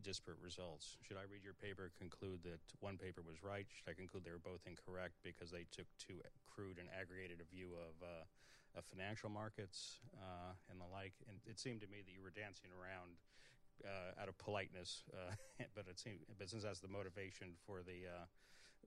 disparate 0.00 0.40
results. 0.40 0.96
Should 1.04 1.20
I 1.20 1.28
read 1.28 1.44
your 1.44 1.58
paper, 1.58 1.92
conclude 1.98 2.40
that 2.48 2.62
one 2.80 2.96
paper 2.96 3.20
was 3.20 3.42
right? 3.44 3.66
Should 3.68 3.90
I 3.90 3.92
conclude 3.98 4.24
they 4.24 4.32
were 4.32 4.40
both 4.40 4.64
incorrect 4.64 5.20
because 5.20 5.50
they 5.50 5.68
took 5.74 5.90
too 6.00 6.24
crude 6.48 6.80
and 6.80 6.88
aggregated 6.94 7.44
a 7.44 7.48
view 7.52 7.76
of, 7.76 7.92
uh, 8.00 8.24
of 8.78 8.86
financial 8.86 9.28
markets 9.28 9.98
uh, 10.16 10.54
and 10.70 10.80
the 10.80 10.88
like? 10.88 11.14
And 11.26 11.36
it 11.44 11.58
seemed 11.58 11.82
to 11.82 11.90
me 11.90 12.00
that 12.06 12.12
you 12.14 12.22
were 12.22 12.32
dancing 12.32 12.70
around 12.70 13.18
uh, 13.82 14.22
out 14.22 14.28
of 14.28 14.38
politeness, 14.38 15.04
uh, 15.12 15.34
but 15.76 15.86
it 15.90 15.98
seemed, 15.98 16.22
but 16.38 16.48
since 16.48 16.62
that's 16.62 16.80
the 16.80 16.90
motivation 16.90 17.58
for 17.66 17.82
the 17.82 18.06
uh, 18.06 18.26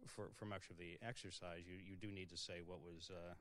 for 0.08 0.32
for 0.34 0.48
much 0.48 0.72
of 0.72 0.78
the 0.80 0.96
exercise, 1.04 1.68
you 1.68 1.76
you 1.78 2.00
do 2.00 2.10
need 2.10 2.30
to 2.32 2.40
say 2.40 2.64
what 2.66 2.80
was. 2.80 3.12
Uh, 3.12 3.36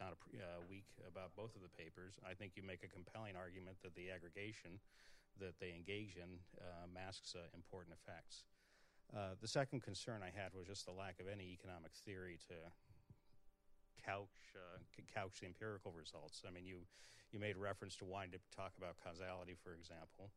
not 0.00 0.18
a, 0.34 0.58
weak 0.66 0.88
about 1.06 1.30
both 1.38 1.54
of 1.54 1.62
the 1.62 1.70
papers. 1.70 2.18
I 2.26 2.34
think 2.34 2.58
you 2.58 2.64
make 2.66 2.82
a 2.82 2.90
compelling 2.90 3.38
argument 3.38 3.78
that 3.86 3.94
the 3.94 4.10
aggregation 4.10 4.82
that 5.38 5.56
they 5.60 5.70
engage 5.70 6.16
in 6.18 6.42
uh, 6.58 6.90
masks 6.90 7.36
uh, 7.38 7.46
important 7.54 7.94
effects. 7.94 8.44
Uh, 9.12 9.36
the 9.40 9.48
second 9.48 9.82
concern 9.82 10.24
I 10.24 10.32
had 10.32 10.56
was 10.56 10.66
just 10.66 10.86
the 10.86 10.92
lack 10.96 11.20
of 11.20 11.28
any 11.28 11.52
economic 11.52 11.92
theory 12.04 12.40
to 12.48 12.56
couch 14.04 14.54
uh, 14.54 14.78
couch 15.14 15.40
the 15.40 15.46
empirical 15.46 15.92
results. 15.94 16.42
I 16.46 16.50
mean, 16.50 16.66
you 16.66 16.84
you 17.32 17.40
made 17.40 17.56
reference 17.56 17.96
to 17.96 18.04
wanting 18.04 18.36
to 18.36 18.42
talk 18.54 18.76
about 18.76 19.00
causality, 19.00 19.56
for 19.56 19.72
example. 19.72 20.30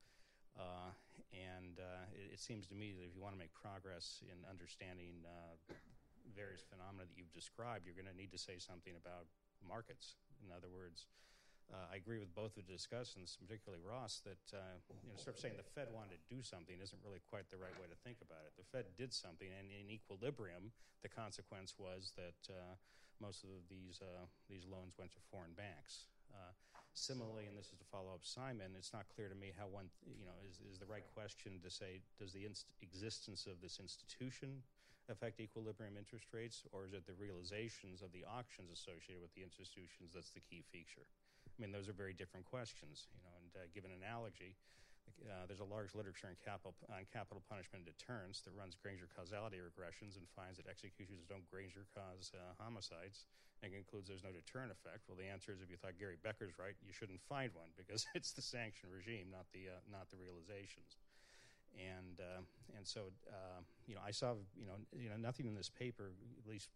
Uh, 0.56 0.96
and 1.36 1.84
uh, 1.84 2.08
it, 2.16 2.40
it, 2.40 2.40
seems 2.40 2.64
to 2.64 2.76
me 2.80 2.96
that 2.96 3.04
if 3.04 3.12
you 3.12 3.20
want 3.20 3.36
to 3.36 3.42
make 3.42 3.52
progress 3.52 4.24
in 4.24 4.40
understanding 4.48 5.20
various 6.32 6.64
phenomena 6.64 7.04
that 7.04 7.16
you've 7.20 7.32
described, 7.36 7.84
you're 7.84 7.98
going 7.98 8.08
to 8.08 8.16
need 8.16 8.32
to 8.32 8.40
say 8.40 8.56
something 8.56 8.96
about 8.96 9.28
markets. 9.64 10.16
In 10.44 10.52
other 10.56 10.72
words, 10.72 11.08
uh, 11.74 11.90
I 11.90 11.98
agree 11.98 12.22
with 12.22 12.30
both 12.38 12.54
of 12.60 12.70
the 12.70 12.76
discussants, 12.78 13.40
particularly 13.42 13.82
Ross, 13.82 14.22
that 14.22 14.46
uh, 14.54 14.78
you 15.02 15.10
know, 15.10 15.18
sort 15.18 15.34
of 15.34 15.42
saying 15.42 15.58
the 15.58 15.66
Fed 15.66 15.90
wanted 15.90 16.22
to 16.22 16.28
do 16.30 16.46
something 16.46 16.78
isn't 16.78 17.02
really 17.02 17.24
quite 17.26 17.50
the 17.50 17.58
right 17.58 17.74
way 17.82 17.90
to 17.90 17.98
think 18.06 18.22
about 18.22 18.46
it. 18.46 18.54
The 18.54 18.68
Fed 18.70 18.94
did 18.94 19.10
something, 19.10 19.50
and 19.50 19.74
in 19.74 19.90
equilibrium, 19.90 20.70
the 21.02 21.10
consequence 21.10 21.74
was 21.82 22.14
that 22.20 22.42
uh, 22.54 22.78
most 23.22 23.44
of 23.44 23.50
these 23.70 24.02
uh, 24.02 24.26
these 24.50 24.66
loans 24.66 24.94
went 24.98 25.12
to 25.14 25.22
foreign 25.32 25.54
banks. 25.54 26.08
Uh, 26.34 26.52
similarly, 26.94 27.46
and 27.48 27.56
this 27.56 27.72
is 27.72 27.80
to 27.80 27.88
follow 27.88 28.12
up 28.12 28.24
Simon, 28.24 28.76
it's 28.76 28.92
not 28.92 29.06
clear 29.14 29.30
to 29.30 29.36
me 29.36 29.52
how 29.56 29.68
one 29.68 29.88
you 30.04 30.26
know 30.26 30.36
is, 30.48 30.60
is 30.68 30.80
the 30.80 30.90
right 30.90 31.06
question 31.14 31.60
to 31.64 31.70
say 31.70 32.02
does 32.20 32.34
the 32.34 32.46
inst- 32.46 32.72
existence 32.82 33.48
of 33.48 33.62
this 33.62 33.80
institution 33.80 34.64
affect 35.10 35.40
equilibrium 35.40 35.98
interest 35.98 36.34
rates, 36.34 36.66
or 36.74 36.86
is 36.86 36.94
it 36.94 37.06
the 37.06 37.14
realizations 37.14 38.02
of 38.02 38.10
the 38.12 38.26
auctions 38.26 38.74
associated 38.74 39.22
with 39.22 39.34
the 39.38 39.46
institutions 39.46 40.18
that's 40.18 40.34
the 40.34 40.42
key 40.42 40.66
feature? 40.66 41.06
I 41.46 41.58
mean, 41.62 41.72
those 41.72 41.88
are 41.88 41.96
very 41.96 42.14
different 42.14 42.46
questions, 42.46 43.08
you 43.14 43.22
know. 43.22 43.32
And 43.38 43.52
uh, 43.54 43.70
give 43.70 43.86
an 43.86 43.94
analogy, 43.94 44.58
uh, 45.26 45.46
there's 45.48 45.64
a 45.64 45.68
large 45.68 45.96
literature 45.96 46.28
on 46.28 46.38
capital, 46.42 46.76
on 46.90 47.06
capital 47.12 47.42
punishment 47.50 47.86
and 47.86 47.90
deterrence 47.90 48.42
that 48.46 48.54
runs 48.54 48.76
Granger 48.78 49.08
causality 49.10 49.58
regressions 49.58 50.18
and 50.18 50.26
finds 50.36 50.58
that 50.58 50.68
executions 50.68 51.26
don't 51.26 51.46
Granger 51.50 51.86
cause 51.94 52.32
uh, 52.34 52.54
homicides 52.62 53.26
and 53.64 53.72
concludes 53.74 54.08
there's 54.08 54.24
no 54.24 54.34
deterrent 54.36 54.72
effect. 54.72 55.08
Well, 55.08 55.18
the 55.18 55.26
answer 55.26 55.52
is 55.54 55.62
if 55.62 55.70
you 55.70 55.78
thought 55.78 55.98
Gary 55.98 56.18
Becker's 56.22 56.60
right, 56.60 56.76
you 56.84 56.92
shouldn't 56.92 57.22
find 57.26 57.50
one 57.56 57.72
because 57.78 58.06
it's 58.18 58.32
the 58.34 58.42
sanction 58.44 58.90
regime, 58.92 59.32
not 59.32 59.48
the 59.54 59.74
uh, 59.74 59.82
not 59.90 60.10
the 60.12 60.18
realizations. 60.18 61.00
And 61.76 62.20
uh, 62.20 62.42
and 62.78 62.88
so 62.88 63.12
uh, 63.28 63.62
you 63.88 63.96
know, 63.96 64.02
I 64.06 64.12
saw 64.12 64.36
you 64.56 64.68
know 64.68 64.80
you 64.96 65.10
know 65.10 65.18
nothing 65.18 65.46
in 65.48 65.56
this 65.56 65.70
paper 65.70 66.12
at 66.40 66.50
least 66.50 66.70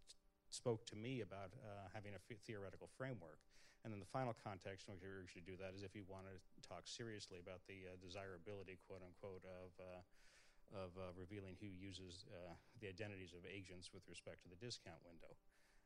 spoke 0.50 0.86
to 0.88 0.96
me 0.96 1.22
about 1.22 1.54
having 1.94 2.14
a 2.14 2.22
f- 2.22 2.38
theoretical 2.46 2.90
framework. 2.98 3.40
And 3.84 3.96
then 3.96 4.04
the 4.04 4.12
final 4.12 4.36
context 4.36 4.92
in 4.92 5.00
which 5.00 5.36
you 5.36 5.40
to 5.40 5.48
do 5.48 5.56
that 5.64 5.72
is 5.72 5.88
if 5.88 5.96
you 5.96 6.04
want 6.04 6.28
to 6.28 6.36
talk 6.68 6.84
seriously 6.84 7.40
about 7.40 7.64
the 7.64 7.88
uh, 7.88 7.96
desirability, 8.04 8.76
quote 8.84 9.00
unquote, 9.00 9.44
of 9.48 9.72
uh, 9.80 10.04
of 10.70 10.94
uh, 11.02 11.10
revealing 11.18 11.58
who 11.58 11.70
uses 11.74 12.30
uh, 12.30 12.54
the 12.78 12.86
identities 12.86 13.34
of 13.34 13.42
agents 13.50 13.90
with 13.90 14.06
respect 14.06 14.46
to 14.46 14.50
the 14.50 14.60
discount 14.62 15.02
window. 15.02 15.34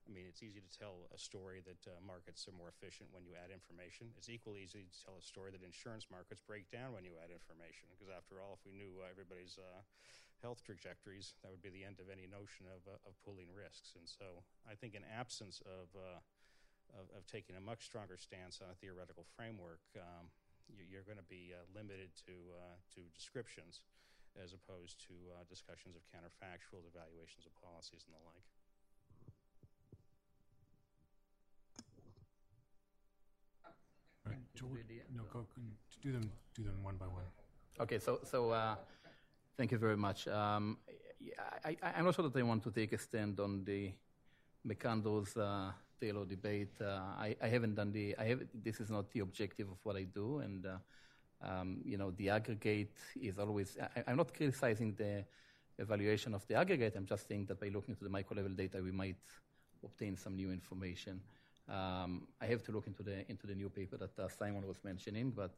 I 0.04 0.12
mean, 0.12 0.28
it's 0.28 0.44
easy 0.44 0.60
to 0.60 0.72
tell 0.76 1.08
a 1.16 1.20
story 1.20 1.64
that 1.64 1.80
uh, 1.88 1.96
markets 2.04 2.44
are 2.52 2.56
more 2.56 2.68
efficient 2.68 3.08
when 3.16 3.24
you 3.24 3.40
add 3.40 3.56
information. 3.56 4.12
It's 4.20 4.28
equally 4.28 4.60
easy 4.60 4.84
to 4.84 5.00
tell 5.00 5.16
a 5.16 5.24
story 5.24 5.56
that 5.56 5.64
insurance 5.64 6.12
markets 6.12 6.44
break 6.44 6.68
down 6.68 6.92
when 6.92 7.08
you 7.08 7.16
add 7.24 7.32
information. 7.32 7.88
Because 7.96 8.12
after 8.12 8.44
all, 8.44 8.60
if 8.60 8.64
we 8.68 8.76
knew 8.76 9.00
everybody's 9.08 9.56
uh, 9.56 9.80
health 10.44 10.60
trajectories, 10.60 11.40
that 11.40 11.48
would 11.48 11.64
be 11.64 11.72
the 11.72 11.88
end 11.88 12.04
of 12.04 12.12
any 12.12 12.28
notion 12.28 12.68
of, 12.68 12.84
of 13.08 13.16
pooling 13.24 13.48
risks. 13.56 13.96
And 13.96 14.04
so 14.04 14.44
I 14.68 14.76
think 14.76 14.92
in 14.92 15.08
absence 15.08 15.64
of 15.64 15.88
of, 16.94 17.10
of 17.18 17.26
taking 17.28 17.56
a 17.56 17.64
much 17.64 17.86
stronger 17.86 18.18
stance 18.18 18.62
on 18.62 18.70
a 18.70 18.78
theoretical 18.78 19.26
framework, 19.36 19.82
um, 19.98 20.30
you, 20.70 20.98
are 20.98 21.06
going 21.06 21.20
to 21.20 21.30
be 21.30 21.52
uh, 21.54 21.62
limited 21.76 22.10
to, 22.26 22.36
uh, 22.56 22.78
to 22.96 23.02
descriptions 23.14 23.82
as 24.42 24.54
opposed 24.54 24.98
to 25.06 25.14
uh, 25.34 25.44
discussions 25.50 25.96
of 25.96 26.02
counterfactual 26.10 26.82
evaluations 26.90 27.46
of 27.46 27.54
policies 27.62 28.06
and 28.08 28.14
the 28.16 28.24
like. 28.26 28.48
Right. 34.26 34.40
no, 35.14 35.24
go, 35.32 35.46
do 36.02 36.12
them, 36.12 36.32
do 36.56 36.64
them 36.64 36.82
one 36.82 36.96
by 36.96 37.06
one. 37.06 37.26
Okay, 37.80 38.00
so, 38.00 38.20
so 38.24 38.52
uh, 38.52 38.76
thank 39.58 39.72
you 39.72 39.78
very 39.78 39.98
much. 39.98 40.28
Um, 40.28 40.78
I, 41.64 41.76
am 41.96 42.06
not 42.06 42.16
sure 42.16 42.28
that 42.28 42.40
I 42.40 42.44
want 42.44 42.64
to 42.64 42.72
take 42.72 42.94
a 42.94 42.98
stand 42.98 43.40
on 43.40 43.64
the 43.64 43.92
McAndrews 44.68 45.38
uh, 46.04 46.06
Taylor 46.06 46.26
debate. 46.26 46.74
Uh, 46.82 47.00
I, 47.18 47.36
I, 47.42 47.48
haven't 47.48 47.76
done 47.76 47.92
the. 47.92 48.16
I 48.18 48.26
have. 48.26 48.42
This 48.64 48.80
is 48.80 48.90
not 48.90 49.12
the 49.12 49.22
objective 49.22 49.68
of 49.70 49.78
what 49.84 49.96
I 49.96 50.04
do, 50.04 50.40
and 50.40 50.66
uh, 50.66 50.78
um, 51.42 51.82
you 51.86 51.98
know, 51.98 52.12
the 52.12 52.30
aggregate 52.30 52.96
is 53.22 53.40
always. 53.40 53.78
I, 53.96 54.12
am 54.12 54.18
not 54.18 54.34
criticizing 54.34 54.94
the 54.96 55.26
evaluation 55.80 56.34
of 56.34 56.46
the 56.48 56.56
aggregate. 56.56 56.94
I'm 56.96 57.06
just 57.06 57.28
saying 57.28 57.46
that 57.48 57.60
by 57.60 57.70
looking 57.70 57.96
to 57.96 58.04
the 58.04 58.10
micro 58.10 58.36
level 58.36 58.52
data, 58.52 58.82
we 58.84 58.92
might 58.92 59.18
obtain 59.84 60.18
some 60.18 60.36
new 60.36 60.52
information. 60.52 61.22
Um, 61.70 62.28
I 62.42 62.46
have 62.48 62.64
to 62.64 62.72
look 62.72 62.88
into 62.88 63.04
the 63.04 63.30
into 63.30 63.48
the 63.48 63.56
new 63.56 63.70
paper 63.70 63.98
that 63.98 64.20
uh, 64.20 64.28
Simon 64.28 64.68
was 64.68 64.78
mentioning, 64.84 65.32
but 65.32 65.52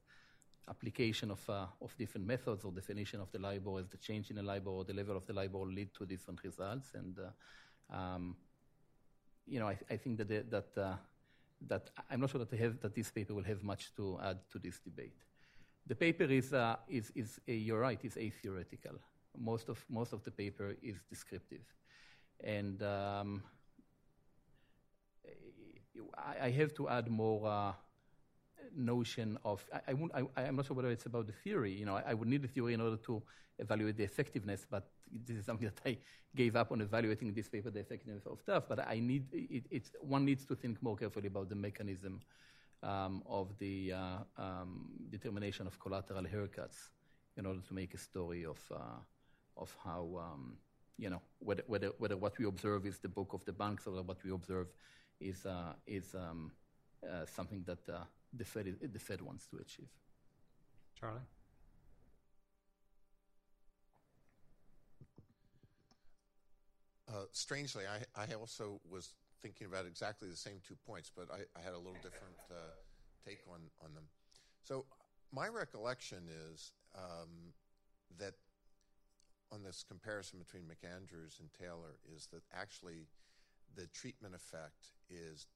application 0.67 1.31
of 1.31 1.49
uh, 1.49 1.65
of 1.81 1.95
different 1.97 2.27
methods 2.27 2.63
or 2.63 2.71
definition 2.71 3.19
of 3.19 3.31
the 3.31 3.39
LIBOR 3.39 3.79
as 3.79 3.87
the 3.87 3.97
change 3.97 4.29
in 4.29 4.35
the 4.35 4.43
LIBOR 4.43 4.69
or 4.69 4.83
the 4.83 4.93
level 4.93 5.17
of 5.17 5.25
the 5.25 5.33
LIBOR 5.33 5.65
lead 5.65 5.93
to 5.95 6.05
different 6.05 6.43
results, 6.43 6.93
and 6.93 7.17
uh, 7.19 7.95
um, 7.95 8.35
you 9.47 9.59
know, 9.59 9.67
I, 9.67 9.77
I 9.89 9.97
think 9.97 10.17
that 10.17 10.27
the, 10.27 10.43
that 10.49 10.81
uh, 10.81 10.95
that 11.67 11.89
I'm 12.09 12.21
not 12.21 12.29
sure 12.29 12.39
that, 12.39 12.53
I 12.53 12.57
have, 12.57 12.79
that 12.81 12.95
this 12.95 13.11
paper 13.11 13.33
will 13.33 13.43
have 13.43 13.63
much 13.63 13.95
to 13.95 14.19
add 14.23 14.39
to 14.51 14.59
this 14.59 14.79
debate. 14.79 15.17
The 15.87 15.95
paper 15.95 16.23
is, 16.23 16.53
uh, 16.53 16.77
is, 16.87 17.11
is 17.15 17.39
a, 17.47 17.53
you're 17.53 17.79
right, 17.79 17.99
is 18.03 18.17
atheoretical. 18.17 18.93
Most 19.37 19.69
of, 19.69 19.83
most 19.89 20.13
of 20.13 20.23
the 20.23 20.31
paper 20.31 20.75
is 20.81 20.97
descriptive. 21.09 21.65
And 22.43 22.81
um, 22.83 23.43
I, 26.17 26.45
I, 26.45 26.51
have 26.51 26.73
to 26.75 26.89
add 26.89 27.09
more 27.09 27.47
uh, 27.47 27.73
notion 28.75 29.37
of, 29.43 29.63
I, 29.87 30.23
I, 30.35 30.43
am 30.43 30.55
not 30.55 30.65
sure 30.65 30.75
whether 30.75 30.91
it's 30.91 31.05
about 31.05 31.27
the 31.27 31.33
theory. 31.33 31.71
You 31.71 31.85
know, 31.85 31.95
I, 31.95 32.03
I, 32.07 32.13
would 32.13 32.27
need 32.27 32.41
the 32.41 32.47
theory 32.47 32.73
in 32.73 32.81
order 32.81 32.97
to 32.97 33.21
evaluate 33.59 33.97
the 33.97 34.03
effectiveness, 34.03 34.65
but 34.69 34.87
this 35.25 35.37
is 35.37 35.45
something 35.45 35.69
that 35.75 35.89
I 35.89 35.97
gave 36.35 36.55
up 36.55 36.71
on 36.71 36.81
evaluating 36.81 37.33
this 37.33 37.47
paper, 37.47 37.69
the 37.69 37.79
effectiveness 37.79 38.25
of 38.25 38.45
TAF. 38.45 38.63
But 38.67 38.87
I 38.87 38.99
need, 38.99 39.25
it, 39.31 39.63
it's, 39.71 39.91
one 40.01 40.25
needs 40.25 40.45
to 40.45 40.55
think 40.55 40.81
more 40.81 40.95
carefully 40.95 41.27
about 41.27 41.49
the 41.49 41.55
mechanism 41.55 42.21
um, 42.83 43.23
of 43.27 43.57
the 43.59 43.93
uh, 43.93 44.17
um, 44.37 44.89
determination 45.09 45.67
of 45.67 45.79
collateral 45.79 46.23
haircuts 46.23 46.89
in 47.37 47.45
order 47.45 47.61
to 47.67 47.73
make 47.73 47.93
a 47.93 47.97
story 47.97 48.45
of, 48.45 48.59
uh, 48.71 48.99
of 49.57 49.75
how, 49.83 50.09
um, 50.19 50.57
you 50.97 51.09
know, 51.09 51.21
whether, 51.39 51.63
whether, 51.67 51.91
whether 51.97 52.17
what 52.17 52.37
we 52.37 52.45
observe 52.45 52.85
is 52.85 52.99
the 52.99 53.09
book 53.09 53.33
of 53.33 53.43
the 53.45 53.53
banks 53.53 53.87
or 53.87 54.01
what 54.03 54.23
we 54.23 54.31
observe 54.31 54.67
is, 55.19 55.45
uh, 55.45 55.73
is 55.87 56.15
um, 56.15 56.51
uh, 57.03 57.25
something 57.25 57.63
that 57.65 57.79
uh, 57.89 58.03
the, 58.35 58.45
Fed, 58.45 58.75
the 58.81 58.99
Fed 58.99 59.21
wants 59.21 59.45
to 59.47 59.57
achieve. 59.57 59.89
Charlie? 60.99 61.21
Uh, 67.07 67.25
strangely, 67.31 67.83
I, 67.85 68.21
I 68.21 68.33
also 68.33 68.79
was 68.89 69.13
thinking 69.41 69.67
about 69.67 69.85
exactly 69.85 70.27
the 70.27 70.35
same 70.35 70.59
two 70.67 70.75
points, 70.87 71.11
but 71.15 71.27
I, 71.31 71.45
I 71.57 71.63
had 71.63 71.73
a 71.73 71.77
little 71.77 71.93
different 72.01 72.35
uh, 72.49 72.55
take 73.25 73.39
on, 73.47 73.61
on 73.83 73.93
them. 73.93 74.05
So, 74.63 74.85
my 75.31 75.47
recollection 75.47 76.23
is 76.51 76.71
um, 76.95 77.53
that 78.17 78.33
on 79.51 79.63
this 79.63 79.83
comparison 79.87 80.39
between 80.39 80.63
McAndrews 80.63 81.39
and 81.39 81.49
Taylor 81.59 81.99
is 82.15 82.27
that 82.31 82.41
actually 82.53 83.07
the 83.75 83.87
treatment 83.87 84.33
effect 84.33 84.91
is 85.09 85.47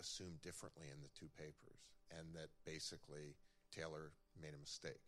assumed 0.00 0.40
differently 0.42 0.86
in 0.92 1.00
the 1.02 1.08
two 1.18 1.28
papers, 1.36 1.80
and 2.10 2.34
that 2.34 2.50
basically 2.64 3.34
Taylor 3.74 4.12
made 4.40 4.54
a 4.54 4.58
mistake. 4.58 5.02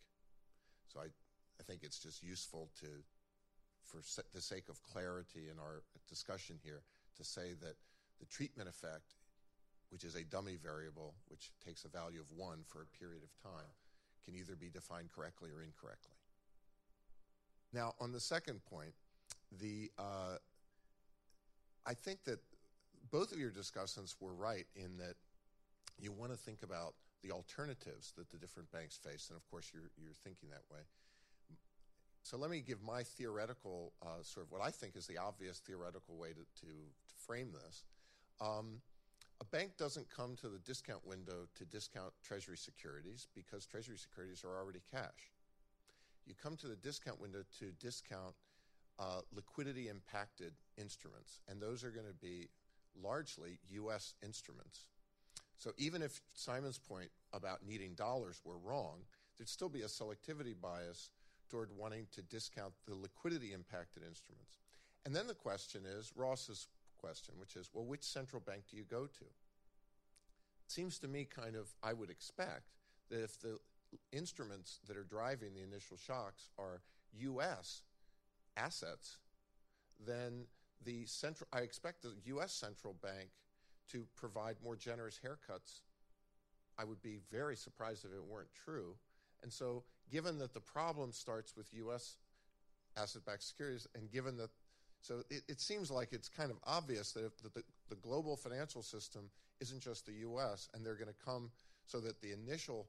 So 0.91 0.99
I, 0.99 1.07
I 1.59 1.63
think 1.63 1.81
it's 1.83 1.99
just 1.99 2.23
useful 2.23 2.69
to, 2.79 2.87
for 3.85 4.01
the 4.33 4.41
sake 4.41 4.69
of 4.69 4.81
clarity 4.83 5.49
in 5.51 5.59
our 5.59 5.83
discussion 6.07 6.57
here, 6.63 6.81
to 7.17 7.23
say 7.23 7.53
that 7.61 7.75
the 8.19 8.25
treatment 8.25 8.69
effect, 8.69 9.15
which 9.89 10.03
is 10.03 10.15
a 10.15 10.23
dummy 10.23 10.57
variable, 10.61 11.13
which 11.27 11.51
takes 11.65 11.85
a 11.85 11.89
value 11.89 12.19
of 12.19 12.31
one 12.35 12.59
for 12.65 12.81
a 12.81 12.97
period 12.97 13.23
of 13.23 13.51
time, 13.51 13.69
can 14.25 14.35
either 14.35 14.55
be 14.55 14.69
defined 14.69 15.09
correctly 15.11 15.49
or 15.49 15.63
incorrectly. 15.63 16.15
Now, 17.73 17.93
on 17.99 18.11
the 18.11 18.19
second 18.19 18.63
point, 18.65 18.93
the 19.59 19.91
uh, 19.97 20.37
I 21.85 21.93
think 21.93 22.23
that 22.25 22.39
both 23.11 23.31
of 23.31 23.39
your 23.39 23.51
discussants 23.51 24.15
were 24.19 24.33
right 24.33 24.67
in 24.75 24.97
that 24.97 25.15
you 25.99 26.11
want 26.11 26.31
to 26.31 26.37
think 26.37 26.63
about 26.63 26.93
the 27.23 27.31
alternatives 27.31 28.13
that 28.17 28.29
the 28.29 28.37
different 28.37 28.71
banks 28.71 28.97
face, 28.97 29.27
and 29.29 29.37
of 29.37 29.49
course 29.49 29.71
you're 29.73 29.91
you're 30.01 30.13
thinking 30.23 30.49
that 30.49 30.63
way. 30.71 30.81
So 32.23 32.37
let 32.37 32.51
me 32.51 32.61
give 32.61 32.81
my 32.81 33.03
theoretical 33.03 33.93
uh, 34.01 34.21
sort 34.21 34.45
of 34.45 34.51
what 34.51 34.61
I 34.61 34.71
think 34.71 34.95
is 34.95 35.07
the 35.07 35.17
obvious 35.17 35.59
theoretical 35.59 36.15
way 36.15 36.29
to 36.29 36.45
to, 36.61 36.67
to 36.67 37.13
frame 37.25 37.51
this. 37.51 37.83
Um, 38.39 38.81
a 39.41 39.45
bank 39.45 39.77
doesn't 39.77 40.09
come 40.09 40.35
to 40.37 40.49
the 40.49 40.59
discount 40.59 41.05
window 41.07 41.47
to 41.55 41.65
discount 41.65 42.11
Treasury 42.23 42.57
securities 42.57 43.27
because 43.33 43.65
Treasury 43.65 43.97
securities 43.97 44.43
are 44.43 44.57
already 44.57 44.81
cash. 44.91 45.31
You 46.25 46.35
come 46.41 46.57
to 46.57 46.67
the 46.67 46.75
discount 46.75 47.21
window 47.21 47.43
to 47.59 47.71
discount 47.79 48.35
uh, 48.99 49.21
liquidity 49.33 49.87
impacted 49.87 50.53
instruments, 50.77 51.39
and 51.47 51.61
those 51.61 51.83
are 51.83 51.89
going 51.89 52.05
to 52.05 52.13
be 52.13 52.49
largely 53.03 53.59
U.S. 53.71 54.13
instruments. 54.23 54.85
So 55.57 55.71
even 55.77 56.01
if 56.01 56.21
Simon's 56.33 56.79
point 56.79 57.09
about 57.33 57.65
needing 57.67 57.93
dollars 57.93 58.41
were 58.45 58.57
wrong, 58.57 58.99
there'd 59.37 59.49
still 59.49 59.69
be 59.69 59.81
a 59.81 59.87
selectivity 59.87 60.55
bias 60.59 61.09
toward 61.49 61.69
wanting 61.77 62.07
to 62.13 62.21
discount 62.21 62.73
the 62.87 62.95
liquidity 62.95 63.53
impacted 63.53 64.03
instruments. 64.07 64.59
And 65.05 65.15
then 65.15 65.27
the 65.27 65.33
question 65.33 65.81
is 65.85 66.11
Ross's 66.15 66.67
question, 66.97 67.35
which 67.37 67.55
is 67.55 67.69
well, 67.73 67.85
which 67.85 68.03
central 68.03 68.41
bank 68.41 68.63
do 68.69 68.77
you 68.77 68.83
go 68.83 69.05
to? 69.05 69.25
It 69.25 70.71
seems 70.71 70.99
to 70.99 71.07
me 71.07 71.25
kind 71.25 71.55
of, 71.55 71.67
I 71.81 71.93
would 71.93 72.09
expect 72.09 72.69
that 73.09 73.23
if 73.23 73.39
the 73.39 73.57
instruments 74.11 74.79
that 74.87 74.97
are 74.97 75.03
driving 75.03 75.53
the 75.55 75.63
initial 75.63 75.97
shocks 75.97 76.49
are 76.59 76.81
U.S. 77.21 77.81
assets, 78.55 79.17
then 80.05 80.45
the 80.85 81.05
central, 81.05 81.47
I 81.51 81.59
expect 81.59 82.01
the 82.01 82.13
U.S. 82.25 82.53
central 82.53 82.95
bank 83.01 83.29
to 83.91 84.05
provide 84.15 84.55
more 84.63 84.75
generous 84.75 85.19
haircuts. 85.23 85.81
I 86.77 86.83
would 86.85 87.01
be 87.01 87.19
very 87.31 87.55
surprised 87.55 88.05
if 88.05 88.11
it 88.11 88.23
weren't 88.23 88.53
true. 88.53 88.95
And 89.43 89.51
so, 89.51 89.83
given 90.11 90.37
that 90.39 90.53
the 90.53 90.59
problem 90.59 91.11
starts 91.11 91.55
with 91.55 91.73
U.S. 91.73 92.17
asset 92.97 93.25
backed 93.25 93.43
securities, 93.43 93.87
and 93.95 94.11
given 94.11 94.37
that, 94.37 94.49
so 95.01 95.23
it, 95.29 95.43
it, 95.47 95.61
seems 95.61 95.89
like 95.89 96.09
it's 96.11 96.29
kind 96.29 96.51
of 96.51 96.57
obvious 96.65 97.13
that, 97.13 97.37
that 97.43 97.53
the, 97.53 97.63
the 97.89 97.95
global 97.95 98.35
financial 98.35 98.81
system 98.81 99.29
isn't 99.61 99.81
just 99.81 100.05
the 100.05 100.13
U.S., 100.13 100.69
and 100.73 100.85
they're 100.85 100.95
going 100.95 101.07
to 101.07 101.25
come 101.25 101.51
so 101.85 101.99
that 101.99 102.21
the 102.21 102.31
initial 102.31 102.87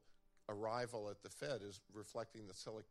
arrival 0.49 1.09
at 1.09 1.23
the 1.23 1.29
Fed 1.29 1.62
is 1.67 1.81
reflecting 1.93 2.47
the 2.47 2.55
select, 2.55 2.89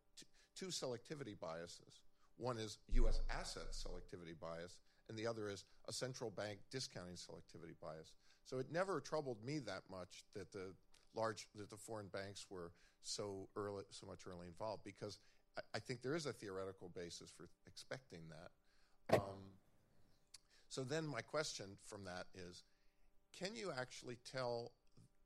two 0.56 0.68
selectivity 0.68 1.38
biases. 1.40 2.00
One 2.38 2.58
is 2.58 2.78
U.S. 2.94 3.20
asset 3.30 3.72
selectivity 3.72 4.40
bias, 4.40 4.78
and 5.10 5.18
the 5.18 5.28
other 5.28 5.50
is 5.50 5.66
a 5.88 5.94
central 5.94 6.30
bank 6.30 6.60
discounting 6.72 7.16
selectivity 7.16 7.74
bias. 7.82 8.14
So 8.46 8.60
it 8.60 8.68
never 8.72 9.02
troubled 9.02 9.44
me 9.44 9.60
that 9.60 9.82
much 9.90 10.24
that 10.36 10.52
the 10.52 10.74
large 11.16 11.48
that 11.56 11.70
the 11.70 11.78
foreign 11.78 12.08
banks 12.08 12.46
were 12.50 12.72
so 13.02 13.48
early, 13.56 13.84
so 13.90 14.06
much 14.06 14.22
early 14.28 14.48
involved, 14.48 14.84
because 14.84 15.20
I, 15.58 15.62
I 15.76 15.80
think 15.80 16.02
there 16.02 16.16
is 16.16 16.26
a 16.26 16.34
theoretical 16.34 16.90
basis 16.96 17.30
for 17.30 17.50
expecting 17.66 18.22
that. 18.30 19.16
Um, 19.16 19.56
so 20.70 20.84
then 20.84 21.08
my 21.08 21.22
question 21.22 21.78
from 21.84 22.04
that 22.06 22.28
is, 22.36 22.64
can 23.38 23.56
you 23.56 23.72
actually 23.76 24.18
tell, 24.32 24.72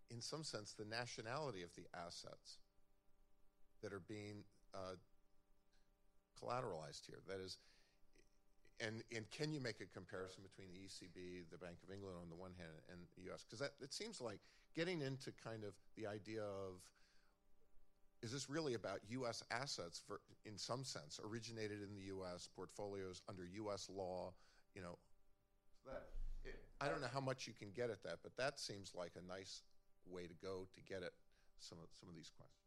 in 0.10 0.22
some 0.22 0.44
sense, 0.44 0.74
the 0.74 0.86
nationality 0.86 1.64
of 1.64 1.74
the 1.76 1.84
assets 2.06 2.60
that 3.82 3.92
are 3.92 4.04
being 4.08 4.46
uh, 4.74 4.96
collateralized 6.42 7.06
here? 7.06 7.20
That 7.28 7.42
is, 7.44 7.58
and, 8.80 9.04
and 9.16 9.30
can 9.32 9.52
you 9.52 9.60
make 9.60 9.82
a 9.82 9.86
comparison 9.86 10.44
between 10.44 10.68
the 10.74 10.80
ECB, 10.80 11.46
the 11.52 11.58
Bank 11.58 11.78
of 11.84 11.94
England 11.94 12.18
on 12.22 12.30
the 12.30 12.36
one 12.36 12.52
hand, 12.58 12.72
and 12.90 13.00
the 13.16 13.24
U.S.? 13.30 13.46
Because 13.48 13.62
it 13.82 13.94
seems 13.94 14.22
like 14.22 14.40
getting 14.76 15.02
into 15.02 15.32
kind 15.44 15.64
of 15.64 15.74
the 15.96 16.08
idea 16.08 16.42
of 16.42 16.82
is 18.24 18.32
this 18.32 18.50
really 18.50 18.74
about 18.74 19.00
U.S. 19.10 19.44
assets 19.52 20.02
for, 20.08 20.22
in 20.46 20.58
some 20.58 20.86
sense, 20.86 21.20
originated 21.24 21.84
in 21.84 21.94
the 21.94 22.04
U.S., 22.16 22.48
portfolios 22.56 23.22
under 23.28 23.44
U.S. 23.56 23.90
law, 23.94 24.32
you 24.74 24.82
know? 24.82 24.98
That, 25.86 26.04
it, 26.46 26.56
I 26.80 26.88
don't 26.88 27.02
know 27.02 27.12
how 27.14 27.20
much 27.20 27.48
you 27.48 27.54
can 27.54 27.72
get 27.76 27.90
at 27.90 28.02
that, 28.04 28.20
but 28.24 28.32
that 28.38 28.62
seems 28.62 28.94
like 28.96 29.12
a 29.22 29.28
nice 29.28 29.64
way 30.10 30.24
to 30.24 30.34
go 30.42 30.68
to 30.74 30.82
get 30.88 31.04
at 31.04 31.12
some 31.60 31.78
of, 31.80 31.90
some 32.00 32.08
of 32.08 32.16
these 32.16 32.32
questions. 32.38 32.64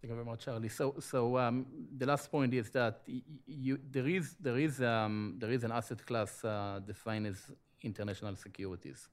Thank 0.00 0.10
you 0.10 0.14
very 0.14 0.26
much, 0.26 0.44
Charlie. 0.44 0.68
So, 0.68 0.94
so 1.00 1.38
um, 1.38 1.66
the 1.96 2.06
last 2.06 2.30
point 2.30 2.54
is 2.54 2.70
that 2.70 3.02
you, 3.46 3.80
there 3.90 4.06
is 4.06 4.36
there 4.40 4.56
is 4.56 4.80
um, 4.80 5.34
there 5.38 5.50
is 5.50 5.64
an 5.64 5.72
asset 5.72 6.06
class 6.06 6.44
uh, 6.44 6.80
defined 6.86 7.26
as 7.26 7.50
international 7.82 8.36
securities, 8.36 9.08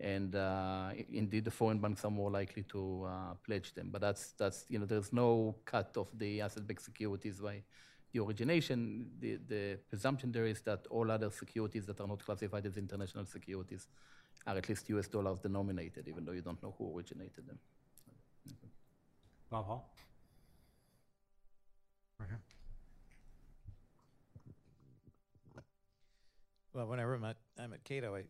and 0.00 0.34
uh, 0.34 0.92
indeed 1.12 1.44
the 1.44 1.50
foreign 1.50 1.78
banks 1.78 2.04
are 2.06 2.10
more 2.10 2.30
likely 2.30 2.62
to 2.64 3.04
uh, 3.06 3.34
pledge 3.44 3.74
them. 3.74 3.90
But 3.92 4.00
that's 4.00 4.32
that's 4.32 4.64
you 4.70 4.78
know 4.78 4.86
there's 4.86 5.12
no 5.12 5.56
cut 5.66 5.94
of 5.98 6.08
the 6.16 6.40
asset-backed 6.40 6.82
securities 6.82 7.40
by 7.40 7.62
the 8.12 8.20
origination. 8.20 9.10
The 9.20 9.38
the 9.46 9.78
presumption 9.90 10.32
there 10.32 10.46
is 10.46 10.62
that 10.62 10.86
all 10.88 11.10
other 11.10 11.30
securities 11.30 11.84
that 11.84 12.00
are 12.00 12.08
not 12.08 12.24
classified 12.24 12.64
as 12.64 12.78
international 12.78 13.26
securities 13.26 13.88
are 14.46 14.56
at 14.56 14.68
least 14.70 14.88
U.S. 14.88 15.08
dollars 15.08 15.38
denominated, 15.38 16.08
even 16.08 16.24
though 16.24 16.32
you 16.32 16.42
don't 16.42 16.62
know 16.62 16.74
who 16.78 16.96
originated 16.96 17.46
them. 17.46 17.58
Bob 19.50 19.66
Hall. 19.66 19.90
Right 22.18 22.28
here. 22.28 22.40
Well, 26.74 26.86
whenever 26.86 27.14
I'm 27.14 27.24
at, 27.24 27.36
I'm 27.58 27.72
at 27.72 27.84
Cato, 27.84 28.16
it 28.16 28.26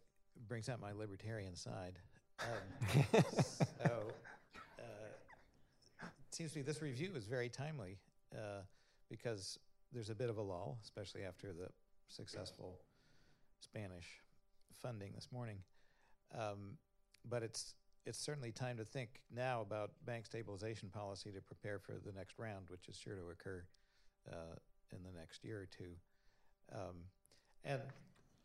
brings 0.47 0.69
out 0.69 0.79
my 0.79 0.93
libertarian 0.93 1.57
side. 1.57 1.99
Um, 2.41 3.05
so 3.83 4.03
uh, 4.79 5.11
it 6.03 6.35
seems 6.35 6.53
to 6.53 6.59
me 6.59 6.62
this 6.62 6.83
review 6.83 7.12
is 7.16 7.25
very 7.25 7.49
timely 7.49 7.97
uh, 8.35 8.61
because 9.09 9.59
there's 9.95 10.11
a 10.11 10.15
bit 10.15 10.29
of 10.29 10.37
a 10.37 10.43
lull, 10.43 10.77
especially 10.83 11.25
after 11.25 11.55
the 11.55 11.69
successful 12.09 12.81
Spanish 13.61 14.21
funding 14.83 15.12
this 15.15 15.29
morning. 15.33 15.57
Um, 16.39 16.77
but 17.27 17.43
it's 17.43 17.75
it's 18.05 18.19
certainly 18.19 18.53
time 18.53 18.77
to 18.77 18.85
think 18.85 19.23
now 19.35 19.62
about 19.62 19.93
bank 20.05 20.27
stabilization 20.27 20.91
policy 20.91 21.31
to 21.33 21.41
prepare 21.41 21.79
for 21.79 21.95
the 22.05 22.12
next 22.12 22.39
round, 22.39 22.66
which 22.69 22.89
is 22.89 22.97
sure 22.97 23.16
to 23.16 23.31
occur 23.31 23.65
uh, 24.31 24.57
in 24.93 24.99
the 25.03 25.19
next 25.19 25.43
year 25.43 25.61
or 25.62 25.66
two. 25.66 25.95
Um, 26.75 26.97
and 27.65 27.81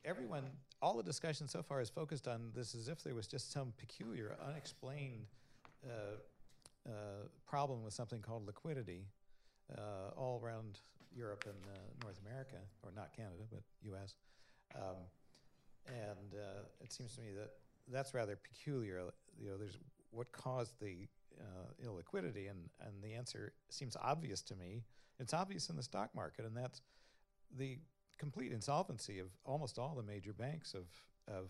everyone, 0.05 0.45
all 0.81 0.97
the 0.97 1.03
discussion 1.03 1.47
so 1.47 1.61
far 1.61 1.81
is 1.81 1.89
focused 1.89 2.27
on 2.27 2.51
this 2.55 2.75
as 2.75 2.87
if 2.87 3.03
there 3.03 3.15
was 3.15 3.27
just 3.27 3.51
some 3.51 3.73
peculiar, 3.77 4.35
unexplained 4.47 5.25
uh, 5.85 6.17
uh, 6.87 6.91
problem 7.47 7.83
with 7.83 7.93
something 7.93 8.21
called 8.21 8.45
liquidity 8.45 9.05
uh, 9.77 10.17
all 10.17 10.41
around 10.43 10.79
Europe 11.15 11.45
and 11.45 11.55
uh, 11.73 11.79
North 12.03 12.19
America, 12.25 12.57
or 12.83 12.91
not 12.95 13.15
Canada, 13.15 13.43
but 13.51 13.61
U.S. 13.83 14.15
Um, 14.75 14.97
and 15.87 16.33
uh, 16.33 16.63
it 16.81 16.91
seems 16.91 17.15
to 17.15 17.21
me 17.21 17.27
that 17.37 17.51
that's 17.91 18.13
rather 18.13 18.35
peculiar. 18.35 19.01
You 19.39 19.49
know, 19.49 19.57
there's 19.57 19.77
what 20.11 20.31
caused 20.31 20.79
the 20.79 21.07
uh, 21.39 21.87
illiquidity, 21.87 22.49
and 22.49 22.69
and 22.85 23.03
the 23.03 23.13
answer 23.13 23.53
seems 23.69 23.95
obvious 24.01 24.41
to 24.43 24.55
me. 24.55 24.83
It's 25.19 25.33
obvious 25.33 25.69
in 25.69 25.75
the 25.75 25.83
stock 25.83 26.13
market, 26.15 26.45
and 26.45 26.55
that's 26.55 26.81
the 27.57 27.79
complete 28.19 28.51
insolvency 28.51 29.19
of 29.19 29.27
almost 29.45 29.79
all 29.79 29.95
the 29.95 30.03
major 30.03 30.33
banks 30.33 30.73
of 30.73 30.85
of 31.27 31.49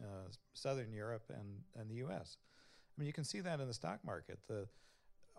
uh, 0.00 0.28
Southern 0.54 0.92
Europe 0.92 1.24
and 1.30 1.58
and 1.78 1.90
the 1.90 1.96
U.S. 1.96 2.36
I 2.96 3.00
mean, 3.00 3.06
you 3.06 3.12
can 3.12 3.24
see 3.24 3.40
that 3.40 3.60
in 3.60 3.66
the 3.66 3.74
stock 3.74 4.00
market. 4.04 4.38
The 4.46 4.68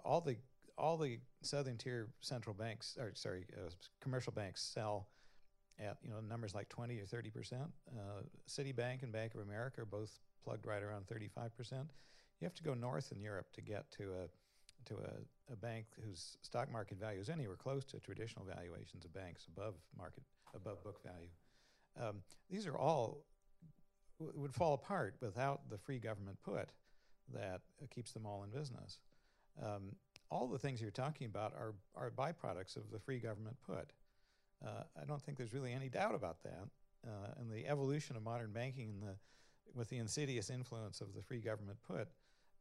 all 0.03 0.19
the 0.21 0.37
all 0.77 0.97
the 0.97 1.19
southern 1.41 1.77
tier 1.77 2.07
central 2.21 2.53
banks, 2.53 2.97
or 2.99 3.11
sorry, 3.13 3.45
uh, 3.55 3.69
commercial 4.01 4.33
banks 4.33 4.61
sell 4.61 5.07
at 5.79 5.97
you 6.03 6.09
know 6.09 6.19
numbers 6.19 6.55
like 6.55 6.69
20 6.69 6.99
or 6.99 7.05
30 7.05 7.29
percent. 7.29 7.71
Uh, 7.95 8.23
Citibank 8.49 9.03
and 9.03 9.11
Bank 9.11 9.35
of 9.35 9.41
America 9.41 9.81
are 9.81 9.85
both 9.85 10.19
plugged 10.43 10.65
right 10.65 10.83
around 10.83 11.07
35 11.07 11.55
percent. 11.55 11.91
You 12.39 12.45
have 12.45 12.55
to 12.55 12.63
go 12.63 12.73
north 12.73 13.11
in 13.11 13.21
Europe 13.21 13.47
to 13.53 13.61
get 13.61 13.89
to 13.91 14.03
a 14.03 14.27
to 14.89 14.95
a, 14.95 15.53
a 15.53 15.55
bank 15.55 15.85
whose 16.05 16.37
stock 16.41 16.71
market 16.71 16.99
value 16.99 17.21
is 17.21 17.29
anywhere 17.29 17.55
close 17.55 17.85
to 17.85 17.99
traditional 17.99 18.45
valuations 18.45 19.05
of 19.05 19.13
banks 19.13 19.47
above 19.47 19.75
market 19.97 20.23
above 20.55 20.83
book 20.83 21.01
value. 21.03 21.29
Um, 21.99 22.21
these 22.49 22.65
are 22.67 22.77
all 22.77 23.25
w- 24.19 24.39
would 24.39 24.53
fall 24.53 24.73
apart 24.73 25.15
without 25.21 25.69
the 25.69 25.77
free 25.77 25.99
government 25.99 26.37
put 26.43 26.69
that 27.33 27.61
uh, 27.81 27.85
keeps 27.89 28.11
them 28.11 28.25
all 28.25 28.43
in 28.43 28.49
business. 28.49 28.99
Um, 29.61 29.95
all 30.29 30.47
the 30.47 30.57
things 30.57 30.81
you're 30.81 30.91
talking 30.91 31.27
about 31.27 31.53
are, 31.53 31.75
are 31.95 32.09
byproducts 32.09 32.75
of 32.75 32.89
the 32.91 32.99
free 32.99 33.19
government 33.19 33.55
put. 33.65 33.91
Uh, 34.65 34.83
I 34.99 35.05
don't 35.05 35.21
think 35.21 35.37
there's 35.37 35.53
really 35.53 35.73
any 35.73 35.89
doubt 35.89 36.15
about 36.15 36.41
that. 36.43 36.67
Uh, 37.05 37.27
and 37.37 37.51
the 37.51 37.67
evolution 37.67 38.15
of 38.15 38.23
modern 38.23 38.51
banking 38.51 38.89
and 38.89 39.03
the, 39.03 39.15
with 39.75 39.89
the 39.89 39.97
insidious 39.97 40.49
influence 40.49 41.01
of 41.01 41.13
the 41.13 41.21
free 41.21 41.39
government 41.39 41.77
put 41.85 42.07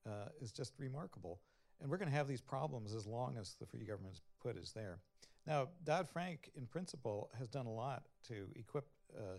uh, 0.06 0.28
is 0.40 0.52
just 0.52 0.72
remarkable. 0.78 1.40
And 1.80 1.90
we're 1.90 1.96
going 1.96 2.10
to 2.10 2.14
have 2.14 2.28
these 2.28 2.40
problems 2.40 2.94
as 2.94 3.06
long 3.06 3.36
as 3.38 3.54
the 3.60 3.66
free 3.66 3.84
government 3.84 4.20
put 4.42 4.56
is 4.56 4.72
there. 4.72 4.98
Now, 5.46 5.68
Dodd 5.84 6.08
Frank, 6.08 6.50
in 6.56 6.66
principle, 6.66 7.30
has 7.38 7.48
done 7.48 7.66
a 7.66 7.72
lot 7.72 8.04
to 8.28 8.46
equip 8.54 8.86
uh, 9.16 9.38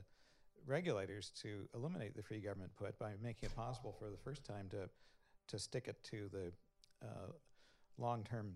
regulators 0.66 1.32
to 1.42 1.68
eliminate 1.74 2.16
the 2.16 2.24
free 2.24 2.40
government 2.40 2.72
put 2.76 2.98
by 3.00 3.12
making 3.22 3.48
it 3.48 3.56
possible 3.56 3.96
for 3.98 4.10
the 4.10 4.18
first 4.18 4.44
time 4.44 4.68
to, 4.72 4.90
to 5.48 5.60
stick 5.60 5.88
it 5.88 6.04
to 6.12 6.30
the 6.32 6.52
uh, 7.06 7.32
long 7.98 8.24
term 8.24 8.54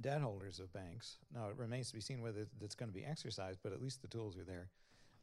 debt 0.00 0.20
holders 0.20 0.60
of 0.60 0.72
banks. 0.72 1.16
Now, 1.34 1.48
it 1.48 1.56
remains 1.56 1.88
to 1.88 1.94
be 1.94 2.00
seen 2.00 2.20
whether 2.20 2.46
that's 2.60 2.74
going 2.74 2.90
to 2.90 2.94
be 2.94 3.04
exercised, 3.04 3.60
but 3.62 3.72
at 3.72 3.80
least 3.80 4.02
the 4.02 4.08
tools 4.08 4.36
are 4.36 4.44
there. 4.44 4.68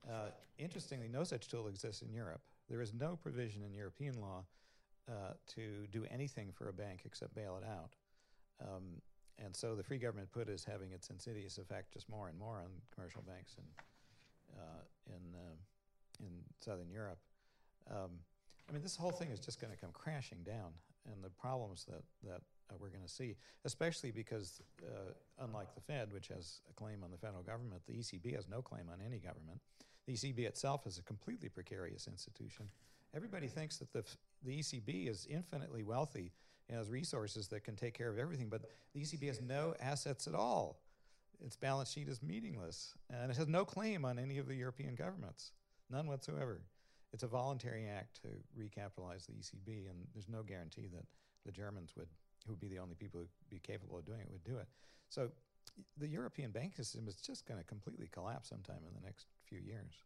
Uh, 0.09 0.29
interestingly, 0.57 1.07
no 1.07 1.23
such 1.23 1.47
tool 1.47 1.67
exists 1.67 2.01
in 2.01 2.11
Europe. 2.11 2.41
There 2.69 2.81
is 2.81 2.93
no 2.93 3.15
provision 3.15 3.63
in 3.63 3.73
European 3.73 4.19
law 4.19 4.45
uh, 5.09 5.33
to 5.55 5.85
do 5.91 6.05
anything 6.09 6.51
for 6.51 6.69
a 6.69 6.73
bank 6.73 7.01
except 7.05 7.35
bail 7.35 7.57
it 7.61 7.67
out. 7.67 7.95
Um, 8.61 9.01
and 9.43 9.55
so 9.55 9.75
the 9.75 9.83
free 9.83 9.97
government 9.97 10.31
put 10.31 10.49
is 10.49 10.63
having 10.63 10.91
its 10.91 11.09
insidious 11.09 11.57
effect 11.57 11.93
just 11.93 12.09
more 12.09 12.27
and 12.27 12.37
more 12.37 12.57
on 12.57 12.69
commercial 12.93 13.21
banks 13.21 13.55
in, 13.57 13.63
uh, 14.59 14.81
in, 15.07 15.35
uh, 15.35 16.25
in 16.25 16.31
Southern 16.59 16.89
Europe. 16.89 17.19
Um, 17.89 18.11
I 18.69 18.73
mean, 18.73 18.81
this 18.81 18.95
whole 18.95 19.11
thing 19.11 19.29
is 19.29 19.39
just 19.39 19.59
going 19.59 19.73
to 19.73 19.79
come 19.79 19.91
crashing 19.91 20.39
down, 20.45 20.71
and 21.11 21.23
the 21.23 21.29
problems 21.29 21.85
that, 21.85 22.03
that 22.23 22.41
uh, 22.69 22.75
we're 22.79 22.89
going 22.89 23.03
to 23.03 23.09
see, 23.09 23.35
especially 23.65 24.11
because, 24.11 24.61
uh, 24.83 25.43
unlike 25.43 25.73
the 25.75 25.81
Fed, 25.81 26.13
which 26.13 26.27
has 26.29 26.61
a 26.69 26.73
claim 26.73 27.03
on 27.03 27.11
the 27.11 27.17
federal 27.17 27.43
government, 27.43 27.81
the 27.87 27.93
ECB 27.93 28.35
has 28.35 28.47
no 28.47 28.61
claim 28.61 28.85
on 28.91 28.99
any 29.05 29.19
government. 29.19 29.59
The 30.05 30.13
ECB 30.13 30.39
itself 30.39 30.87
is 30.87 30.97
a 30.97 31.01
completely 31.03 31.49
precarious 31.49 32.07
institution. 32.07 32.67
Everybody 33.15 33.47
thinks 33.47 33.77
that 33.77 33.91
the, 33.93 34.03
the 34.43 34.59
ECB 34.59 35.09
is 35.09 35.27
infinitely 35.29 35.83
wealthy 35.83 36.31
and 36.69 36.77
has 36.77 36.89
resources 36.89 37.47
that 37.49 37.63
can 37.63 37.75
take 37.75 37.93
care 37.93 38.09
of 38.09 38.17
everything, 38.17 38.49
but 38.49 38.63
the 38.93 39.01
ECB 39.01 39.27
has 39.27 39.41
no 39.41 39.73
assets 39.79 40.27
at 40.27 40.35
all. 40.35 40.79
Its 41.43 41.55
balance 41.55 41.91
sheet 41.91 42.07
is 42.07 42.21
meaningless, 42.23 42.93
and 43.09 43.29
it 43.29 43.37
has 43.37 43.47
no 43.47 43.65
claim 43.65 44.05
on 44.05 44.17
any 44.17 44.37
of 44.37 44.47
the 44.47 44.55
European 44.55 44.95
governments, 44.95 45.51
none 45.89 46.07
whatsoever. 46.07 46.61
It's 47.11 47.23
a 47.23 47.27
voluntary 47.27 47.85
act 47.87 48.21
to 48.21 48.29
recapitalize 48.57 49.25
the 49.25 49.33
ECB, 49.33 49.89
and 49.89 50.07
there's 50.13 50.29
no 50.29 50.41
guarantee 50.41 50.87
that 50.93 51.05
the 51.45 51.51
Germans 51.51 51.91
would 51.97 52.07
who 52.45 52.53
would 52.53 52.59
be 52.59 52.67
the 52.67 52.79
only 52.79 52.95
people 52.95 53.19
who 53.19 53.25
would 53.25 53.49
be 53.49 53.59
capable 53.59 53.97
of 53.97 54.05
doing 54.05 54.19
it, 54.19 54.27
would 54.31 54.43
do 54.43 54.57
it. 54.57 54.67
So 55.09 55.29
the 55.97 56.07
European 56.07 56.51
banking 56.51 56.83
system 56.83 57.07
is 57.07 57.15
just 57.15 57.47
going 57.47 57.59
to 57.59 57.65
completely 57.65 58.07
collapse 58.11 58.49
sometime 58.49 58.83
in 58.87 58.93
the 58.93 59.05
next 59.05 59.27
few 59.45 59.59
years. 59.59 60.03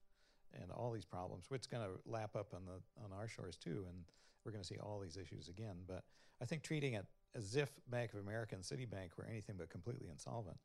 And 0.54 0.72
all 0.72 0.92
these 0.92 1.06
problems, 1.06 1.46
which 1.50 1.70
going 1.70 1.84
to 1.84 1.90
lap 2.10 2.36
up 2.36 2.54
on 2.54 2.62
the 2.66 2.80
on 3.04 3.12
our 3.12 3.28
shores 3.28 3.58
too, 3.58 3.86
and 3.90 4.04
we're 4.48 4.54
going 4.54 4.64
to 4.64 4.68
see 4.68 4.80
all 4.82 5.00
these 5.00 5.18
issues 5.18 5.50
again. 5.50 5.76
But 5.86 6.04
I 6.42 6.46
think 6.46 6.64
treating 6.64 6.94
it 6.94 7.06
as 7.36 7.56
if 7.56 7.70
Bank 7.90 8.14
of 8.14 8.20
America 8.20 8.56
and 8.56 8.64
Citibank 8.64 9.10
were 9.18 9.28
anything 9.30 9.58
but 9.60 9.70
completely 9.70 10.08
insolvent 10.10 10.58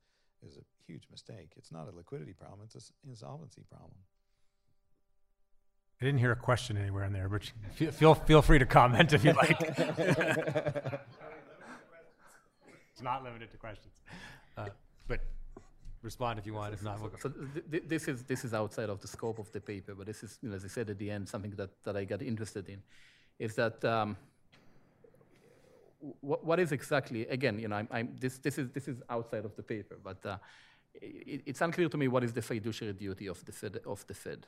is 0.46 0.56
a 0.56 0.62
huge 0.86 1.02
mistake. 1.10 1.50
It's 1.56 1.72
not 1.72 1.88
a 1.92 1.94
liquidity 1.94 2.32
problem; 2.32 2.60
it's 2.64 2.76
an 2.76 2.82
insolvency 3.10 3.64
problem. 3.68 3.98
I 6.00 6.04
didn't 6.04 6.20
hear 6.20 6.32
a 6.32 6.36
question 6.36 6.76
anywhere 6.76 7.04
in 7.04 7.12
there, 7.12 7.28
but 7.28 7.42
feel 7.92 8.14
feel 8.14 8.40
free 8.40 8.60
to 8.60 8.66
comment 8.66 9.12
if 9.12 9.24
you 9.24 9.32
like. 9.32 9.60
it's 9.70 9.82
not 13.02 13.24
limited 13.24 13.50
to 13.50 13.56
questions, 13.56 13.94
uh, 14.56 14.68
but 15.08 15.20
respond 16.02 16.38
if 16.38 16.46
you 16.46 16.54
want. 16.54 16.74
If 16.74 16.82
not, 16.82 17.00
we'll 17.00 17.10
go. 17.10 17.16
So 17.20 17.30
th- 17.30 17.64
th- 17.70 17.84
this 17.86 18.08
is 18.08 18.24
this 18.24 18.44
is 18.44 18.54
outside 18.54 18.90
of 18.90 19.00
the 19.00 19.08
scope 19.08 19.38
of 19.38 19.50
the 19.52 19.60
paper, 19.60 19.94
but 19.94 20.06
this 20.06 20.22
is, 20.22 20.38
you 20.42 20.50
know, 20.50 20.56
as 20.56 20.64
I 20.64 20.68
said 20.68 20.90
at 20.90 20.98
the 20.98 21.10
end, 21.10 21.28
something 21.28 21.52
that, 21.52 21.70
that 21.84 21.96
I 21.96 22.04
got 22.04 22.22
interested 22.22 22.68
in, 22.68 22.82
is 23.38 23.54
that 23.54 23.84
um, 23.84 24.16
what, 26.20 26.44
what 26.44 26.60
is 26.60 26.72
exactly 26.72 27.26
again, 27.28 27.58
you 27.58 27.68
know, 27.68 27.76
I'm, 27.76 27.88
I'm, 27.90 28.16
this 28.18 28.38
this 28.38 28.58
is 28.58 28.70
this 28.70 28.88
is 28.88 29.02
outside 29.08 29.44
of 29.44 29.54
the 29.56 29.62
paper, 29.62 29.98
but 30.02 30.24
uh, 30.26 30.36
it, 30.94 31.42
it's 31.46 31.60
unclear 31.60 31.88
to 31.88 31.96
me 31.96 32.08
what 32.08 32.24
is 32.24 32.32
the 32.32 32.42
fiduciary 32.42 32.94
duty 32.94 33.26
of 33.26 33.44
the 33.44 33.52
Fed 33.52 33.78
of 33.86 34.06
the 34.06 34.14
Fed. 34.14 34.46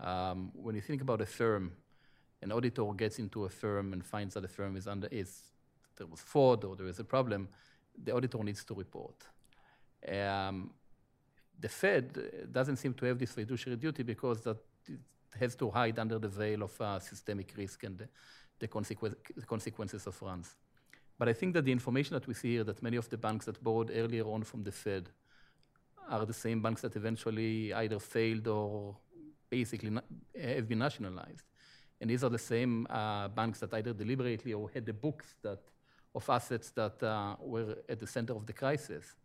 Um, 0.00 0.50
when 0.54 0.74
you 0.74 0.80
think 0.80 1.02
about 1.02 1.20
a 1.20 1.26
firm, 1.26 1.72
an 2.42 2.52
auditor 2.52 2.92
gets 2.94 3.18
into 3.18 3.44
a 3.44 3.48
firm 3.48 3.92
and 3.92 4.04
finds 4.04 4.34
that 4.34 4.40
the 4.40 4.48
firm 4.48 4.76
is 4.76 4.86
under 4.86 5.08
is 5.08 5.42
there 5.96 6.06
was 6.06 6.20
fraud 6.20 6.64
or 6.64 6.74
there 6.74 6.88
is 6.88 6.98
a 6.98 7.04
problem, 7.04 7.48
the 8.02 8.12
auditor 8.14 8.42
needs 8.42 8.64
to 8.64 8.74
report. 8.74 9.14
Um, 10.08 10.70
the 11.58 11.68
Fed 11.68 12.50
doesn't 12.52 12.76
seem 12.76 12.94
to 12.94 13.06
have 13.06 13.18
this 13.18 13.32
fiduciary 13.32 13.76
duty 13.76 14.02
because 14.02 14.40
that 14.42 14.56
has 15.38 15.54
to 15.56 15.70
hide 15.70 15.98
under 15.98 16.18
the 16.18 16.28
veil 16.28 16.62
of 16.62 16.80
uh, 16.80 16.98
systemic 16.98 17.52
risk 17.56 17.84
and 17.84 17.98
the, 17.98 18.08
the, 18.58 18.68
consequ- 18.68 19.14
the, 19.36 19.46
consequences 19.46 20.06
of 20.06 20.20
runs. 20.22 20.56
But 21.18 21.28
I 21.28 21.32
think 21.32 21.54
that 21.54 21.64
the 21.64 21.72
information 21.72 22.14
that 22.14 22.26
we 22.26 22.34
see 22.34 22.54
here, 22.54 22.64
that 22.64 22.82
many 22.82 22.96
of 22.96 23.08
the 23.08 23.16
banks 23.16 23.46
that 23.46 23.62
borrowed 23.62 23.90
earlier 23.94 24.24
on 24.24 24.42
from 24.42 24.64
the 24.64 24.72
Fed 24.72 25.08
are 26.08 26.26
the 26.26 26.34
same 26.34 26.60
banks 26.60 26.82
that 26.82 26.96
eventually 26.96 27.72
either 27.72 27.98
failed 27.98 28.46
or 28.48 28.96
basically 29.48 29.96
have 30.40 30.68
been 30.68 30.80
nationalized. 30.80 31.46
And 32.00 32.10
these 32.10 32.24
are 32.24 32.30
the 32.30 32.38
same 32.38 32.86
uh, 32.90 33.28
banks 33.28 33.60
that 33.60 33.72
either 33.72 33.92
deliberately 33.92 34.52
or 34.52 34.68
had 34.74 34.84
the 34.84 34.92
books 34.92 35.36
that 35.42 35.60
of 36.14 36.28
assets 36.30 36.70
that 36.70 37.02
uh, 37.02 37.36
were 37.40 37.76
at 37.88 37.98
the 37.98 38.06
center 38.06 38.34
of 38.34 38.46
the 38.46 38.52
crisis. 38.52 39.16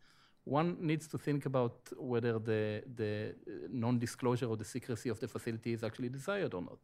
One 0.50 0.78
needs 0.80 1.08
to 1.10 1.18
think 1.20 1.46
about 1.46 1.76
whether 1.96 2.40
the, 2.40 2.82
the 2.96 3.36
non-disclosure 3.70 4.48
or 4.48 4.58
the 4.58 4.66
secrecy 4.66 5.10
of 5.10 5.20
the 5.20 5.28
facility 5.28 5.74
is 5.74 5.84
actually 5.84 6.10
desired 6.10 6.56
or 6.56 6.64
not. 6.64 6.80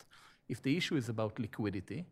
If 0.48 0.62
the 0.62 0.78
issue 0.78 0.98
is 0.98 1.10
about 1.10 1.40
liquidity, 1.40 2.06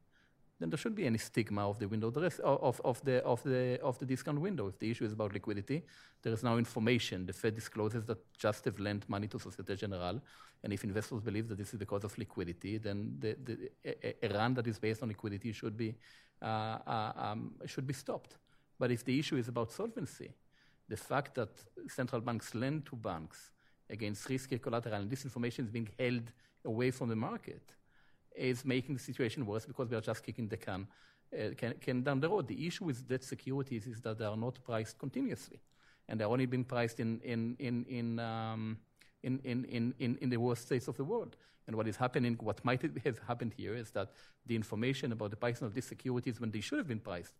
then 0.59 0.71
there 0.71 0.80
shouldn't 0.80 0.95
be 0.95 1.05
any 1.05 1.19
stigma 1.19 1.69
of 1.69 1.77
the 1.77 1.88
window 1.88 2.09
rest, 2.09 2.39
of, 2.39 2.81
of, 2.84 3.03
the, 3.03 3.23
of, 3.23 3.43
the, 3.43 3.80
of 3.84 3.99
the 3.99 4.05
discount 4.05 4.41
window. 4.41 4.67
If 4.67 4.80
the 4.80 4.89
issue 4.89 5.05
is 5.05 5.13
about 5.13 5.31
liquidity, 5.31 5.84
there 6.23 6.34
is 6.34 6.41
now 6.41 6.57
information. 6.57 7.27
The 7.27 7.34
Fed 7.34 7.53
discloses 7.53 8.03
that 8.05 8.17
just 8.35 8.65
have 8.65 8.80
lent 8.80 9.07
money 9.07 9.27
to 9.27 9.38
Societe 9.38 9.75
Generale, 9.75 10.21
and 10.63 10.73
if 10.73 10.84
investors 10.84 11.21
believe 11.21 11.49
that 11.49 11.59
this 11.59 11.67
is 11.67 11.73
the 11.73 11.85
because 11.85 12.03
of 12.03 12.17
liquidity, 12.17 12.80
then 12.80 13.15
the, 13.19 13.38
the, 13.43 13.69
a, 13.85 14.25
a 14.25 14.30
run 14.34 14.55
that 14.55 14.65
is 14.65 14.80
based 14.80 15.03
on 15.03 15.09
liquidity 15.09 15.51
should 15.51 15.77
be, 15.77 15.93
uh, 16.41 16.45
uh, 16.45 17.11
um, 17.15 17.51
should 17.67 17.85
be 17.85 17.93
stopped. 17.93 18.38
But 18.80 18.89
if 18.89 19.05
the 19.05 19.19
issue 19.19 19.38
is 19.38 19.49
about 19.49 19.71
solvency, 19.71 20.31
the 20.88 20.97
fact 20.97 21.35
that 21.35 21.49
central 21.88 22.22
banks 22.22 22.53
lend 22.53 22.85
to 22.85 22.95
banks 22.95 23.51
against 23.89 24.27
risky 24.30 24.57
collateral 24.57 24.95
and 24.95 25.10
this 25.10 25.23
information 25.23 25.65
is 25.65 25.72
being 25.72 25.89
held 25.99 26.31
away 26.65 26.91
from 26.91 27.10
the 27.10 27.15
market 27.15 27.73
is 28.35 28.65
making 28.65 28.95
the 28.95 29.01
situation 29.01 29.45
worse 29.45 29.65
because 29.65 29.89
we 29.89 29.95
are 29.95 30.01
just 30.01 30.23
kicking 30.23 30.47
the 30.47 30.57
can, 30.57 30.88
uh, 31.34 31.53
can, 31.55 31.73
can 31.80 32.01
down 32.01 32.19
the 32.19 32.30
road. 32.30 32.47
The 32.47 32.68
issue 32.68 32.85
with 32.85 33.07
debt 33.07 33.23
securities 33.23 33.85
is 33.88 34.01
that 34.01 34.18
they 34.18 34.26
are 34.26 34.38
not 34.38 34.64
priced 34.64 34.97
continuously, 34.97 35.60
and 36.07 36.19
they're 36.19 36.27
only 36.27 36.45
being 36.45 36.64
priced 36.64 36.99
in, 36.99 37.19
in, 37.22 37.55
in, 37.60 37.85
in, 37.85 38.19
um, 38.19 38.77
in, 39.22 39.39
in, 39.43 39.65
in, 39.65 39.93
in, 39.99 40.18
in 40.22 40.30
the 40.30 40.38
worst 40.38 40.64
states 40.64 40.88
of 40.88 40.97
the 40.97 41.03
world. 41.03 41.35
And 41.68 41.76
what 41.76 41.88
is 41.88 41.95
happening, 41.95 42.38
what 42.41 42.64
might 42.65 42.81
have 43.05 43.19
happened 43.27 43.53
here 43.55 43.76
is 43.76 43.91
that 43.91 44.11
the 44.45 44.55
information 44.55 45.11
about 45.11 45.30
the 45.30 45.38
pricing 45.38 45.68
of 45.68 45.73
these 45.73 45.85
securities 45.85 46.39
when 46.39 46.51
they 46.51 46.61
should 46.61 46.80
have 46.80 46.88
been 46.88 46.99
priced 46.99 47.34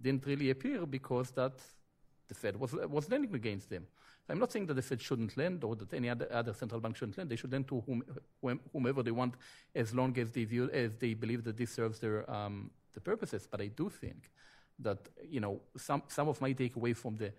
didn't 0.00 0.26
really 0.26 0.50
appear 0.50 0.86
because 0.86 1.30
that 1.32 1.60
the 2.28 2.34
Fed 2.34 2.56
was, 2.56 2.72
was 2.72 3.10
lending 3.10 3.34
against 3.34 3.70
them. 3.70 3.86
I'm 4.30 4.38
not 4.38 4.52
saying 4.52 4.66
that 4.66 4.74
the 4.74 4.82
Fed 4.82 5.00
shouldn't 5.00 5.36
lend 5.36 5.64
or 5.64 5.74
that 5.76 5.92
any 5.94 6.10
other, 6.10 6.28
other 6.30 6.52
central 6.52 6.80
bank 6.80 6.96
shouldn't 6.96 7.16
lend. 7.16 7.30
They 7.30 7.36
should 7.36 7.50
lend 7.50 7.66
to 7.68 7.82
whom, 7.86 8.02
whomever 8.72 9.02
they 9.02 9.10
want 9.10 9.34
as 9.74 9.94
long 9.94 10.16
as 10.18 10.30
they, 10.32 10.44
view, 10.44 10.70
as 10.70 10.96
they 10.96 11.14
believe 11.14 11.44
that 11.44 11.56
this 11.56 11.70
serves 11.70 11.98
their 11.98 12.30
um, 12.30 12.70
the 12.92 13.00
purposes. 13.00 13.48
But 13.50 13.62
I 13.62 13.68
do 13.68 13.88
think 13.88 14.30
that, 14.80 14.98
you 15.28 15.40
know, 15.40 15.60
some, 15.76 16.02
some 16.08 16.28
of 16.28 16.40
my 16.40 16.52
takeaway 16.52 16.94
from 16.94 17.16
the, 17.16 17.32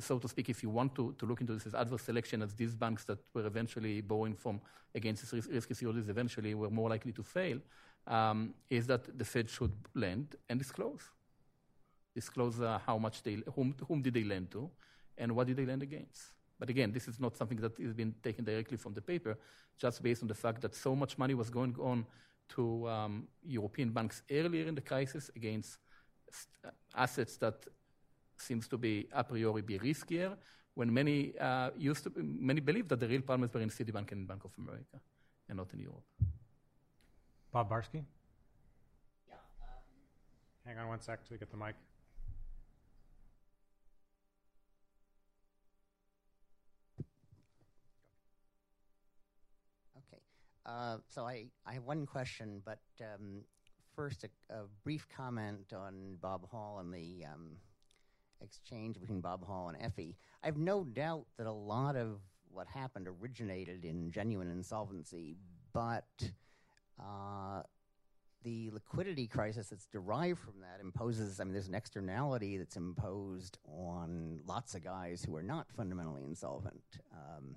so 0.00 0.18
to 0.18 0.28
speak, 0.28 0.48
if 0.50 0.62
you 0.62 0.70
want 0.70 0.94
to, 0.94 1.14
to 1.18 1.26
look 1.26 1.40
into 1.40 1.54
this 1.54 1.66
as 1.66 1.74
adverse 1.74 2.02
selection 2.02 2.42
as 2.42 2.54
these 2.54 2.76
banks 2.76 3.04
that 3.04 3.18
were 3.34 3.46
eventually 3.46 4.00
borrowing 4.00 4.34
from 4.34 4.60
against 4.94 5.32
risk, 5.32 5.50
risky 5.50 5.74
securities 5.74 6.08
eventually 6.08 6.54
were 6.54 6.70
more 6.70 6.90
likely 6.90 7.10
to 7.12 7.22
fail, 7.24 7.58
um, 8.06 8.54
is 8.70 8.86
that 8.86 9.18
the 9.18 9.24
Fed 9.24 9.50
should 9.50 9.72
lend 9.94 10.36
and 10.48 10.58
disclose 10.58 11.10
disclose 12.20 12.56
uh, 12.60 12.78
how 12.88 12.96
much 13.06 13.16
they, 13.26 13.34
whom, 13.54 13.68
whom 13.88 13.98
did 14.06 14.14
they 14.18 14.26
lend 14.34 14.46
to, 14.56 14.62
and 15.20 15.28
what 15.36 15.44
did 15.48 15.56
they 15.60 15.66
lend 15.72 15.82
against. 15.90 16.22
But 16.60 16.68
again, 16.74 16.90
this 16.96 17.06
is 17.10 17.16
not 17.24 17.32
something 17.40 17.60
that 17.64 17.74
has 17.88 17.94
been 18.02 18.12
taken 18.28 18.42
directly 18.50 18.78
from 18.84 18.92
the 18.98 19.04
paper, 19.12 19.32
just 19.84 19.96
based 20.02 20.22
on 20.24 20.28
the 20.28 20.40
fact 20.44 20.58
that 20.64 20.74
so 20.74 20.92
much 21.02 21.12
money 21.22 21.34
was 21.42 21.48
going 21.58 21.74
on 21.90 21.98
to 22.56 22.88
um, 22.88 23.28
European 23.58 23.90
banks 23.96 24.16
earlier 24.38 24.66
in 24.70 24.74
the 24.74 24.86
crisis 24.90 25.24
against 25.38 25.70
st- 26.40 26.74
assets 27.04 27.34
that 27.44 27.56
seems 28.36 28.64
to 28.72 28.76
be 28.86 28.94
a 29.12 29.22
priori 29.22 29.62
be 29.62 29.78
riskier, 29.78 30.30
when 30.78 30.90
many 31.00 31.18
uh, 31.48 31.70
used 31.76 32.02
to, 32.04 32.12
many 32.50 32.60
believe 32.60 32.86
that 32.88 33.00
the 33.00 33.08
real 33.08 33.22
problems 33.22 33.52
were 33.54 33.64
in 33.66 33.70
Citibank 33.78 34.12
and 34.12 34.26
Bank 34.30 34.42
of 34.44 34.52
America, 34.58 34.96
and 35.48 35.56
not 35.56 35.72
in 35.74 35.80
Europe. 35.80 36.06
Bob 37.52 37.66
Barsky. 37.70 38.02
Yeah. 39.28 39.34
Um, 39.62 39.84
Hang 40.66 40.78
on 40.78 40.88
one 40.88 41.00
sec 41.00 41.18
till 41.24 41.34
we 41.34 41.38
get 41.38 41.50
the 41.50 41.56
mic. 41.56 41.74
Uh, 50.68 50.98
so 51.08 51.24
I, 51.24 51.46
I 51.66 51.74
have 51.74 51.84
one 51.84 52.04
question, 52.04 52.60
but 52.64 52.80
um, 53.00 53.42
first 53.96 54.24
a, 54.24 54.54
a, 54.54 54.64
brief 54.84 55.06
comment 55.08 55.72
on 55.74 56.18
Bob 56.20 56.46
Hall 56.50 56.78
and 56.80 56.92
the 56.92 57.24
um, 57.24 57.56
exchange 58.42 59.00
between 59.00 59.22
Bob 59.22 59.46
Hall 59.46 59.70
and 59.70 59.82
Effi. 59.82 60.14
I 60.42 60.46
have 60.46 60.58
no 60.58 60.84
doubt 60.84 61.24
that 61.38 61.46
a 61.46 61.52
lot 61.52 61.96
of 61.96 62.20
what 62.50 62.66
happened 62.66 63.08
originated 63.08 63.86
in 63.86 64.10
genuine 64.10 64.50
insolvency, 64.50 65.36
but 65.72 66.04
uh, 67.00 67.62
the 68.42 68.70
liquidity 68.70 69.26
crisis 69.26 69.68
that's 69.68 69.86
derived 69.86 70.38
from 70.38 70.60
that 70.60 70.80
imposes, 70.82 71.40
I 71.40 71.44
mean, 71.44 71.54
there's 71.54 71.68
an 71.68 71.74
externality 71.74 72.58
that's 72.58 72.76
imposed 72.76 73.58
on 73.66 74.40
lots 74.46 74.74
of 74.74 74.84
guys 74.84 75.24
who 75.24 75.34
are 75.34 75.42
not 75.42 75.66
fundamentally 75.74 76.24
insolvent. 76.24 76.82
Um, 77.12 77.56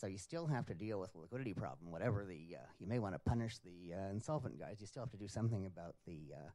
so 0.00 0.06
you 0.06 0.16
still 0.16 0.46
have 0.46 0.64
to 0.66 0.74
deal 0.74 0.98
with 0.98 1.14
liquidity 1.14 1.52
problem. 1.52 1.90
Whatever 1.90 2.24
the 2.24 2.56
uh, 2.56 2.66
you 2.78 2.86
may 2.86 2.98
want 2.98 3.14
to 3.14 3.18
punish 3.18 3.58
the 3.58 3.94
uh, 3.94 4.10
insolvent 4.10 4.58
guys, 4.58 4.78
you 4.80 4.86
still 4.86 5.02
have 5.02 5.10
to 5.10 5.18
do 5.18 5.28
something 5.28 5.66
about 5.66 5.94
the 6.06 6.32
uh, 6.34 6.50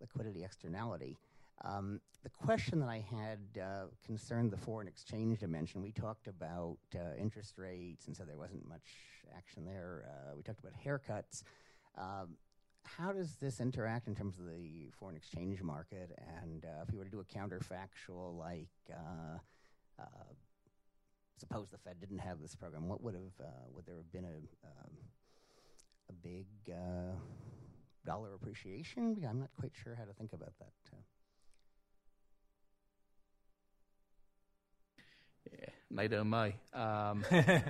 liquidity 0.00 0.42
externality. 0.42 1.16
Um, 1.64 2.00
the 2.24 2.30
question 2.30 2.80
that 2.80 2.88
I 2.88 3.04
had 3.08 3.62
uh, 3.62 3.84
concerned 4.04 4.50
the 4.50 4.56
foreign 4.56 4.88
exchange 4.88 5.38
dimension. 5.38 5.82
We 5.82 5.92
talked 5.92 6.26
about 6.26 6.78
uh, 6.96 7.16
interest 7.20 7.58
rates, 7.58 8.08
and 8.08 8.16
so 8.16 8.24
there 8.24 8.36
wasn't 8.36 8.68
much 8.68 8.88
action 9.36 9.64
there. 9.64 10.06
Uh, 10.08 10.34
we 10.36 10.42
talked 10.42 10.58
about 10.58 10.72
haircuts. 10.84 11.44
Um, 11.96 12.36
how 12.82 13.12
does 13.12 13.36
this 13.36 13.60
interact 13.60 14.08
in 14.08 14.16
terms 14.16 14.38
of 14.38 14.46
the 14.46 14.90
foreign 14.98 15.16
exchange 15.16 15.62
market? 15.62 16.10
And 16.42 16.64
if 16.82 16.90
you 16.92 16.98
were 16.98 17.04
to 17.04 17.10
do 17.10 17.20
a 17.20 17.24
counterfactual 17.24 18.36
like 18.36 18.68
suppose 21.40 21.70
the 21.70 21.78
Fed 21.78 21.98
didn't 22.00 22.18
have 22.18 22.40
this 22.40 22.54
program, 22.54 22.88
what 22.88 23.02
would 23.02 23.14
have 23.14 23.34
uh, 23.40 23.64
would 23.74 23.86
there 23.86 23.96
have 23.96 24.12
been 24.12 24.24
a 24.24 24.38
um, 24.66 24.92
a 26.08 26.12
big 26.12 26.46
uh, 26.70 27.14
dollar 28.04 28.34
appreciation? 28.34 29.16
I'm 29.28 29.40
not 29.40 29.50
quite 29.58 29.72
sure 29.82 29.94
how 29.96 30.04
to 30.04 30.12
think 30.12 30.32
about 30.32 30.52
that. 30.58 30.72
Uh. 30.92 30.96
Yeah, 35.58 35.68
neither 35.90 36.20
am 36.20 36.34
I. 36.34 36.54
Um, 36.72 37.24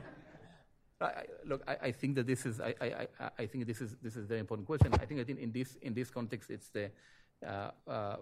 I, 1.03 1.25
look, 1.47 1.63
I, 1.67 1.77
I, 1.89 1.93
think 1.93 2.17
that 2.17 2.27
this 2.27 2.45
is 2.45 2.61
I, 2.61 2.75
I, 2.79 3.07
I, 3.39 3.47
think 3.47 3.67
this 3.67 3.81
is 3.81 3.97
this 4.03 4.17
is 4.17 4.25
a 4.25 4.27
very 4.27 4.41
important 4.41 4.67
question. 4.67 4.93
I 4.93 5.07
think 5.07 5.21
that 5.21 5.31
in, 5.31 5.39
in 5.39 5.51
this 5.51 5.79
in 5.81 5.95
this 5.95 6.11
context, 6.11 6.51
it's 6.51 6.69
the 6.69 6.91
uh, 7.47 7.71
uh, 7.89 8.17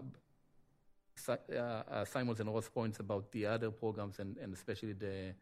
uh, 1.27 2.05
Simon's 2.05 2.39
and 2.39 2.53
Ross 2.53 2.69
points 2.69 2.99
about 2.99 3.31
the 3.31 3.45
other 3.45 3.71
programs 3.71 4.19
and, 4.19 4.37
and 4.37 4.53
especially 4.53 4.93
the 4.93 5.33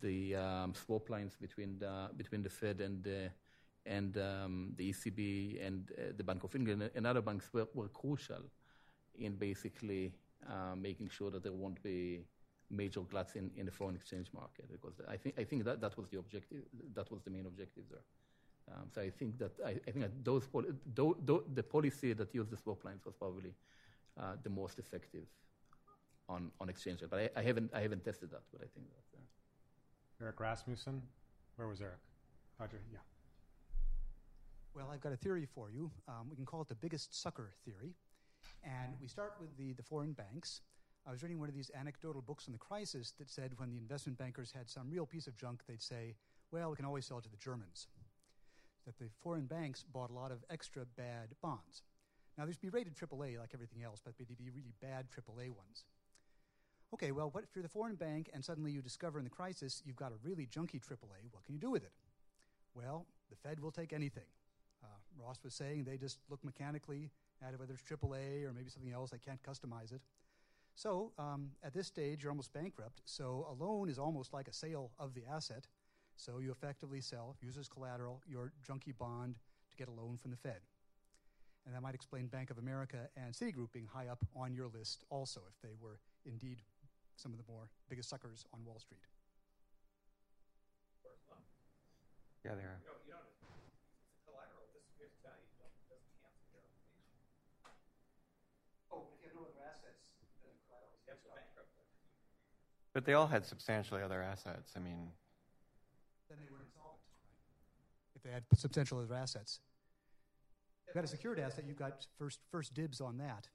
the 0.00 0.34
um, 0.34 0.74
swap 0.74 1.08
lines 1.10 1.36
between 1.40 1.78
the 1.78 2.10
between 2.16 2.42
the 2.42 2.48
Fed 2.50 2.80
and 2.80 3.02
the 3.04 3.30
and 3.84 4.16
um, 4.18 4.72
the 4.76 4.92
ECB 4.92 5.64
and 5.66 5.90
uh, 5.90 6.12
the 6.16 6.24
Bank 6.24 6.44
of 6.44 6.54
England 6.54 6.90
and 6.94 7.06
other 7.06 7.20
banks 7.20 7.52
were, 7.52 7.68
were 7.74 7.88
crucial 7.88 8.42
in 9.18 9.34
basically 9.36 10.12
uh, 10.48 10.74
making 10.76 11.08
sure 11.08 11.30
that 11.30 11.42
there 11.42 11.52
won't 11.52 11.82
be 11.82 12.24
major 12.70 13.00
gluts 13.00 13.34
in, 13.36 13.50
in 13.56 13.66
the 13.66 13.72
foreign 13.72 13.94
exchange 13.94 14.28
market 14.32 14.64
because 14.70 14.94
I 15.08 15.16
think 15.16 15.38
I 15.38 15.44
think 15.44 15.64
that, 15.64 15.80
that 15.80 15.96
was 15.96 16.08
the 16.08 16.18
objective 16.18 16.62
that 16.94 17.10
was 17.10 17.22
the 17.22 17.30
main 17.30 17.46
objective 17.46 17.84
there. 17.90 18.04
Um, 18.72 18.88
so 18.94 19.00
I 19.00 19.10
think 19.10 19.38
that 19.38 19.52
I, 19.64 19.70
I 19.86 19.90
think 19.90 20.00
that 20.00 20.24
those 20.24 20.46
do, 20.94 21.16
the 21.52 21.62
policy 21.62 22.12
that 22.12 22.34
used 22.34 22.50
the 22.50 22.56
swap 22.56 22.84
lines 22.84 23.04
was 23.04 23.14
probably 23.14 23.54
uh, 24.20 24.34
the 24.42 24.50
most 24.50 24.78
effective 24.78 25.26
on, 26.28 26.50
on 26.60 26.68
exchange 26.68 27.02
rate. 27.02 27.10
But 27.10 27.20
I, 27.36 27.40
I, 27.40 27.42
haven't, 27.42 27.70
I 27.74 27.80
haven't 27.80 28.04
tested 28.04 28.30
that, 28.30 28.42
but 28.52 28.60
I 28.62 28.66
think 28.74 28.86
that. 28.90 29.18
Uh, 29.18 30.22
Eric 30.22 30.38
Rasmusen? 30.38 31.00
Where 31.56 31.68
was 31.68 31.80
Eric? 31.80 31.98
Roger, 32.58 32.80
yeah. 32.92 32.98
Well, 34.74 34.88
I've 34.92 35.00
got 35.00 35.12
a 35.12 35.16
theory 35.16 35.46
for 35.46 35.70
you. 35.70 35.90
Um, 36.08 36.28
we 36.30 36.36
can 36.36 36.46
call 36.46 36.62
it 36.62 36.68
the 36.68 36.74
biggest 36.74 37.20
sucker 37.20 37.50
theory. 37.64 37.94
And 38.64 38.94
we 39.00 39.08
start 39.08 39.34
with 39.40 39.56
the, 39.56 39.72
the 39.72 39.82
foreign 39.82 40.12
banks. 40.12 40.60
I 41.06 41.10
was 41.10 41.22
reading 41.22 41.40
one 41.40 41.48
of 41.48 41.54
these 41.54 41.70
anecdotal 41.78 42.22
books 42.22 42.46
on 42.46 42.52
the 42.52 42.58
crisis 42.58 43.12
that 43.18 43.28
said 43.28 43.52
when 43.56 43.70
the 43.70 43.76
investment 43.76 44.18
bankers 44.18 44.52
had 44.52 44.70
some 44.70 44.88
real 44.88 45.04
piece 45.04 45.26
of 45.26 45.36
junk, 45.36 45.62
they'd 45.68 45.82
say, 45.82 46.14
well, 46.52 46.70
we 46.70 46.76
can 46.76 46.84
always 46.84 47.06
sell 47.06 47.18
it 47.18 47.24
to 47.24 47.30
the 47.30 47.36
Germans. 47.36 47.88
That 48.86 48.98
the 48.98 49.08
foreign 49.22 49.46
banks 49.46 49.84
bought 49.92 50.10
a 50.10 50.14
lot 50.14 50.30
of 50.30 50.44
extra 50.48 50.84
bad 50.96 51.34
bonds. 51.42 51.82
Now, 52.38 52.44
there's 52.44 52.58
be 52.58 52.70
rated 52.70 52.94
AAA 52.94 53.38
like 53.38 53.50
everything 53.52 53.82
else, 53.82 54.00
but 54.04 54.16
they'd 54.16 54.26
be 54.26 54.50
really 54.50 54.72
bad 54.80 55.06
AAA 55.10 55.50
ones. 55.50 55.84
Okay, 56.94 57.10
well, 57.10 57.30
what 57.30 57.44
if 57.44 57.50
you're 57.54 57.62
the 57.62 57.68
foreign 57.68 57.94
bank 57.94 58.30
and 58.34 58.44
suddenly 58.44 58.70
you 58.70 58.82
discover 58.82 59.18
in 59.18 59.24
the 59.24 59.30
crisis 59.30 59.82
you've 59.84 59.96
got 59.96 60.12
a 60.12 60.16
really 60.22 60.46
junky 60.46 60.80
AAA? 60.80 61.30
What 61.30 61.44
can 61.44 61.54
you 61.54 61.60
do 61.60 61.70
with 61.70 61.84
it? 61.84 61.92
Well, 62.74 63.06
the 63.30 63.36
Fed 63.36 63.60
will 63.60 63.70
take 63.70 63.92
anything. 63.92 64.26
Uh, 64.82 64.86
Ross 65.18 65.38
was 65.42 65.54
saying 65.54 65.84
they 65.84 65.96
just 65.96 66.18
look 66.28 66.44
mechanically 66.44 67.10
at 67.46 67.58
whether 67.58 67.72
it's 67.72 67.82
AAA 67.82 68.44
or 68.44 68.52
maybe 68.52 68.70
something 68.70 68.92
else. 68.92 69.10
They 69.10 69.18
can't 69.18 69.42
customize 69.42 69.92
it. 69.92 70.02
So 70.74 71.12
um, 71.18 71.50
at 71.62 71.74
this 71.74 71.86
stage, 71.86 72.22
you're 72.22 72.32
almost 72.32 72.52
bankrupt. 72.52 73.02
So 73.04 73.46
a 73.50 73.62
loan 73.62 73.88
is 73.88 73.98
almost 73.98 74.32
like 74.32 74.48
a 74.48 74.52
sale 74.52 74.90
of 74.98 75.14
the 75.14 75.22
asset. 75.30 75.66
So 76.16 76.38
you 76.38 76.50
effectively 76.50 77.00
sell, 77.00 77.36
use 77.40 77.56
as 77.56 77.68
collateral, 77.68 78.22
your 78.26 78.52
junky 78.66 78.96
bond 78.96 79.36
to 79.70 79.76
get 79.76 79.88
a 79.88 79.92
loan 79.92 80.16
from 80.16 80.30
the 80.30 80.36
Fed. 80.36 80.60
And 81.64 81.74
that 81.74 81.82
might 81.82 81.94
explain 81.94 82.26
Bank 82.26 82.50
of 82.50 82.58
America 82.58 83.08
and 83.16 83.32
Citigroup 83.32 83.70
being 83.72 83.86
high 83.86 84.08
up 84.08 84.18
on 84.34 84.52
your 84.52 84.66
list 84.66 85.04
also, 85.10 85.40
if 85.48 85.60
they 85.62 85.74
were 85.80 85.98
indeed 86.26 86.62
some 87.16 87.32
of 87.32 87.38
the 87.38 87.44
more 87.48 87.68
biggest 87.88 88.08
suckers 88.08 88.44
on 88.52 88.64
Wall 88.64 88.78
Street. 88.78 89.00
Yeah, 92.44 92.58
they 92.58 92.66
are. 92.66 92.82
Oh, 98.90 99.06
if 99.14 99.22
you 99.22 99.30
have 99.30 99.38
no 99.38 99.46
other 99.46 99.62
assets, 99.62 100.02
then 100.42 100.50
the 100.50 100.66
collateral 100.66 101.62
But 102.92 103.04
they 103.06 103.14
all 103.14 103.28
had 103.28 103.46
substantially 103.46 104.02
other 104.02 104.20
assets. 104.20 104.72
I 104.76 104.80
mean, 104.80 105.08
then 106.28 106.38
they 106.42 106.50
were 106.50 106.58
insolvent, 106.60 106.98
right? 107.14 108.16
If 108.16 108.22
they 108.22 108.30
had 108.30 108.42
substantial 108.58 108.98
other 108.98 109.14
assets 109.14 109.60
you've 110.92 111.02
got 111.02 111.04
a 111.04 111.08
secured 111.08 111.40
asset, 111.40 111.64
you've 111.66 111.78
got 111.78 112.06
first, 112.18 112.40
first 112.50 112.74
dibs 112.74 113.00
on 113.00 113.16
that. 113.16 113.48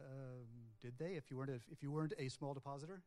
Um, 0.00 0.46
did 0.80 0.94
they? 0.98 1.12
If 1.16 1.30
you 1.30 1.36
weren't 1.36 1.50
a, 1.50 1.60
if 1.70 1.82
you 1.82 1.90
weren't 1.90 2.14
a 2.18 2.28
small 2.28 2.54
depositor? 2.54 3.02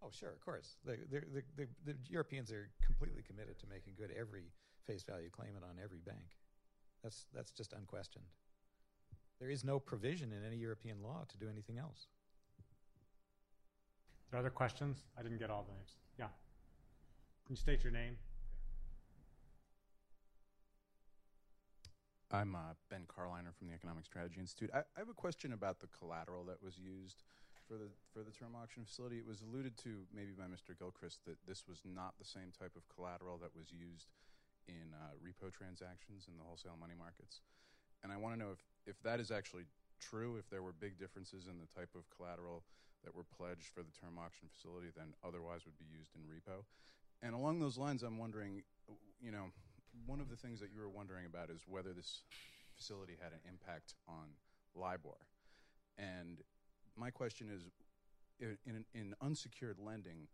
Oh, 0.00 0.10
sure, 0.12 0.30
of 0.30 0.40
course. 0.44 0.76
The, 0.84 0.98
the, 1.10 1.20
the, 1.20 1.42
the, 1.56 1.66
the 1.84 1.94
Europeans 2.08 2.52
are 2.52 2.70
completely 2.84 3.22
committed 3.22 3.58
to 3.58 3.66
making 3.66 3.94
good 3.98 4.12
every 4.16 4.52
face 4.86 5.02
value 5.02 5.30
claimant 5.30 5.64
on 5.64 5.82
every 5.82 5.98
bank. 5.98 6.36
That's, 7.02 7.26
that's 7.34 7.50
just 7.50 7.72
unquestioned. 7.72 8.26
There 9.40 9.50
is 9.50 9.64
no 9.64 9.80
provision 9.80 10.30
in 10.30 10.44
any 10.46 10.58
European 10.58 11.02
law 11.02 11.24
to 11.28 11.38
do 11.38 11.48
anything 11.50 11.78
else. 11.78 12.06
Are 12.60 14.30
there 14.30 14.40
other 14.40 14.50
questions? 14.50 14.98
I 15.18 15.22
didn't 15.22 15.38
get 15.38 15.50
all 15.50 15.64
the 15.66 15.72
names. 15.72 15.96
Yeah. 16.18 16.26
Can 17.46 17.54
you 17.54 17.56
state 17.56 17.82
your 17.82 17.92
name? 17.92 18.16
I'm 22.34 22.58
uh, 22.58 22.74
Ben 22.90 23.06
Carliner 23.06 23.54
from 23.54 23.70
the 23.70 23.78
Economic 23.78 24.02
Strategy 24.02 24.42
Institute. 24.42 24.66
I, 24.74 24.82
I 24.82 24.98
have 24.98 25.06
a 25.06 25.14
question 25.14 25.54
about 25.54 25.78
the 25.78 25.86
collateral 25.94 26.42
that 26.50 26.58
was 26.58 26.74
used 26.74 27.22
for 27.70 27.78
the 27.78 27.86
for 28.10 28.26
the 28.26 28.34
term 28.34 28.58
auction 28.58 28.82
facility. 28.82 29.22
It 29.22 29.26
was 29.26 29.46
alluded 29.46 29.78
to 29.86 30.02
maybe 30.10 30.34
by 30.34 30.50
Mr. 30.50 30.74
Gilchrist 30.74 31.22
that 31.30 31.38
this 31.46 31.62
was 31.70 31.78
not 31.86 32.18
the 32.18 32.26
same 32.26 32.50
type 32.50 32.74
of 32.74 32.82
collateral 32.90 33.38
that 33.38 33.54
was 33.54 33.70
used 33.70 34.10
in 34.66 34.90
uh, 34.98 35.14
repo 35.22 35.46
transactions 35.54 36.26
in 36.26 36.34
the 36.34 36.42
wholesale 36.42 36.74
money 36.74 36.98
markets. 36.98 37.38
And 38.02 38.10
I 38.10 38.18
want 38.18 38.34
to 38.34 38.38
know 38.42 38.50
if, 38.50 38.66
if 38.82 38.98
that 39.06 39.22
is 39.22 39.30
actually 39.30 39.70
true, 40.02 40.34
if 40.34 40.50
there 40.50 40.66
were 40.66 40.74
big 40.74 40.98
differences 40.98 41.46
in 41.46 41.62
the 41.62 41.70
type 41.70 41.94
of 41.94 42.02
collateral 42.10 42.66
that 43.06 43.14
were 43.14 43.30
pledged 43.30 43.70
for 43.70 43.86
the 43.86 43.94
term 43.94 44.18
auction 44.18 44.50
facility 44.50 44.90
than 44.90 45.14
otherwise 45.22 45.62
would 45.70 45.78
be 45.78 45.86
used 45.86 46.10
in 46.18 46.26
repo. 46.26 46.66
And 47.22 47.30
along 47.30 47.62
those 47.62 47.78
lines, 47.78 48.02
I'm 48.02 48.18
wondering, 48.18 48.66
you 49.22 49.30
know, 49.30 49.54
one 50.06 50.20
of 50.20 50.28
the 50.28 50.36
things 50.36 50.60
that 50.60 50.70
you 50.72 50.80
were 50.80 50.88
wondering 50.88 51.26
about 51.26 51.50
is 51.50 51.62
whether 51.66 51.92
this 51.92 52.22
facility 52.76 53.14
had 53.20 53.32
an 53.32 53.40
impact 53.48 53.94
on 54.08 54.34
LIBOR. 54.74 55.16
And 55.98 56.40
my 56.96 57.10
question 57.10 57.48
is 57.50 57.62
in, 58.66 58.84
in, 58.94 59.14
unsecured 59.22 59.78
lending, 59.78 60.28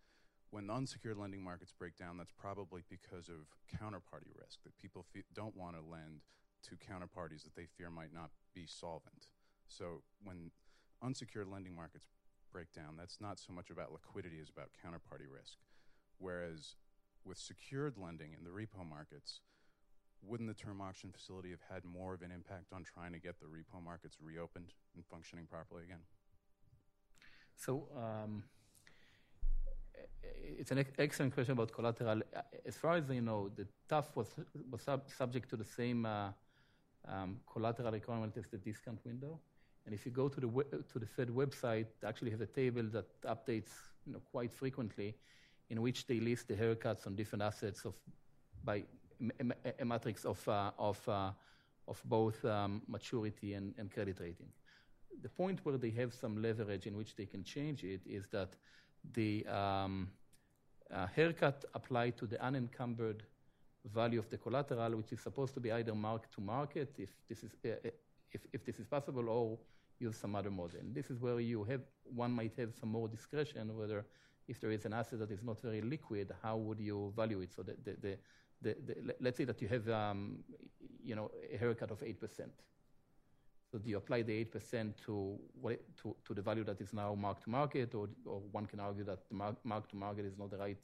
when 0.50 0.66
the 0.66 0.72
unsecured 0.72 1.16
lending 1.16 1.44
markets 1.44 1.72
break 1.78 1.96
down, 1.96 2.16
that's 2.16 2.32
probably 2.32 2.82
because 2.88 3.28
of 3.28 3.46
counterparty 3.78 4.32
risk, 4.40 4.62
that 4.64 4.76
people 4.78 5.04
fe- 5.12 5.24
don't 5.34 5.56
want 5.56 5.76
to 5.76 5.82
lend 5.82 6.22
to 6.64 6.76
counterparties 6.76 7.44
that 7.44 7.54
they 7.56 7.66
fear 7.66 7.90
might 7.90 8.12
not 8.12 8.30
be 8.54 8.66
solvent. 8.66 9.26
So 9.68 10.02
when 10.22 10.50
unsecured 11.02 11.48
lending 11.48 11.74
markets 11.74 12.06
break 12.52 12.72
down, 12.72 12.96
that's 12.98 13.20
not 13.20 13.38
so 13.38 13.52
much 13.52 13.70
about 13.70 13.92
liquidity 13.92 14.38
as 14.40 14.50
about 14.50 14.70
counterparty 14.84 15.30
risk. 15.30 15.58
Whereas 16.18 16.74
with 17.24 17.38
secured 17.38 17.94
lending 17.96 18.32
in 18.36 18.44
the 18.44 18.50
repo 18.50 18.88
markets, 18.88 19.40
wouldn't 20.22 20.48
the 20.48 20.54
term 20.54 20.80
auction 20.80 21.10
facility 21.10 21.50
have 21.50 21.64
had 21.72 21.84
more 21.84 22.14
of 22.14 22.22
an 22.22 22.30
impact 22.30 22.72
on 22.72 22.84
trying 22.84 23.12
to 23.12 23.18
get 23.18 23.38
the 23.40 23.46
repo 23.46 23.82
markets 23.82 24.16
reopened 24.20 24.72
and 24.94 25.04
functioning 25.06 25.46
properly 25.46 25.84
again? 25.84 26.00
So 27.56 27.88
um, 27.96 28.44
it's 30.58 30.70
an 30.70 30.84
excellent 30.98 31.34
question 31.34 31.52
about 31.52 31.72
collateral. 31.72 32.22
As 32.66 32.76
far 32.76 32.96
as 32.96 33.10
I 33.10 33.18
know, 33.18 33.50
the 33.54 33.66
TAF 33.88 34.04
was 34.14 34.28
was 34.70 34.82
sub- 34.82 35.10
subject 35.10 35.48
to 35.50 35.56
the 35.56 35.64
same 35.64 36.06
uh, 36.06 36.30
um, 37.08 37.40
collateral 37.52 37.92
requirement 37.92 38.36
as 38.36 38.46
the 38.48 38.58
discount 38.58 39.00
window. 39.04 39.40
And 39.84 39.94
if 39.94 40.04
you 40.06 40.12
go 40.12 40.28
to 40.28 40.40
the 40.40 40.48
to 40.92 40.98
the 40.98 41.06
Fed 41.06 41.28
website, 41.28 41.86
they 42.00 42.08
actually 42.08 42.30
have 42.30 42.40
a 42.40 42.46
table 42.46 42.84
that 42.92 43.08
updates 43.22 43.72
you 44.06 44.12
know, 44.12 44.20
quite 44.30 44.52
frequently, 44.52 45.14
in 45.70 45.80
which 45.82 46.06
they 46.06 46.20
list 46.20 46.48
the 46.48 46.54
haircuts 46.54 47.06
on 47.06 47.14
different 47.16 47.42
assets 47.42 47.84
of 47.84 47.94
by 48.64 48.84
a, 49.80 49.84
matrix 49.84 50.24
of 50.24 50.46
uh, 50.48 50.70
of 50.78 51.08
uh, 51.08 51.30
of 51.88 52.00
both 52.04 52.44
um, 52.44 52.82
maturity 52.86 53.54
and, 53.54 53.74
and 53.78 53.90
credit 53.90 54.18
rating. 54.20 54.48
The 55.22 55.28
point 55.28 55.60
where 55.64 55.76
they 55.76 55.90
have 55.90 56.14
some 56.14 56.40
leverage 56.40 56.86
in 56.86 56.96
which 56.96 57.16
they 57.16 57.26
can 57.26 57.42
change 57.42 57.84
it 57.84 58.00
is 58.06 58.28
that 58.28 58.50
the 59.12 59.46
um, 59.46 60.08
uh, 60.94 61.06
haircut 61.08 61.64
applied 61.74 62.16
to 62.18 62.26
the 62.26 62.40
unencumbered 62.42 63.24
value 63.92 64.18
of 64.18 64.28
the 64.30 64.38
collateral, 64.38 64.96
which 64.96 65.12
is 65.12 65.20
supposed 65.20 65.54
to 65.54 65.60
be 65.60 65.72
either 65.72 65.94
mark 65.94 66.30
to 66.34 66.40
market, 66.40 66.94
if 66.98 67.10
this 67.28 67.42
is 67.42 67.50
uh, 67.64 67.90
if, 68.32 68.42
if 68.52 68.64
this 68.64 68.78
is 68.78 68.86
possible, 68.86 69.28
or 69.28 69.58
use 69.98 70.16
some 70.16 70.34
other 70.34 70.50
model. 70.50 70.80
This 70.92 71.10
is 71.10 71.20
where 71.20 71.40
you 71.40 71.64
have 71.64 71.82
one 72.14 72.32
might 72.32 72.52
have 72.56 72.74
some 72.74 72.90
more 72.90 73.08
discretion 73.08 73.76
whether 73.76 74.04
if 74.48 74.60
there 74.60 74.72
is 74.72 74.84
an 74.84 74.92
asset 74.92 75.20
that 75.20 75.30
is 75.30 75.42
not 75.44 75.60
very 75.62 75.80
liquid, 75.80 76.32
how 76.42 76.56
would 76.56 76.80
you 76.80 77.12
value 77.14 77.40
it? 77.40 77.52
So 77.54 77.62
the, 77.62 77.76
the, 77.84 77.96
the, 78.00 78.18
the, 78.62 78.76
the 78.86 79.14
let's 79.20 79.36
say 79.36 79.44
that 79.44 79.60
you 79.62 79.68
have 79.68 79.88
um, 79.88 80.38
you 81.02 81.14
know 81.14 81.30
a 81.52 81.56
haircut 81.56 81.90
of 81.90 82.02
eight 82.02 82.20
percent. 82.20 82.52
So 83.70 83.78
do 83.78 83.88
you 83.88 83.98
apply 83.98 84.22
the 84.22 84.32
eight 84.32 84.50
percent 84.50 84.96
to, 85.06 85.38
to 86.02 86.16
to 86.24 86.34
the 86.34 86.42
value 86.42 86.64
that 86.64 86.80
is 86.80 86.92
now 86.92 87.14
mark 87.14 87.42
to 87.44 87.50
market, 87.50 87.94
or 87.94 88.08
or 88.24 88.40
one 88.52 88.66
can 88.66 88.80
argue 88.80 89.04
that 89.04 89.28
the 89.28 89.34
mark, 89.34 89.56
mark 89.64 89.88
to 89.90 89.96
market 89.96 90.24
is 90.24 90.36
not 90.36 90.50
the 90.50 90.58
right 90.58 90.78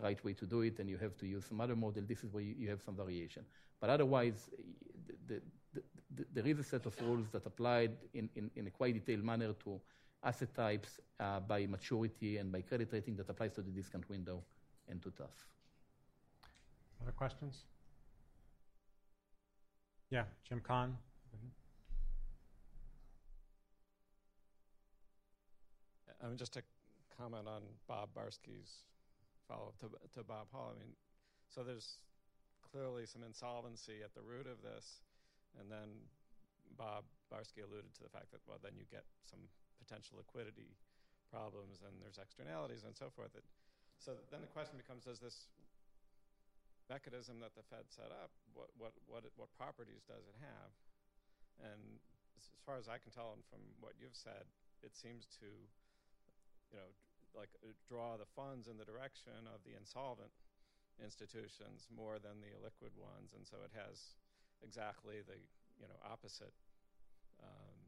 right 0.00 0.24
way 0.24 0.32
to 0.34 0.46
do 0.46 0.60
it, 0.62 0.78
and 0.78 0.88
you 0.88 0.96
have 0.96 1.16
to 1.18 1.26
use 1.26 1.44
some 1.46 1.60
other 1.60 1.74
model. 1.74 2.02
This 2.06 2.22
is 2.22 2.32
where 2.32 2.42
you, 2.42 2.54
you 2.56 2.70
have 2.70 2.80
some 2.82 2.94
variation. 2.94 3.44
But 3.80 3.90
otherwise, 3.90 4.50
the, 5.26 5.40
the, 5.74 5.82
the, 6.14 6.24
there 6.32 6.46
is 6.46 6.58
a 6.58 6.62
set 6.62 6.86
of 6.86 7.00
rules 7.00 7.26
that 7.32 7.46
applied 7.46 7.92
in, 8.14 8.28
in, 8.36 8.50
in 8.54 8.66
a 8.66 8.70
quite 8.70 8.94
detailed 8.94 9.24
manner 9.24 9.52
to 9.64 9.80
asset 10.22 10.54
types 10.54 11.00
uh, 11.20 11.40
by 11.40 11.66
maturity 11.66 12.38
and 12.38 12.50
by 12.52 12.60
credit 12.60 12.88
rating 12.92 13.16
that 13.16 13.28
applies 13.28 13.52
to 13.54 13.62
the 13.62 13.70
discount 13.70 14.08
window 14.08 14.42
and 14.88 15.02
to 15.02 15.10
TAF. 15.10 15.34
Other 17.08 17.16
questions? 17.16 17.64
Yeah, 20.12 20.28
Jim 20.44 20.60
Kahn. 20.60 20.92
I 26.20 26.28
mean, 26.28 26.36
just 26.36 26.52
to 26.52 26.62
comment 27.16 27.48
on 27.48 27.64
Bob 27.88 28.12
Barsky's 28.12 28.84
follow 29.48 29.72
up 29.72 29.80
to, 29.80 29.88
to 29.88 30.20
Bob 30.20 30.52
Hall. 30.52 30.68
I 30.68 30.76
mean, 30.76 30.92
so 31.48 31.64
there's 31.64 31.96
clearly 32.60 33.06
some 33.06 33.24
insolvency 33.24 34.04
at 34.04 34.12
the 34.12 34.20
root 34.20 34.44
of 34.44 34.60
this, 34.60 35.00
and 35.56 35.72
then 35.72 35.88
Bob 36.76 37.08
Barsky 37.32 37.64
alluded 37.64 37.88
to 37.96 38.02
the 38.04 38.12
fact 38.12 38.36
that 38.36 38.44
well, 38.44 38.60
then 38.60 38.76
you 38.76 38.84
get 38.92 39.08
some 39.24 39.40
potential 39.80 40.20
liquidity 40.20 40.76
problems, 41.32 41.80
and 41.88 41.96
there's 42.04 42.20
externalities 42.20 42.84
and 42.84 42.92
so 42.92 43.08
forth. 43.16 43.32
That, 43.32 43.48
so 43.96 44.12
then 44.28 44.44
the 44.44 44.52
question 44.52 44.76
becomes: 44.76 45.08
Does 45.08 45.24
this 45.24 45.48
mechanism 46.88 47.40
that 47.44 47.52
the 47.54 47.64
Fed 47.68 47.88
set 47.92 48.10
up, 48.10 48.32
what 48.56 48.72
what 48.76 48.96
what 49.06 49.24
what 49.36 49.52
properties 49.54 50.04
does 50.08 50.24
it 50.24 50.36
have? 50.40 50.72
And 51.60 52.00
as 52.36 52.48
far 52.64 52.80
as 52.80 52.88
I 52.88 52.98
can 52.98 53.12
tell, 53.12 53.36
and 53.36 53.44
from 53.48 53.62
what 53.80 53.96
you've 54.00 54.16
said, 54.16 54.48
it 54.80 54.96
seems 54.96 55.28
to, 55.42 55.48
you 56.72 56.76
know, 56.78 56.90
like 57.36 57.52
uh, 57.60 57.74
draw 57.84 58.16
the 58.16 58.28
funds 58.32 58.66
in 58.70 58.80
the 58.80 58.88
direction 58.88 59.46
of 59.52 59.60
the 59.66 59.76
insolvent 59.76 60.32
institutions 60.98 61.86
more 61.92 62.18
than 62.18 62.40
the 62.42 62.50
illiquid 62.56 62.96
ones, 62.96 63.36
and 63.36 63.46
so 63.46 63.60
it 63.62 63.74
has 63.76 64.18
exactly 64.64 65.22
the 65.22 65.38
you 65.78 65.86
know 65.86 65.98
opposite 66.02 66.54
um, 67.42 67.78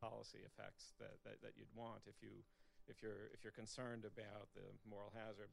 policy 0.00 0.44
effects 0.44 0.92
that, 1.00 1.16
that, 1.24 1.40
that 1.40 1.52
you'd 1.56 1.72
want 1.76 2.04
if 2.08 2.20
you 2.20 2.44
if 2.88 3.02
you're 3.02 3.28
if 3.32 3.42
you're 3.42 3.56
concerned 3.56 4.04
about 4.04 4.48
the 4.54 4.64
moral 4.88 5.12
hazard 5.12 5.50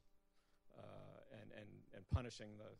uh, 0.77 1.37
and 1.39 1.47
and 1.55 1.69
and 1.95 2.03
punishing 2.09 2.57
the 2.57 2.71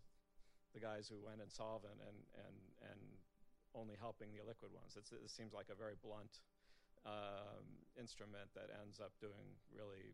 the 0.74 0.82
guys 0.82 1.08
who 1.08 1.18
went 1.22 1.42
insolvent 1.42 2.00
and 2.02 2.18
and 2.46 2.58
and 2.90 3.02
only 3.76 3.96
helping 4.00 4.30
the 4.32 4.40
illiquid 4.40 4.70
ones. 4.70 4.94
It's, 4.98 5.12
it 5.12 5.30
seems 5.30 5.54
like 5.54 5.66
a 5.74 5.76
very 5.76 5.98
blunt 6.02 6.42
um, 7.06 7.66
instrument 8.00 8.50
that 8.54 8.70
ends 8.82 9.00
up 9.00 9.12
doing 9.20 9.58
really. 9.74 10.14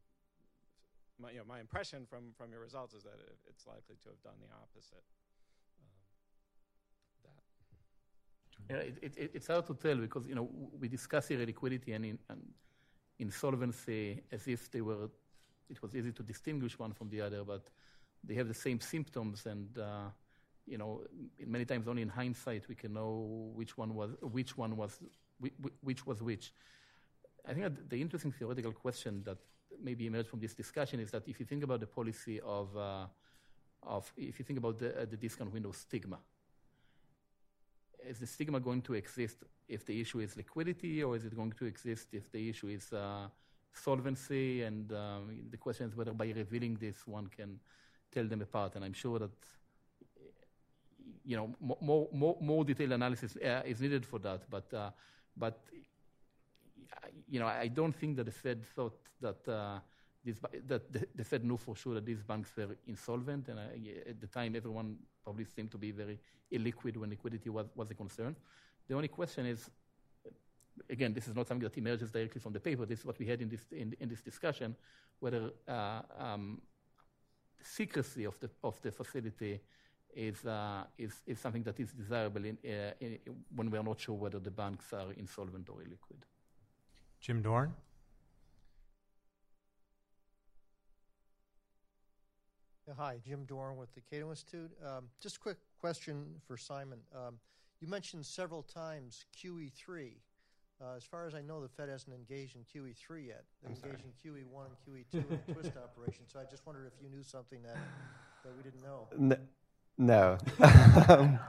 My, 1.20 1.32
you 1.32 1.40
know, 1.40 1.44
my 1.44 1.60
impression 1.60 2.08
from, 2.08 2.32
from 2.38 2.50
your 2.50 2.62
results 2.62 2.94
is 2.94 3.04
that 3.04 3.20
it, 3.20 3.36
it's 3.50 3.68
likely 3.68 4.00
to 4.04 4.08
have 4.08 4.22
done 4.24 4.40
the 4.40 4.48
opposite. 4.56 5.04
Yeah, 8.70 8.78
it, 8.78 9.18
it, 9.18 9.32
it's 9.34 9.48
hard 9.48 9.66
to 9.66 9.74
tell 9.74 9.96
because 9.96 10.28
you 10.28 10.36
know 10.36 10.48
we 10.80 10.88
discuss 10.88 11.28
here 11.28 11.40
liquidity 11.40 11.94
and, 11.94 12.06
in, 12.06 12.20
and 12.30 12.42
insolvency 13.18 14.22
as 14.32 14.48
if 14.48 14.72
they 14.72 14.82
were. 14.82 15.10
It 15.70 15.82
was 15.82 15.96
easy 15.96 16.12
to 16.12 16.24
distinguish 16.24 16.78
one 16.80 16.94
from 16.94 17.10
the 17.10 17.22
other, 17.22 17.44
but 17.44 17.64
they 18.24 18.36
have 18.36 18.48
the 18.48 18.54
same 18.54 18.80
symptoms, 18.80 19.46
and 19.46 19.78
uh, 19.78 20.10
you 20.66 20.78
know, 20.78 21.02
many 21.46 21.66
times 21.66 21.88
only 21.88 22.02
in 22.02 22.10
hindsight 22.10 22.68
we 22.68 22.76
can 22.76 22.94
know 22.94 23.52
which 23.56 23.78
one 23.78 23.94
was 23.96 24.12
which 24.22 24.58
one 24.58 24.76
was 24.78 25.00
which 25.82 26.06
was 26.06 26.22
which. 26.22 26.54
I 27.48 27.54
think 27.54 27.64
that 27.64 27.90
the 27.90 28.02
interesting 28.02 28.32
theoretical 28.32 28.74
question 28.74 29.24
that 29.26 29.38
maybe 29.82 30.08
emerged 30.08 30.30
from 30.30 30.40
this 30.40 30.54
discussion 30.54 31.00
is 31.00 31.12
that 31.12 31.28
if 31.28 31.40
you 31.40 31.46
think 31.46 31.64
about 31.64 31.80
the 31.80 31.88
policy 31.88 32.40
of, 32.42 32.76
uh, 32.76 33.06
of 33.84 34.12
if 34.18 34.40
you 34.40 34.46
think 34.46 34.60
about 34.60 34.78
the, 34.80 35.02
uh, 35.02 35.06
the 35.06 35.18
discount 35.18 35.54
window 35.54 35.72
stigma, 35.72 36.20
is 38.08 38.20
the 38.20 38.28
stigma 38.28 38.60
going 38.60 38.82
to 38.82 38.94
exist 38.94 39.38
if 39.68 39.86
the 39.86 40.00
issue 40.00 40.20
is 40.20 40.36
liquidity, 40.36 41.04
or 41.04 41.16
is 41.16 41.26
it 41.26 41.36
going 41.36 41.52
to 41.54 41.66
exist 41.66 42.08
if 42.14 42.32
the 42.32 42.50
issue 42.50 42.68
is 42.68 42.92
uh, 42.94 43.28
solvency? 43.74 44.64
And 44.64 44.92
um, 44.92 45.42
the 45.50 45.58
question 45.58 45.88
is 45.88 45.96
whether 45.96 46.14
by 46.14 46.28
revealing 46.28 46.76
this, 46.76 47.08
one 47.08 47.28
can 47.28 47.60
tell 48.12 48.26
them 48.26 48.42
apart. 48.42 48.76
And 48.76 48.86
I'm 48.86 48.94
sure 48.94 49.20
that 49.20 49.32
you 51.24 51.36
know 51.36 51.56
more 51.60 52.08
more 52.12 52.38
more 52.42 52.66
detailed 52.66 52.92
analysis 52.92 53.36
uh, 53.38 53.62
is 53.66 53.82
needed 53.82 54.06
for 54.06 54.20
that. 54.20 54.50
But 54.50 54.74
uh, 54.74 54.92
but 55.36 55.60
you 57.28 57.40
know 57.40 57.48
I 57.48 57.68
don't 57.68 57.96
think 57.96 58.18
that 58.18 58.26
the 58.26 58.32
Fed 58.32 58.66
thought 58.66 59.00
that 59.22 59.48
uh, 59.48 59.80
ba- 60.26 60.62
that 60.68 60.92
the, 60.92 61.08
the 61.16 61.24
Fed 61.24 61.44
knew 61.44 61.58
for 61.58 61.76
sure 61.76 61.96
that 61.96 62.06
these 62.06 62.24
banks 62.24 62.52
were 62.56 62.76
insolvent, 62.88 63.48
and 63.48 63.60
uh, 63.60 64.10
at 64.10 64.20
the 64.20 64.28
time, 64.28 64.56
everyone 64.56 64.98
probably 65.24 65.46
seemed 65.46 65.72
to 65.72 65.78
be 65.78 65.92
very 65.92 66.20
illiquid 66.52 66.98
when 66.98 67.10
liquidity 67.10 67.50
was, 67.50 67.68
was 67.76 67.92
a 67.92 67.94
concern. 67.94 68.36
The 68.88 68.96
only 68.96 69.08
question 69.08 69.46
is, 69.46 69.70
again, 70.90 71.14
this 71.14 71.28
is 71.28 71.36
not 71.36 71.48
something 71.48 71.68
that 71.68 71.78
emerges 71.78 72.12
directly 72.12 72.42
from 72.42 72.54
the 72.54 72.60
paper. 72.60 72.86
This 72.86 73.00
is 73.00 73.06
what 73.06 73.18
we 73.20 73.26
had 73.26 73.42
in 73.42 73.50
this 73.50 73.62
in, 73.72 73.96
in 74.00 74.10
this 74.10 74.22
discussion, 74.22 74.76
whether 75.20 75.52
uh, 75.68 76.02
um, 76.18 76.62
secrecy 77.62 78.26
of 78.26 78.40
the 78.40 78.50
of 78.64 78.82
the 78.82 78.92
facility 78.92 79.60
is 80.14 80.46
uh, 80.46 80.84
is 80.98 81.14
is 81.26 81.40
something 81.40 81.64
that 81.64 81.80
is 81.80 81.92
desirable 81.92 82.46
in, 82.46 82.58
uh, 82.66 82.92
in, 83.00 83.20
when 83.56 83.70
we 83.70 83.78
are 83.78 83.84
not 83.84 84.00
sure 84.00 84.16
whether 84.16 84.40
the 84.40 84.52
banks 84.52 84.94
are 84.94 85.12
insolvent 85.14 85.70
or 85.70 85.82
illiquid. 85.82 86.22
Jim 87.20 87.42
Dorn? 87.42 87.74
Hi, 92.98 93.20
Jim 93.24 93.46
Dorn 93.46 93.78
with 93.78 93.94
the 93.94 94.02
Cato 94.02 94.32
Institute. 94.32 94.72
Um, 94.84 95.10
just 95.22 95.36
a 95.36 95.40
quick 95.40 95.58
question 95.80 96.26
for 96.48 96.58
Simon. 96.58 97.00
Um, 97.16 97.36
you 97.80 97.88
mentioned 97.88 98.26
several 98.26 98.64
times 98.64 99.26
QE3. 99.38 100.14
Uh, 100.82 100.96
as 100.96 101.04
far 101.04 101.28
as 101.28 101.36
I 101.36 101.42
know, 101.42 101.62
the 101.62 101.68
Fed 101.68 101.90
hasn't 101.90 102.16
engaged 102.16 102.56
in 102.56 102.62
QE3 102.62 103.28
yet. 103.28 103.44
They're 103.62 103.72
I'm 103.72 103.76
engaged 103.76 104.06
in 104.06 104.32
QE1 104.32 104.66
and 104.66 104.96
QE2 105.14 105.30
in 105.30 105.40
a 105.50 105.54
twist 105.54 105.74
operation. 105.84 106.24
So 106.32 106.40
I 106.40 106.46
just 106.50 106.66
wondered 106.66 106.88
if 106.88 106.94
you 107.04 107.10
knew 107.10 107.22
something 107.22 107.60
that, 107.64 107.78
that 108.46 108.56
we 108.56 108.64
didn't 108.64 108.82
know. 108.82 109.08
N- 109.18 109.48
no. 109.98 110.38
Um, 111.10 111.40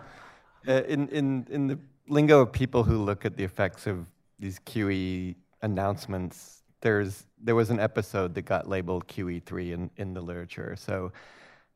uh, 0.69 0.83
in, 0.89 1.09
in, 1.09 1.47
in 1.49 1.67
the 1.69 1.79
lingo 2.09 2.41
of 2.41 2.53
people 2.53 2.83
who 2.83 2.99
look 2.99 3.25
at 3.25 3.37
the 3.37 3.45
effects 3.45 3.87
of 3.87 4.07
these 4.39 4.59
QE 4.67 5.35
announcements, 5.63 6.63
there's, 6.81 7.25
there 7.43 7.55
was 7.55 7.71
an 7.71 7.81
episode 7.81 8.35
that 8.35 8.43
got 8.43 8.69
labeled 8.69 9.07
QE3 9.07 9.73
in, 9.73 9.91
in 9.97 10.13
the 10.13 10.21
literature. 10.21 10.75
So 10.77 11.13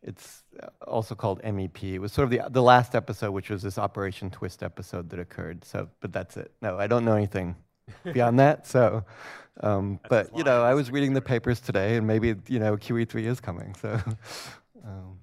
it's 0.04 0.44
uh, 0.62 0.66
also 0.86 1.14
called 1.14 1.42
MEP. 1.42 1.82
It 1.82 1.98
was 1.98 2.12
sort 2.12 2.24
of 2.24 2.30
the, 2.30 2.42
the 2.50 2.62
last 2.62 2.94
episode, 2.94 3.32
which 3.32 3.48
was 3.50 3.62
this 3.62 3.78
Operation 3.78 4.30
Twist 4.30 4.62
episode 4.62 5.08
that 5.10 5.18
occurred. 5.18 5.64
So, 5.64 5.88
but 6.00 6.12
that's 6.12 6.36
it. 6.36 6.52
No, 6.60 6.78
I 6.78 6.86
don't 6.86 7.04
know 7.04 7.14
anything 7.14 7.56
beyond 8.12 8.38
that. 8.38 8.66
So, 8.66 9.04
um, 9.60 9.98
but 10.08 10.36
you 10.36 10.44
know. 10.44 10.62
I 10.62 10.74
was 10.74 10.90
reading 10.90 11.14
the 11.14 11.22
papers 11.22 11.60
today, 11.60 11.96
and 11.96 12.06
maybe 12.06 12.34
you 12.48 12.58
know 12.58 12.76
QE3 12.76 13.24
is 13.24 13.40
coming. 13.40 13.74
So, 13.80 13.98
um, 14.84 15.18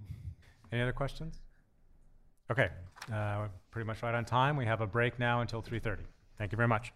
Any 0.72 0.82
other 0.82 0.94
questions? 0.94 1.40
Okay, 2.52 2.70
uh, 3.14 3.36
we're 3.40 3.50
pretty 3.70 3.86
much 3.86 4.02
right 4.02 4.16
on 4.16 4.26
time. 4.26 4.58
We 4.58 4.66
have 4.66 4.82
a 4.82 4.88
break 4.88 5.20
now 5.20 5.42
until 5.42 5.62
3:30. 5.62 6.00
Thank 6.38 6.52
you 6.52 6.56
very 6.56 6.68
much. 6.68 6.92